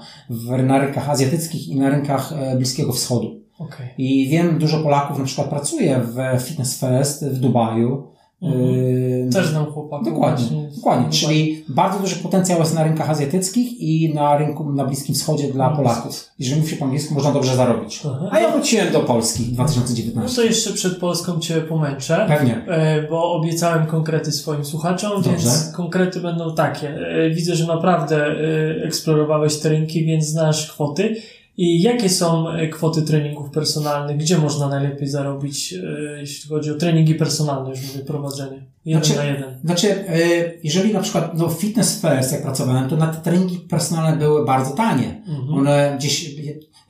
na 0.66 0.78
rynkach 0.78 1.10
azjatyckich 1.10 1.68
i 1.68 1.76
na 1.76 1.90
rynkach 1.90 2.32
e, 2.32 2.56
Bliskiego 2.56 2.92
Wschodu. 2.92 3.40
Okej. 3.58 3.88
I 3.98 4.28
wiem, 4.28 4.58
dużo 4.58 4.82
Polaków 4.82 5.18
na 5.18 5.24
przykład 5.24 5.48
pracuje 5.48 6.00
w 6.00 6.42
Fitness 6.42 6.78
Fest 6.78 7.26
w 7.26 7.40
Dubaju. 7.40 8.11
Mhm. 8.42 9.30
Też 9.32 9.46
znam 9.46 9.66
chłopaków. 9.66 10.06
Dokładnie, 10.08 10.46
właśnie 10.46 10.68
dokładnie. 10.76 11.10
Czyli 11.10 11.64
bardzo 11.68 11.98
duży 11.98 12.16
potencjał 12.16 12.58
jest 12.58 12.74
na 12.74 12.84
rynkach 12.84 13.10
azjatyckich 13.10 13.80
i 13.80 14.14
na 14.14 14.36
rynku 14.38 14.72
na 14.72 14.84
Bliskim 14.84 15.14
Wschodzie 15.14 15.52
dla 15.52 15.70
No. 15.70 15.76
Polaków. 15.76 16.28
Jeżeli 16.38 16.60
mówi 16.60 16.70
się 16.70 16.76
po 16.76 16.84
angielsku, 16.84 17.14
można 17.14 17.32
dobrze 17.32 17.56
zarobić. 17.56 18.00
Aha. 18.06 18.28
A 18.30 18.40
ja 18.40 18.50
wróciłem 18.50 18.92
do 18.92 19.00
Polski 19.00 19.42
w 19.44 19.48
No 19.48 19.64
2019. 19.64 20.36
to 20.36 20.42
jeszcze 20.42 20.72
przed 20.72 20.98
Polską 20.98 21.40
Cię 21.40 21.60
pomęczę. 21.60 22.24
Pewnie. 22.28 22.56
E, 22.66 23.08
bo 23.08 23.32
obiecałem 23.32 23.86
konkrety 23.86 24.32
swoim 24.32 24.64
słuchaczom, 24.64 25.10
Dobrze. 25.10 25.30
więc 25.30 25.72
konkrety 25.76 26.20
będą 26.20 26.54
takie. 26.54 26.88
E, 26.88 27.30
Widzę, 27.30 27.56
że 27.56 27.66
naprawdę 27.66 28.26
e, 28.26 28.84
eksplorowałeś 28.86 29.56
te 29.56 29.68
rynki, 29.68 30.04
więc 30.04 30.24
znasz 30.26 30.72
kwoty. 30.72 31.16
I 31.56 31.82
jakie 31.82 32.08
są 32.08 32.48
e, 32.48 32.68
kwoty 32.68 33.02
treningów 33.02 33.50
personalnych? 33.50 34.16
Gdzie 34.16 34.38
można 34.38 34.68
najlepiej 34.68 35.08
zarobić, 35.08 35.72
e, 35.72 36.20
jeśli 36.20 36.48
chodzi 36.48 36.70
o 36.70 36.74
treningi 36.74 37.14
personalne, 37.14 37.70
już 37.70 37.82
mówię, 37.82 38.04
prowadzenie? 38.04 38.62
Jeden 38.84 39.04
Znaczy- 39.04 39.18
na 39.18 39.24
jeden. 39.24 39.58
Znaczy, 39.64 39.88
y, 39.88 40.60
jeżeli 40.64 40.92
na 40.92 41.00
przykład 41.00 41.38
no, 41.38 41.48
Fitness 41.48 42.00
First, 42.00 42.32
jak 42.32 42.42
pracowałem, 42.42 42.88
to 42.88 42.96
na 42.96 43.06
te 43.06 43.30
treningi 43.30 43.58
personalne 43.58 44.16
były 44.18 44.44
bardzo 44.44 44.70
tanie. 44.70 45.22
Mhm. 45.26 45.54
One 45.54 45.94
gdzieś, 45.98 46.34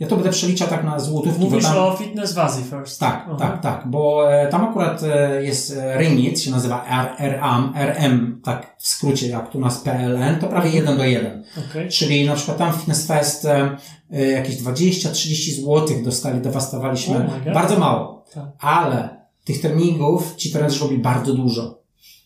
ja 0.03 0.09
to 0.09 0.16
będę 0.16 0.30
przeliczał 0.30 0.68
tak 0.68 0.84
na 0.84 1.00
złotówki. 1.00 1.40
Mówisz 1.40 1.64
tam, 1.64 1.78
o 1.78 1.96
fitness 1.96 2.32
w 2.32 2.38
Azji 2.38 2.64
first. 2.64 3.00
Tak, 3.00 3.24
Aha. 3.26 3.36
tak, 3.38 3.61
tak, 3.61 3.82
bo 3.86 4.32
e, 4.32 4.48
tam 4.48 4.64
akurat 4.64 5.03
e, 5.03 5.44
jest 5.44 5.76
e, 5.76 5.98
Ringgit, 5.98 6.40
się 6.40 6.50
nazywa 6.50 6.84
RAM, 7.18 7.72
RM, 7.76 8.40
tak 8.44 8.76
w 8.78 8.88
skrócie 8.88 9.28
jak 9.28 9.50
tu 9.50 9.61
nas 9.61 9.78
PLN, 9.78 10.38
to 10.40 10.46
prawie 10.46 10.70
1 10.70 10.96
do 10.96 11.05
1. 11.05 11.44
Okej. 11.70 11.88
Czyli 11.88 12.26
na 12.26 12.34
przykład 12.34 12.59
tam 12.59 12.72
w 12.72 12.76
Fitness 12.76 13.07
Fest 13.07 13.44
e, 13.44 13.76
e, 14.12 14.26
jakieś 14.26 14.57
20-30 14.57 15.61
złotych 15.61 16.05
dostali, 16.05 16.40
dewastowaliśmy. 16.40 17.16
Oh 17.16 17.53
bardzo 17.55 17.78
mało. 17.78 18.24
Tak. 18.34 18.44
Ale 18.59 19.09
tych 19.44 19.61
treningów 19.61 20.36
ci 20.36 20.53
trenerzy 20.53 20.80
robili 20.80 21.03
bardzo 21.03 21.34
dużo. 21.34 21.78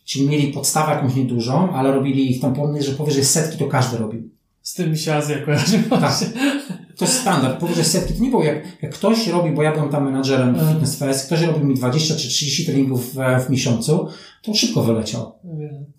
Czyli 0.04 0.28
mieli 0.28 0.52
podstawę 0.52 0.92
jakąś 0.92 1.14
niedużą, 1.14 1.72
ale 1.72 1.92
robili 1.92 2.30
ich 2.30 2.40
tam 2.40 2.54
że 2.80 2.92
powyżej 2.92 3.24
setki 3.24 3.58
to 3.58 3.66
każdy 3.66 3.98
robił. 3.98 4.30
Z 4.62 4.74
tym 4.74 4.90
mi 4.90 4.98
się 4.98 5.14
Azja 5.14 5.38
kojarzy. 5.38 5.82
Tak. 5.90 6.14
To 6.96 7.04
jest 7.04 7.20
standard. 7.20 7.60
Powyżej 7.60 7.84
setki 7.84 8.14
to 8.14 8.22
nie 8.22 8.30
było 8.30 8.44
jak, 8.44 8.82
jak 8.82 8.92
ktoś 8.94 9.28
robi, 9.28 9.50
bo 9.50 9.62
ja 9.62 9.72
byłem 9.72 9.88
tam 9.88 10.04
menadżerem 10.04 10.54
w 10.54 10.58
Mhm. 10.58 10.72
Fitness 10.72 10.98
Fest, 10.98 11.26
ktoś 11.26 11.42
robił 11.42 11.66
mi 11.66 11.74
20 11.74 12.14
czy 12.14 12.28
30 12.28 12.66
treningów 12.66 13.14
w, 13.14 13.44
w 13.46 13.50
miesiącu, 13.50 14.08
to 14.42 14.54
szybko 14.54 14.82
wyleciał. 14.82 15.32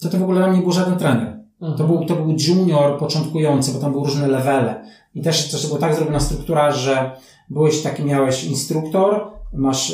To 0.02 0.10
to 0.10 0.18
w 0.18 0.24
ogóle 0.24 0.40
dla 0.40 0.48
mnie 0.48 0.58
nie 0.58 0.64
był 0.64 0.72
żaden 0.72 0.98
trener. 0.98 1.40
Mhm. 1.62 1.78
To 1.78 1.84
był, 1.84 2.06
to 2.06 2.16
był 2.16 2.36
junior 2.48 3.00
początkujący, 3.00 3.72
bo 3.74 3.80
tam 3.80 3.92
były 3.92 4.06
różne 4.06 4.28
levele. 4.28 4.84
I 5.16 5.22
też, 5.22 5.52
też 5.52 5.68
była 5.68 5.80
tak 5.80 5.96
zrobiona 5.96 6.20
struktura, 6.20 6.72
że 6.72 7.12
byłeś 7.50 7.82
taki, 7.82 8.04
miałeś 8.04 8.44
instruktor, 8.44 9.37
masz 9.54 9.94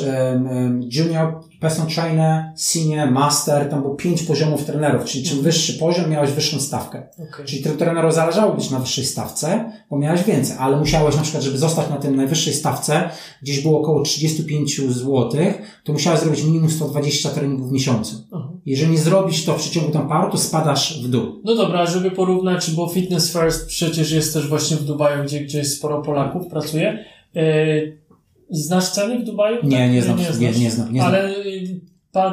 junior, 0.90 1.40
personal 1.60 1.92
trainer, 1.92 2.44
senior, 2.56 3.10
master, 3.10 3.70
tam 3.70 3.82
było 3.82 3.94
pięć 3.94 4.22
poziomów 4.22 4.64
trenerów, 4.64 5.04
czyli 5.04 5.24
czym 5.24 5.42
wyższy 5.42 5.78
poziom, 5.78 6.10
miałeś 6.10 6.30
wyższą 6.30 6.60
stawkę. 6.60 7.02
Okay. 7.28 7.46
Czyli 7.46 7.62
tym 7.62 7.76
trenerom 7.76 8.12
zależało 8.12 8.54
być 8.54 8.70
na 8.70 8.78
wyższej 8.78 9.04
stawce, 9.04 9.72
bo 9.90 9.98
miałeś 9.98 10.22
więcej, 10.22 10.56
ale 10.58 10.76
musiałeś 10.76 11.16
na 11.16 11.22
przykład, 11.22 11.42
żeby 11.44 11.58
zostać 11.58 11.90
na 11.90 11.96
tym 11.96 12.16
najwyższej 12.16 12.54
stawce, 12.54 13.10
gdzieś 13.42 13.62
było 13.62 13.80
około 13.80 14.02
35 14.02 14.80
zł, 14.80 15.30
to 15.84 15.92
musiałeś 15.92 16.20
zrobić 16.20 16.44
minimum 16.44 16.70
120 16.70 17.30
treningów 17.30 17.68
w 17.68 17.72
miesiącu. 17.72 18.16
Mhm. 18.32 18.60
Jeżeli 18.66 18.92
nie 18.92 18.98
zrobisz 18.98 19.44
to 19.44 19.52
w 19.54 19.60
przeciągu 19.60 19.90
tam 19.90 20.08
paru, 20.08 20.30
to 20.30 20.38
spadasz 20.38 21.02
w 21.02 21.08
dół. 21.08 21.40
No 21.44 21.54
dobra, 21.54 21.86
żeby 21.86 22.10
porównać, 22.10 22.70
bo 22.70 22.88
Fitness 22.88 23.32
First 23.32 23.66
przecież 23.66 24.12
jest 24.12 24.34
też 24.34 24.48
właśnie 24.48 24.76
w 24.76 24.84
Dubaju, 24.84 25.24
gdzie, 25.24 25.40
gdzie 25.40 25.64
sporo 25.64 26.02
Polaków 26.02 26.46
pracuje. 26.46 27.04
Znasz 28.50 28.90
ceny 28.90 29.18
w 29.18 29.24
Dubaju? 29.24 29.56
Nie, 29.66 29.78
Tak? 29.78 29.90
nie 29.92 30.02
znam, 30.02 30.18
nie, 30.18 30.24
nie, 30.52 30.60
nie 30.60 30.70
znam. 30.70 30.92
Nie 30.92 31.00
znam. 31.00 31.14
Ale 31.14 31.28
y, 31.30 31.80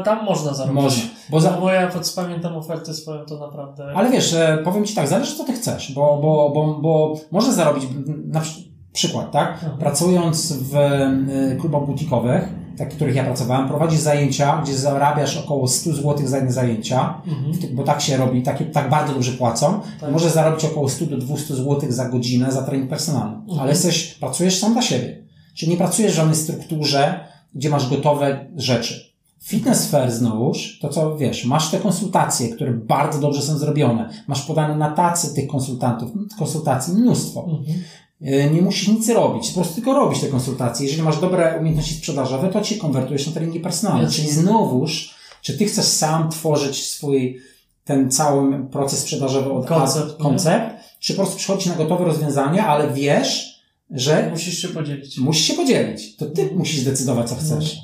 tam 0.06 0.26
można 0.26 0.54
zarobić. 0.54 0.84
Można. 0.84 1.04
Bo 1.30 1.40
za, 1.40 1.52
Bo 1.52 1.72
ja 1.72 1.92
pamiętam 2.16 2.56
ofertę 2.56 2.94
swoją, 2.94 3.26
to 3.26 3.40
naprawdę... 3.40 3.94
Ale 3.96 4.10
wiesz, 4.12 4.34
e, 4.34 4.58
powiem 4.64 4.86
Ci 4.86 4.96
tak, 4.96 5.08
zależy 5.08 5.36
co 5.36 5.44
Ty 5.44 5.54
chcesz, 5.54 5.92
bo, 5.94 6.20
bo, 6.22 6.50
bo, 6.56 6.80
bo 6.82 7.14
można 7.32 7.54
zarobić, 7.54 7.84
na 8.26 8.40
przy- 8.42 8.72
przykład, 8.94 9.32
tak? 9.32 9.54
Mhm. 9.54 9.78
Pracując 9.78 10.54
w 10.54 10.76
e, 10.76 11.56
klubach 11.60 11.86
butikowych, 11.86 12.50
tak, 12.78 12.94
w 12.94 12.96
których 12.96 13.16
ja 13.16 13.24
pracowałem, 13.24 13.68
prowadzisz 13.68 14.00
zajęcia, 14.00 14.62
gdzie 14.64 14.74
zarabiasz 14.78 15.38
około 15.38 15.68
100 15.68 15.94
zł 15.94 16.18
za 16.28 16.36
jedne 16.38 16.52
zajęcia, 16.52 17.22
Mhm. 17.28 17.76
bo 17.76 17.84
tak 17.84 18.02
się 18.02 18.18
robi, 18.18 18.44
takie, 18.44 18.66
tak 18.66 18.90
bardzo 18.90 19.14
dobrze 19.14 19.32
płacą, 19.32 19.80
Tak. 20.02 20.12
możesz 20.12 20.32
zarobić 20.32 20.66
około 20.66 20.90
100 20.90 21.06
do 21.06 21.18
200 21.18 21.56
zł 21.56 21.80
za 21.90 22.10
godzinę 22.10 22.52
za 22.52 22.62
trening 22.62 22.90
personalny, 22.90 23.36
Mhm. 23.38 23.60
ale 23.60 23.70
jesteś, 23.70 24.08
pracujesz 24.14 24.60
sam 24.60 24.74
dla 24.74 24.82
siebie. 24.82 25.22
Czyli 25.54 25.72
nie 25.72 25.78
pracujesz 25.78 26.12
w 26.12 26.16
żadnej 26.16 26.36
strukturze, 26.36 27.28
gdzie 27.56 27.70
masz 27.70 27.90
gotowe 27.90 28.46
rzeczy. 28.56 29.12
Fitness 29.44 29.88
Fair 29.88 30.12
znowuż, 30.12 30.80
to 30.82 30.90
co 30.90 31.18
wiesz, 31.18 31.46
masz 31.46 31.72
te 31.72 31.80
konsultacje, 31.80 32.50
które 32.50 32.72
bardzo 32.72 33.20
dobrze 33.20 33.42
są 33.42 33.58
zrobione. 33.58 34.10
Masz 34.28 34.42
podane 34.42 34.76
na 34.78 34.92
tacy 34.92 35.36
tych 35.36 35.48
konsultantów, 35.48 36.12
konsultacji 36.40 36.94
mnóstwo. 36.94 37.48
Mhm. 37.50 37.84
Yy, 38.22 38.52
Nie 38.52 38.62
musisz 38.62 38.88
nic 38.88 39.10
robić, 39.10 39.48
po 39.50 39.54
prostu 39.54 39.76
tylko 39.76 39.94
robić 39.94 40.20
te 40.20 40.28
konsultacje. 40.28 40.86
Jeżeli 40.86 41.04
masz 41.04 41.20
dobre 41.20 41.58
umiejętności 41.60 41.96
sprzedażowe, 41.96 42.50
to 42.50 42.62
cię 42.62 42.76
konwertujesz 42.76 43.28
na 43.28 43.34
treningi 43.34 43.60
personalne. 43.60 44.10
Czyli 44.10 44.30
znowuż, 44.32 45.16
czy 45.42 45.58
ty 45.58 45.66
chcesz 45.66 45.86
sam 45.86 46.30
tworzyć 46.30 46.88
swój, 46.88 47.40
ten 47.86 48.12
cały 48.12 48.64
proces 48.68 49.00
sprzedażowy 49.00 49.52
od 49.52 49.66
Koncept, 49.66 50.18
koncept, 50.18 50.76
czy 51.00 51.14
po 51.14 51.22
prostu 51.22 51.38
przychodzisz 51.38 51.66
na 51.66 51.76
gotowe 51.76 52.06
rozwiązania, 52.06 52.68
ale 52.68 52.94
wiesz, 52.94 53.51
że 53.92 54.30
Musisz 54.30 54.58
się 54.58 54.68
podzielić. 54.68 55.18
musisz 55.18 55.46
się 55.48 55.54
podzielić. 55.54 56.16
To 56.16 56.26
ty 56.26 56.50
musisz 56.56 56.80
zdecydować, 56.82 57.30
co 57.30 57.36
chcesz. 57.36 57.78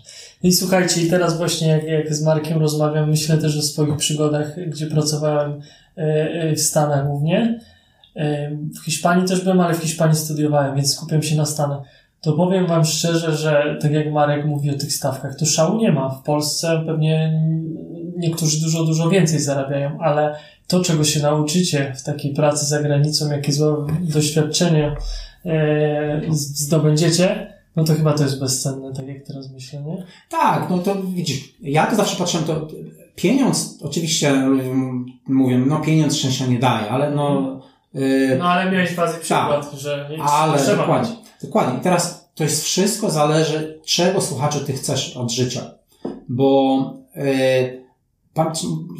I 0.43 0.53
słuchajcie, 0.53 1.01
i 1.01 1.10
teraz 1.10 1.38
właśnie 1.38 1.68
jak, 1.68 1.84
jak 1.84 2.16
z 2.16 2.24
Markiem 2.24 2.60
rozmawiam, 2.60 3.10
myślę 3.10 3.38
też 3.38 3.58
o 3.58 3.62
swoich 3.62 3.97
przygodach, 3.97 4.70
gdzie 4.70 4.88
pracowałem 4.88 5.62
e, 5.97 6.01
e, 6.01 6.55
w 6.55 6.62
Stanach 6.62 7.08
głównie. 7.08 7.60
E, 8.16 8.51
W 8.51 8.86
Hiszpanii 8.86 9.28
też 9.28 9.41
byłem, 9.41 9.60
ale 9.62 9.74
w 9.74 9.78
Hiszpanii 9.82 10.16
studiowałem, 10.16 10.76
więc 10.76 10.93
skupiam 10.95 11.24
się 11.24 11.36
na 11.36 11.45
Stanach. 11.45 11.80
To 12.22 12.34
powiem 12.34 12.68
Wam 12.68 12.86
szczerze, 12.86 13.38
że 13.38 13.78
tak 13.82 13.91
jak 13.91 14.12
Marek 14.12 14.45
mówi 14.45 14.70
o 14.70 14.78
tych 14.78 14.93
stawkach, 14.93 15.36
to 15.36 15.45
szału 15.45 15.78
nie 15.78 15.91
ma. 15.91 16.10
W 16.10 16.24
Polsce 16.24 16.84
pewnie 16.86 17.41
niektórzy 18.18 18.62
dużo, 18.62 18.84
dużo 18.86 19.10
więcej 19.10 19.39
zarabiają, 19.39 19.97
ale 20.01 20.36
to, 20.68 20.84
czego 20.84 21.03
się 21.03 21.20
nauczycie 21.20 21.93
w 21.97 22.03
takiej 22.03 22.34
pracy 22.34 22.66
za 22.66 22.82
granicą, 22.82 23.32
jakie 23.32 23.53
złe 23.53 23.76
doświadczenie 24.01 24.95
zdobędziecie, 26.30 27.54
no 27.76 27.84
to 27.84 27.93
chyba 27.93 28.14
to 28.14 28.24
jest 28.24 28.39
bezcenne, 28.39 28.93
tak 28.93 29.08
jak 29.08 29.24
teraz 29.24 29.52
myślę, 29.52 29.82
nie? 29.82 30.06
Tak, 30.30 30.70
no 30.70 30.78
to 30.78 30.95
widzisz, 31.04 31.54
ja 31.62 31.86
to 31.86 31.95
zawsze 31.95 32.18
patrzyłem, 32.18 32.45
to 32.45 32.68
pieniądz, 33.16 33.80
oczywiście 33.82 34.30
mm, 34.30 35.06
mówię, 35.28 35.58
no 35.58 35.80
pieniądz 35.80 36.16
szczęścia 36.16 36.45
nie 36.48 36.60
daje, 36.60 36.89
ale 36.89 37.12
no, 37.12 37.60
yy, 37.93 38.36
No 38.39 38.45
ale 38.45 38.72
miałeś 38.72 38.91
fazy 38.91 39.20
przykład, 39.20 39.72
że 39.74 40.10
nie, 40.12 40.24
ale 40.24 40.58
trzeba 40.58 40.78
dokładnie, 40.78 41.16
dokładnie. 41.41 41.80
I 41.80 41.82
teraz 41.82 42.30
to 42.36 42.43
jest 42.43 42.64
wszystko 42.64 43.10
zależy, 43.10 43.80
czego 43.86 44.22
słuchaczu 44.22 44.60
ty 44.60 44.74
chcesz 44.74 45.18
od 45.18 45.32
życia. 45.32 45.62
Bo 46.30 46.80
yy, 47.16 47.88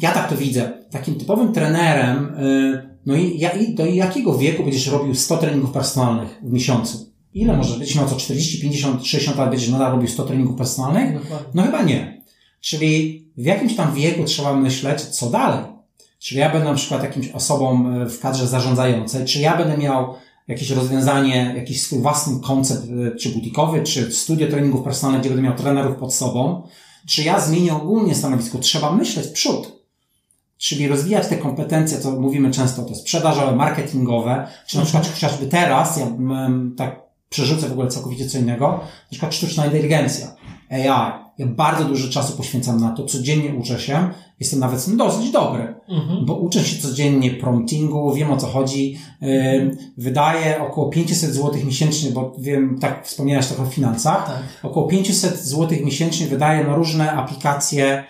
ja 0.02 0.12
tak 0.12 0.28
to 0.28 0.36
widzę. 0.36 0.72
Takim 0.90 1.14
typowym 1.14 1.52
trenerem, 1.52 2.36
yy, 2.38 2.88
no 3.08 3.16
i, 3.16 3.38
ja, 3.38 3.50
i 3.50 3.74
do 3.74 3.86
jakiego 3.86 4.38
wieku 4.38 4.62
będziesz 4.62 4.86
robił 4.86 5.14
100 5.14 5.36
treningów 5.36 5.70
personalnych 5.70 6.40
w 6.42 6.52
miesiącu? 6.52 7.10
Ile 7.34 7.56
może 7.56 7.78
być? 7.78 7.94
Miał 7.96 8.08
co 8.08 8.16
40, 8.16 8.60
50, 8.60 9.06
60 9.06 9.38
lat 9.38 9.50
będziesz 9.50 9.68
nadal 9.68 9.92
robił 9.92 10.08
100 10.08 10.24
treningów 10.24 10.56
personalnych? 10.56 11.14
No 11.54 11.62
chyba 11.62 11.82
nie. 11.82 12.22
Czyli 12.60 13.24
w 13.36 13.44
jakimś 13.44 13.76
tam 13.76 13.94
wieku 13.94 14.24
trzeba 14.24 14.56
myśleć, 14.56 15.00
co 15.00 15.30
dalej. 15.30 15.64
Czy 16.18 16.34
ja 16.34 16.52
będę 16.52 16.68
na 16.68 16.74
przykład 16.74 17.02
jakimś 17.02 17.28
osobą 17.28 17.88
e, 17.88 18.06
w 18.06 18.20
kadrze 18.20 18.46
zarządzającej, 18.46 19.24
czy 19.24 19.40
ja 19.40 19.56
będę 19.56 19.78
miał 19.78 20.14
jakieś 20.48 20.70
rozwiązanie, 20.70 21.54
jakiś 21.56 21.82
swój 21.82 21.98
własny 21.98 22.40
koncept, 22.40 22.82
e, 22.84 23.16
czy 23.16 23.28
butikowy, 23.28 23.82
czy 23.82 24.12
studio 24.12 24.48
treningów 24.48 24.84
personalnych, 24.84 25.20
gdzie 25.20 25.30
będę 25.30 25.42
miał 25.42 25.56
trenerów 25.56 25.96
pod 25.96 26.14
sobą, 26.14 26.62
czy 27.06 27.22
ja 27.22 27.40
zmienię 27.40 27.74
ogólnie 27.74 28.14
stanowisko. 28.14 28.58
Trzeba 28.58 28.92
myśleć 28.92 29.26
w 29.26 29.32
przód. 29.32 29.77
Czyli 30.58 30.88
rozwijać 30.88 31.26
te 31.28 31.36
kompetencje, 31.36 31.98
co 31.98 32.10
mówimy 32.20 32.50
często, 32.50 32.82
te 32.82 32.94
sprzedażowe, 32.94 33.56
marketingowe, 33.56 34.46
czy 34.66 34.76
na 34.78 34.82
przykład 34.82 35.10
chociażby 35.12 35.46
teraz, 35.46 35.96
ja 35.96 36.06
tak 36.76 37.00
przerzucę 37.28 37.68
w 37.68 37.72
ogóle 37.72 37.88
całkowicie 37.88 38.26
co 38.26 38.38
innego, 38.38 38.68
na 38.80 39.10
przykład 39.10 39.34
sztuczna 39.34 39.66
inteligencja, 39.66 40.26
AI. 40.70 40.84
Ja 41.38 41.46
bardzo 41.46 41.84
dużo 41.84 42.08
czasu 42.08 42.36
poświęcam 42.36 42.80
na 42.80 42.90
to, 42.90 43.04
codziennie 43.04 43.54
uczę 43.54 43.80
się, 43.80 44.08
jestem 44.40 44.60
nawet 44.60 44.96
dosyć 44.96 45.30
dobry, 45.30 45.74
Mhm. 45.88 46.26
bo 46.26 46.34
uczę 46.34 46.64
się 46.64 46.82
codziennie 46.82 47.30
promptingu, 47.30 48.14
wiem 48.14 48.30
o 48.32 48.36
co 48.36 48.46
chodzi, 48.46 48.98
yy, 49.20 49.76
wydaję 49.96 50.62
około 50.62 50.88
500 50.90 51.30
zł 51.34 51.52
miesięcznie, 51.64 52.10
bo 52.10 52.32
wiem, 52.38 52.78
tak 52.80 53.06
wspomniałeś 53.06 53.46
trochę 53.46 53.62
o 53.62 53.66
finansach, 53.66 54.26
Tak. 54.26 54.42
około 54.70 54.86
500 54.88 55.36
zł 55.38 55.78
miesięcznie 55.84 56.26
wydaję 56.26 56.64
na 56.64 56.74
różne 56.74 57.12
aplikacje 57.12 58.04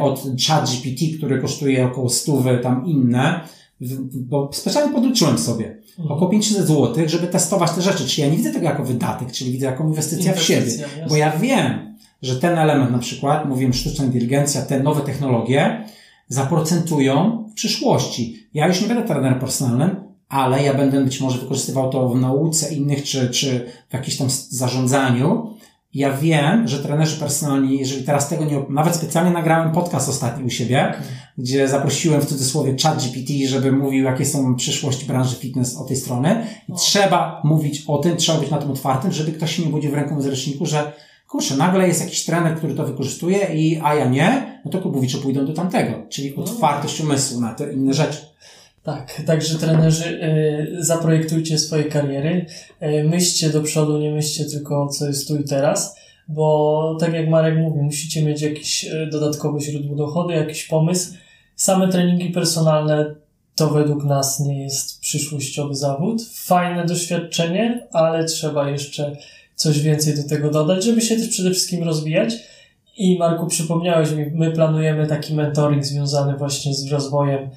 od 0.00 0.22
ChatGPT, 0.46 1.16
który 1.18 1.40
kosztuje 1.40 1.86
około 1.86 2.08
100, 2.08 2.42
tam 2.62 2.86
inne, 2.86 3.40
bo 4.14 4.50
specjalnie 4.52 4.94
podliczyłem 4.94 5.38
sobie 5.38 5.76
Mhm. 5.98 6.12
około 6.16 6.30
500 6.30 6.66
zł, 6.66 6.94
żeby 7.06 7.26
testować 7.26 7.70
te 7.70 7.82
rzeczy. 7.82 8.08
Czyli 8.08 8.22
ja 8.22 8.28
nie 8.30 8.36
widzę 8.36 8.52
tego 8.52 8.64
jako 8.64 8.84
wydatek, 8.84 9.32
czyli 9.32 9.52
widzę 9.52 9.66
jako 9.66 9.84
inwestycja 9.84 10.32
w 10.32 10.42
siebie. 10.42 10.60
Inwestycja, 10.60 10.86
jasne. 10.88 11.06
Bo 11.08 11.16
ja 11.16 11.30
wiem, 11.30 11.94
że 12.22 12.36
ten 12.36 12.58
element 12.58 12.90
na 12.90 12.98
przykład, 12.98 13.48
mówiłem 13.48 13.72
sztuczna 13.72 14.04
inteligencja, 14.04 14.62
te 14.62 14.80
nowe 14.82 15.00
technologie 15.00 15.84
zaprocentują 16.28 17.44
w 17.50 17.54
przyszłości. 17.54 18.48
Ja 18.54 18.66
już 18.68 18.80
nie 18.80 18.88
będę 18.88 19.02
trenerem 19.02 19.40
personalnym, 19.40 19.96
ale 20.28 20.62
ja 20.62 20.74
będę 20.74 21.04
być 21.04 21.20
może 21.20 21.38
wykorzystywał 21.38 21.90
to 21.90 22.08
w 22.08 22.20
nauce 22.20 22.74
innych, 22.74 23.04
czy, 23.04 23.30
czy 23.30 23.66
w 23.88 23.92
jakimś 23.94 24.16
tam 24.16 24.28
zarządzaniu. 24.50 25.55
Ja 25.96 26.12
wiem, 26.16 26.68
że 26.68 26.78
trenerzy 26.78 27.20
personalni, 27.20 27.78
jeżeli 27.78 28.04
teraz 28.04 28.28
tego 28.28 28.44
nie, 28.44 28.62
nawet 28.68 28.96
specjalnie 28.96 29.30
nagrałem 29.30 29.72
podcast 29.72 30.08
ostatni 30.08 30.44
u 30.44 30.50
siebie, 30.50 30.94
gdzie 31.38 31.68
zaprosiłem 31.68 32.20
w 32.20 32.26
cudzysłowie 32.26 32.76
chat 32.82 33.02
GPT, 33.02 33.32
żeby 33.48 33.72
mówił, 33.72 34.04
jakie 34.04 34.24
są 34.24 34.56
przyszłości 34.56 35.06
branży 35.06 35.36
fitness 35.36 35.76
od 35.76 35.88
tej 35.88 35.96
strony. 35.96 36.46
I 36.68 36.72
trzeba 36.72 37.40
mówić 37.44 37.84
o 37.86 37.98
tym, 37.98 38.16
trzeba 38.16 38.40
być 38.40 38.50
na 38.50 38.58
tym 38.58 38.70
otwartym, 38.70 39.12
żeby 39.12 39.32
ktoś 39.32 39.56
się 39.56 39.62
nie 39.62 39.68
budził 39.68 39.90
w 39.90 39.94
ręką 39.94 40.20
z 40.20 40.26
ręczniku, 40.26 40.66
że 40.66 40.92
kurczę, 41.28 41.56
nagle 41.56 41.88
jest 41.88 42.00
jakiś 42.00 42.24
trener, 42.24 42.56
który 42.56 42.74
to 42.74 42.86
wykorzystuje 42.86 43.38
i, 43.54 43.80
a 43.84 43.94
ja 43.94 44.04
nie, 44.04 44.60
no 44.64 44.70
to 44.70 44.78
Kubowicze 44.78 45.18
pójdą 45.18 45.46
do 45.46 45.52
tamtego. 45.52 45.92
Czyli 46.08 46.36
otwartość 46.36 47.00
umysłu 47.00 47.40
na 47.40 47.54
te 47.54 47.72
inne 47.72 47.94
rzeczy. 47.94 48.26
Tak, 48.86 49.22
także 49.26 49.58
trenerzy, 49.58 50.04
y, 50.08 50.84
zaprojektujcie 50.84 51.58
swoje 51.58 51.84
kariery, 51.84 52.46
y, 52.82 53.04
myślcie 53.04 53.50
do 53.50 53.62
przodu, 53.62 53.98
nie 53.98 54.10
myślcie 54.10 54.44
tylko 54.44 54.88
co 54.88 55.06
jest 55.06 55.28
tu 55.28 55.36
i 55.36 55.44
teraz, 55.44 55.96
bo 56.28 56.96
tak 57.00 57.12
jak 57.12 57.28
Marek 57.28 57.58
mówi, 57.58 57.80
musicie 57.80 58.22
mieć 58.22 58.42
jakieś 58.42 58.86
dodatkowe 59.10 59.60
źródło 59.60 59.96
dochodu, 59.96 60.30
jakiś 60.30 60.64
pomysł. 60.64 61.14
Same 61.56 61.88
treningi 61.88 62.30
personalne 62.30 63.14
to 63.54 63.70
według 63.70 64.04
nas 64.04 64.40
nie 64.40 64.62
jest 64.62 65.00
przyszłościowy 65.00 65.74
zawód. 65.74 66.22
Fajne 66.34 66.86
doświadczenie, 66.86 67.88
ale 67.92 68.24
trzeba 68.24 68.70
jeszcze 68.70 69.16
coś 69.54 69.80
więcej 69.80 70.16
do 70.16 70.28
tego 70.28 70.50
dodać, 70.50 70.84
żeby 70.84 71.00
się 71.00 71.16
też 71.16 71.28
przede 71.28 71.50
wszystkim 71.50 71.82
rozwijać. 71.82 72.34
I 72.98 73.18
Marku, 73.18 73.46
przypomniałeś 73.46 74.10
mi, 74.10 74.26
my 74.34 74.50
planujemy 74.50 75.06
taki 75.06 75.34
mentoring 75.34 75.84
związany 75.84 76.36
właśnie 76.36 76.74
z 76.74 76.92
rozwojem 76.92 77.40
e, 77.42 77.48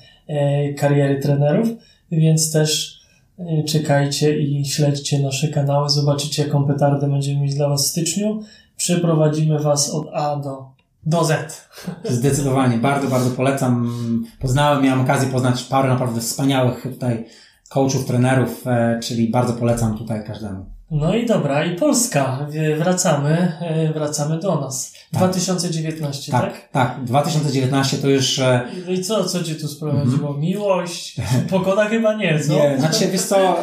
kariery 0.77 1.21
trenerów, 1.21 1.67
więc 2.11 2.51
też 2.51 2.99
e, 3.39 3.63
czekajcie 3.63 4.39
i 4.39 4.65
śledźcie 4.65 5.19
nasze 5.19 5.47
kanały, 5.47 5.89
zobaczycie 5.89 6.43
jaką 6.43 6.67
petardę 6.67 7.09
będziemy 7.09 7.41
mieć 7.41 7.55
dla 7.55 7.69
Was 7.69 7.85
w 7.85 7.89
styczniu. 7.89 8.43
Przeprowadzimy 8.77 9.59
Was 9.59 9.89
od 9.89 10.07
A 10.13 10.35
do, 10.35 10.65
do 11.05 11.23
Z. 11.23 11.69
Zdecydowanie, 12.03 12.77
bardzo, 12.77 13.07
bardzo 13.07 13.29
polecam. 13.29 13.93
Poznałem, 14.39 14.83
miałem 14.83 15.01
okazję 15.01 15.29
poznać 15.29 15.63
parę 15.63 15.89
naprawdę 15.89 16.21
wspaniałych 16.21 16.83
tutaj 16.83 17.25
coachów, 17.69 18.05
trenerów, 18.05 18.67
e, 18.67 18.99
czyli 19.03 19.29
bardzo 19.29 19.53
polecam 19.53 19.97
tutaj 19.97 20.23
każdemu. 20.25 20.65
No 20.91 21.15
i 21.15 21.25
dobra, 21.25 21.65
i 21.65 21.75
Polska. 21.75 22.47
Wracamy, 22.77 23.53
e, 23.61 23.93
wracamy 23.93 24.39
do 24.39 24.61
nas. 24.61 24.93
Tak. 25.11 25.21
2019, 25.21 26.31
tak? 26.31 26.41
Tak, 26.41 26.69
tak. 26.71 27.03
2019 27.03 27.97
to 27.97 28.09
już... 28.09 28.39
E, 28.39 28.67
no 28.85 28.91
i 28.91 29.03
co, 29.03 29.23
co 29.23 29.43
cię 29.43 29.55
tu 29.55 29.67
sprowadziło? 29.67 30.29
Mm 30.29 30.39
-hmm. 30.39 30.39
Miłość? 30.39 31.15
Pogoda 31.49 31.85
chyba 31.85 32.13
nie, 32.13 32.39
co? 32.39 32.53
Nie, 32.53 32.75
znaczy 32.79 33.07
wiesz 33.07 33.21
co, 33.21 33.57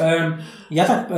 ja 0.70 0.85
tak, 0.85 1.12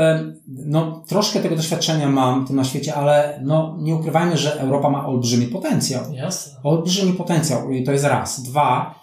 no 0.46 1.02
troszkę 1.08 1.40
tego 1.40 1.56
doświadczenia 1.56 2.08
mam 2.08 2.46
tym 2.46 2.56
na 2.56 2.64
świecie, 2.64 2.94
ale 2.94 3.40
no 3.44 3.76
nie 3.80 3.94
ukrywajmy, 3.94 4.38
że 4.38 4.60
Europa 4.60 4.90
ma 4.90 5.06
olbrzymi 5.06 5.46
potencjał. 5.46 6.12
Jasne. 6.12 6.60
Olbrzymi 6.62 7.12
potencjał 7.12 7.70
i 7.70 7.84
to 7.84 7.92
jest 7.92 8.04
raz. 8.04 8.42
Dwa, 8.42 8.94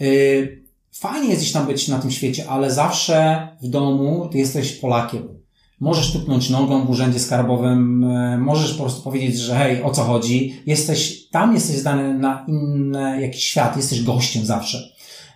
y, 0.00 0.62
fajnie 0.92 1.28
jest 1.28 1.40
gdzieś 1.40 1.52
tam 1.52 1.66
być 1.66 1.88
na 1.88 1.98
tym 1.98 2.10
świecie, 2.10 2.44
ale 2.48 2.70
zawsze 2.70 3.48
w 3.62 3.68
domu 3.68 4.28
ty 4.32 4.38
jesteś 4.38 4.72
Polakiem. 4.72 5.35
Możesz 5.80 6.12
tupnąć 6.12 6.50
nogą 6.50 6.86
w 6.86 6.90
urzędzie 6.90 7.18
skarbowym, 7.18 8.04
e, 8.04 8.38
możesz 8.38 8.74
po 8.74 8.82
prostu 8.82 9.02
powiedzieć, 9.02 9.38
że 9.38 9.54
hej, 9.54 9.82
o 9.82 9.90
co 9.90 10.02
chodzi. 10.02 10.62
Jesteś, 10.66 11.28
tam 11.28 11.54
jesteś 11.54 11.76
zdany 11.76 12.18
na 12.18 12.44
inny 12.48 13.22
jakiś 13.22 13.44
świat, 13.44 13.76
jesteś 13.76 14.02
gościem 14.02 14.46
zawsze. 14.46 14.88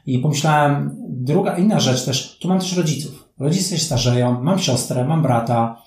I 0.06 0.18
pomyślałem, 0.18 0.96
druga, 1.08 1.56
inna 1.56 1.80
rzecz 1.80 2.04
też, 2.04 2.38
tu 2.40 2.48
mam 2.48 2.60
też 2.60 2.76
rodziców. 2.76 3.28
Rodzice 3.38 3.78
się 3.78 3.84
starzeją, 3.84 4.42
mam 4.42 4.58
siostrę, 4.58 5.04
mam 5.04 5.22
brata. 5.22 5.82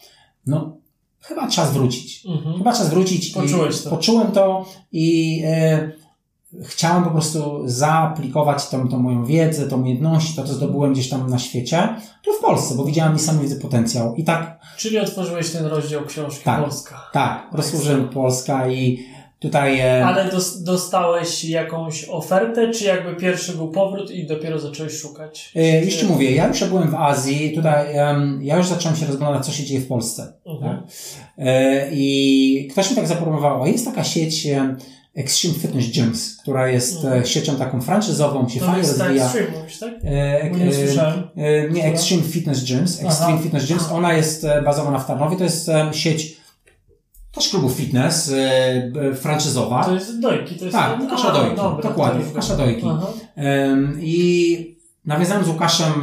No, 0.48 0.78
chyba 1.20 1.48
czas 1.48 1.74
wrócić. 1.74 2.26
Mhm. 2.26 2.58
Chyba 2.58 2.74
czas 2.74 2.90
wrócić. 2.90 3.30
Poczułeś 3.30 3.82
to. 3.82 3.90
Poczułem 3.90 4.32
to 4.32 4.66
i 4.92 5.42
e, 5.46 5.92
chciałem 6.62 7.04
po 7.04 7.10
prostu 7.10 7.62
zaaplikować 7.66 8.70
tą, 8.70 8.88
tą 8.88 9.00
moją 9.00 9.26
wiedzę, 9.26 9.68
tą 9.68 9.82
umiejętności, 9.82 10.36
to 10.36 10.44
co 10.44 10.54
zdobyłem 10.54 10.94
gdzieś 10.94 11.10
tam 11.10 11.30
na 11.30 11.40
świecie, 11.40 11.90
tu 12.24 12.34
w 12.34 12.40
Polsce, 12.40 12.76
bo 12.76 12.86
widziałem 12.86 13.14
niesamowity 13.14 13.56
potencjał. 13.56 14.16
I 14.16 14.24
tak. 14.24 14.60
Czyli 14.78 15.00
otworzyłeś 15.00 15.50
ten 15.50 15.66
rozdział 15.66 16.06
książki 16.06 16.44
tak, 16.44 16.62
Polska. 16.62 17.10
Tak, 17.14 17.48
rozłożyłem 17.52 18.10
Polska 18.10 18.68
i 18.68 19.06
tutaj. 19.40 19.80
E... 19.80 20.06
Ale 20.06 20.32
dos, 20.32 20.64
dostałeś 20.64 21.46
jakąś 21.46 22.10
ofertę, 22.10 22.72
czy 22.72 22.86
jakby 22.86 23.16
pierwszy 23.16 23.52
był 23.52 23.72
powrót 23.72 24.12
i 24.12 24.28
dopiero 24.28 24.60
zacząłeś 24.60 24.94
szukać? 24.94 25.52
E, 25.56 25.86
już 25.86 25.96
ci 25.96 26.06
mówię, 26.06 26.32
ja 26.32 26.48
już 26.48 26.64
byłem 26.64 26.90
w 26.90 26.96
Azji, 26.96 27.52
tutaj 27.56 27.96
um, 27.96 28.40
ja 28.44 28.58
już 28.58 28.68
zacząłem 28.68 28.98
się 28.98 29.06
rozglądać, 29.06 29.46
co 29.46 29.52
się 29.52 29.64
dzieje 29.64 29.80
w 29.80 29.88
Polsce. 29.88 30.34
Mhm. 30.46 30.78
Tak? 30.78 30.88
E, 31.38 31.90
I 31.92 32.68
ktoś 32.72 32.90
mi 32.90 32.96
tak 32.96 33.08
zaproponował, 33.08 33.66
jest 33.66 33.86
taka 33.86 34.04
sieć. 34.04 34.48
Extreme 35.16 35.56
Fitness 35.56 35.92
Gyms, 35.92 36.38
która 36.38 36.68
jest 36.68 37.06
mm. 37.06 37.26
siecią 37.26 37.56
taką 37.56 37.82
franczyzową, 37.82 38.50
się 38.50 38.60
to 38.60 38.66
fajnie 38.66 38.88
rozwija. 38.88 39.26
Extreme, 39.26 39.48
mówisz, 39.60 39.80
tak? 39.80 39.94
E, 40.04 40.52
nie 40.52 40.68
e, 40.68 40.74
słyszałem. 40.74 41.24
E, 41.36 41.70
nie, 41.70 41.86
Extreme 41.86 42.24
Fitness 42.24 42.64
Gyms. 42.64 43.02
Extreme 43.02 43.34
Aha. 43.34 43.44
Fitness 43.44 43.68
Gyms, 43.68 43.92
ona 43.92 44.14
jest 44.14 44.44
e, 44.44 44.62
bazowana 44.62 45.00
w 45.00 45.08
Tarnowie, 45.08 45.38
to 45.38 45.44
jest 45.44 45.70
sieć 45.92 46.38
też 47.32 47.50
klubów 47.50 47.74
fitness, 47.74 48.32
e, 48.32 49.16
franczyzowa. 49.16 49.84
To 49.84 49.94
jest 49.94 50.20
dojki, 50.20 50.56
to 50.56 50.66
jest... 50.66 50.78
Tak, 50.78 51.02
Łukasza 51.02 51.32
Dojki, 51.32 51.56
dobra, 51.56 51.90
dokładnie, 51.90 52.26
Łukasza 52.26 52.56
Dojki. 52.56 52.86
I 54.00 54.78
nawiązałem 55.06 55.46
z 55.46 55.48
Łukaszem 55.48 55.94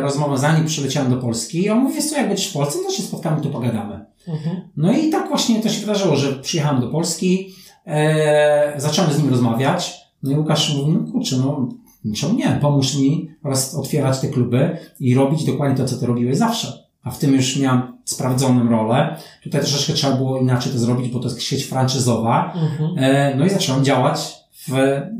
rozmowę, 0.00 0.38
zanim 0.38 0.66
przyleciałem 0.66 1.10
do 1.10 1.16
Polski 1.16 1.62
i 1.62 1.70
on 1.70 1.78
mówi, 1.78 2.02
co, 2.02 2.16
jak 2.16 2.28
będziesz 2.28 2.48
w 2.48 2.52
Polsce, 2.52 2.78
no 2.78 2.84
to 2.84 2.94
się 2.94 3.02
spotkamy, 3.02 3.42
tu 3.42 3.50
pogadamy. 3.50 4.04
Mhm. 4.28 4.60
No 4.76 4.92
i 4.92 5.10
tak 5.10 5.28
właśnie 5.28 5.62
to 5.62 5.68
się 5.68 5.80
wydarzyło, 5.80 6.16
że 6.16 6.32
przyjechałem 6.32 6.80
do 6.80 6.88
Polski, 6.88 7.54
e, 7.86 8.74
zacząłem 8.76 9.12
z 9.12 9.18
nim 9.18 9.30
rozmawiać. 9.30 10.06
No 10.22 10.30
i 10.30 10.34
Łukasz 10.34 10.74
mówi, 10.74 10.92
no 10.92 11.12
kurczę, 11.12 11.36
no 11.36 11.68
czemu 12.14 12.34
nie? 12.34 12.58
Pomóż 12.62 12.96
mi 12.96 13.30
oraz 13.44 13.74
otwierać 13.74 14.20
te 14.20 14.28
kluby 14.28 14.78
i 15.00 15.14
robić 15.14 15.44
dokładnie 15.44 15.76
to, 15.76 15.84
co 15.84 15.96
ty 15.96 16.06
robiłeś 16.06 16.36
zawsze. 16.36 16.86
A 17.02 17.10
w 17.10 17.18
tym 17.18 17.34
już 17.34 17.56
miałem 17.56 17.82
sprawdzoną 18.04 18.68
rolę. 18.68 19.16
Tutaj 19.42 19.60
troszeczkę 19.60 19.92
trzeba 19.92 20.16
było 20.16 20.38
inaczej 20.38 20.72
to 20.72 20.78
zrobić, 20.78 21.12
bo 21.12 21.18
to 21.18 21.28
jest 21.28 21.42
sieć 21.42 21.64
franczyzowa. 21.64 22.52
Mhm. 22.54 22.90
E, 22.98 23.34
no 23.34 23.46
i 23.46 23.50
zacząłem 23.50 23.84
działać 23.84 24.34
w 24.68 24.72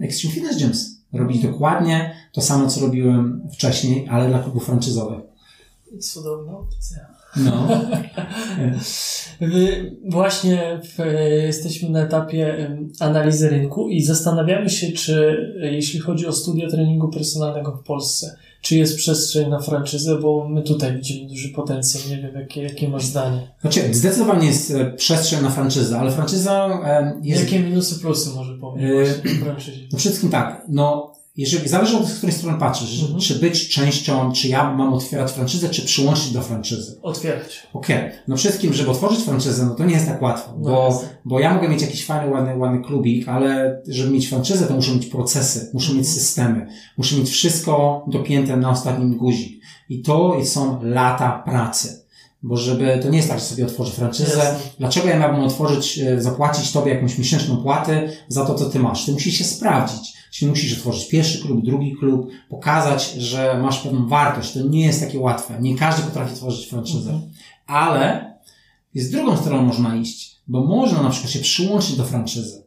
Extreme 0.03 0.35
Fitness 0.35 0.59
Gyms. 0.59 0.97
Robić 1.13 1.43
dokładnie 1.43 2.15
to 2.33 2.43
samo, 2.43 2.67
co 2.67 2.81
robiłem 2.81 3.49
wcześniej, 3.53 4.09
ale 4.09 4.29
dla 4.29 4.39
klubów 4.39 4.67
franczyzowych. 4.67 5.21
Cudowna 6.01 6.59
opcja. 6.59 7.16
No. 7.37 7.69
Właśnie 10.11 10.81
w, 10.85 10.99
jesteśmy 11.47 11.91
na 11.91 12.01
etapie 12.01 12.71
analizy 13.01 13.49
rynku 13.49 13.89
i 13.89 14.03
zastanawiamy 14.03 14.71
się, 14.71 14.93
czy 14.93 15.37
jeśli 15.73 16.01
chodzi 16.01 16.27
o 16.27 16.33
studia 16.33 16.69
treningu 16.69 17.09
personalnego 17.09 17.73
w 17.73 17.87
Polsce, 17.87 18.37
czy 18.61 18.77
jest 18.77 18.97
przestrzeń 18.97 19.51
na 19.51 19.59
franczyzę, 19.59 20.19
bo 20.19 20.49
my 20.49 20.63
tutaj 20.63 20.97
widzimy 20.97 21.29
duży 21.29 21.49
potencjał. 21.49 22.03
Nie 22.11 22.23
wiem, 22.23 22.35
jakie, 22.35 22.63
jakie 22.63 22.89
masz 22.89 23.05
zdanie. 23.05 23.49
Znaczy, 23.61 23.95
zdecydowanie 23.95 24.47
jest 24.47 24.71
e, 24.71 24.93
przestrzeń 24.93 25.43
na 25.43 25.51
franczyzę, 25.51 25.99
ale 25.99 26.11
franczyza 26.11 26.81
jest... 27.23 27.43
Jakie 27.43 27.59
minusy, 27.59 28.01
plusy 28.01 28.31
może 28.37 28.59
powiedzieć 28.59 29.09
e, 29.25 29.29
w 29.29 29.45
franczyzie? 29.45 29.87
No 29.93 29.99
wszystkim 29.99 30.31
tak. 30.31 30.65
No, 30.69 31.16
jeżeli 31.37 31.69
zależy 31.69 31.97
od 31.97 32.11
której 32.11 32.35
strony 32.35 32.59
patrzysz, 32.59 33.03
mhm. 33.03 33.21
czy 33.21 33.35
być 33.35 33.69
częścią, 33.69 34.33
czy 34.33 34.49
ja 34.49 34.75
mam 34.75 34.95
otwierać 34.95 35.33
franczyzę, 35.33 35.69
czy 35.69 35.83
przyłączyć 35.83 36.31
do 36.31 36.43
franczyzy. 36.43 36.99
Otwierać. 37.03 37.67
Okej. 37.73 37.97
Okay. 37.97 38.13
No 38.29 38.37
wszystkim, 38.37 38.73
żeby 38.73 38.91
otworzyć 38.91 39.25
franczyzę, 39.25 39.67
no 39.67 39.75
to 39.75 39.85
nie 39.85 39.95
jest 39.95 40.07
tak 40.07 40.23
łatwo, 40.23 40.55
no 40.59 40.71
bo, 40.71 41.03
bo 41.25 41.41
ja 41.41 41.55
mogę 41.55 41.69
mieć 41.69 41.83
jakiś 41.83 42.07
fajny, 42.07 42.33
ładny, 42.33 42.57
ładny 42.57 42.83
klubik, 42.83 43.29
ale 43.29 43.81
żeby 43.89 44.11
mieć 44.11 44.29
franczyzę, 44.29 44.67
to 44.67 44.75
muszę 44.75 44.93
mieć 44.93 45.07
procesy, 45.07 45.71
muszę 45.75 45.93
mieć 45.93 46.07
mhm. 46.07 46.15
systemy, 46.15 46.67
muszę 46.99 47.17
mieć 47.17 47.31
wszystko 47.31 48.05
dopięte 48.09 48.57
na 48.57 48.71
ostatnim 48.71 49.17
guzik. 49.17 49.63
I 49.89 50.03
to 50.03 50.45
są 50.45 50.79
lata 50.83 51.43
pracy. 51.47 52.06
Bo 52.47 52.57
żeby, 52.57 52.99
to 53.03 53.09
nie 53.09 53.17
jest 53.17 53.29
tak, 53.29 53.39
że 53.39 53.45
sobie 53.45 53.67
otworzę 53.67 53.93
franczyzę. 53.93 54.57
Yes. 54.57 54.77
Dlaczego 54.79 55.09
ja 55.09 55.19
miałbym 55.19 55.45
otworzyć, 55.45 55.99
e, 55.99 56.23
zapłacić 56.23 56.73
tobie 56.73 56.95
jakąś 56.95 57.19
miesięczną 57.19 57.57
płatę 57.57 58.09
za 58.29 58.47
to, 58.47 58.55
co 58.55 58.71
ty 58.71 58.79
masz? 58.79 59.07
Ty 59.07 59.13
musisz 59.13 59.35
się 59.35 59.45
sprawdzić. 59.45 60.13
Czyli 60.31 60.51
musisz 60.51 60.73
otworzyć 60.73 61.09
pierwszy 61.09 61.43
klub, 61.43 61.65
drugi 61.65 61.97
klub, 61.97 62.31
pokazać, 62.49 63.13
że 63.13 63.61
masz 63.63 63.79
pewną 63.79 64.09
wartość. 64.09 64.53
To 64.53 64.61
nie 64.61 64.87
jest 64.87 65.01
takie 65.01 65.21
łatwe. 65.21 65.59
Nie 65.61 65.77
każdy 65.77 66.03
potrafi 66.03 66.35
tworzyć 66.35 66.67
franczyzę. 66.67 67.11
Mhm. 67.11 67.33
Ale 67.67 68.35
z 68.95 69.11
drugą 69.11 69.37
stroną 69.37 69.63
można 69.63 69.97
iść, 69.97 70.37
bo 70.47 70.65
można 70.65 71.03
na 71.03 71.11
przykład 71.11 71.33
się 71.33 71.39
przyłączyć 71.39 71.97
do 71.97 72.05
franczyzy. 72.05 72.63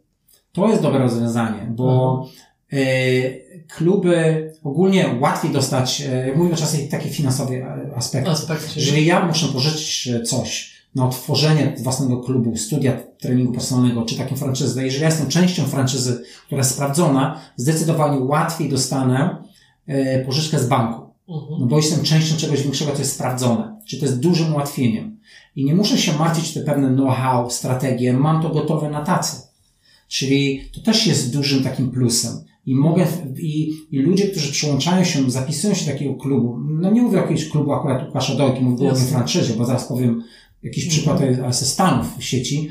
To 0.51 0.67
jest 0.67 0.81
dobre 0.81 0.99
rozwiązanie, 0.99 1.67
bo 1.75 2.25
y, 2.73 3.65
kluby 3.67 4.48
ogólnie 4.63 5.15
łatwiej 5.19 5.51
dostać, 5.51 5.99
jak 5.99 6.37
mówimy 6.37 6.55
czasem 6.55 6.87
takie 6.87 7.09
finansowe 7.09 7.53
aspekty. 7.95 8.29
Aspekt, 8.29 8.75
Jeżeli 8.75 9.05
ja 9.05 9.25
muszę 9.25 9.47
pożyczyć 9.47 10.09
coś, 10.25 10.79
na 10.95 11.05
otworzenie 11.05 11.75
własnego 11.79 12.17
klubu, 12.17 12.57
studia 12.57 13.03
treningu 13.19 13.53
personalnego, 13.53 14.05
czy 14.05 14.17
taką 14.17 14.35
franczyzę, 14.35 14.85
jeżeli 14.85 15.01
ja 15.01 15.09
jestem 15.09 15.27
częścią 15.27 15.65
franczyzy, 15.65 16.23
która 16.45 16.59
jest 16.59 16.71
sprawdzona, 16.71 17.41
zdecydowanie 17.55 18.19
łatwiej 18.19 18.69
dostanę 18.69 19.43
e, 19.87 20.25
pożyczkę 20.25 20.59
z 20.59 20.67
banku. 20.67 21.09
Mhm. 21.29 21.59
No 21.59 21.65
bo 21.65 21.77
jestem 21.77 22.03
częścią 22.03 22.37
czegoś 22.37 22.61
większego, 22.63 22.91
co 22.91 22.99
jest 22.99 23.15
sprawdzone. 23.15 23.79
Czy 23.85 23.99
to 23.99 24.05
jest 24.05 24.19
dużym 24.19 24.53
ułatwieniem. 24.53 25.19
I 25.55 25.65
nie 25.65 25.75
muszę 25.75 25.97
się 25.97 26.13
martwić 26.17 26.53
te 26.53 26.61
pewne 26.61 26.89
know-how, 26.95 27.49
strategie, 27.49 28.13
mam 28.13 28.41
to 28.41 28.49
gotowe 28.49 28.89
na 28.89 29.01
tacy. 29.01 29.41
Czyli 30.07 30.69
to 30.73 30.81
też 30.81 31.07
jest 31.07 31.33
dużym 31.33 31.63
takim 31.63 31.91
plusem. 31.91 32.33
I 32.69 32.75
mogę, 32.75 33.07
i, 33.37 33.73
i 33.91 33.99
ludzie, 33.99 34.27
którzy 34.27 34.51
przyłączają 34.51 35.03
się, 35.03 35.31
zapisują 35.31 35.73
się 35.73 35.85
do 35.85 35.91
takiego 35.91 36.15
klubu, 36.15 36.57
no 36.59 36.91
nie 36.91 37.01
mówię 37.01 37.17
o 37.17 37.21
jakimś 37.21 37.49
klubu 37.49 37.73
akurat 37.73 38.07
Łukasza 38.07 38.35
Dojki, 38.35 38.61
mówię 38.61 38.91
o 38.91 38.95
franczyzie, 38.95 39.53
bo 39.53 39.65
zaraz 39.65 39.87
powiem, 39.87 40.23
jakiś 40.63 40.83
mhm. 40.83 40.97
przykład 40.97 41.21
ale 41.43 41.53
ze 41.53 41.65
Stanów 41.65 42.17
w 42.17 42.23
sieci, 42.23 42.69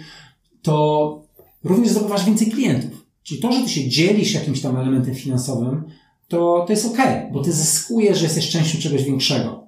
to 0.63 1.23
również 1.65 1.89
zdobywasz 1.89 2.25
więcej 2.25 2.51
klientów. 2.51 3.07
Czyli 3.23 3.41
to, 3.41 3.53
że 3.53 3.63
ty 3.63 3.69
się 3.69 3.89
dzielisz 3.89 4.35
jakimś 4.35 4.61
tam 4.61 4.77
elementem 4.77 5.15
finansowym, 5.15 5.85
to, 6.29 6.65
to 6.67 6.73
jest 6.73 6.87
ok, 6.87 6.99
bo 7.33 7.43
ty 7.43 7.53
zyskujesz, 7.53 8.19
że 8.19 8.25
jesteś 8.25 8.51
częścią 8.51 8.79
czegoś 8.79 9.03
większego. 9.03 9.65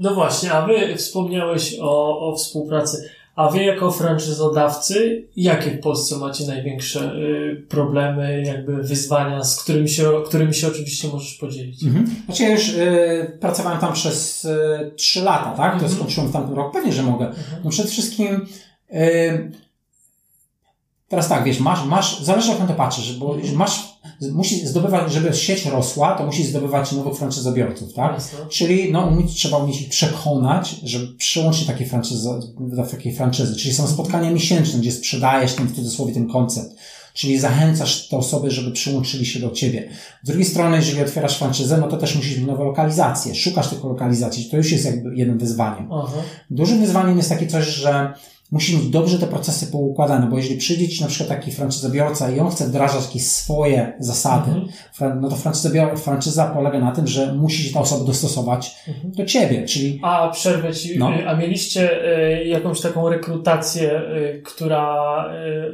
No 0.00 0.14
właśnie, 0.14 0.52
a 0.52 0.66
wy 0.66 0.96
wspomniałeś 0.96 1.76
o, 1.80 2.20
o 2.28 2.36
współpracy. 2.36 3.08
A 3.36 3.50
wy 3.50 3.64
jako 3.64 3.90
franczyzodawcy, 3.90 5.24
jakie 5.36 5.70
w 5.70 5.80
Polsce 5.80 6.18
macie 6.18 6.46
największe 6.46 7.14
y, 7.14 7.66
problemy, 7.68 8.42
jakby 8.46 8.82
wyzwania, 8.82 9.44
z 9.44 9.62
którymi 9.62 9.88
się, 9.88 10.10
którymi 10.26 10.54
się 10.54 10.68
oczywiście 10.68 11.08
możesz 11.08 11.34
podzielić? 11.34 11.84
Mhm. 11.84 12.06
Znaczy 12.26 12.42
ja 12.42 12.50
już 12.50 12.68
y, 12.68 13.38
pracowałem 13.40 13.80
tam 13.80 13.92
przez 13.92 14.44
y, 14.44 14.92
3 14.96 15.20
lata, 15.20 15.54
tak? 15.56 15.70
To 15.70 15.84
mhm. 15.84 15.92
skończyłem 15.92 16.30
w 16.30 16.32
tamtym 16.32 16.56
roku. 16.56 16.72
Pewnie, 16.72 16.92
że 16.92 17.02
mogę. 17.02 17.26
Mhm. 17.26 17.62
No 17.64 17.70
przede 17.70 17.88
wszystkim 17.88 18.46
y, 18.94 19.52
teraz 21.12 21.28
tak, 21.28 21.44
wiesz, 21.44 21.60
masz, 21.60 21.84
masz, 21.86 22.22
zależy 22.22 22.48
jak 22.50 22.58
na 22.58 22.66
to 22.66 22.74
patrzysz, 22.74 23.18
bo 23.18 23.34
mhm. 23.34 23.56
masz 23.56 23.98
musi 24.32 24.66
zdobywać, 24.66 25.12
żeby 25.12 25.34
sieć 25.34 25.66
rosła, 25.66 26.18
to 26.18 26.26
musi 26.26 26.44
zdobywać 26.44 26.92
nowych 26.92 27.14
franczyzobiorców, 27.14 27.94
tak? 27.94 28.20
Czyli, 28.48 28.92
no, 28.92 29.06
umieć, 29.06 29.34
trzeba 29.34 29.56
umieć 29.56 29.80
ich 29.80 29.88
przekonać, 29.88 30.76
żeby 30.82 31.06
przyłączyć 31.16 31.66
takie 31.66 31.86
franczyzy, 31.86 32.28
do 32.60 32.82
takiej 32.82 33.14
franczyzy. 33.14 33.56
Czyli 33.56 33.74
są 33.74 33.86
spotkania 33.86 34.30
miesięczne, 34.30 34.80
gdzie 34.80 34.92
sprzedajesz 34.92 35.54
ten, 35.54 35.66
w 35.66 35.76
cudzysłowie, 35.76 36.14
ten 36.14 36.28
koncept. 36.28 36.76
Czyli 37.14 37.38
zachęcasz 37.38 38.08
te 38.08 38.16
osoby, 38.16 38.50
żeby 38.50 38.70
przyłączyli 38.70 39.26
się 39.26 39.40
do 39.40 39.50
ciebie. 39.50 39.88
Z 40.22 40.26
drugiej 40.26 40.44
strony, 40.44 40.76
jeżeli 40.76 41.02
otwierasz 41.02 41.38
franczyzę, 41.38 41.78
no 41.78 41.88
to 41.88 41.96
też 41.96 42.16
musisz 42.16 42.36
mieć 42.36 42.46
nowe 42.46 42.64
lokalizacje. 42.64 43.34
Szukasz 43.34 43.68
tych 43.68 43.84
lokalizacji. 43.84 44.50
To 44.50 44.56
już 44.56 44.72
jest 44.72 44.84
jakby 44.84 45.16
jednym 45.16 45.38
wyzwaniem. 45.38 45.88
Aha. 45.92 46.16
Dużym 46.50 46.80
wyzwaniem 46.80 47.16
jest 47.16 47.28
takie 47.28 47.46
coś, 47.46 47.66
że 47.66 48.14
musi 48.52 48.76
mieć 48.76 48.88
dobrze 48.88 49.18
te 49.18 49.26
procesy 49.26 49.66
poukładane, 49.66 50.26
bo 50.26 50.36
jeżeli 50.36 50.56
przyjdzie 50.56 50.88
Ci 50.88 51.02
na 51.02 51.08
przykład 51.08 51.28
taki 51.28 51.52
franczyzobiorca 51.52 52.30
i 52.30 52.40
on 52.40 52.50
chce 52.50 52.66
wdrażać 52.66 53.04
jakieś 53.04 53.26
swoje 53.26 53.92
zasady, 53.98 54.50
mhm. 54.50 55.20
no 55.20 55.28
to 55.28 55.36
franczyza 55.96 56.46
polega 56.46 56.78
na 56.78 56.92
tym, 56.92 57.06
że 57.06 57.32
musi 57.32 57.62
się 57.62 57.74
ta 57.74 57.80
osoba 57.80 58.04
dostosować 58.04 58.76
mhm. 58.88 59.14
do 59.14 59.24
Ciebie, 59.24 59.64
czyli... 59.66 60.00
A 60.02 60.28
przerwę 60.28 60.74
Ci, 60.74 60.98
no. 60.98 61.10
a 61.26 61.36
mieliście 61.36 61.90
y, 62.40 62.44
jakąś 62.44 62.80
taką 62.80 63.08
rekrutację, 63.08 64.00
y, 64.00 64.42
która 64.44 65.24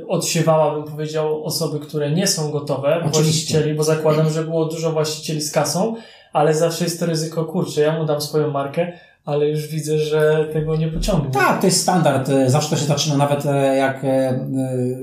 y, 0.00 0.06
odsiewała, 0.06 0.74
bym 0.74 0.84
powiedział, 0.84 1.44
osoby, 1.44 1.80
które 1.80 2.10
nie 2.10 2.26
są 2.26 2.50
gotowe, 2.50 2.96
Oczywiście. 2.96 3.22
właścicieli, 3.22 3.74
bo 3.74 3.84
zakładam, 3.84 4.30
że 4.30 4.44
było 4.44 4.64
dużo 4.64 4.92
właścicieli 4.92 5.40
z 5.40 5.52
kasą, 5.52 5.94
ale 6.32 6.54
zawsze 6.54 6.84
jest 6.84 7.00
to 7.00 7.06
ryzyko, 7.06 7.44
kurczę, 7.44 7.80
ja 7.80 7.98
mu 7.98 8.04
dam 8.04 8.20
swoją 8.20 8.50
markę, 8.50 8.92
ale 9.28 9.48
już 9.48 9.66
widzę, 9.66 9.98
że 9.98 10.48
tego 10.52 10.76
nie 10.76 10.88
pociągnie. 10.88 11.30
Tak, 11.30 11.60
to 11.60 11.66
jest 11.66 11.80
standard. 11.80 12.28
E, 12.28 12.50
zawsze 12.50 12.70
to 12.70 12.76
się 12.76 12.86
zaczyna 12.86 13.16
nawet 13.16 13.46
e, 13.46 13.76
jak 13.76 14.04
e, 14.04 14.48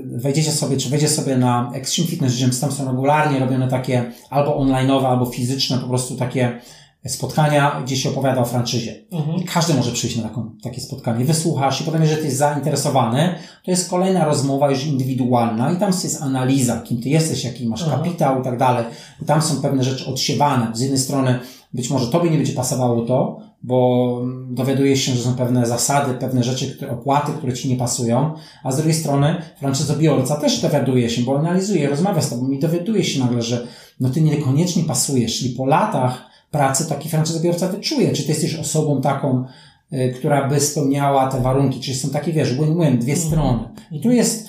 wejdziecie 0.04 0.52
sobie, 0.52 0.76
czy 0.76 0.88
wejdziecie 0.88 1.12
sobie 1.12 1.36
na 1.36 1.70
Extreme 1.74 2.10
Fitness 2.10 2.38
Gym, 2.38 2.50
tam 2.60 2.72
są 2.72 2.86
regularnie 2.86 3.38
robione 3.38 3.68
takie 3.68 4.12
albo 4.30 4.60
online'owe, 4.60 5.06
albo 5.06 5.26
fizyczne, 5.26 5.78
po 5.78 5.88
prostu 5.88 6.16
takie 6.16 6.60
spotkania, 7.06 7.80
gdzie 7.84 7.96
się 7.96 8.08
opowiada 8.08 8.40
o 8.40 8.44
franczyzie. 8.44 8.94
Mhm. 9.12 9.36
I 9.36 9.44
każdy 9.44 9.74
może 9.74 9.92
przyjść 9.92 10.16
na 10.16 10.22
taką, 10.22 10.50
takie 10.62 10.80
spotkanie. 10.80 11.24
Wysłuchasz 11.24 11.80
i 11.80 11.84
potem, 11.84 12.02
jeżeli 12.02 12.20
ty 12.20 12.26
jesteś 12.26 12.38
zainteresowany, 12.38 13.34
to 13.64 13.70
jest 13.70 13.90
kolejna 13.90 14.24
rozmowa 14.24 14.70
już 14.70 14.86
indywidualna 14.86 15.72
i 15.72 15.76
tam 15.76 15.92
jest 16.04 16.22
analiza, 16.22 16.80
kim 16.80 17.02
ty 17.02 17.08
jesteś, 17.08 17.44
jaki 17.44 17.68
masz 17.68 17.82
mhm. 17.82 18.02
kapitał 18.02 18.40
i 18.40 18.44
tak 18.44 18.58
dalej. 18.58 18.84
I 19.22 19.24
tam 19.24 19.42
są 19.42 19.62
pewne 19.62 19.84
rzeczy 19.84 20.06
odsiewane. 20.06 20.70
Z 20.74 20.80
jednej 20.80 20.98
strony 20.98 21.38
być 21.74 21.90
może 21.90 22.06
tobie 22.06 22.30
nie 22.30 22.36
będzie 22.36 22.52
pasowało 22.52 23.02
to, 23.02 23.45
bo 23.62 24.22
dowiadujesz 24.50 25.00
się, 25.00 25.12
że 25.12 25.22
są 25.22 25.34
pewne 25.34 25.66
zasady, 25.66 26.14
pewne 26.14 26.44
rzeczy, 26.44 26.76
które, 26.76 26.90
opłaty, 26.90 27.32
które 27.32 27.52
ci 27.52 27.68
nie 27.68 27.76
pasują, 27.76 28.34
a 28.64 28.72
z 28.72 28.76
drugiej 28.76 28.94
strony 28.94 29.42
franczyzobiorca 29.58 30.36
też 30.36 30.60
dowiaduje 30.60 31.10
się, 31.10 31.22
bo 31.22 31.38
analizuje, 31.38 31.88
rozmawia 31.88 32.22
z 32.22 32.30
tobą 32.30 32.50
i 32.50 32.58
dowiaduje 32.58 33.04
się 33.04 33.20
nagle, 33.20 33.42
że 33.42 33.66
no 34.00 34.10
ty 34.10 34.20
niekoniecznie 34.20 34.84
pasujesz, 34.84 35.38
czyli 35.38 35.54
po 35.54 35.66
latach 35.66 36.30
pracy 36.50 36.88
taki 36.88 37.08
franczyzobiorca 37.08 37.68
wyczuje, 37.68 38.12
czy 38.12 38.22
ty 38.22 38.28
jesteś 38.28 38.54
osobą 38.54 39.00
taką, 39.00 39.44
y, 39.92 40.14
która 40.18 40.48
by 40.48 40.60
spełniała 40.60 41.28
te 41.28 41.40
warunki, 41.40 41.80
czy 41.80 41.94
są 41.94 42.10
takie, 42.10 42.32
wiesz, 42.32 42.54
win-win, 42.54 42.98
dwie 42.98 43.12
mhm. 43.12 43.28
strony. 43.28 43.58
I 43.92 44.00
tu 44.00 44.10
jest, 44.10 44.48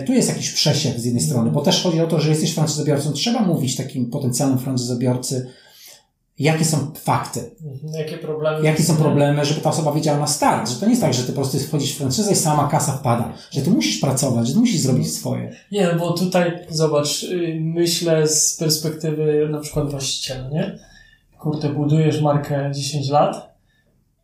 y, 0.00 0.02
tu 0.06 0.12
jest 0.12 0.28
jakiś 0.28 0.50
przesiew 0.50 0.98
z 0.98 1.04
jednej 1.04 1.22
strony, 1.22 1.50
bo 1.50 1.60
też 1.60 1.82
chodzi 1.82 2.00
o 2.00 2.06
to, 2.06 2.20
że 2.20 2.30
jesteś 2.30 2.54
franczyzobiorcą, 2.54 3.12
trzeba 3.12 3.42
mówić 3.42 3.76
takim 3.76 4.10
potencjalnym 4.10 4.58
franczyzobiorcy, 4.58 5.50
jakie 6.38 6.64
są 6.64 6.92
fakty. 6.94 7.40
Mhm. 7.64 7.92
Jakie 7.94 8.18
problemy? 8.18 8.64
Jakie 8.64 8.82
są 8.82 8.96
problemy, 8.96 9.44
żeby 9.44 9.60
ta 9.60 9.70
osoba 9.70 9.92
wiedziała 9.92 10.18
na 10.18 10.26
start, 10.26 10.70
że 10.70 10.76
to 10.76 10.86
nie 10.86 10.90
jest 10.90 11.02
tak, 11.02 11.14
że 11.14 11.22
ty 11.22 11.32
po 11.32 11.40
prostu 11.40 11.58
wchodzisz 11.58 11.94
w 11.94 11.98
franczyzę 11.98 12.32
i 12.32 12.36
sama 12.36 12.68
kasa 12.68 12.92
wpada, 12.92 13.32
że 13.50 13.62
ty 13.62 13.70
musisz 13.70 14.00
pracować, 14.00 14.46
że 14.46 14.52
ty 14.52 14.58
musisz 14.58 14.80
zrobić 14.80 15.12
swoje. 15.12 15.56
Nie, 15.72 15.86
no 15.92 15.98
bo 15.98 16.12
tutaj 16.12 16.52
zobacz, 16.68 17.22
y, 17.22 17.58
myślę 17.60 18.28
z 18.28 18.56
perspektywy 18.56 19.48
na 19.50 19.60
przykład 19.60 19.90
właściciela, 19.90 20.48
nie? 20.48 20.78
Kurde, 21.38 21.68
budujesz 21.68 22.20
markę 22.20 22.70
10 22.74 23.08
lat 23.08 23.54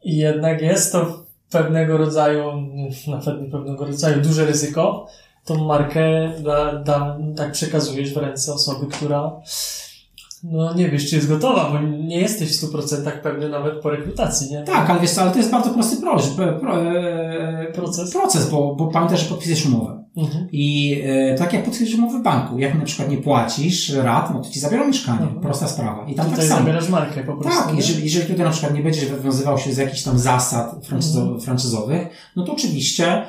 i 0.05 0.17
jednak 0.17 0.63
jest 0.63 0.93
to 0.93 1.25
pewnego 1.51 1.97
rodzaju, 1.97 2.45
nawet 3.07 3.43
nie 3.43 3.51
pewnego 3.51 3.87
rodzaju, 3.87 4.23
duże 4.23 4.47
ryzyko, 4.47 5.07
tą 5.45 5.65
markę 5.65 6.33
da, 6.39 6.75
da, 6.75 7.19
tak 7.37 7.53
przekazujesz 7.53 8.15
w 8.15 8.17
ręce 8.17 8.55
osoby, 8.55 8.87
która 8.87 9.41
no 10.43 10.75
nie 10.75 10.89
wiesz, 10.89 11.11
czy 11.11 11.17
jest 11.17 11.29
gotowa, 11.29 11.71
bo 11.71 11.89
nie 11.89 12.21
jesteś 12.21 12.59
w 12.59 12.63
100% 12.63 13.11
pewny 13.23 13.49
nawet 13.49 13.75
po 13.83 13.91
rekrutacji, 13.91 14.51
nie? 14.51 14.63
Tak, 14.63 14.91
ale 14.91 15.01
wiesz 15.01 15.11
co, 15.11 15.23
ale 15.23 15.31
to 15.31 15.39
jest 15.39 15.51
bardzo 15.51 15.71
prosty 15.71 15.97
pro, 15.97 16.17
pro, 16.61 16.83
e, 16.83 17.73
proces, 17.73 18.13
proces 18.13 18.51
bo, 18.51 18.75
bo 18.75 18.87
pamiętasz, 18.87 19.23
że 19.23 19.29
podpisujesz 19.29 19.67
umowę. 19.67 20.05
Mhm. 20.17 20.49
I 20.53 20.97
e, 21.05 21.35
tak 21.35 21.53
jak 21.53 21.65
podpisujesz 21.65 21.95
umowę 21.95 22.19
w 22.19 22.23
banku, 22.23 22.59
jak 22.59 22.75
na 22.75 22.85
przykład 22.85 23.11
nie 23.11 23.17
płacisz 23.17 23.93
rat, 23.93 24.35
no 24.35 24.41
to 24.41 24.51
ci 24.51 24.61
zabiorą 24.61 24.87
mieszkanie. 24.87 25.21
Mhm. 25.21 25.41
Prosta 25.41 25.69
sprawa. 25.69 26.07
I 26.09 26.15
tam 26.15 26.27
tutaj 26.27 26.41
tak 26.41 26.49
samo. 26.49 26.61
zabierasz 26.61 26.89
markę 26.89 27.25
po 27.25 27.37
prostu. 27.37 27.63
Tak, 27.63 27.77
jeżeli, 27.77 28.05
jeżeli 28.05 28.27
tutaj 28.27 28.45
na 28.45 28.51
przykład 28.51 28.75
nie 28.75 28.83
będziesz 28.83 29.07
wywiązywał 29.07 29.59
się 29.59 29.73
z 29.73 29.77
jakichś 29.77 30.03
tam 30.03 30.19
zasad 30.19 30.87
franczyzo, 30.87 31.21
mhm. 31.21 31.41
franczyzowych, 31.41 32.09
no 32.37 32.45
to 32.45 32.53
oczywiście 32.53 33.25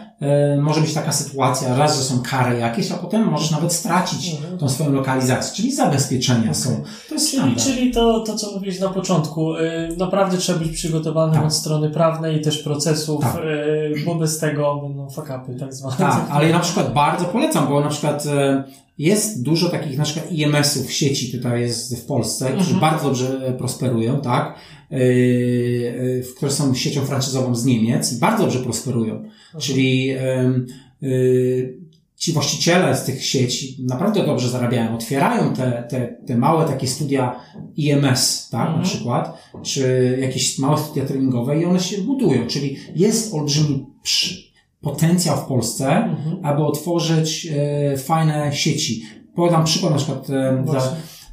może 0.62 0.82
być 0.82 0.94
taka 0.94 1.12
sytuacja, 1.12 1.78
raz, 1.78 1.98
że 1.98 2.04
są 2.04 2.22
kary 2.22 2.60
jakieś, 2.60 2.92
a 2.92 2.98
potem 2.98 3.30
możesz 3.30 3.52
nawet 3.52 3.74
stracić 3.74 4.34
mhm. 4.34 4.58
tą 4.58 4.70
swoją 4.70 4.92
lokalizację, 4.92 5.56
czyli 5.56 5.76
zabezpieczenia 5.76 6.42
okay. 6.42 6.56
są. 6.56 6.84
To 7.10 7.16
jest 7.16 7.32
czyli, 7.32 7.56
czyli 7.56 7.92
to, 7.92 8.20
to, 8.20 8.36
co 8.36 8.52
mówiłeś 8.52 8.80
na 8.80 8.90
początku, 8.90 9.56
y, 9.56 9.96
naprawdę 9.98 10.38
trzeba 10.38 10.60
być 10.60 10.72
przygotowany 10.72 11.34
tak. 11.34 11.46
od 11.46 11.54
strony 11.54 11.90
prawnej 11.90 12.38
i 12.38 12.42
też 12.42 12.58
procesów, 12.58 13.22
tak. 13.22 13.36
Y, 13.36 13.94
bo 14.06 14.16
bez 14.16 14.40
tego 14.40 14.76
będą 14.76 15.10
fakapy 15.10 15.56
tak 15.56 15.74
zwane. 15.74 15.96
Tak, 15.98 16.28
ale 16.30 16.50
ja 16.50 16.56
na 16.56 16.64
przykład 16.64 16.94
bardzo 16.94 17.26
polecam, 17.26 17.68
bo 17.68 17.82
na 17.82 17.90
przykład 17.90 18.26
e, 18.26 18.64
jest 19.02 19.44
dużo 19.44 19.70
takich 19.70 19.98
na 19.98 20.04
przykład 20.04 20.32
IMS-ów 20.32 20.88
w 20.88 20.92
sieci 20.92 21.32
tutaj 21.32 21.62
jest 21.62 21.98
w 21.98 22.06
Polsce, 22.06 22.46
którzy 22.46 22.74
mhm. 22.74 22.80
bardzo 22.80 23.08
dobrze 23.08 23.56
prosperują, 23.58 24.22
tak? 24.22 24.56
Yy, 24.92 26.24
które 26.38 26.52
są 26.52 26.76
siecią 26.76 27.06
franczyzową 27.06 27.56
z 27.56 27.66
Niemiec 27.66 28.14
i 28.14 28.20
bardzo 28.20 28.44
dobrze 28.44 28.60
prosperują. 28.60 29.16
Mhm. 29.16 29.34
Czyli 29.60 30.06
yy, 30.06 31.78
ci 32.16 32.32
właściciele 32.34 32.98
z 32.98 33.04
tych 33.04 33.26
sieci 33.26 33.78
naprawdę 33.80 34.26
dobrze 34.26 34.50
zarabiają, 34.50 34.96
otwierają 34.96 35.54
te, 35.54 35.84
te, 35.90 36.16
te 36.28 36.38
małe 36.38 36.66
takie 36.66 36.88
studia 36.88 37.36
IMS, 37.78 38.50
tak, 38.50 38.68
mhm. 38.68 38.80
na 38.80 38.86
przykład, 38.86 39.38
czy 39.64 40.18
jakieś 40.22 40.60
małe 40.60 40.78
studia 40.78 41.06
treningowe 41.06 41.62
i 41.62 41.66
one 41.66 41.80
się 41.80 42.02
budują, 42.02 42.48
czyli 42.48 42.78
jest 42.96 43.34
olbrzymi 43.34 43.86
potencjał 44.82 45.38
w 45.38 45.46
Polsce, 45.46 45.88
mhm. 45.96 46.46
aby 46.46 46.64
otworzyć 46.64 47.48
e, 47.48 47.98
fajne 47.98 48.54
sieci. 48.54 49.04
Podam 49.36 49.64
przykład 49.64 49.92
na 49.92 49.98
przykład 49.98 50.30
e, 50.30 50.64
dla, 50.66 50.82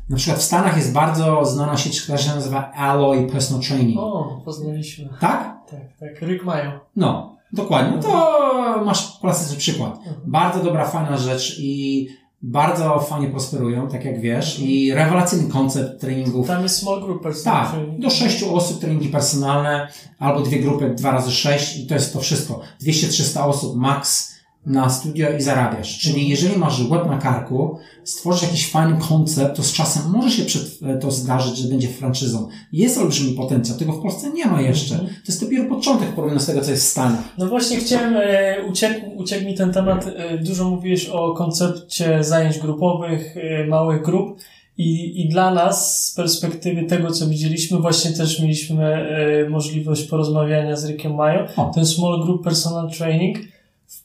na 0.08 0.16
przykład 0.16 0.38
w 0.38 0.42
Stanach 0.42 0.76
jest 0.76 0.92
bardzo 0.92 1.44
znana 1.44 1.76
sieć, 1.76 2.02
która 2.02 2.18
się 2.18 2.34
nazywa 2.34 2.72
Alloy 2.72 3.26
Personal 3.26 3.62
Training. 3.62 3.98
O, 4.00 4.42
poznaliśmy. 4.44 5.08
Tak? 5.20 5.58
Tak, 5.70 5.80
tak. 6.00 6.28
Rick 6.28 6.44
Mayo. 6.44 6.72
No, 6.96 7.36
dokładnie. 7.52 7.96
No 7.96 8.02
to 8.02 8.84
masz 8.84 9.18
klasyczny 9.20 9.56
przykład. 9.56 9.98
Mhm. 9.98 10.16
Bardzo 10.26 10.64
dobra, 10.64 10.84
fajna 10.84 11.16
rzecz 11.16 11.56
i 11.58 12.06
bardzo 12.42 13.00
fajnie 13.00 13.28
prosperują, 13.28 13.88
tak 13.88 14.04
jak 14.04 14.20
wiesz, 14.20 14.58
i 14.58 14.94
rewelacyjny 14.94 15.48
koncept 15.48 16.00
treningów. 16.00 16.46
Tam 16.46 16.62
jest 16.62 16.76
small 16.76 17.00
group 17.00 17.22
personal 17.22 17.66
Tak, 17.66 17.76
do 17.98 18.10
sześciu 18.10 18.56
osób 18.56 18.80
treningi 18.80 19.08
personalne, 19.08 19.88
albo 20.18 20.40
dwie 20.40 20.60
grupy, 20.60 20.94
dwa 20.94 21.10
razy 21.10 21.30
sześć 21.30 21.76
i 21.76 21.86
to 21.86 21.94
jest 21.94 22.12
to 22.12 22.20
wszystko. 22.20 22.60
200-300 22.82 23.48
osób 23.48 23.76
max 23.76 24.34
na 24.68 24.90
studio 24.90 25.28
i 25.38 25.42
zarabiasz. 25.42 25.98
Czyli 25.98 26.14
mhm. 26.14 26.30
jeżeli 26.30 26.58
masz 26.58 26.90
łeb 26.90 27.06
na 27.06 27.18
karku, 27.18 27.78
stworzysz 28.04 28.42
jakiś 28.42 28.70
fajny 28.70 28.98
koncept, 29.08 29.56
to 29.56 29.62
z 29.62 29.72
czasem 29.72 30.02
może 30.12 30.30
się 30.30 30.44
przed, 30.44 30.78
e, 30.82 30.98
to 30.98 31.10
zdarzyć, 31.10 31.56
że 31.56 31.68
będzie 31.68 31.88
franczyzą. 31.88 32.48
Jest 32.72 32.98
olbrzymi 32.98 33.34
potencjał, 33.34 33.78
tego 33.78 33.92
w 33.92 34.02
Polsce 34.02 34.30
nie 34.30 34.46
ma 34.46 34.60
jeszcze. 34.60 34.94
Mhm. 34.94 35.14
To 35.14 35.22
jest 35.28 35.40
dopiero 35.40 35.64
początek 35.64 36.08
porównania 36.08 36.40
z 36.40 36.46
tego, 36.46 36.60
co 36.60 36.70
jest 36.70 36.84
w 36.84 36.88
Stanach. 36.88 37.24
No 37.38 37.46
właśnie 37.46 37.76
chciałem, 37.76 38.16
e, 38.16 38.56
uciekł, 38.70 39.00
uciekł 39.16 39.44
mi 39.44 39.54
ten 39.54 39.72
temat, 39.72 40.06
e, 40.16 40.38
dużo 40.38 40.70
mówiłeś 40.70 41.08
o 41.08 41.34
koncepcie 41.34 42.24
zajęć 42.24 42.58
grupowych, 42.58 43.34
małych 43.68 44.02
grup. 44.02 44.38
I, 44.78 45.20
I 45.22 45.28
dla 45.28 45.54
nas, 45.54 46.06
z 46.06 46.14
perspektywy 46.14 46.82
tego, 46.82 47.10
co 47.10 47.28
widzieliśmy, 47.28 47.78
właśnie 47.78 48.10
też 48.10 48.40
mieliśmy 48.40 49.06
możliwość 49.50 50.02
porozmawiania 50.02 50.76
z 50.76 50.84
Rickiem 50.84 51.14
Mayo. 51.14 51.46
Ten 51.74 51.86
Small 51.86 52.22
Group 52.22 52.44
Personal 52.44 52.90
Training 52.90 53.38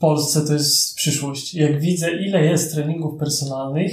Polsce 0.03 0.41
to 0.41 0.53
jest 0.53 0.95
przyszłość. 0.95 1.53
Jak 1.53 1.79
widzę, 1.79 2.11
ile 2.11 2.45
jest 2.45 2.73
treningów 2.73 3.19
personalnych 3.19 3.91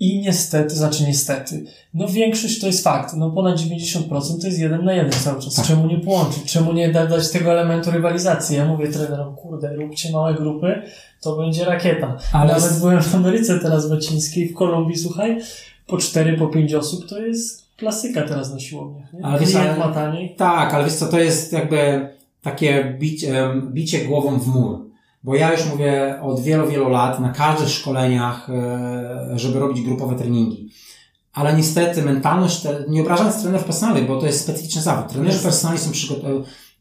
i 0.00 0.20
niestety, 0.20 0.74
znaczy 0.74 1.04
niestety, 1.04 1.64
no 1.94 2.08
większość 2.08 2.60
to 2.60 2.66
jest 2.66 2.84
fakt, 2.84 3.14
no 3.16 3.30
ponad 3.30 3.56
90% 3.58 4.40
to 4.40 4.46
jest 4.46 4.58
jeden 4.58 4.84
na 4.84 4.92
jeden 4.92 5.12
cały 5.12 5.42
czas. 5.42 5.54
Tak. 5.54 5.66
Czemu 5.66 5.86
nie 5.86 5.98
połączyć? 5.98 6.52
Czemu 6.52 6.72
nie 6.72 6.92
dać 6.92 7.30
tego 7.30 7.52
elementu 7.52 7.90
rywalizacji? 7.90 8.56
Ja 8.56 8.64
mówię 8.64 8.88
trenerom, 8.88 9.36
kurde, 9.36 9.76
róbcie 9.76 10.12
małe 10.12 10.34
grupy, 10.34 10.82
to 11.20 11.36
będzie 11.36 11.64
rakieta. 11.64 12.16
Ale 12.32 12.54
Nawet 12.54 12.72
z... 12.72 12.80
byłem 12.80 13.02
w 13.02 13.14
Ameryce 13.14 13.58
teraz 13.58 13.90
łacińskiej, 13.90 14.48
w 14.48 14.54
Kolumbii, 14.54 14.98
słuchaj, 14.98 15.40
po 15.86 15.98
cztery, 15.98 16.38
po 16.38 16.46
pięć 16.46 16.74
osób 16.74 17.08
to 17.08 17.18
jest 17.18 17.66
klasyka 17.76 18.22
teraz 18.22 18.52
na 18.52 18.60
siłowniach, 18.60 19.12
nie? 19.12 19.24
Ale 19.24 19.40
wiesz, 19.40 19.54
ale, 19.54 19.76
ma 19.76 19.88
taniej. 19.88 20.34
Tak, 20.36 20.74
ale 20.74 20.84
wiesz 20.84 20.94
co, 20.94 21.06
to 21.06 21.18
jest 21.18 21.52
jakby 21.52 22.08
takie 22.42 22.96
bicie, 22.98 23.44
bicie 23.72 24.04
głową 24.04 24.38
w 24.38 24.46
mur. 24.46 24.89
Bo 25.22 25.34
ja 25.34 25.52
już 25.52 25.66
mówię 25.66 26.18
od 26.22 26.40
wielu, 26.40 26.68
wielu 26.68 26.88
lat 26.88 27.20
na 27.20 27.28
każdych 27.28 27.68
szkoleniach, 27.68 28.50
e, 28.50 29.38
żeby 29.38 29.58
robić 29.58 29.82
grupowe 29.82 30.16
treningi. 30.16 30.70
Ale 31.32 31.56
niestety 31.56 32.02
mentalność, 32.02 32.66
nie 32.88 33.00
obrażając 33.00 33.42
trenerów 33.42 33.66
personalnych, 33.66 34.06
bo 34.06 34.20
to 34.20 34.26
jest 34.26 34.40
specyficzny 34.40 34.82
zawód. 34.82 35.12
Trenerzy 35.12 35.42
personalni 35.42 35.80
są 35.80 35.90
e, 35.90 36.18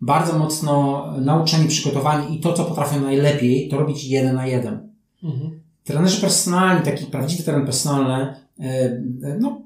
bardzo 0.01 0.39
mocno 0.39 1.05
nauczeni, 1.21 1.67
przygotowani 1.67 2.35
i 2.35 2.39
to, 2.39 2.53
co 2.53 2.65
potrafią 2.65 2.99
najlepiej, 2.99 3.69
to 3.69 3.77
robić 3.77 4.03
jeden 4.03 4.35
na 4.35 4.47
jeden. 4.47 4.89
Mhm 5.23 5.59
trenerzy 5.89 6.21
personalni, 6.21 6.85
taki 6.85 7.05
prawdziwy 7.05 7.43
trener 7.43 7.65
personalny, 7.65 8.35
e, 8.59 9.01
no, 9.39 9.61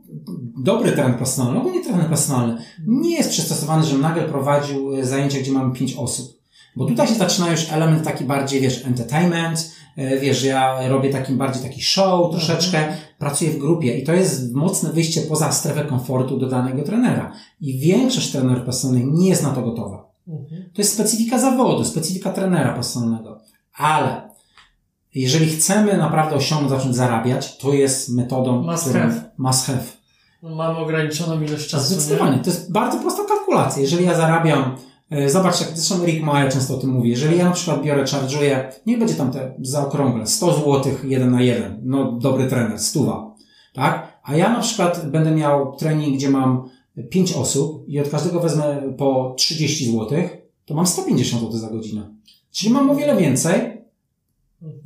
dobry 0.64 0.92
trener 0.92 1.18
personalny, 1.18 1.60
ogólnie 1.60 1.84
trener 1.84 2.08
personalny, 2.08 2.58
nie 2.88 3.16
jest 3.16 3.30
przystosowany, 3.30 3.84
żeby 3.84 4.02
nagle 4.02 4.24
prowadził 4.24 5.06
zajęcia, 5.06 5.40
gdzie 5.40 5.52
mamy 5.52 5.74
pięć 5.74 5.96
osób. 5.96 6.43
Bo 6.76 6.86
tutaj 6.86 7.08
się 7.08 7.16
zaczyna 7.16 7.52
już 7.52 7.72
element 7.72 8.04
taki 8.04 8.24
bardziej, 8.24 8.62
wiesz, 8.62 8.86
entertainment, 8.86 9.72
e, 9.98 10.20
wiesz, 10.20 10.44
ja 10.44 10.88
robię 10.88 11.10
taki 11.10 11.34
bardziej 11.34 11.64
taki 11.64 11.82
show 11.82 12.32
troszeczkę, 12.32 12.78
mhm. 12.78 12.98
pracuję 13.20 13.52
w 13.52 13.58
grupie 13.58 13.98
i 13.98 14.04
to 14.04 14.14
jest 14.14 14.54
mocne 14.54 14.94
wyjście 14.94 15.22
poza 15.22 15.52
strefę 15.52 15.86
komfortu 15.86 16.38
do 16.38 16.48
danego 16.48 16.84
trenera. 16.84 17.32
I 17.62 17.80
większość 17.80 18.32
trenerów 18.32 18.66
personalnych 18.66 19.06
nie 19.14 19.30
jest 19.30 19.44
na 19.44 19.50
to 19.50 19.62
gotowa. 19.62 20.14
Mhm. 20.28 20.70
To 20.74 20.82
jest 20.82 20.94
specyfika 20.94 21.40
zawodu, 21.40 21.86
specyfika 21.86 22.32
trenera 22.32 22.74
personalnego. 22.74 23.40
Ale 23.78 24.30
jeżeli 25.16 25.50
chcemy 25.50 25.98
naprawdę 25.98 26.36
osiągnąć, 26.36 26.72
zacząć 26.72 26.96
zarabiać, 26.96 27.58
to 27.58 27.74
jest 27.74 28.10
metodą 28.10 28.62
must 28.62 28.94
have. 28.94 29.32
Must 29.38 29.66
have. 29.66 29.84
No, 30.44 30.56
mamy 30.56 30.78
ograniczoną 30.78 31.42
ilość 31.42 31.68
czasu. 31.68 31.94
Zdecydowanie. 31.94 32.40
To 32.40 32.50
jest 32.50 32.72
bardzo 32.72 33.00
prosta 33.00 33.24
kalkulacja. 33.28 33.82
Jeżeli 33.82 34.06
ja 34.06 34.16
zarabiam, 34.16 34.76
e, 35.14 35.30
zobacz, 35.30 35.62
jak 35.62 35.70
zresztą 35.78 36.06
Rick 36.06 36.24
Mayer 36.24 36.54
często 36.54 36.76
o 36.76 36.78
tym 36.78 36.90
mówi, 36.90 37.10
jeżeli 37.10 37.38
ja 37.38 37.46
na 37.46 37.52
przykład 37.52 37.84
biorę, 37.84 38.04
charge'uję, 38.04 38.64
niech 38.86 39.00
będzie 39.00 39.16
tam 39.16 39.32
te 39.32 39.54
zaokrągle, 39.62 40.28
100 40.28 40.54
zł 40.54 40.82
jeden 41.04 41.32
na 41.32 41.42
jeden, 41.42 41.80
no 41.84 42.12
dobry 42.12 42.48
trener, 42.48 42.80
stuwa, 42.80 43.36
tak? 43.74 44.20
A 44.24 44.36
ja 44.36 44.50
na 44.50 44.60
przykład 44.60 45.10
będę 45.10 45.32
miał 45.32 45.76
trening, 45.76 46.16
gdzie 46.16 46.30
mam 46.30 46.70
5 47.10 47.34
osób 47.34 47.86
i 47.88 48.00
od 48.00 48.10
każdego 48.10 48.40
wezmę 48.40 48.82
po 48.98 49.34
30 49.38 49.92
zł, 49.92 50.08
to 50.66 50.74
mam 50.74 50.88
150 50.88 51.44
zł 51.44 51.58
za 51.58 51.70
godzinę. 51.70 52.10
Czyli 52.52 52.74
mam 52.74 52.90
o 52.90 52.96
wiele 52.96 53.18
więcej, 53.18 53.84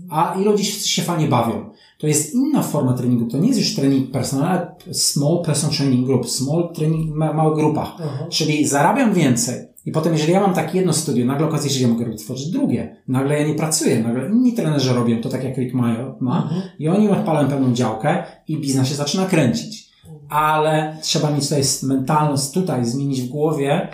a 0.09 0.35
i 0.41 0.43
ludzie 0.43 0.63
się 0.63 1.01
fajnie 1.01 1.27
bawią. 1.27 1.69
To 1.97 2.07
jest 2.07 2.33
inna 2.33 2.63
forma 2.63 2.93
treningu. 2.93 3.25
To 3.25 3.37
nie 3.37 3.47
jest 3.47 3.59
już 3.59 3.75
trening 3.75 4.11
personalny, 4.11 4.49
ale 4.49 4.93
small 4.93 5.43
person 5.45 5.69
training 5.69 6.05
group, 6.05 6.29
small 6.29 6.69
training 6.73 7.11
w 7.11 7.15
małych 7.15 7.55
grupach. 7.55 7.97
Uh-huh. 7.97 8.29
Czyli 8.29 8.67
zarabiam 8.67 9.13
więcej. 9.13 9.67
I 9.87 9.91
potem, 9.91 10.13
jeżeli 10.13 10.33
ja 10.33 10.39
mam 10.39 10.53
takie 10.53 10.77
jedno 10.77 10.93
studio, 10.93 11.25
nagle 11.25 11.47
okazuje 11.47 11.69
się, 11.69 11.79
że 11.79 11.87
ja 11.87 11.93
mogę 11.93 12.15
tworzyć 12.15 12.47
drugie. 12.47 12.95
Nagle 13.07 13.39
ja 13.39 13.47
nie 13.47 13.55
pracuję, 13.55 13.99
nagle 13.99 14.29
inni 14.29 14.53
trenerzy 14.53 14.93
robią 14.93 15.21
to 15.21 15.29
tak 15.29 15.43
jak 15.43 15.57
Rick 15.57 15.73
Mayo 15.73 16.15
ma 16.19 16.49
uh-huh. 16.51 16.61
i 16.79 16.87
oni 16.87 17.09
odpalają 17.09 17.49
pełną 17.49 17.73
działkę 17.73 18.23
i 18.47 18.57
biznes 18.57 18.87
się 18.87 18.95
zaczyna 18.95 19.25
kręcić. 19.25 19.89
Ale 20.29 20.97
trzeba 21.01 21.31
mieć 21.31 21.43
tutaj 21.43 21.63
mentalność 21.83 22.51
tutaj, 22.51 22.85
zmienić 22.85 23.21
w 23.21 23.29
głowie, 23.29 23.87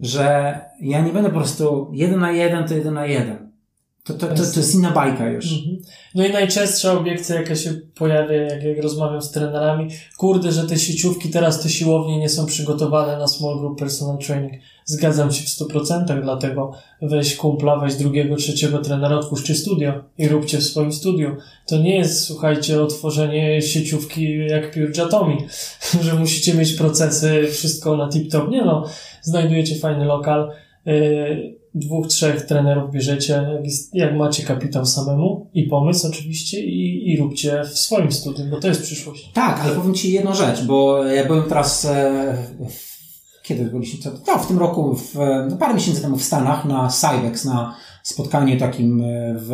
że 0.00 0.58
ja 0.80 1.00
nie 1.00 1.12
będę 1.12 1.28
po 1.28 1.36
prostu 1.36 1.90
jeden 1.92 2.20
na 2.20 2.30
jeden, 2.32 2.68
to 2.68 2.74
jeden 2.74 2.94
na 2.94 3.06
jeden 3.06 3.49
to, 4.12 4.26
to, 4.26 4.34
to, 4.34 4.52
to 4.54 4.60
jest 4.60 4.74
inna 4.74 4.90
bajka 4.90 5.28
już. 5.28 5.52
Mhm. 5.52 5.76
No 6.14 6.26
i 6.26 6.32
najczęstsza 6.32 6.92
obiekcja, 6.92 7.36
jaka 7.36 7.56
się 7.56 7.74
pojawia, 7.94 8.36
jak, 8.36 8.62
jak 8.62 8.82
rozmawiam 8.82 9.22
z 9.22 9.30
trenerami, 9.30 9.88
kurde, 10.16 10.52
że 10.52 10.66
te 10.66 10.78
sieciówki 10.78 11.30
teraz, 11.30 11.62
te 11.62 11.68
siłownie 11.68 12.18
nie 12.18 12.28
są 12.28 12.46
przygotowane 12.46 13.18
na 13.18 13.28
small 13.28 13.58
group 13.58 13.78
personal 13.78 14.18
training. 14.18 14.52
Zgadzam 14.84 15.32
się 15.32 15.42
w 15.42 15.68
100%, 15.68 16.22
dlatego 16.22 16.72
weź 17.02 17.36
kumpla, 17.36 17.76
weź 17.76 17.94
drugiego, 17.94 18.36
trzeciego 18.36 18.78
trenera, 18.78 19.16
otwórzcie 19.16 19.54
studio 19.54 20.04
i 20.18 20.28
róbcie 20.28 20.58
w 20.58 20.64
swoim 20.64 20.92
studiu. 20.92 21.36
To 21.66 21.78
nie 21.78 21.96
jest, 21.96 22.24
słuchajcie, 22.24 22.82
otworzenie 22.82 23.62
sieciówki 23.62 24.38
jak 24.46 24.70
Pure 24.70 25.04
Atomi, 25.04 25.36
że 26.04 26.14
musicie 26.14 26.54
mieć 26.54 26.72
procesy, 26.72 27.48
wszystko 27.50 27.96
na 27.96 28.08
tip-top. 28.08 28.48
Nie 28.48 28.64
no, 28.64 28.84
znajdujecie 29.22 29.76
fajny 29.76 30.04
lokal, 30.04 30.50
yy, 30.86 31.59
dwóch, 31.74 32.06
trzech 32.06 32.46
trenerów 32.46 32.90
bierzecie, 32.90 33.32
jak, 33.32 33.64
jest, 33.64 33.94
jak 33.94 34.16
macie 34.16 34.42
kapitał 34.42 34.86
samemu 34.86 35.50
i 35.54 35.62
pomysł 35.62 36.06
oczywiście 36.06 36.64
i, 36.64 37.10
i 37.12 37.16
róbcie 37.18 37.62
w 37.64 37.78
swoim 37.78 38.12
studium, 38.12 38.50
bo 38.50 38.60
to 38.60 38.68
jest 38.68 38.82
przyszłość. 38.82 39.30
Tak, 39.34 39.60
ale 39.60 39.74
powiem 39.74 39.94
Ci 39.94 40.12
jedną 40.12 40.34
rzecz, 40.34 40.64
bo 40.64 41.04
ja 41.04 41.26
byłem 41.26 41.48
teraz 41.48 41.84
e, 41.84 42.36
kiedy 43.42 43.64
byliśmy, 43.64 44.10
no, 44.26 44.38
w 44.38 44.46
tym 44.46 44.58
roku, 44.58 44.96
w, 44.96 45.14
no, 45.50 45.56
parę 45.56 45.74
miesięcy 45.74 46.02
temu 46.02 46.16
w 46.16 46.22
Stanach 46.22 46.64
na 46.64 46.88
Cybex, 46.88 47.44
na 47.44 47.74
spotkanie 48.02 48.56
takim 48.56 49.00
e, 49.00 49.34
w, 49.34 49.48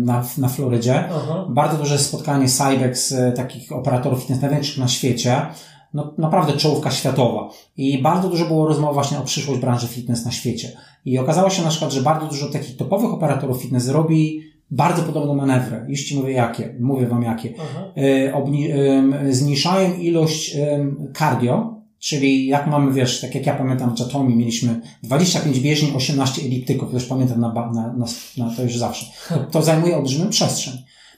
na, 0.00 0.24
na 0.38 0.48
Florydzie. 0.48 1.04
Aha. 1.04 1.46
Bardzo 1.48 1.76
duże 1.76 1.98
spotkanie 1.98 2.48
Cybex, 2.48 3.12
e, 3.12 3.32
takich 3.32 3.72
operatorów 3.72 4.20
fitness 4.20 4.40
największych 4.40 4.78
na 4.78 4.88
świecie 4.88 5.46
no, 5.94 6.14
naprawdę 6.18 6.52
czołówka 6.52 6.90
światowa. 6.90 7.50
I 7.76 8.02
bardzo 8.02 8.28
dużo 8.28 8.44
było 8.46 8.66
rozmów 8.66 8.94
właśnie 8.94 9.18
o 9.18 9.22
przyszłość 9.22 9.60
branży 9.60 9.88
fitness 9.88 10.24
na 10.24 10.30
świecie. 10.30 10.68
I 11.04 11.18
okazało 11.18 11.50
się 11.50 11.62
na 11.62 11.68
przykład, 11.68 11.92
że 11.92 12.02
bardzo 12.02 12.26
dużo 12.26 12.48
takich 12.48 12.76
topowych 12.76 13.12
operatorów 13.12 13.62
fitness 13.62 13.88
robi 13.88 14.40
bardzo 14.70 15.02
podobne 15.02 15.34
manewry. 15.34 15.84
Już 15.88 16.04
Ci 16.04 16.16
mówię 16.16 16.32
jakie, 16.32 16.74
mówię 16.80 17.06
Wam 17.06 17.22
jakie. 17.22 17.48
Y, 17.98 18.32
obni- 18.34 18.70
y, 19.26 19.34
zmniejszają 19.34 19.94
ilość 19.94 20.56
cardio, 21.18 21.82
czyli 21.98 22.46
jak 22.46 22.66
mamy, 22.66 22.92
wiesz, 22.92 23.20
tak 23.20 23.34
jak 23.34 23.46
ja 23.46 23.54
pamiętam 23.54 23.96
w 23.96 23.98
Chatomi 23.98 24.36
mieliśmy 24.36 24.80
25 25.02 25.60
bieżni, 25.60 25.92
18 25.96 26.42
eliptyków, 26.42 26.88
to 26.88 26.94
już 26.94 27.04
pamiętam 27.04 27.40
na, 27.40 27.52
na, 27.54 27.92
na, 27.92 28.06
na 28.36 28.56
to 28.56 28.62
już 28.62 28.78
zawsze. 28.78 29.06
To, 29.28 29.38
to 29.50 29.62
zajmuje 29.62 29.96
olbrzymią 29.96 30.30
przestrzeń. 30.30 30.74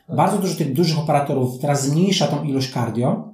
Tak. 0.07 0.17
Bardzo 0.17 0.39
dużo 0.39 0.55
tych 0.55 0.73
dużych 0.75 0.99
operatorów 0.99 1.59
teraz 1.59 1.87
zmniejsza 1.87 2.27
tą 2.27 2.45
ilość 2.45 2.73
cardio, 2.73 3.34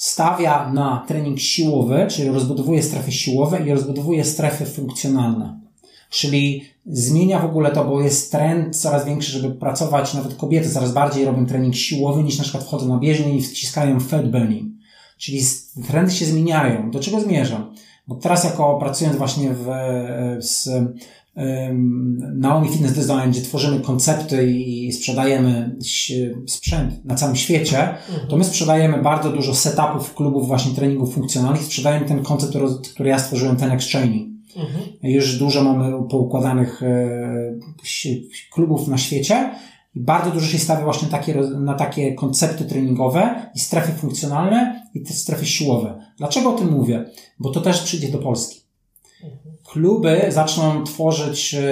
stawia 0.00 0.72
na 0.72 1.04
trening 1.08 1.40
siłowy, 1.40 2.06
czyli 2.10 2.28
rozbudowuje 2.28 2.82
strefy 2.82 3.12
siłowe 3.12 3.66
i 3.66 3.70
rozbudowuje 3.70 4.24
strefy 4.24 4.66
funkcjonalne. 4.66 5.60
Czyli 6.10 6.64
zmienia 6.86 7.38
w 7.38 7.44
ogóle 7.44 7.70
to, 7.70 7.84
bo 7.84 8.00
jest 8.00 8.32
trend 8.32 8.76
coraz 8.76 9.04
większy, 9.04 9.32
żeby 9.32 9.54
pracować, 9.54 10.14
nawet 10.14 10.34
kobiety 10.34 10.70
coraz 10.70 10.92
bardziej 10.92 11.24
robią 11.24 11.46
trening 11.46 11.74
siłowy, 11.74 12.22
niż 12.22 12.38
na 12.38 12.42
przykład 12.42 12.64
wchodzą 12.64 12.88
na 12.88 12.98
bieżnię 12.98 13.36
i 13.36 13.42
wciskają 13.42 14.00
fat 14.00 14.30
burning. 14.30 14.72
Czyli 15.18 15.40
trendy 15.88 16.12
się 16.12 16.26
zmieniają. 16.26 16.90
Do 16.90 17.00
czego 17.00 17.20
zmierzam? 17.20 17.74
Bo 18.08 18.14
teraz 18.14 18.44
jako 18.44 18.78
pracując 18.78 19.16
właśnie 19.16 19.50
w, 19.54 19.66
z 20.38 20.68
Naomi 22.34 22.68
Fitness 22.68 22.92
Design, 22.92 23.30
gdzie 23.30 23.42
tworzymy 23.42 23.80
koncepty 23.80 24.52
i 24.52 24.92
sprzedajemy 24.92 25.76
sprzęt 26.46 27.04
na 27.04 27.14
całym 27.14 27.36
świecie, 27.36 27.94
to 28.28 28.36
my 28.36 28.44
sprzedajemy 28.44 29.02
bardzo 29.02 29.32
dużo 29.32 29.54
setupów 29.54 30.14
klubów 30.14 30.48
właśnie 30.48 30.74
treningów 30.74 31.14
funkcjonalnych, 31.14 31.62
sprzedajemy 31.62 32.06
ten 32.06 32.22
koncept, 32.22 32.52
który 32.92 33.08
ja 33.08 33.18
stworzyłem, 33.18 33.56
ten 33.56 33.78
Training. 33.78 34.30
Mhm. 34.56 34.84
Już 35.02 35.38
dużo 35.38 35.64
mamy 35.64 36.08
poukładanych 36.08 36.82
e, 36.82 37.58
klubów 38.52 38.88
na 38.88 38.98
świecie 38.98 39.54
i 39.94 40.00
bardzo 40.00 40.30
dużo 40.30 40.46
się 40.46 40.58
stawia 40.58 40.84
właśnie 40.84 41.08
takie, 41.08 41.34
na 41.40 41.74
takie 41.74 42.14
koncepty 42.14 42.64
treningowe 42.64 43.50
i 43.54 43.58
strefy 43.58 43.92
funkcjonalne 43.92 44.82
i 44.94 45.02
te 45.02 45.12
strefy 45.12 45.46
siłowe. 45.46 46.06
Dlaczego 46.18 46.54
o 46.54 46.58
tym 46.58 46.70
mówię? 46.70 47.04
Bo 47.38 47.50
to 47.50 47.60
też 47.60 47.80
przyjdzie 47.80 48.08
do 48.08 48.18
Polski 48.18 48.59
kluby 49.70 50.26
zaczną 50.28 50.84
tworzyć, 50.84 51.54
e, 51.54 51.62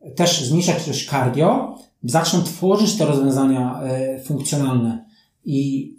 e, 0.00 0.10
też 0.10 0.44
zmniejszać 0.44 0.86
ilość 0.86 1.10
cardio, 1.10 1.78
zaczną 2.04 2.42
tworzyć 2.42 2.96
te 2.96 3.06
rozwiązania 3.06 3.80
e, 3.82 4.20
funkcjonalne. 4.20 5.04
I 5.44 5.90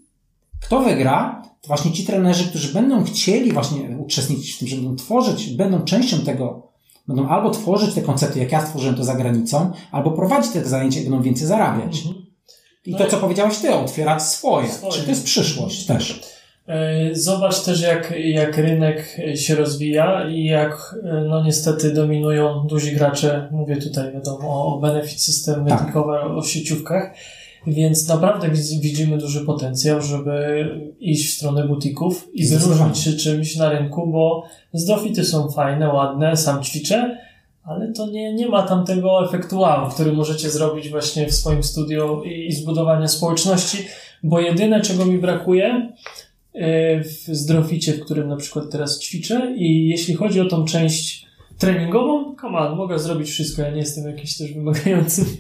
kto 0.62 0.80
wygra? 0.80 1.42
To 1.62 1.68
właśnie 1.68 1.92
ci 1.92 2.06
trenerzy, 2.06 2.50
którzy 2.50 2.74
będą 2.74 3.04
chcieli 3.04 3.52
właśnie 3.52 3.98
uczestniczyć 3.98 4.52
w 4.52 4.60
tym, 4.60 4.68
że 4.68 4.76
będą 4.76 4.96
tworzyć, 4.96 5.54
będą 5.54 5.82
częścią 5.82 6.18
tego, 6.18 6.72
będą 7.08 7.28
albo 7.28 7.50
tworzyć 7.50 7.96
te 7.96 8.02
koncepty, 8.02 8.40
jak 8.40 8.52
ja 8.52 8.66
stworzyłem 8.66 8.96
to 8.96 9.04
za 9.04 9.16
granicą, 9.16 9.72
albo 9.92 10.12
prowadzić 10.12 10.52
te 10.52 10.66
zajęcia 10.66 11.00
i 11.00 11.04
będą 11.04 11.22
więcej 11.22 11.48
zarabiać. 11.48 11.98
Mhm. 11.98 12.26
I 12.86 12.92
no 12.92 12.98
to, 12.98 13.08
co 13.08 13.18
powiedziałeś 13.18 13.58
ty, 13.58 13.76
otwierać 13.76 14.24
swoje. 14.24 14.70
swoje. 14.70 14.92
Czyli 14.92 15.04
to 15.04 15.10
jest 15.10 15.24
przyszłość 15.24 15.86
też. 15.86 16.35
E, 16.68 17.16
zobacz 17.16 17.64
też, 17.64 17.82
jak, 17.82 18.14
jak 18.20 18.58
rynek 18.58 19.18
się 19.36 19.56
rozwija 19.56 20.30
i 20.30 20.44
jak, 20.44 20.96
e, 21.04 21.26
no 21.30 21.44
niestety, 21.44 21.94
dominują 21.94 22.68
duzi 22.68 22.96
gracze. 22.96 23.48
Mówię 23.52 23.78
tutaj, 23.78 24.14
wiadomo, 24.14 24.66
o 24.66 24.80
benefit 24.80 25.22
system, 25.22 25.66
tak. 25.66 25.96
o 26.36 26.44
sieciówkach. 26.44 27.14
Więc 27.68 28.08
naprawdę 28.08 28.50
widzimy 28.82 29.18
duży 29.18 29.46
potencjał, 29.46 30.02
żeby 30.02 30.66
iść 31.00 31.30
w 31.30 31.38
stronę 31.38 31.68
butików 31.68 32.28
i 32.34 32.48
wyróżnić 32.48 32.98
się 32.98 33.14
czymś 33.14 33.56
na 33.56 33.70
rynku, 33.70 34.08
bo 34.08 34.44
zdrowity 34.74 35.24
są 35.24 35.52
fajne, 35.52 35.94
ładne, 35.94 36.38
sam 36.38 36.64
ćwiczę, 36.64 37.18
ale 37.64 37.92
to 37.92 38.08
nie, 38.08 38.34
nie 38.34 38.50
ma 38.50 38.64
tam 38.64 38.86
tego 38.86 39.26
efektu 39.26 39.60
wow, 39.60 39.90
który 39.90 40.14
możecie 40.14 40.50
zrobić 40.50 40.90
właśnie 40.90 41.28
w 41.28 41.34
swoim 41.34 41.64
studiu 41.64 42.24
i, 42.24 42.48
i 42.48 42.52
zbudowania 42.52 43.08
społeczności, 43.08 43.78
bo 44.24 44.40
jedyne, 44.40 44.82
czego 44.82 45.06
mi 45.06 45.18
brakuje, 45.18 45.94
w 47.04 47.36
zdrowicie, 47.36 47.94
w 47.94 48.00
którym 48.00 48.28
na 48.28 48.36
przykład 48.36 48.70
teraz 48.72 49.00
ćwiczę 49.00 49.56
i 49.58 49.88
jeśli 49.88 50.16
chodzi 50.16 50.42
o 50.42 50.46
tą 50.46 50.66
część 50.66 51.26
treningową, 51.58 52.36
come 52.42 52.58
on, 52.58 52.78
mogę 52.78 53.00
zrobić 53.00 53.30
wszystko, 53.30 53.62
ja 53.62 53.70
nie 53.70 53.78
jestem 53.78 54.08
jakiś 54.08 54.38
też 54.38 54.54
wymagającym 54.54 55.26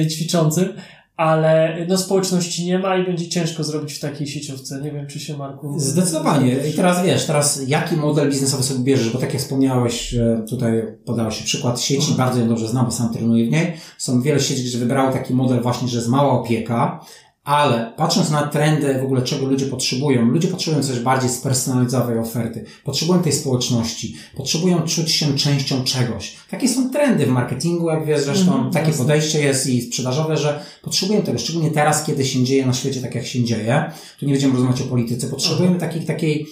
e, 0.00 0.06
ćwiczącym, 0.06 0.68
ale 1.16 1.76
no 1.88 1.98
społeczności 1.98 2.66
nie 2.66 2.78
ma 2.78 2.96
i 2.96 3.06
będzie 3.06 3.28
ciężko 3.28 3.64
zrobić 3.64 3.92
w 3.92 4.00
takiej 4.00 4.26
sieciówce. 4.26 4.80
Nie 4.82 4.92
wiem, 4.92 5.06
czy 5.06 5.20
się 5.20 5.36
Marku... 5.36 5.78
Zdecydowanie. 5.78 6.56
I 6.70 6.72
teraz 6.72 7.06
wiesz, 7.06 7.26
teraz 7.26 7.68
jaki 7.68 7.96
model 7.96 8.30
biznesowy 8.30 8.62
sobie 8.62 8.84
bierzesz, 8.84 9.10
bo 9.10 9.18
tak 9.18 9.32
jak 9.32 9.42
wspomniałeś, 9.42 10.14
tutaj 10.48 10.82
podałeś 11.04 11.42
przykład 11.42 11.80
sieci, 11.80 12.10
mhm. 12.10 12.16
bardzo 12.16 12.40
ją 12.40 12.48
dobrze 12.48 12.68
znam, 12.68 12.84
bo 12.84 12.90
sam 12.90 13.12
trenuję 13.12 13.46
w 13.46 13.50
niej. 13.50 13.72
Są 13.98 14.22
wiele 14.22 14.40
sieci, 14.40 14.68
które 14.68 14.80
wybrały 14.80 15.12
taki 15.12 15.34
model 15.34 15.62
właśnie, 15.62 15.88
że 15.88 15.96
jest 15.96 16.08
mała 16.08 16.40
opieka, 16.40 17.00
ale 17.46 17.92
patrząc 17.96 18.30
na 18.30 18.42
trendy 18.46 18.98
w 19.00 19.04
ogóle, 19.04 19.22
czego 19.22 19.46
ludzie 19.46 19.66
potrzebują, 19.66 20.24
ludzie 20.24 20.48
potrzebują 20.48 20.82
coś 20.82 21.00
bardziej 21.00 21.30
spersonalizowanej 21.30 22.18
oferty, 22.18 22.64
potrzebują 22.84 23.22
tej 23.22 23.32
społeczności, 23.32 24.16
potrzebują 24.36 24.82
czuć 24.82 25.10
się 25.10 25.34
częścią 25.34 25.84
czegoś. 25.84 26.36
Takie 26.50 26.68
są 26.68 26.90
trendy 26.90 27.26
w 27.26 27.28
marketingu, 27.28 27.90
jak 27.90 28.06
wiesz, 28.06 28.20
zresztą 28.20 28.58
mm, 28.58 28.70
takie 28.70 28.86
jasne. 28.86 29.04
podejście 29.04 29.40
jest 29.40 29.66
i 29.66 29.82
sprzedażowe, 29.82 30.36
że 30.36 30.60
potrzebują 30.82 31.22
tego, 31.22 31.38
szczególnie 31.38 31.70
teraz, 31.70 32.04
kiedy 32.04 32.24
się 32.24 32.44
dzieje 32.44 32.66
na 32.66 32.72
świecie 32.72 33.00
tak, 33.00 33.14
jak 33.14 33.26
się 33.26 33.44
dzieje. 33.44 33.90
Tu 34.20 34.26
nie 34.26 34.32
będziemy 34.32 34.54
rozmawiać 34.54 34.80
o 34.80 34.84
polityce, 34.84 35.26
potrzebujemy 35.26 35.74
mhm. 35.74 35.90
takiej, 35.90 36.06
takiej 36.06 36.46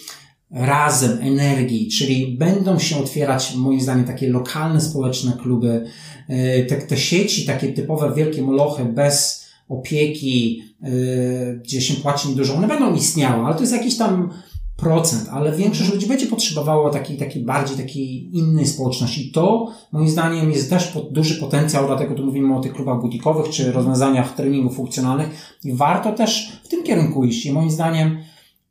razem, 0.51 1.19
energii, 1.21 1.89
czyli 1.89 2.37
będą 2.39 2.79
się 2.79 2.99
otwierać, 2.99 3.55
moim 3.55 3.81
zdaniem, 3.81 4.05
takie 4.05 4.29
lokalne, 4.29 4.81
społeczne 4.81 5.33
kluby, 5.43 5.87
e, 6.29 6.63
te, 6.63 6.77
te 6.77 6.97
sieci, 6.97 7.47
takie 7.47 7.73
typowe 7.73 8.13
wielkie 8.17 8.43
molochy 8.43 8.85
bez 8.85 9.44
opieki, 9.69 10.63
yy, 10.83 11.61
gdzie 11.65 11.81
się 11.81 11.95
płaci 11.95 12.29
niedużo, 12.29 12.55
one 12.55 12.69
będą 12.69 12.95
istniały, 12.95 13.45
ale 13.45 13.55
to 13.55 13.61
jest 13.61 13.73
jakiś 13.73 13.97
tam 13.97 14.31
procent, 14.77 15.29
ale 15.31 15.57
większość 15.57 15.93
ludzi 15.93 16.07
będzie 16.07 16.27
potrzebowało 16.27 16.91
takiej, 16.91 17.17
takiej 17.17 17.45
bardziej 17.45 17.77
takiej 17.77 18.37
innej 18.37 18.67
społeczności. 18.67 19.29
I 19.29 19.33
to, 19.33 19.73
moim 19.93 20.09
zdaniem, 20.09 20.51
jest 20.51 20.71
też 20.71 20.93
duży 21.11 21.35
potencjał, 21.35 21.87
dlatego 21.87 22.15
tu 22.15 22.25
mówimy 22.25 22.57
o 22.57 22.61
tych 22.61 22.73
klubach 22.73 23.01
butikowych, 23.01 23.49
czy 23.49 23.73
rozwiązaniach 23.73 24.35
treningów 24.35 24.77
funkcjonalnych 24.77 25.59
i 25.65 25.73
warto 25.73 26.13
też 26.13 26.61
w 26.65 26.69
tym 26.69 26.83
kierunku 26.83 27.25
iść. 27.25 27.47
I 27.47 27.53
moim 27.53 27.71
zdaniem, 27.71 28.19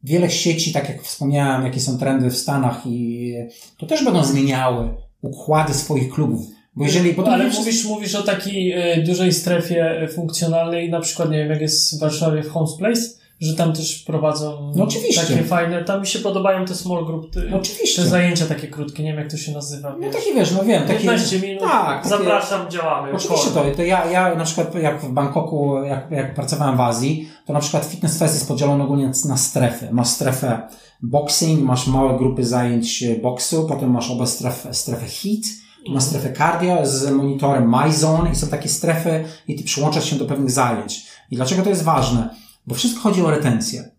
wiele 0.03 0.29
sieci, 0.29 0.73
tak 0.73 0.89
jak 0.89 1.03
wspomniałem, 1.03 1.63
jakie 1.63 1.79
są 1.79 1.97
trendy 1.97 2.29
w 2.29 2.37
Stanach 2.37 2.81
i 2.85 3.33
to 3.77 3.85
też 3.85 4.03
będą 4.03 4.23
zmieniały 4.23 4.89
układy 5.21 5.73
swoich 5.73 6.13
klubów. 6.13 6.45
Bo 6.75 6.85
jeżeli 6.85 7.13
potem 7.13 7.33
Ale 7.33 7.49
mówisz, 7.49 7.85
mówisz 7.85 8.15
o 8.15 8.23
takiej 8.23 8.93
y, 8.99 9.03
dużej 9.03 9.33
strefie 9.33 10.07
funkcjonalnej, 10.15 10.89
na 10.89 10.99
przykład, 11.01 11.31
nie 11.31 11.37
wiem, 11.37 11.49
jak 11.49 11.61
jest 11.61 11.97
w 11.97 11.99
Warszawie 11.99 12.43
w 12.43 12.49
Homes 12.49 12.73
Place, 12.77 13.23
że 13.39 13.53
tam 13.53 13.73
też 13.73 13.99
prowadzą 13.99 14.71
no 14.75 14.83
oczywiście. 14.83 15.21
takie 15.21 15.43
fajne, 15.43 15.83
tam 15.83 16.01
mi 16.01 16.07
się 16.07 16.19
podobają 16.19 16.65
te 16.65 16.75
small 16.75 17.05
group, 17.05 17.33
te, 17.33 17.41
no 17.49 17.57
oczywiście. 17.57 18.01
te 18.01 18.07
zajęcia 18.07 18.45
takie 18.45 18.67
krótkie, 18.67 19.03
nie 19.03 19.09
wiem 19.09 19.19
jak 19.19 19.31
to 19.31 19.37
się 19.37 19.51
nazywa. 19.51 19.95
No 19.99 20.11
takie 20.11 20.33
wiesz, 20.33 20.51
no 20.51 20.63
wiem. 20.63 20.87
15 20.87 21.35
takie, 21.35 21.47
minut, 21.47 21.63
tak, 21.63 22.07
zapraszam, 22.07 22.59
takie, 22.59 22.71
działamy. 22.71 23.11
Oczywiście 23.11 23.51
to, 23.51 23.63
to 23.75 23.83
ja, 23.83 24.11
ja 24.11 24.35
na 24.35 24.43
przykład 24.43 24.75
jak 24.75 25.01
w 25.01 25.11
Bangkoku, 25.11 25.83
jak, 25.83 26.11
jak 26.11 26.35
pracowałem 26.35 26.77
w 26.77 26.81
Azji, 26.81 27.29
to 27.45 27.53
na 27.53 27.59
przykład 27.59 27.85
Fitness 27.85 28.19
Fest 28.19 28.33
jest 28.33 28.47
podzielony 28.47 28.83
ogólnie 28.83 29.11
na 29.25 29.37
strefy. 29.37 29.87
Masz 29.91 30.07
strefę 30.07 30.67
boxing, 31.01 31.63
masz 31.63 31.87
małe 31.87 32.17
grupy 32.17 32.45
zajęć 32.45 33.03
boksu, 33.21 33.67
potem 33.69 33.91
masz 33.91 34.11
obie 34.11 34.27
strefy, 34.27 34.73
strefę 34.73 35.05
hit, 35.05 35.45
ma 35.89 36.01
strefę 36.01 36.34
cardio 36.34 36.85
z 36.85 37.11
monitorem 37.11 37.69
MyZone 37.69 38.31
i 38.31 38.35
są 38.35 38.47
takie 38.47 38.69
strefy 38.69 39.23
i 39.47 39.55
ty 39.55 39.64
przyłączasz 39.64 40.10
się 40.10 40.15
do 40.15 40.26
pewnych 40.26 40.51
zajęć. 40.51 41.05
I 41.31 41.35
dlaczego 41.35 41.64
to 41.64 41.69
jest 41.69 41.84
ważne? 41.84 42.30
Bo 42.68 42.76
wszystko 42.76 43.01
chodzi 43.01 43.22
o 43.22 43.31
retencję. 43.31 43.91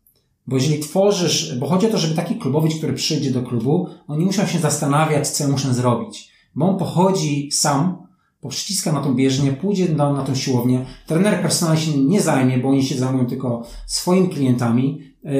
Bo 0.46 0.56
jeżeli 0.56 0.80
tworzysz, 0.80 1.58
bo 1.58 1.66
chodzi 1.66 1.86
o 1.86 1.90
to, 1.90 1.98
żeby 1.98 2.14
taki 2.14 2.34
klubowicz, 2.34 2.76
który 2.76 2.92
przyjdzie 2.92 3.30
do 3.30 3.42
klubu, 3.42 3.88
on 4.08 4.18
nie 4.18 4.26
musiał 4.26 4.46
się 4.46 4.58
zastanawiać, 4.58 5.28
co 5.28 5.44
ja 5.44 5.50
muszę 5.50 5.74
zrobić. 5.74 6.30
Bo 6.54 6.68
on 6.68 6.78
pochodzi 6.78 7.48
sam, 7.52 8.06
poprzyciska 8.40 8.92
na 8.92 9.00
tą 9.00 9.14
bieżnię, 9.14 9.52
pójdzie 9.52 9.88
na, 9.88 10.12
na 10.12 10.22
tą 10.22 10.34
siłownię, 10.34 10.84
trener 11.06 11.42
personalny 11.42 11.80
się 11.80 11.98
nie 11.98 12.20
zajmie, 12.20 12.58
bo 12.58 12.68
oni 12.68 12.82
się 12.82 12.94
zajmują 12.94 13.26
tylko 13.26 13.66
swoimi 13.86 14.28
klientami, 14.28 15.00
yy, 15.24 15.32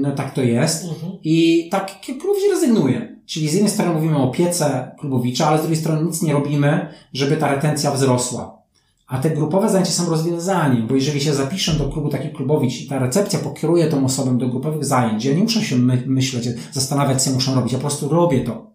no 0.00 0.12
tak 0.12 0.34
to 0.34 0.42
jest. 0.42 0.84
Mhm. 0.84 1.12
I 1.24 1.68
tak 1.70 2.00
klubowicz 2.00 2.50
rezygnuje. 2.50 3.17
Czyli 3.28 3.48
z 3.48 3.52
jednej 3.52 3.72
strony 3.72 3.94
mówimy 3.94 4.16
o 4.16 4.22
opiece 4.22 4.90
klubowicza, 4.98 5.46
ale 5.46 5.58
z 5.58 5.60
drugiej 5.60 5.80
strony 5.80 6.02
nic 6.02 6.22
nie 6.22 6.32
robimy, 6.32 6.88
żeby 7.12 7.36
ta 7.36 7.48
retencja 7.54 7.90
wzrosła. 7.90 8.58
A 9.06 9.18
te 9.18 9.30
grupowe 9.30 9.68
zajęcia 9.68 9.92
są 9.92 10.10
rozwiązaniem, 10.10 10.86
bo 10.86 10.94
jeżeli 10.94 11.20
się 11.20 11.34
zapiszę 11.34 11.72
do 11.72 11.88
klubu 11.88 12.08
taki 12.08 12.28
klubowicz 12.28 12.80
i 12.80 12.88
ta 12.88 12.98
recepcja 12.98 13.38
pokieruje 13.38 13.86
tą 13.86 14.04
osobę 14.04 14.38
do 14.38 14.48
grupowych 14.48 14.84
zajęć, 14.84 15.24
ja 15.24 15.34
nie 15.34 15.42
muszę 15.42 15.62
się 15.62 15.76
my 15.76 16.02
myśleć, 16.06 16.48
zastanawiać, 16.72 17.22
co 17.22 17.30
muszę 17.30 17.54
robić, 17.54 17.72
ja 17.72 17.78
po 17.78 17.82
prostu 17.82 18.08
robię 18.08 18.40
to. 18.40 18.67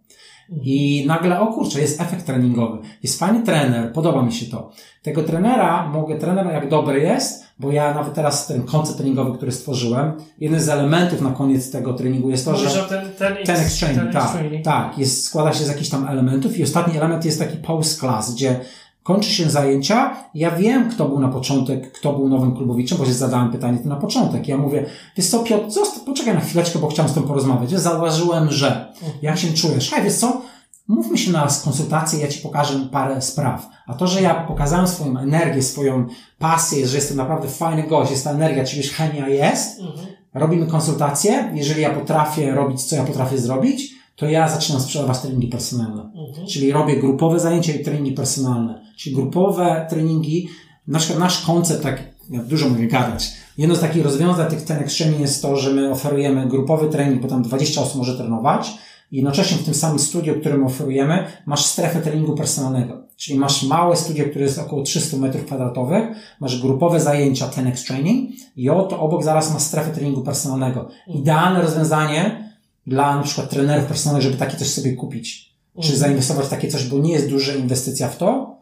I 0.50 1.04
nagle, 1.08 1.40
o 1.40 1.48
kurczę, 1.48 1.82
jest 1.82 2.02
efekt 2.02 2.26
treningowy. 2.26 2.78
Jest 3.04 3.20
fajny 3.20 3.44
trener, 3.44 3.94
podoba 3.94 4.22
mi 4.22 4.34
się 4.34 4.46
to. 4.46 4.72
Tego 5.02 5.24
trenera, 5.24 5.90
mogę, 5.90 6.20
trener 6.20 6.54
jak 6.54 6.70
dobry 6.70 7.00
jest, 7.00 7.44
bo 7.60 7.72
ja 7.72 7.94
nawet 7.94 8.14
teraz 8.14 8.48
ten 8.48 8.64
koncept 8.64 8.98
treningowy, 8.98 9.38
który 9.38 9.52
stworzyłem, 9.52 10.14
jeden 10.40 10.60
z 10.60 10.70
elementów 10.70 11.22
na 11.22 11.32
koniec 11.32 11.72
tego 11.72 11.94
treningu 11.94 12.30
jest 12.30 12.46
to, 12.46 12.52
Mówisz, 12.52 12.74
że 12.74 12.84
ten, 12.84 13.12
ten, 13.18 13.36
ten 13.46 13.70
training, 13.80 14.04
ten 14.04 14.14
tak, 14.14 14.38
tak, 14.64 14.98
jest, 14.98 15.26
składa 15.26 15.54
się 15.54 15.64
z 15.64 15.68
jakichś 15.68 15.90
tam 15.90 16.08
elementów 16.08 16.58
i 16.58 16.64
ostatni 16.64 16.98
element 16.98 17.26
jest 17.26 17.40
taki 17.40 17.58
post 17.58 18.00
class, 18.00 18.34
gdzie 18.34 18.60
kończy 19.04 19.30
się 19.30 19.50
zajęcia, 19.50 20.16
ja 20.34 20.52
wiem, 20.52 20.90
kto 20.90 21.10
był 21.10 21.20
na 21.20 21.28
początek, 21.28 21.92
kto 21.92 22.14
był 22.14 22.30
nowym 22.30 22.56
klubowiczem, 22.56 22.98
bo 22.98 23.06
się 23.06 23.14
zadałem 23.14 23.52
pytanie 23.52 23.80
to 23.80 23.90
na 23.90 23.96
początek. 23.96 24.48
Ja 24.48 24.58
mówię, 24.58 24.86
wiesz 25.18 25.28
co, 25.28 25.40
Piotr, 25.40 25.72
zostaw, 25.72 26.04
poczekaj 26.04 26.34
na 26.34 26.42
chwileczkę, 26.42 26.80
bo 26.80 26.88
chciałem 26.88 27.12
z 27.12 27.14
tym 27.14 27.24
porozmawiać. 27.24 27.72
Ja 27.72 27.80
zauważyłem, 27.80 28.52
że 28.52 28.94
jak 29.22 29.38
się 29.38 29.54
czujesz? 29.54 29.92
Hej, 29.92 30.04
wiesz 30.04 30.16
co, 30.16 30.42
mówmy 30.88 31.18
się 31.18 31.32
na 31.32 31.48
konsultację, 31.64 32.20
ja 32.20 32.28
Ci 32.28 32.40
pokażę 32.40 32.88
parę 32.92 33.22
spraw. 33.22 33.70
A 33.88 33.94
to, 33.94 34.08
że 34.08 34.22
ja 34.22 34.36
pokazałem 34.36 34.88
swoją 34.88 35.18
energię, 35.18 35.64
swoją 35.64 36.08
pasję, 36.40 36.88
że 36.88 36.98
jestem 36.98 37.18
naprawdę 37.18 37.48
fajny 37.48 37.84
gość, 37.84 38.12
jest 38.12 38.24
ta 38.24 38.32
energia, 38.32 38.64
czyli 38.64 38.84
chemia 38.84 39.30
jest, 39.30 39.80
mhm. 39.80 40.08
robimy 40.34 40.68
konsultację, 40.68 41.52
jeżeli 41.54 41.82
ja 41.82 41.90
potrafię 41.90 42.52
robić, 42.52 42.84
co 42.84 42.96
ja 42.96 43.04
potrafię 43.04 43.38
zrobić, 43.38 43.94
to 44.16 44.26
ja 44.26 44.50
zaczynam 44.50 44.82
sprzedawać 44.82 45.20
treningi 45.20 45.48
personalne. 45.48 46.12
Mhm. 46.16 46.48
Czyli 46.48 46.72
robię 46.72 46.98
grupowe 46.98 47.40
zajęcia 47.40 47.74
i 47.74 47.84
treningi 47.84 48.12
personalne. 48.12 48.86
Czyli 48.98 49.16
grupowe 49.16 49.88
treningi, 49.90 50.50
na 50.88 51.00
przykład 51.00 51.20
nasz 51.20 51.42
koncept, 51.46 51.84
tak 51.84 52.04
ja 52.30 52.44
dużo 52.44 52.70
mówię 52.70 52.88
gadać, 52.88 53.32
jedno 53.58 53.76
z 53.76 53.80
takich 53.80 54.04
rozwiązań 54.04 54.50
tych 54.50 54.62
ten 54.62 54.78
extreme 54.78 55.18
jest 55.18 55.42
to, 55.42 55.58
że 55.58 55.72
my 55.72 55.92
oferujemy 55.92 56.48
grupowy 56.48 56.90
trening, 56.90 57.22
bo 57.22 57.28
tam 57.28 57.44
20 57.44 57.82
osób 57.82 57.96
może 57.96 58.18
trenować, 58.18 58.74
i 59.12 59.16
jednocześnie 59.16 59.58
w 59.58 59.66
tym 59.66 59.74
samym 59.74 60.00
studiu, 60.00 60.40
którym 60.40 60.66
oferujemy, 60.66 61.26
masz 61.46 61.66
strefę 61.66 62.02
treningu 62.02 62.36
personalnego. 62.36 63.08
Czyli 63.16 63.40
masz 63.40 63.64
małe 63.64 63.96
studio, 63.96 64.26
które 64.26 64.46
jest 64.46 64.60
około 64.60 64.84
300 64.84 65.18
metrów 65.18 65.46
kwadratowych, 65.46 66.04
masz 66.40 66.62
grupowe 66.62 67.00
zajęcia 67.00 67.48
10x 67.48 67.88
Training 67.88 68.32
i 68.56 68.70
oto 68.70 69.00
obok 69.00 69.24
zaraz 69.24 69.54
masz 69.54 69.62
strefę 69.62 69.92
treningu 69.92 70.22
personalnego. 70.22 70.90
Idealne 71.08 71.62
rozwiązanie 71.62 72.53
dla 72.88 73.16
na 73.16 73.24
przykład 73.24 73.50
trenerów 73.50 73.86
personalnych, 73.86 74.24
żeby 74.24 74.38
takie 74.38 74.58
coś 74.58 74.68
sobie 74.68 74.94
kupić. 74.94 75.54
Czy 75.74 75.80
mhm. 75.80 75.98
zainwestować 75.98 76.46
w 76.46 76.50
takie 76.50 76.68
coś, 76.68 76.88
bo 76.88 76.98
nie 76.98 77.14
jest 77.14 77.30
duża 77.30 77.54
inwestycja 77.54 78.08
w 78.08 78.18
to, 78.18 78.58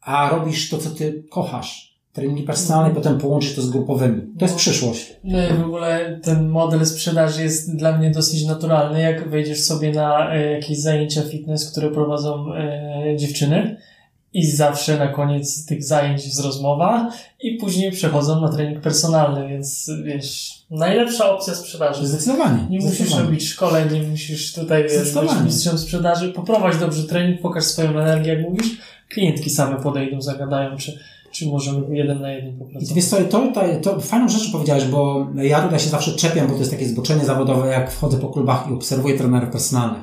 a 0.00 0.30
robisz 0.30 0.68
to, 0.68 0.78
co 0.78 0.90
ty 0.90 1.24
kochasz 1.30 1.92
treningi 2.12 2.42
personalne 2.42 2.90
i 2.90 2.94
potem 2.94 3.18
połączyć 3.18 3.54
to 3.54 3.62
z 3.62 3.70
grupowymi. 3.70 4.22
To 4.38 4.44
jest 4.44 4.56
przyszłość. 4.56 5.16
No 5.24 5.38
w 5.56 5.64
ogóle 5.64 6.20
ten 6.22 6.48
model 6.48 6.86
sprzedaży 6.86 7.42
jest 7.42 7.76
dla 7.76 7.98
mnie 7.98 8.10
dosyć 8.10 8.46
naturalny. 8.46 9.00
Jak 9.00 9.30
wejdziesz 9.30 9.60
sobie 9.60 9.92
na 9.92 10.34
e, 10.34 10.50
jakieś 10.50 10.78
zajęcia 10.78 11.22
fitness, 11.22 11.70
które 11.70 11.90
prowadzą 11.90 12.54
e, 12.54 13.16
dziewczyny 13.16 13.76
i 14.34 14.46
zawsze 14.46 14.98
na 14.98 15.08
koniec 15.08 15.66
tych 15.66 15.84
zajęć 15.84 16.24
jest 16.24 16.40
rozmowa 16.40 17.12
i 17.40 17.54
później 17.54 17.92
przechodzą 17.92 18.40
na 18.40 18.48
trening 18.48 18.80
personalny, 18.80 19.48
więc 19.48 19.90
wiesz, 20.04 20.62
najlepsza 20.70 21.30
opcja 21.30 21.54
sprzedaży. 21.54 22.06
Zdecydowanie. 22.06 22.66
Nie 22.70 22.78
musisz 22.78 23.14
robić 23.14 23.48
szkoleń, 23.48 23.92
nie 23.92 24.02
musisz 24.02 24.52
tutaj 24.52 24.82
wiesz, 24.82 25.14
być 25.14 25.30
mistrzem 25.44 25.78
sprzedaży. 25.78 26.28
Poprowadź 26.28 26.76
dobrze 26.76 27.04
trening, 27.04 27.40
pokaż 27.40 27.64
swoją 27.64 27.90
energię, 27.90 28.34
jak 28.34 28.42
mówisz. 28.42 28.78
Klientki 29.08 29.50
same 29.50 29.80
podejdą, 29.80 30.20
zagadają, 30.20 30.76
czy 30.76 30.98
czy 31.32 31.46
możemy 31.46 31.96
jeden 31.96 32.20
na 32.20 32.32
jeden 32.32 32.58
popracować? 32.58 32.94
Wiesz 32.94 33.04
co, 33.04 33.16
to, 33.24 33.52
to, 33.52 33.62
to 33.82 34.00
fajną 34.00 34.28
rzecz 34.28 34.52
powiedziałeś, 34.52 34.84
bo 34.84 35.26
ja 35.34 35.62
tutaj 35.62 35.80
się 35.80 35.88
zawsze 35.88 36.12
czepiam, 36.12 36.46
bo 36.46 36.52
to 36.52 36.58
jest 36.58 36.70
takie 36.70 36.88
zboczenie 36.88 37.24
zawodowe, 37.24 37.68
jak 37.68 37.92
wchodzę 37.92 38.18
po 38.18 38.28
klubach 38.28 38.66
i 38.70 38.74
obserwuję 38.74 39.18
trenerów 39.18 39.50
personalnych. 39.50 40.02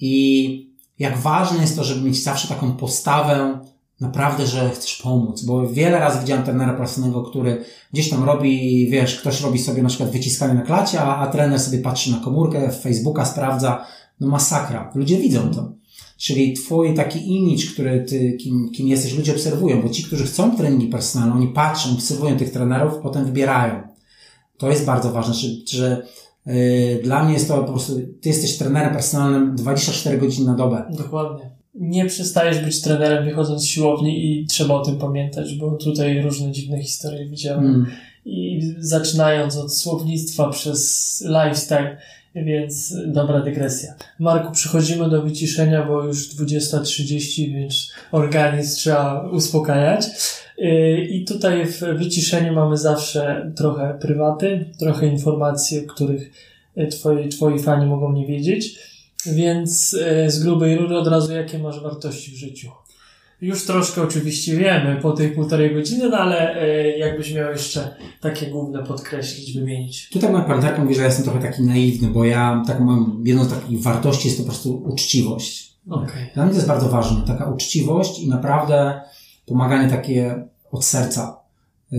I 0.00 0.67
jak 0.98 1.18
ważne 1.18 1.58
jest 1.58 1.76
to, 1.76 1.84
żeby 1.84 2.00
mieć 2.00 2.22
zawsze 2.22 2.48
taką 2.48 2.72
postawę, 2.72 3.58
naprawdę, 4.00 4.46
że 4.46 4.70
chcesz 4.70 4.96
pomóc, 5.02 5.42
bo 5.42 5.68
wiele 5.68 5.98
razy 5.98 6.20
widziałem 6.20 6.44
trenera 6.44 6.74
personalnego, 6.74 7.22
który 7.22 7.64
gdzieś 7.92 8.10
tam 8.10 8.24
robi, 8.24 8.86
wiesz, 8.90 9.20
ktoś 9.20 9.40
robi 9.40 9.58
sobie 9.58 9.82
na 9.82 9.88
przykład 9.88 10.10
wyciskanie 10.10 10.54
na 10.54 10.62
klacie, 10.62 11.00
a, 11.00 11.16
a 11.16 11.26
trener 11.26 11.60
sobie 11.60 11.78
patrzy 11.78 12.10
na 12.10 12.20
komórkę, 12.20 12.70
Facebooka 12.70 13.24
sprawdza, 13.24 13.86
no 14.20 14.28
masakra. 14.28 14.92
Ludzie 14.94 15.18
widzą 15.18 15.50
to. 15.54 15.72
Czyli 16.16 16.52
twój 16.52 16.94
taki 16.94 17.36
image, 17.36 17.66
który 17.72 18.04
ty, 18.08 18.32
kim, 18.32 18.70
kim 18.70 18.88
jesteś, 18.88 19.14
ludzie 19.14 19.32
obserwują, 19.32 19.82
bo 19.82 19.88
ci, 19.88 20.04
którzy 20.04 20.24
chcą 20.24 20.56
treningi 20.56 20.86
personalne, 20.86 21.34
oni 21.34 21.48
patrzą, 21.48 21.92
obserwują 21.92 22.36
tych 22.36 22.50
trenerów, 22.52 22.94
potem 23.02 23.24
wybierają. 23.24 23.82
To 24.56 24.70
jest 24.70 24.84
bardzo 24.84 25.12
ważne, 25.12 25.34
że, 25.34 25.48
że 25.68 26.06
dla 27.04 27.24
mnie 27.24 27.34
jest 27.34 27.48
to 27.48 27.58
po 27.58 27.72
prostu, 27.72 27.92
ty 28.20 28.28
jesteś 28.28 28.56
trenerem 28.58 28.92
personalnym 28.92 29.56
24 29.56 30.18
godziny 30.18 30.46
na 30.46 30.54
dobę. 30.54 30.84
Dokładnie. 30.90 31.50
nie 31.74 32.06
przestajesz 32.06 32.64
być 32.64 32.82
trenerem 32.82 33.24
wychodząc 33.24 33.62
z 33.62 33.66
siłowni 33.66 34.26
i 34.26 34.46
trzeba 34.46 34.74
o 34.74 34.84
tym 34.84 34.98
pamiętać, 34.98 35.54
bo 35.54 35.70
tutaj 35.70 36.22
różne 36.22 36.52
dziwne 36.52 36.82
historie 36.82 37.26
widziałem. 37.26 37.66
Mm. 37.66 37.86
I 38.24 38.60
zaczynając 38.78 39.56
od 39.56 39.74
słownictwa 39.74 40.50
przez 40.50 41.24
lifestyle, 41.26 41.96
więc 42.44 42.94
dobra 43.06 43.40
dygresja. 43.40 43.94
Marku, 44.18 44.52
przechodzimy 44.52 45.10
do 45.10 45.22
wyciszenia, 45.22 45.86
bo 45.86 46.04
już 46.04 46.36
20.30, 46.36 47.52
więc 47.52 47.92
organizm 48.12 48.76
trzeba 48.76 49.30
uspokajać. 49.30 50.06
Y, 50.58 51.06
I 51.10 51.24
tutaj 51.24 51.66
w 51.66 51.80
wyciszeniu 51.80 52.52
mamy 52.52 52.76
zawsze 52.76 53.52
trochę 53.56 53.98
prywaty, 54.00 54.64
trochę 54.78 55.06
informacji, 55.06 55.86
o 55.86 55.92
których 55.92 56.30
twoi, 56.90 57.28
twoi 57.28 57.58
fani 57.58 57.86
mogą 57.86 58.12
nie 58.12 58.26
wiedzieć. 58.26 58.78
Więc 59.26 59.94
y, 59.94 60.30
z 60.30 60.42
grubej 60.42 60.76
rury 60.76 60.96
od 60.96 61.08
razu, 61.08 61.32
jakie 61.32 61.58
masz 61.58 61.80
wartości 61.80 62.30
w 62.30 62.34
życiu? 62.34 62.70
Już 63.40 63.66
troszkę 63.66 64.02
oczywiście 64.02 64.56
wiemy 64.56 64.98
po 65.02 65.12
tej 65.12 65.30
półtorej 65.30 65.74
godziny, 65.74 66.08
no 66.08 66.16
ale 66.16 66.62
e, 66.62 66.98
jakbyś 66.98 67.34
miał 67.34 67.50
jeszcze 67.50 67.96
takie 68.20 68.46
główne 68.46 68.84
podkreślić, 68.84 69.58
wymienić. 69.58 70.08
Tutaj 70.08 70.32
moja 70.32 70.44
partnerka 70.44 70.82
mówi, 70.82 70.94
że 70.94 71.00
ja 71.00 71.06
jestem 71.06 71.24
trochę 71.24 71.40
taki 71.40 71.62
naiwny, 71.62 72.08
bo 72.08 72.24
ja 72.24 72.62
tak 72.66 72.80
mam, 72.80 73.22
jedną 73.24 73.44
z 73.44 73.50
takich 73.50 73.82
wartości 73.82 74.28
jest 74.28 74.38
to 74.38 74.44
po 74.44 74.50
prostu 74.50 74.82
uczciwość. 74.86 75.78
Okay. 75.90 76.30
Dla 76.34 76.42
mnie 76.42 76.52
to 76.52 76.56
jest 76.56 76.68
bardzo 76.68 76.88
ważne, 76.88 77.22
taka 77.26 77.50
uczciwość 77.50 78.20
i 78.20 78.28
naprawdę 78.28 79.00
pomaganie 79.46 79.90
takie 79.90 80.44
od 80.70 80.84
serca. 80.84 81.40
E, 81.92 81.96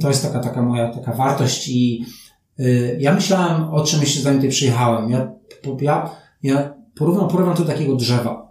to 0.00 0.08
jest 0.08 0.22
taka, 0.22 0.40
taka 0.40 0.62
moja 0.62 0.94
taka 0.94 1.12
wartość 1.12 1.68
i 1.68 2.04
e, 2.58 2.64
ja 3.00 3.14
myślałem 3.14 3.74
o 3.74 3.84
czym 3.84 4.00
jeszcze 4.00 4.20
zanim 4.20 4.38
tutaj 4.38 4.50
przyjechałem. 4.50 5.10
Ja, 5.10 5.32
ja, 5.80 6.10
ja 6.42 6.74
porównam, 6.94 7.28
porównam 7.28 7.56
to 7.56 7.62
do 7.62 7.72
takiego 7.72 7.96
drzewa. 7.96 8.49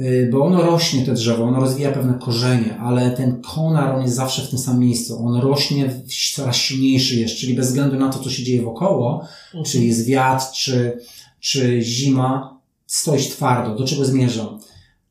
Y, 0.00 0.28
bo 0.32 0.44
ono 0.44 0.62
rośnie, 0.62 1.06
te 1.06 1.14
drzewo, 1.14 1.44
ono 1.44 1.60
rozwija 1.60 1.92
pewne 1.92 2.14
korzenie, 2.14 2.78
ale 2.78 3.10
ten 3.10 3.42
konar, 3.42 3.94
on 3.94 4.02
jest 4.02 4.14
zawsze 4.14 4.42
w 4.42 4.50
tym 4.50 4.58
samym 4.58 4.80
miejscu. 4.80 5.26
On 5.26 5.40
rośnie 5.40 6.02
coraz 6.34 6.56
silniejszy 6.56 7.16
jest, 7.16 7.36
czyli 7.36 7.54
bez 7.54 7.66
względu 7.66 7.96
na 7.96 8.08
to, 8.08 8.18
co 8.18 8.30
się 8.30 8.42
dzieje 8.42 8.62
wokoło, 8.62 9.24
mhm. 9.46 9.64
czyli 9.64 9.86
jest 9.86 10.06
wiatr, 10.06 10.44
czy, 10.52 10.98
czy 11.40 11.82
zima, 11.82 12.58
stoisz 12.86 13.28
twardo. 13.28 13.74
Do 13.74 13.86
czego 13.86 14.04
zmierzam? 14.04 14.58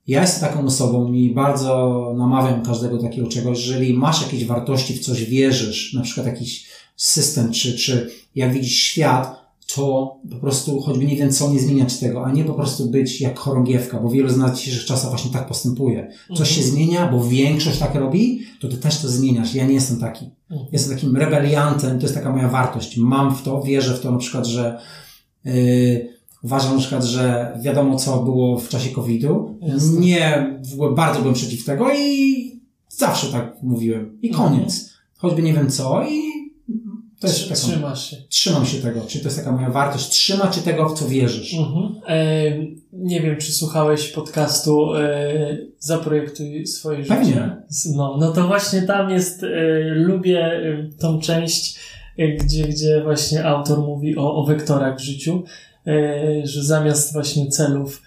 Ja 0.08 0.22
jestem 0.22 0.50
taką 0.50 0.66
osobą 0.66 1.14
i 1.14 1.30
bardzo 1.30 2.14
namawiam 2.18 2.62
każdego 2.62 2.98
takiego 2.98 3.28
czegoś, 3.28 3.68
jeżeli 3.68 3.94
masz 3.94 4.22
jakieś 4.22 4.46
wartości, 4.46 4.94
w 4.94 5.06
coś 5.06 5.24
wierzysz, 5.24 5.94
na 5.94 6.02
przykład 6.02 6.28
jakiś 6.28 6.66
system, 6.96 7.52
czy, 7.52 7.78
czy 7.78 8.12
jak 8.36 8.54
widzisz 8.54 8.80
świat, 8.80 9.37
to 9.76 10.18
po 10.32 10.36
prostu 10.36 10.82
choćby 10.82 11.06
nie 11.06 11.16
wiem 11.16 11.32
co, 11.32 11.54
nie 11.54 11.60
zmieniać 11.60 12.00
tego, 12.00 12.26
a 12.26 12.32
nie 12.32 12.44
po 12.44 12.54
prostu 12.54 12.90
być 12.90 13.22
jak 13.22 13.40
chorągiewka, 13.40 14.00
bo 14.00 14.10
wielu 14.10 14.30
z 14.30 14.38
nas 14.38 14.52
w 14.52 14.56
dzisiejszych 14.56 14.86
czasach 14.86 15.10
właśnie 15.10 15.32
tak 15.32 15.48
postępuje. 15.48 16.12
Coś 16.28 16.50
mhm. 16.50 16.50
się 16.50 16.64
zmienia, 16.64 17.12
bo 17.12 17.24
większość 17.24 17.80
tak 17.80 17.96
robi, 17.96 18.42
to 18.62 18.68
ty 18.68 18.78
też 18.78 19.02
to 19.02 19.08
zmieniasz. 19.08 19.56
Ja 19.56 19.66
nie 19.66 19.74
jestem 19.74 20.00
taki. 20.00 20.30
Mhm. 20.52 20.70
Jestem 20.72 20.96
takim 20.96 21.18
rebeliantem, 21.18 22.00
to 22.00 22.06
jest 22.06 22.16
taka 22.16 22.32
moja 22.32 22.50
wartość. 22.50 22.98
Mam 22.98 23.36
w 23.36 23.42
to, 23.42 23.62
wierzę 23.62 23.94
w 23.94 24.02
to 24.02 24.12
na 24.12 24.18
przykład, 24.18 24.46
że 24.46 24.80
yy, 25.46 26.10
uważam 26.44 26.74
na 26.74 26.80
przykład, 26.80 27.04
że 27.04 27.58
wiadomo 27.64 27.96
co 27.96 28.24
było 28.24 28.60
w 28.60 28.70
czasie 28.70 28.90
COVID-u. 28.90 29.58
Jasne. 29.62 30.00
Nie, 30.00 30.60
w 30.70 30.74
ogóle 30.74 30.92
bardzo 30.92 31.20
byłem 31.20 31.34
przeciw 31.34 31.66
tego 31.66 31.88
i 31.98 32.62
zawsze 32.90 33.28
tak 33.28 33.58
mówiłem. 33.64 34.18
I 34.22 34.30
koniec. 34.30 34.62
Mhm. 34.62 34.98
Choćby 35.18 35.42
nie 35.42 35.54
wiem 35.54 35.70
co 35.70 36.04
i 36.10 36.47
jest 37.24 37.50
taką, 37.50 37.62
Trzymasz 37.62 38.10
się. 38.10 38.18
Trzymam 38.30 38.66
się 38.66 38.78
tego. 38.78 39.02
Czy 39.08 39.20
to 39.20 39.26
jest 39.26 39.38
taka 39.38 39.52
moja 39.52 39.70
wartość? 39.70 40.10
Trzymać 40.10 40.56
się 40.56 40.62
tego, 40.62 40.90
w 40.90 41.00
co 41.00 41.08
wierzysz. 41.08 41.54
Mhm. 41.54 41.96
E, 42.08 42.44
nie 42.94 43.22
wiem, 43.22 43.38
czy 43.38 43.52
słuchałeś 43.52 44.08
podcastu 44.08 44.96
e, 44.96 45.58
Zaprojektuj 45.80 46.68
swoje 46.68 46.98
życie. 47.04 47.16
Pewnie. 47.16 47.58
No, 47.96 48.18
no 48.20 48.32
to 48.32 48.48
właśnie 48.48 48.82
tam 48.82 49.10
jest, 49.10 49.44
e, 49.44 49.48
lubię 49.82 50.40
e, 50.46 50.90
tą 51.00 51.20
część, 51.20 51.80
e, 52.18 52.28
gdzie, 52.28 52.64
gdzie 52.64 53.02
właśnie 53.04 53.46
autor 53.46 53.80
mówi 53.80 54.18
o, 54.18 54.36
o 54.36 54.46
wektorach 54.46 54.98
w 54.98 55.04
życiu, 55.04 55.44
e, 55.88 56.48
że 56.48 56.64
zamiast 56.64 57.14
właśnie 57.14 57.48
celów 57.48 58.02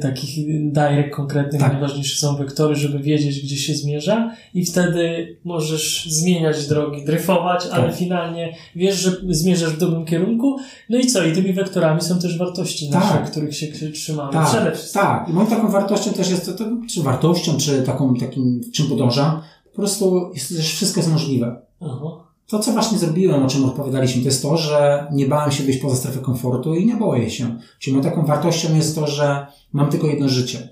takich 0.00 0.46
direct 0.72 1.14
konkretnych, 1.14 1.60
tak. 1.60 1.72
najważniejsze 1.72 2.18
są 2.18 2.36
wektory, 2.36 2.74
żeby 2.74 2.98
wiedzieć, 2.98 3.40
gdzie 3.40 3.56
się 3.56 3.74
zmierza 3.74 4.34
i 4.54 4.64
wtedy 4.64 5.36
możesz 5.44 6.06
zmieniać 6.10 6.66
drogi, 6.66 7.04
dryfować, 7.04 7.64
tak. 7.64 7.72
ale 7.72 7.92
finalnie 7.92 8.54
wiesz, 8.76 8.96
że 8.96 9.10
zmierzasz 9.28 9.70
w 9.70 9.78
dobrym 9.78 10.04
kierunku. 10.04 10.56
No 10.90 10.98
i 10.98 11.06
co? 11.06 11.24
I 11.24 11.32
tymi 11.32 11.52
wektorami 11.52 12.00
są 12.00 12.18
też 12.18 12.38
wartości 12.38 12.90
tak. 12.90 13.02
nasze, 13.02 13.30
których 13.30 13.56
się 13.56 13.66
trzymamy. 13.92 14.32
Tak. 14.32 14.48
Przede 14.48 14.72
wszystkim. 14.72 15.02
Tak. 15.02 15.28
I 15.28 15.32
moją 15.32 15.46
taką 15.46 15.70
wartością 15.70 16.12
też 16.12 16.30
jest, 16.30 16.46
to, 16.46 16.52
to, 16.52 16.64
czy 16.90 17.02
wartością, 17.02 17.56
czy 17.56 17.82
taką, 17.82 18.14
takim, 18.14 18.60
czym 18.72 18.86
podążam, 18.86 19.40
po 19.72 19.76
prostu 19.76 20.30
jest, 20.34 20.50
że 20.50 20.62
wszystko 20.62 21.00
jest 21.00 21.12
możliwe. 21.12 21.56
Aha. 21.80 22.27
To, 22.48 22.58
co 22.58 22.72
właśnie 22.72 22.98
zrobiłem, 22.98 23.42
o 23.42 23.48
czym 23.48 23.64
opowiadaliśmy, 23.64 24.22
to 24.22 24.28
jest 24.28 24.42
to, 24.42 24.56
że 24.56 25.06
nie 25.12 25.26
bałem 25.26 25.52
się 25.52 25.64
wyjść 25.64 25.80
poza 25.80 25.96
strefę 25.96 26.20
komfortu 26.20 26.74
i 26.74 26.86
nie 26.86 26.96
boję 26.96 27.30
się. 27.30 27.58
Czyli 27.78 27.96
moją 27.96 28.10
taką 28.10 28.26
wartością 28.26 28.76
jest 28.76 28.94
to, 28.94 29.06
że 29.06 29.46
mam 29.72 29.90
tylko 29.90 30.06
jedno 30.06 30.28
życie. 30.28 30.68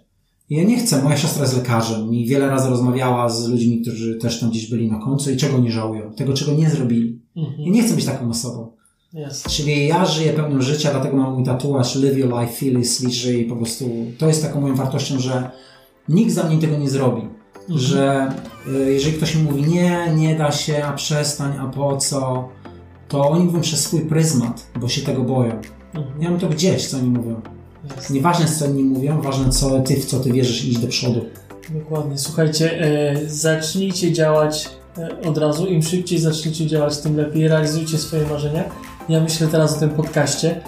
Ja 0.50 0.64
nie 0.64 0.76
chcę, 0.76 1.02
moja 1.02 1.16
siostra 1.16 1.42
jest 1.42 1.56
lekarzem 1.56 2.14
i 2.14 2.26
wiele 2.26 2.46
razy 2.46 2.70
rozmawiała 2.70 3.28
z 3.28 3.48
ludźmi, 3.48 3.82
którzy 3.82 4.14
też 4.14 4.40
tam 4.40 4.50
gdzieś 4.50 4.70
byli 4.70 4.90
na 4.90 4.98
końcu 4.98 5.30
i 5.30 5.36
czego 5.36 5.58
nie 5.58 5.72
żałują, 5.72 6.12
tego 6.12 6.32
czego 6.32 6.52
nie 6.52 6.70
zrobili. 6.70 7.20
Mhm. 7.36 7.62
Ja 7.62 7.72
nie 7.72 7.82
chcę 7.82 7.94
być 7.94 8.04
taką 8.04 8.30
osobą. 8.30 8.72
Yes. 9.14 9.42
Czyli 9.42 9.86
ja 9.86 10.06
żyję 10.06 10.32
pełnym 10.32 10.62
życia, 10.62 10.90
dlatego 10.90 11.16
mam 11.16 11.34
mój 11.34 11.44
tatuaż 11.44 11.94
Live 11.94 12.18
your 12.18 12.40
life, 12.40 12.52
feel 12.52 12.80
it, 12.80 13.12
żyj 13.12 13.40
i 13.40 13.44
po 13.44 13.56
prostu 13.56 13.90
to 14.18 14.28
jest 14.28 14.42
taką 14.42 14.60
moją 14.60 14.74
wartością, 14.74 15.18
że 15.18 15.50
nikt 16.08 16.32
za 16.32 16.44
mnie 16.44 16.58
tego 16.58 16.78
nie 16.78 16.90
zrobi. 16.90 17.22
Mhm. 17.70 17.78
Że 17.78 18.32
y, 18.68 18.92
jeżeli 18.92 19.16
ktoś 19.16 19.34
mi 19.34 19.42
mówi 19.42 19.62
nie, 19.62 20.14
nie 20.16 20.36
da 20.36 20.52
się, 20.52 20.84
a 20.84 20.92
przestań, 20.92 21.52
a 21.60 21.66
po 21.66 21.96
co, 21.96 22.48
to 23.08 23.28
oni 23.28 23.44
mówią 23.44 23.60
przez 23.60 23.80
swój 23.80 24.00
pryzmat, 24.00 24.66
bo 24.80 24.88
się 24.88 25.02
tego 25.02 25.22
boją. 25.22 25.60
Mhm. 25.94 26.22
Ja 26.22 26.30
mam 26.30 26.40
to 26.40 26.48
gdzieś, 26.48 26.86
co 26.88 26.96
oni 26.96 27.08
mówią. 27.08 27.40
Jest. 27.96 28.10
Nieważne, 28.10 28.46
co 28.46 28.66
inni 28.66 28.84
mówią, 28.84 29.22
ważne, 29.22 29.50
co 29.50 29.80
ty, 29.80 29.96
w 29.96 30.04
co 30.04 30.20
ty 30.20 30.32
wierzysz, 30.32 30.64
iść 30.64 30.78
do 30.78 30.88
przodu. 30.88 31.24
Dokładnie. 31.70 32.18
Słuchajcie, 32.18 32.80
e, 32.80 33.16
zacznijcie 33.28 34.12
działać 34.12 34.70
e, 34.98 35.28
od 35.28 35.38
razu. 35.38 35.66
Im 35.66 35.82
szybciej 35.82 36.18
zaczniecie 36.18 36.66
działać, 36.66 36.98
tym 36.98 37.16
lepiej. 37.16 37.48
Realizujcie 37.48 37.98
swoje 37.98 38.26
marzenia. 38.26 38.64
Ja 39.08 39.20
myślę 39.20 39.46
teraz 39.46 39.76
o 39.76 39.80
tym 39.80 39.90
podcaście. 39.90 40.60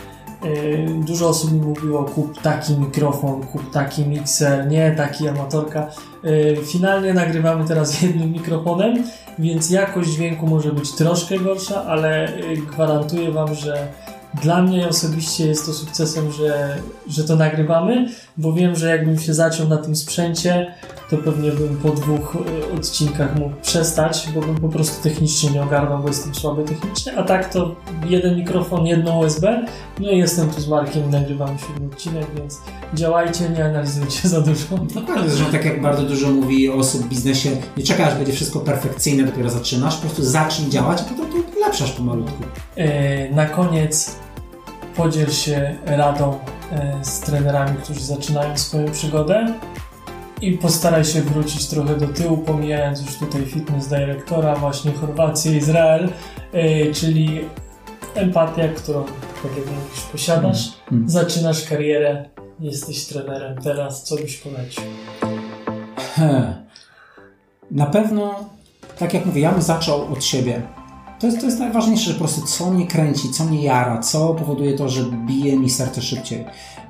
E, 0.43 1.05
dużo 1.05 1.29
osób 1.29 1.53
mi 1.53 1.61
mówiło, 1.61 2.05
kup 2.05 2.43
taki 2.43 2.73
mikrofon, 2.73 3.47
kup 3.47 3.71
taki 3.71 4.07
mikser, 4.07 4.67
nie 4.69 4.91
taki 4.97 5.29
amatorka. 5.29 5.91
E, 6.25 6.57
finalnie 6.57 7.15
nagrywamy 7.15 7.65
teraz 7.69 7.97
jednym 8.03 8.33
mikrofonem, 8.33 9.05
więc 9.39 9.71
jakość 9.71 10.11
dźwięku 10.11 10.47
może 10.47 10.73
być 10.73 10.93
troszkę 10.93 11.39
gorsza, 11.39 11.85
ale 11.85 12.27
e, 12.27 12.57
gwarantuję 12.57 13.33
Wam, 13.33 13.55
że 13.55 13.89
dla 14.43 14.63
mnie 14.63 14.89
osobiście 14.89 15.47
jest 15.47 15.67
to 15.67 15.73
sukcesem, 15.73 16.33
że, 16.33 16.77
że 17.09 17.25
to 17.25 17.37
nagrywamy, 17.37 18.09
bo 18.37 18.53
wiem, 18.53 18.77
że 18.77 18.89
jakbym 18.89 19.19
się 19.19 19.35
zaciął 19.35 19.69
na 19.69 19.77
tym 19.77 19.97
sprzęcie, 19.97 20.75
to 21.11 21.17
pewnie 21.17 21.51
bym 21.51 21.77
po 21.77 21.91
dwóch 21.91 22.37
e, 22.37 22.75
odcinkach 22.77 23.39
mógł 23.39 23.57
przestać, 23.63 24.29
bo 24.35 24.41
bym 24.41 24.55
po 24.55 24.69
prostu 24.69 25.03
technicznie 25.03 25.51
nie 25.51 25.63
ogarnął, 25.63 26.03
bo 26.03 26.09
jestem 26.09 26.35
słaby 26.35 26.65
technicznie, 26.65 27.19
a 27.19 27.23
tak 27.23 27.53
to 27.53 27.77
jeden 28.07 28.37
mikrofon, 28.37 28.87
jedno 28.87 29.19
USB, 29.19 29.67
no 30.01 30.11
i 30.11 30.19
jestem 30.19 30.51
tu 30.51 30.61
z 30.61 30.69
Markiem 30.69 31.05
i 31.05 31.09
nagrywamy 31.09 31.59
siódmy 31.59 31.87
odcinek, 31.87 32.27
więc 32.37 32.61
działajcie, 32.95 33.49
nie 33.49 33.65
analizujcie 33.65 34.29
za 34.29 34.41
dużo. 34.41 34.79
Dokładnie, 34.95 35.31
zresztą 35.31 35.53
tak 35.53 35.65
jak 35.65 35.83
bardzo 35.83 36.03
dużo 36.03 36.29
mówi 36.31 36.71
osób 36.71 37.03
w 37.03 37.09
biznesie, 37.09 37.51
nie 37.77 37.85
czekaj 37.85 38.07
aż 38.07 38.15
będzie 38.15 38.33
wszystko 38.33 38.61
perfekcyjne, 38.61 39.25
dopiero 39.25 39.51
zaczynasz, 39.51 39.97
po 39.97 40.01
prostu 40.01 40.25
zacznij 40.25 40.71
działać, 40.71 41.01
a 41.01 41.05
potem 41.05 41.33
to 41.33 41.59
ulepszasz 41.59 41.93
pomalutku. 41.93 42.43
Yy, 42.77 42.87
na 43.35 43.47
koniec 43.47 44.17
podziel 44.97 45.31
się 45.31 45.77
radą 45.87 46.39
e, 46.73 46.99
z 47.03 47.21
trenerami, 47.21 47.77
którzy 47.83 48.01
zaczynają 48.01 48.57
swoją 48.57 48.91
przygodę 48.91 49.55
i 50.43 50.53
postaraj 50.53 51.05
się 51.05 51.23
wrócić 51.23 51.67
trochę 51.67 51.97
do 51.97 52.07
tyłu, 52.09 52.39
pomijając 52.39 53.01
już 53.01 53.17
tutaj 53.17 53.47
fitness 53.47 53.89
dyrektora, 53.89 54.57
właśnie 54.57 54.93
Chorwację, 54.93 55.57
Izrael, 55.57 56.09
e, 56.53 56.93
czyli 56.93 57.41
empatia, 58.15 58.69
którą, 58.69 59.05
tak 59.43 59.57
jak 59.57 59.67
mówisz, 59.67 60.01
posiadasz. 60.13 60.73
Mm. 60.93 61.09
Zaczynasz 61.09 61.65
karierę, 61.69 62.29
jesteś 62.61 63.05
trenerem 63.05 63.59
teraz, 63.63 64.03
co 64.03 64.17
byś 64.17 64.37
polecił? 64.37 64.83
Na 67.71 67.87
pewno, 67.87 68.45
tak 68.99 69.15
jak 69.15 69.27
mówię, 69.27 69.41
ja 69.41 69.53
bym 69.53 69.63
zaczął 69.63 70.13
od 70.13 70.25
siebie. 70.25 70.63
To 71.21 71.27
jest, 71.27 71.41
to 71.41 71.47
jest 71.47 71.59
najważniejsze, 71.59 72.05
że 72.05 72.13
po 72.13 72.19
prostu 72.19 72.47
co 72.47 72.71
mnie 72.71 72.87
kręci, 72.87 73.31
co 73.31 73.45
mnie 73.45 73.63
jara, 73.63 73.99
co 73.99 74.35
powoduje 74.35 74.79
to, 74.79 74.89
że 74.89 75.05
bije 75.27 75.59
mi 75.59 75.71
serce 75.71 76.03
szybciej. 76.03 76.45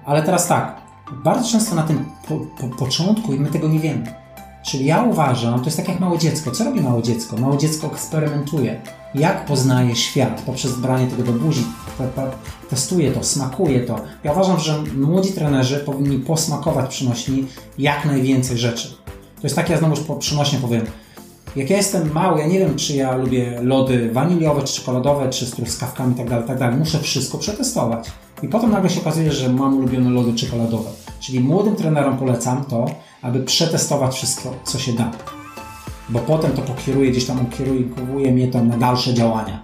Ale 0.05 0.23
teraz 0.23 0.49
tak, 0.49 0.81
bardzo 1.13 1.51
często 1.51 1.75
na 1.75 1.83
tym 1.83 2.05
po, 2.29 2.39
po, 2.39 2.77
początku 2.77 3.35
i 3.35 3.41
my 3.41 3.49
tego 3.51 3.69
nie 3.69 3.79
wiemy. 3.79 4.15
Czyli 4.63 4.85
ja 4.85 5.03
uważam, 5.03 5.61
to 5.61 5.65
jest 5.65 5.77
tak 5.77 5.89
jak 5.89 6.01
małe 6.01 6.19
dziecko. 6.19 6.51
Co 6.51 6.65
robi 6.65 6.81
małe 6.81 7.03
dziecko? 7.03 7.37
Małe 7.37 7.59
dziecko 7.59 7.87
eksperymentuje. 7.87 8.81
Jak 9.15 9.47
poznaje 9.47 9.97
świat 9.97 10.43
poprzez 10.47 10.73
branie 10.77 11.07
tego 11.07 11.23
do 11.23 11.33
buzi, 11.33 11.65
testuje 12.71 13.13
to, 13.13 13.25
smakuje 13.25 13.81
to. 13.81 14.01
Ja 14.25 14.33
uważam, 14.33 14.61
że 14.61 14.83
młodzi 14.97 15.33
trenerzy 15.33 15.77
powinni 15.77 16.19
posmakować 16.19 16.91
przynośni 16.91 17.47
jak 17.79 18.05
najwięcej 18.05 18.59
rzeczy. 18.59 18.89
To 19.37 19.43
jest 19.43 19.57
tak, 19.57 19.71
ja 19.71 19.79
znowu 19.79 20.17
przynośnie 20.17 20.59
powiem. 20.59 20.87
Jak 21.57 21.71
ja 21.71 21.77
jestem 21.77 22.13
mały, 22.13 22.41
ja 22.41 22.47
nie 22.47 22.59
wiem, 22.59 22.77
czy 22.77 22.97
ja 22.97 23.17
lubię 23.17 23.59
lody 23.63 24.11
waniliowe, 24.13 24.63
czy 24.63 24.75
czekoladowe, 24.75 25.31
czy 25.31 25.47
z 25.47 25.51
truskawkami 25.51 26.11
itd., 26.11 26.31
tak 26.31 26.41
itd. 26.41 26.59
Tak 26.59 26.79
Muszę 26.79 26.99
wszystko 26.99 27.39
przetestować. 27.39 28.11
I 28.43 28.49
potem 28.49 28.71
nagle 28.71 28.91
się 28.91 29.01
okazuje, 29.01 29.33
że 29.33 29.49
mam 29.49 29.79
ulubione 29.79 30.11
lody 30.11 30.35
czekoladowe. 30.35 30.91
Czyli 31.21 31.41
młodym 31.41 31.77
trenerom 31.77 32.19
polecam 32.19 32.65
to, 32.65 32.87
aby 33.23 33.41
przetestować 33.41 34.15
wszystko, 34.15 34.55
co 34.65 34.79
się 34.79 34.93
da. 34.93 35.11
Bo 36.09 36.19
potem 36.19 36.53
to 36.53 36.63
pokieruje, 36.63 37.11
gdzieś 37.11 37.27
tam 37.27 37.47
ukieruje 37.47 38.33
mnie 38.33 38.49
to 38.49 38.65
na 38.65 38.77
dalsze 38.77 39.15
działania. 39.15 39.63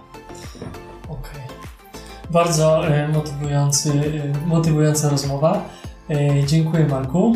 Okej. 1.03 1.17
Okay. 1.19 2.31
Bardzo 2.31 2.87
e, 2.87 3.07
motywujący, 3.07 3.91
e, 3.91 4.47
motywująca 4.47 5.09
rozmowa. 5.09 5.61
E, 6.09 6.43
dziękuję 6.43 6.87
Marku. 6.87 7.35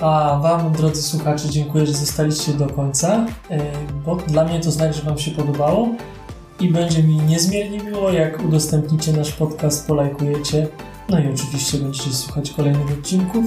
A 0.00 0.38
Wam, 0.42 0.72
drodzy 0.72 1.02
słuchacze, 1.02 1.48
dziękuję, 1.48 1.86
że 1.86 1.92
zostaliście 1.92 2.52
do 2.52 2.66
końca, 2.66 3.26
bo 4.06 4.16
dla 4.16 4.44
mnie 4.44 4.60
to 4.60 4.70
znak, 4.70 4.94
że 4.94 5.02
Wam 5.02 5.18
się 5.18 5.30
podobało 5.30 5.88
i 6.60 6.68
będzie 6.68 7.02
mi 7.02 7.16
niezmiernie 7.16 7.78
miło, 7.78 8.10
jak 8.10 8.44
udostępnicie 8.44 9.12
nasz 9.12 9.32
podcast, 9.32 9.86
polajkujecie, 9.86 10.68
no 11.08 11.18
i 11.18 11.28
oczywiście 11.34 11.78
będziecie 11.78 12.10
słuchać 12.10 12.50
kolejnych 12.50 12.98
odcinków, 12.98 13.44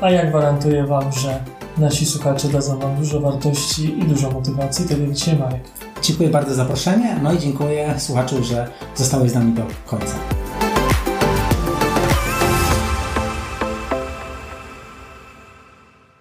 a 0.00 0.10
ja 0.10 0.26
gwarantuję 0.26 0.86
Wam, 0.86 1.12
że 1.12 1.44
nasi 1.78 2.06
słuchacze 2.06 2.48
dadzą 2.48 2.78
Wam 2.78 2.96
dużo 2.96 3.20
wartości 3.20 3.98
i 3.98 4.04
dużo 4.04 4.30
motywacji, 4.30 4.88
tak 4.88 4.98
jak 4.98 5.12
dzisiaj 5.12 5.38
Marek. 5.38 5.62
Dziękuję 6.02 6.28
bardzo 6.28 6.50
za 6.50 6.56
zaproszenie, 6.56 7.16
no 7.22 7.32
i 7.32 7.38
dziękuję 7.38 7.94
słuchaczu, 7.98 8.44
że 8.44 8.68
zostałeś 8.94 9.30
z 9.30 9.34
nami 9.34 9.52
do 9.52 9.62
końca. 9.86 10.41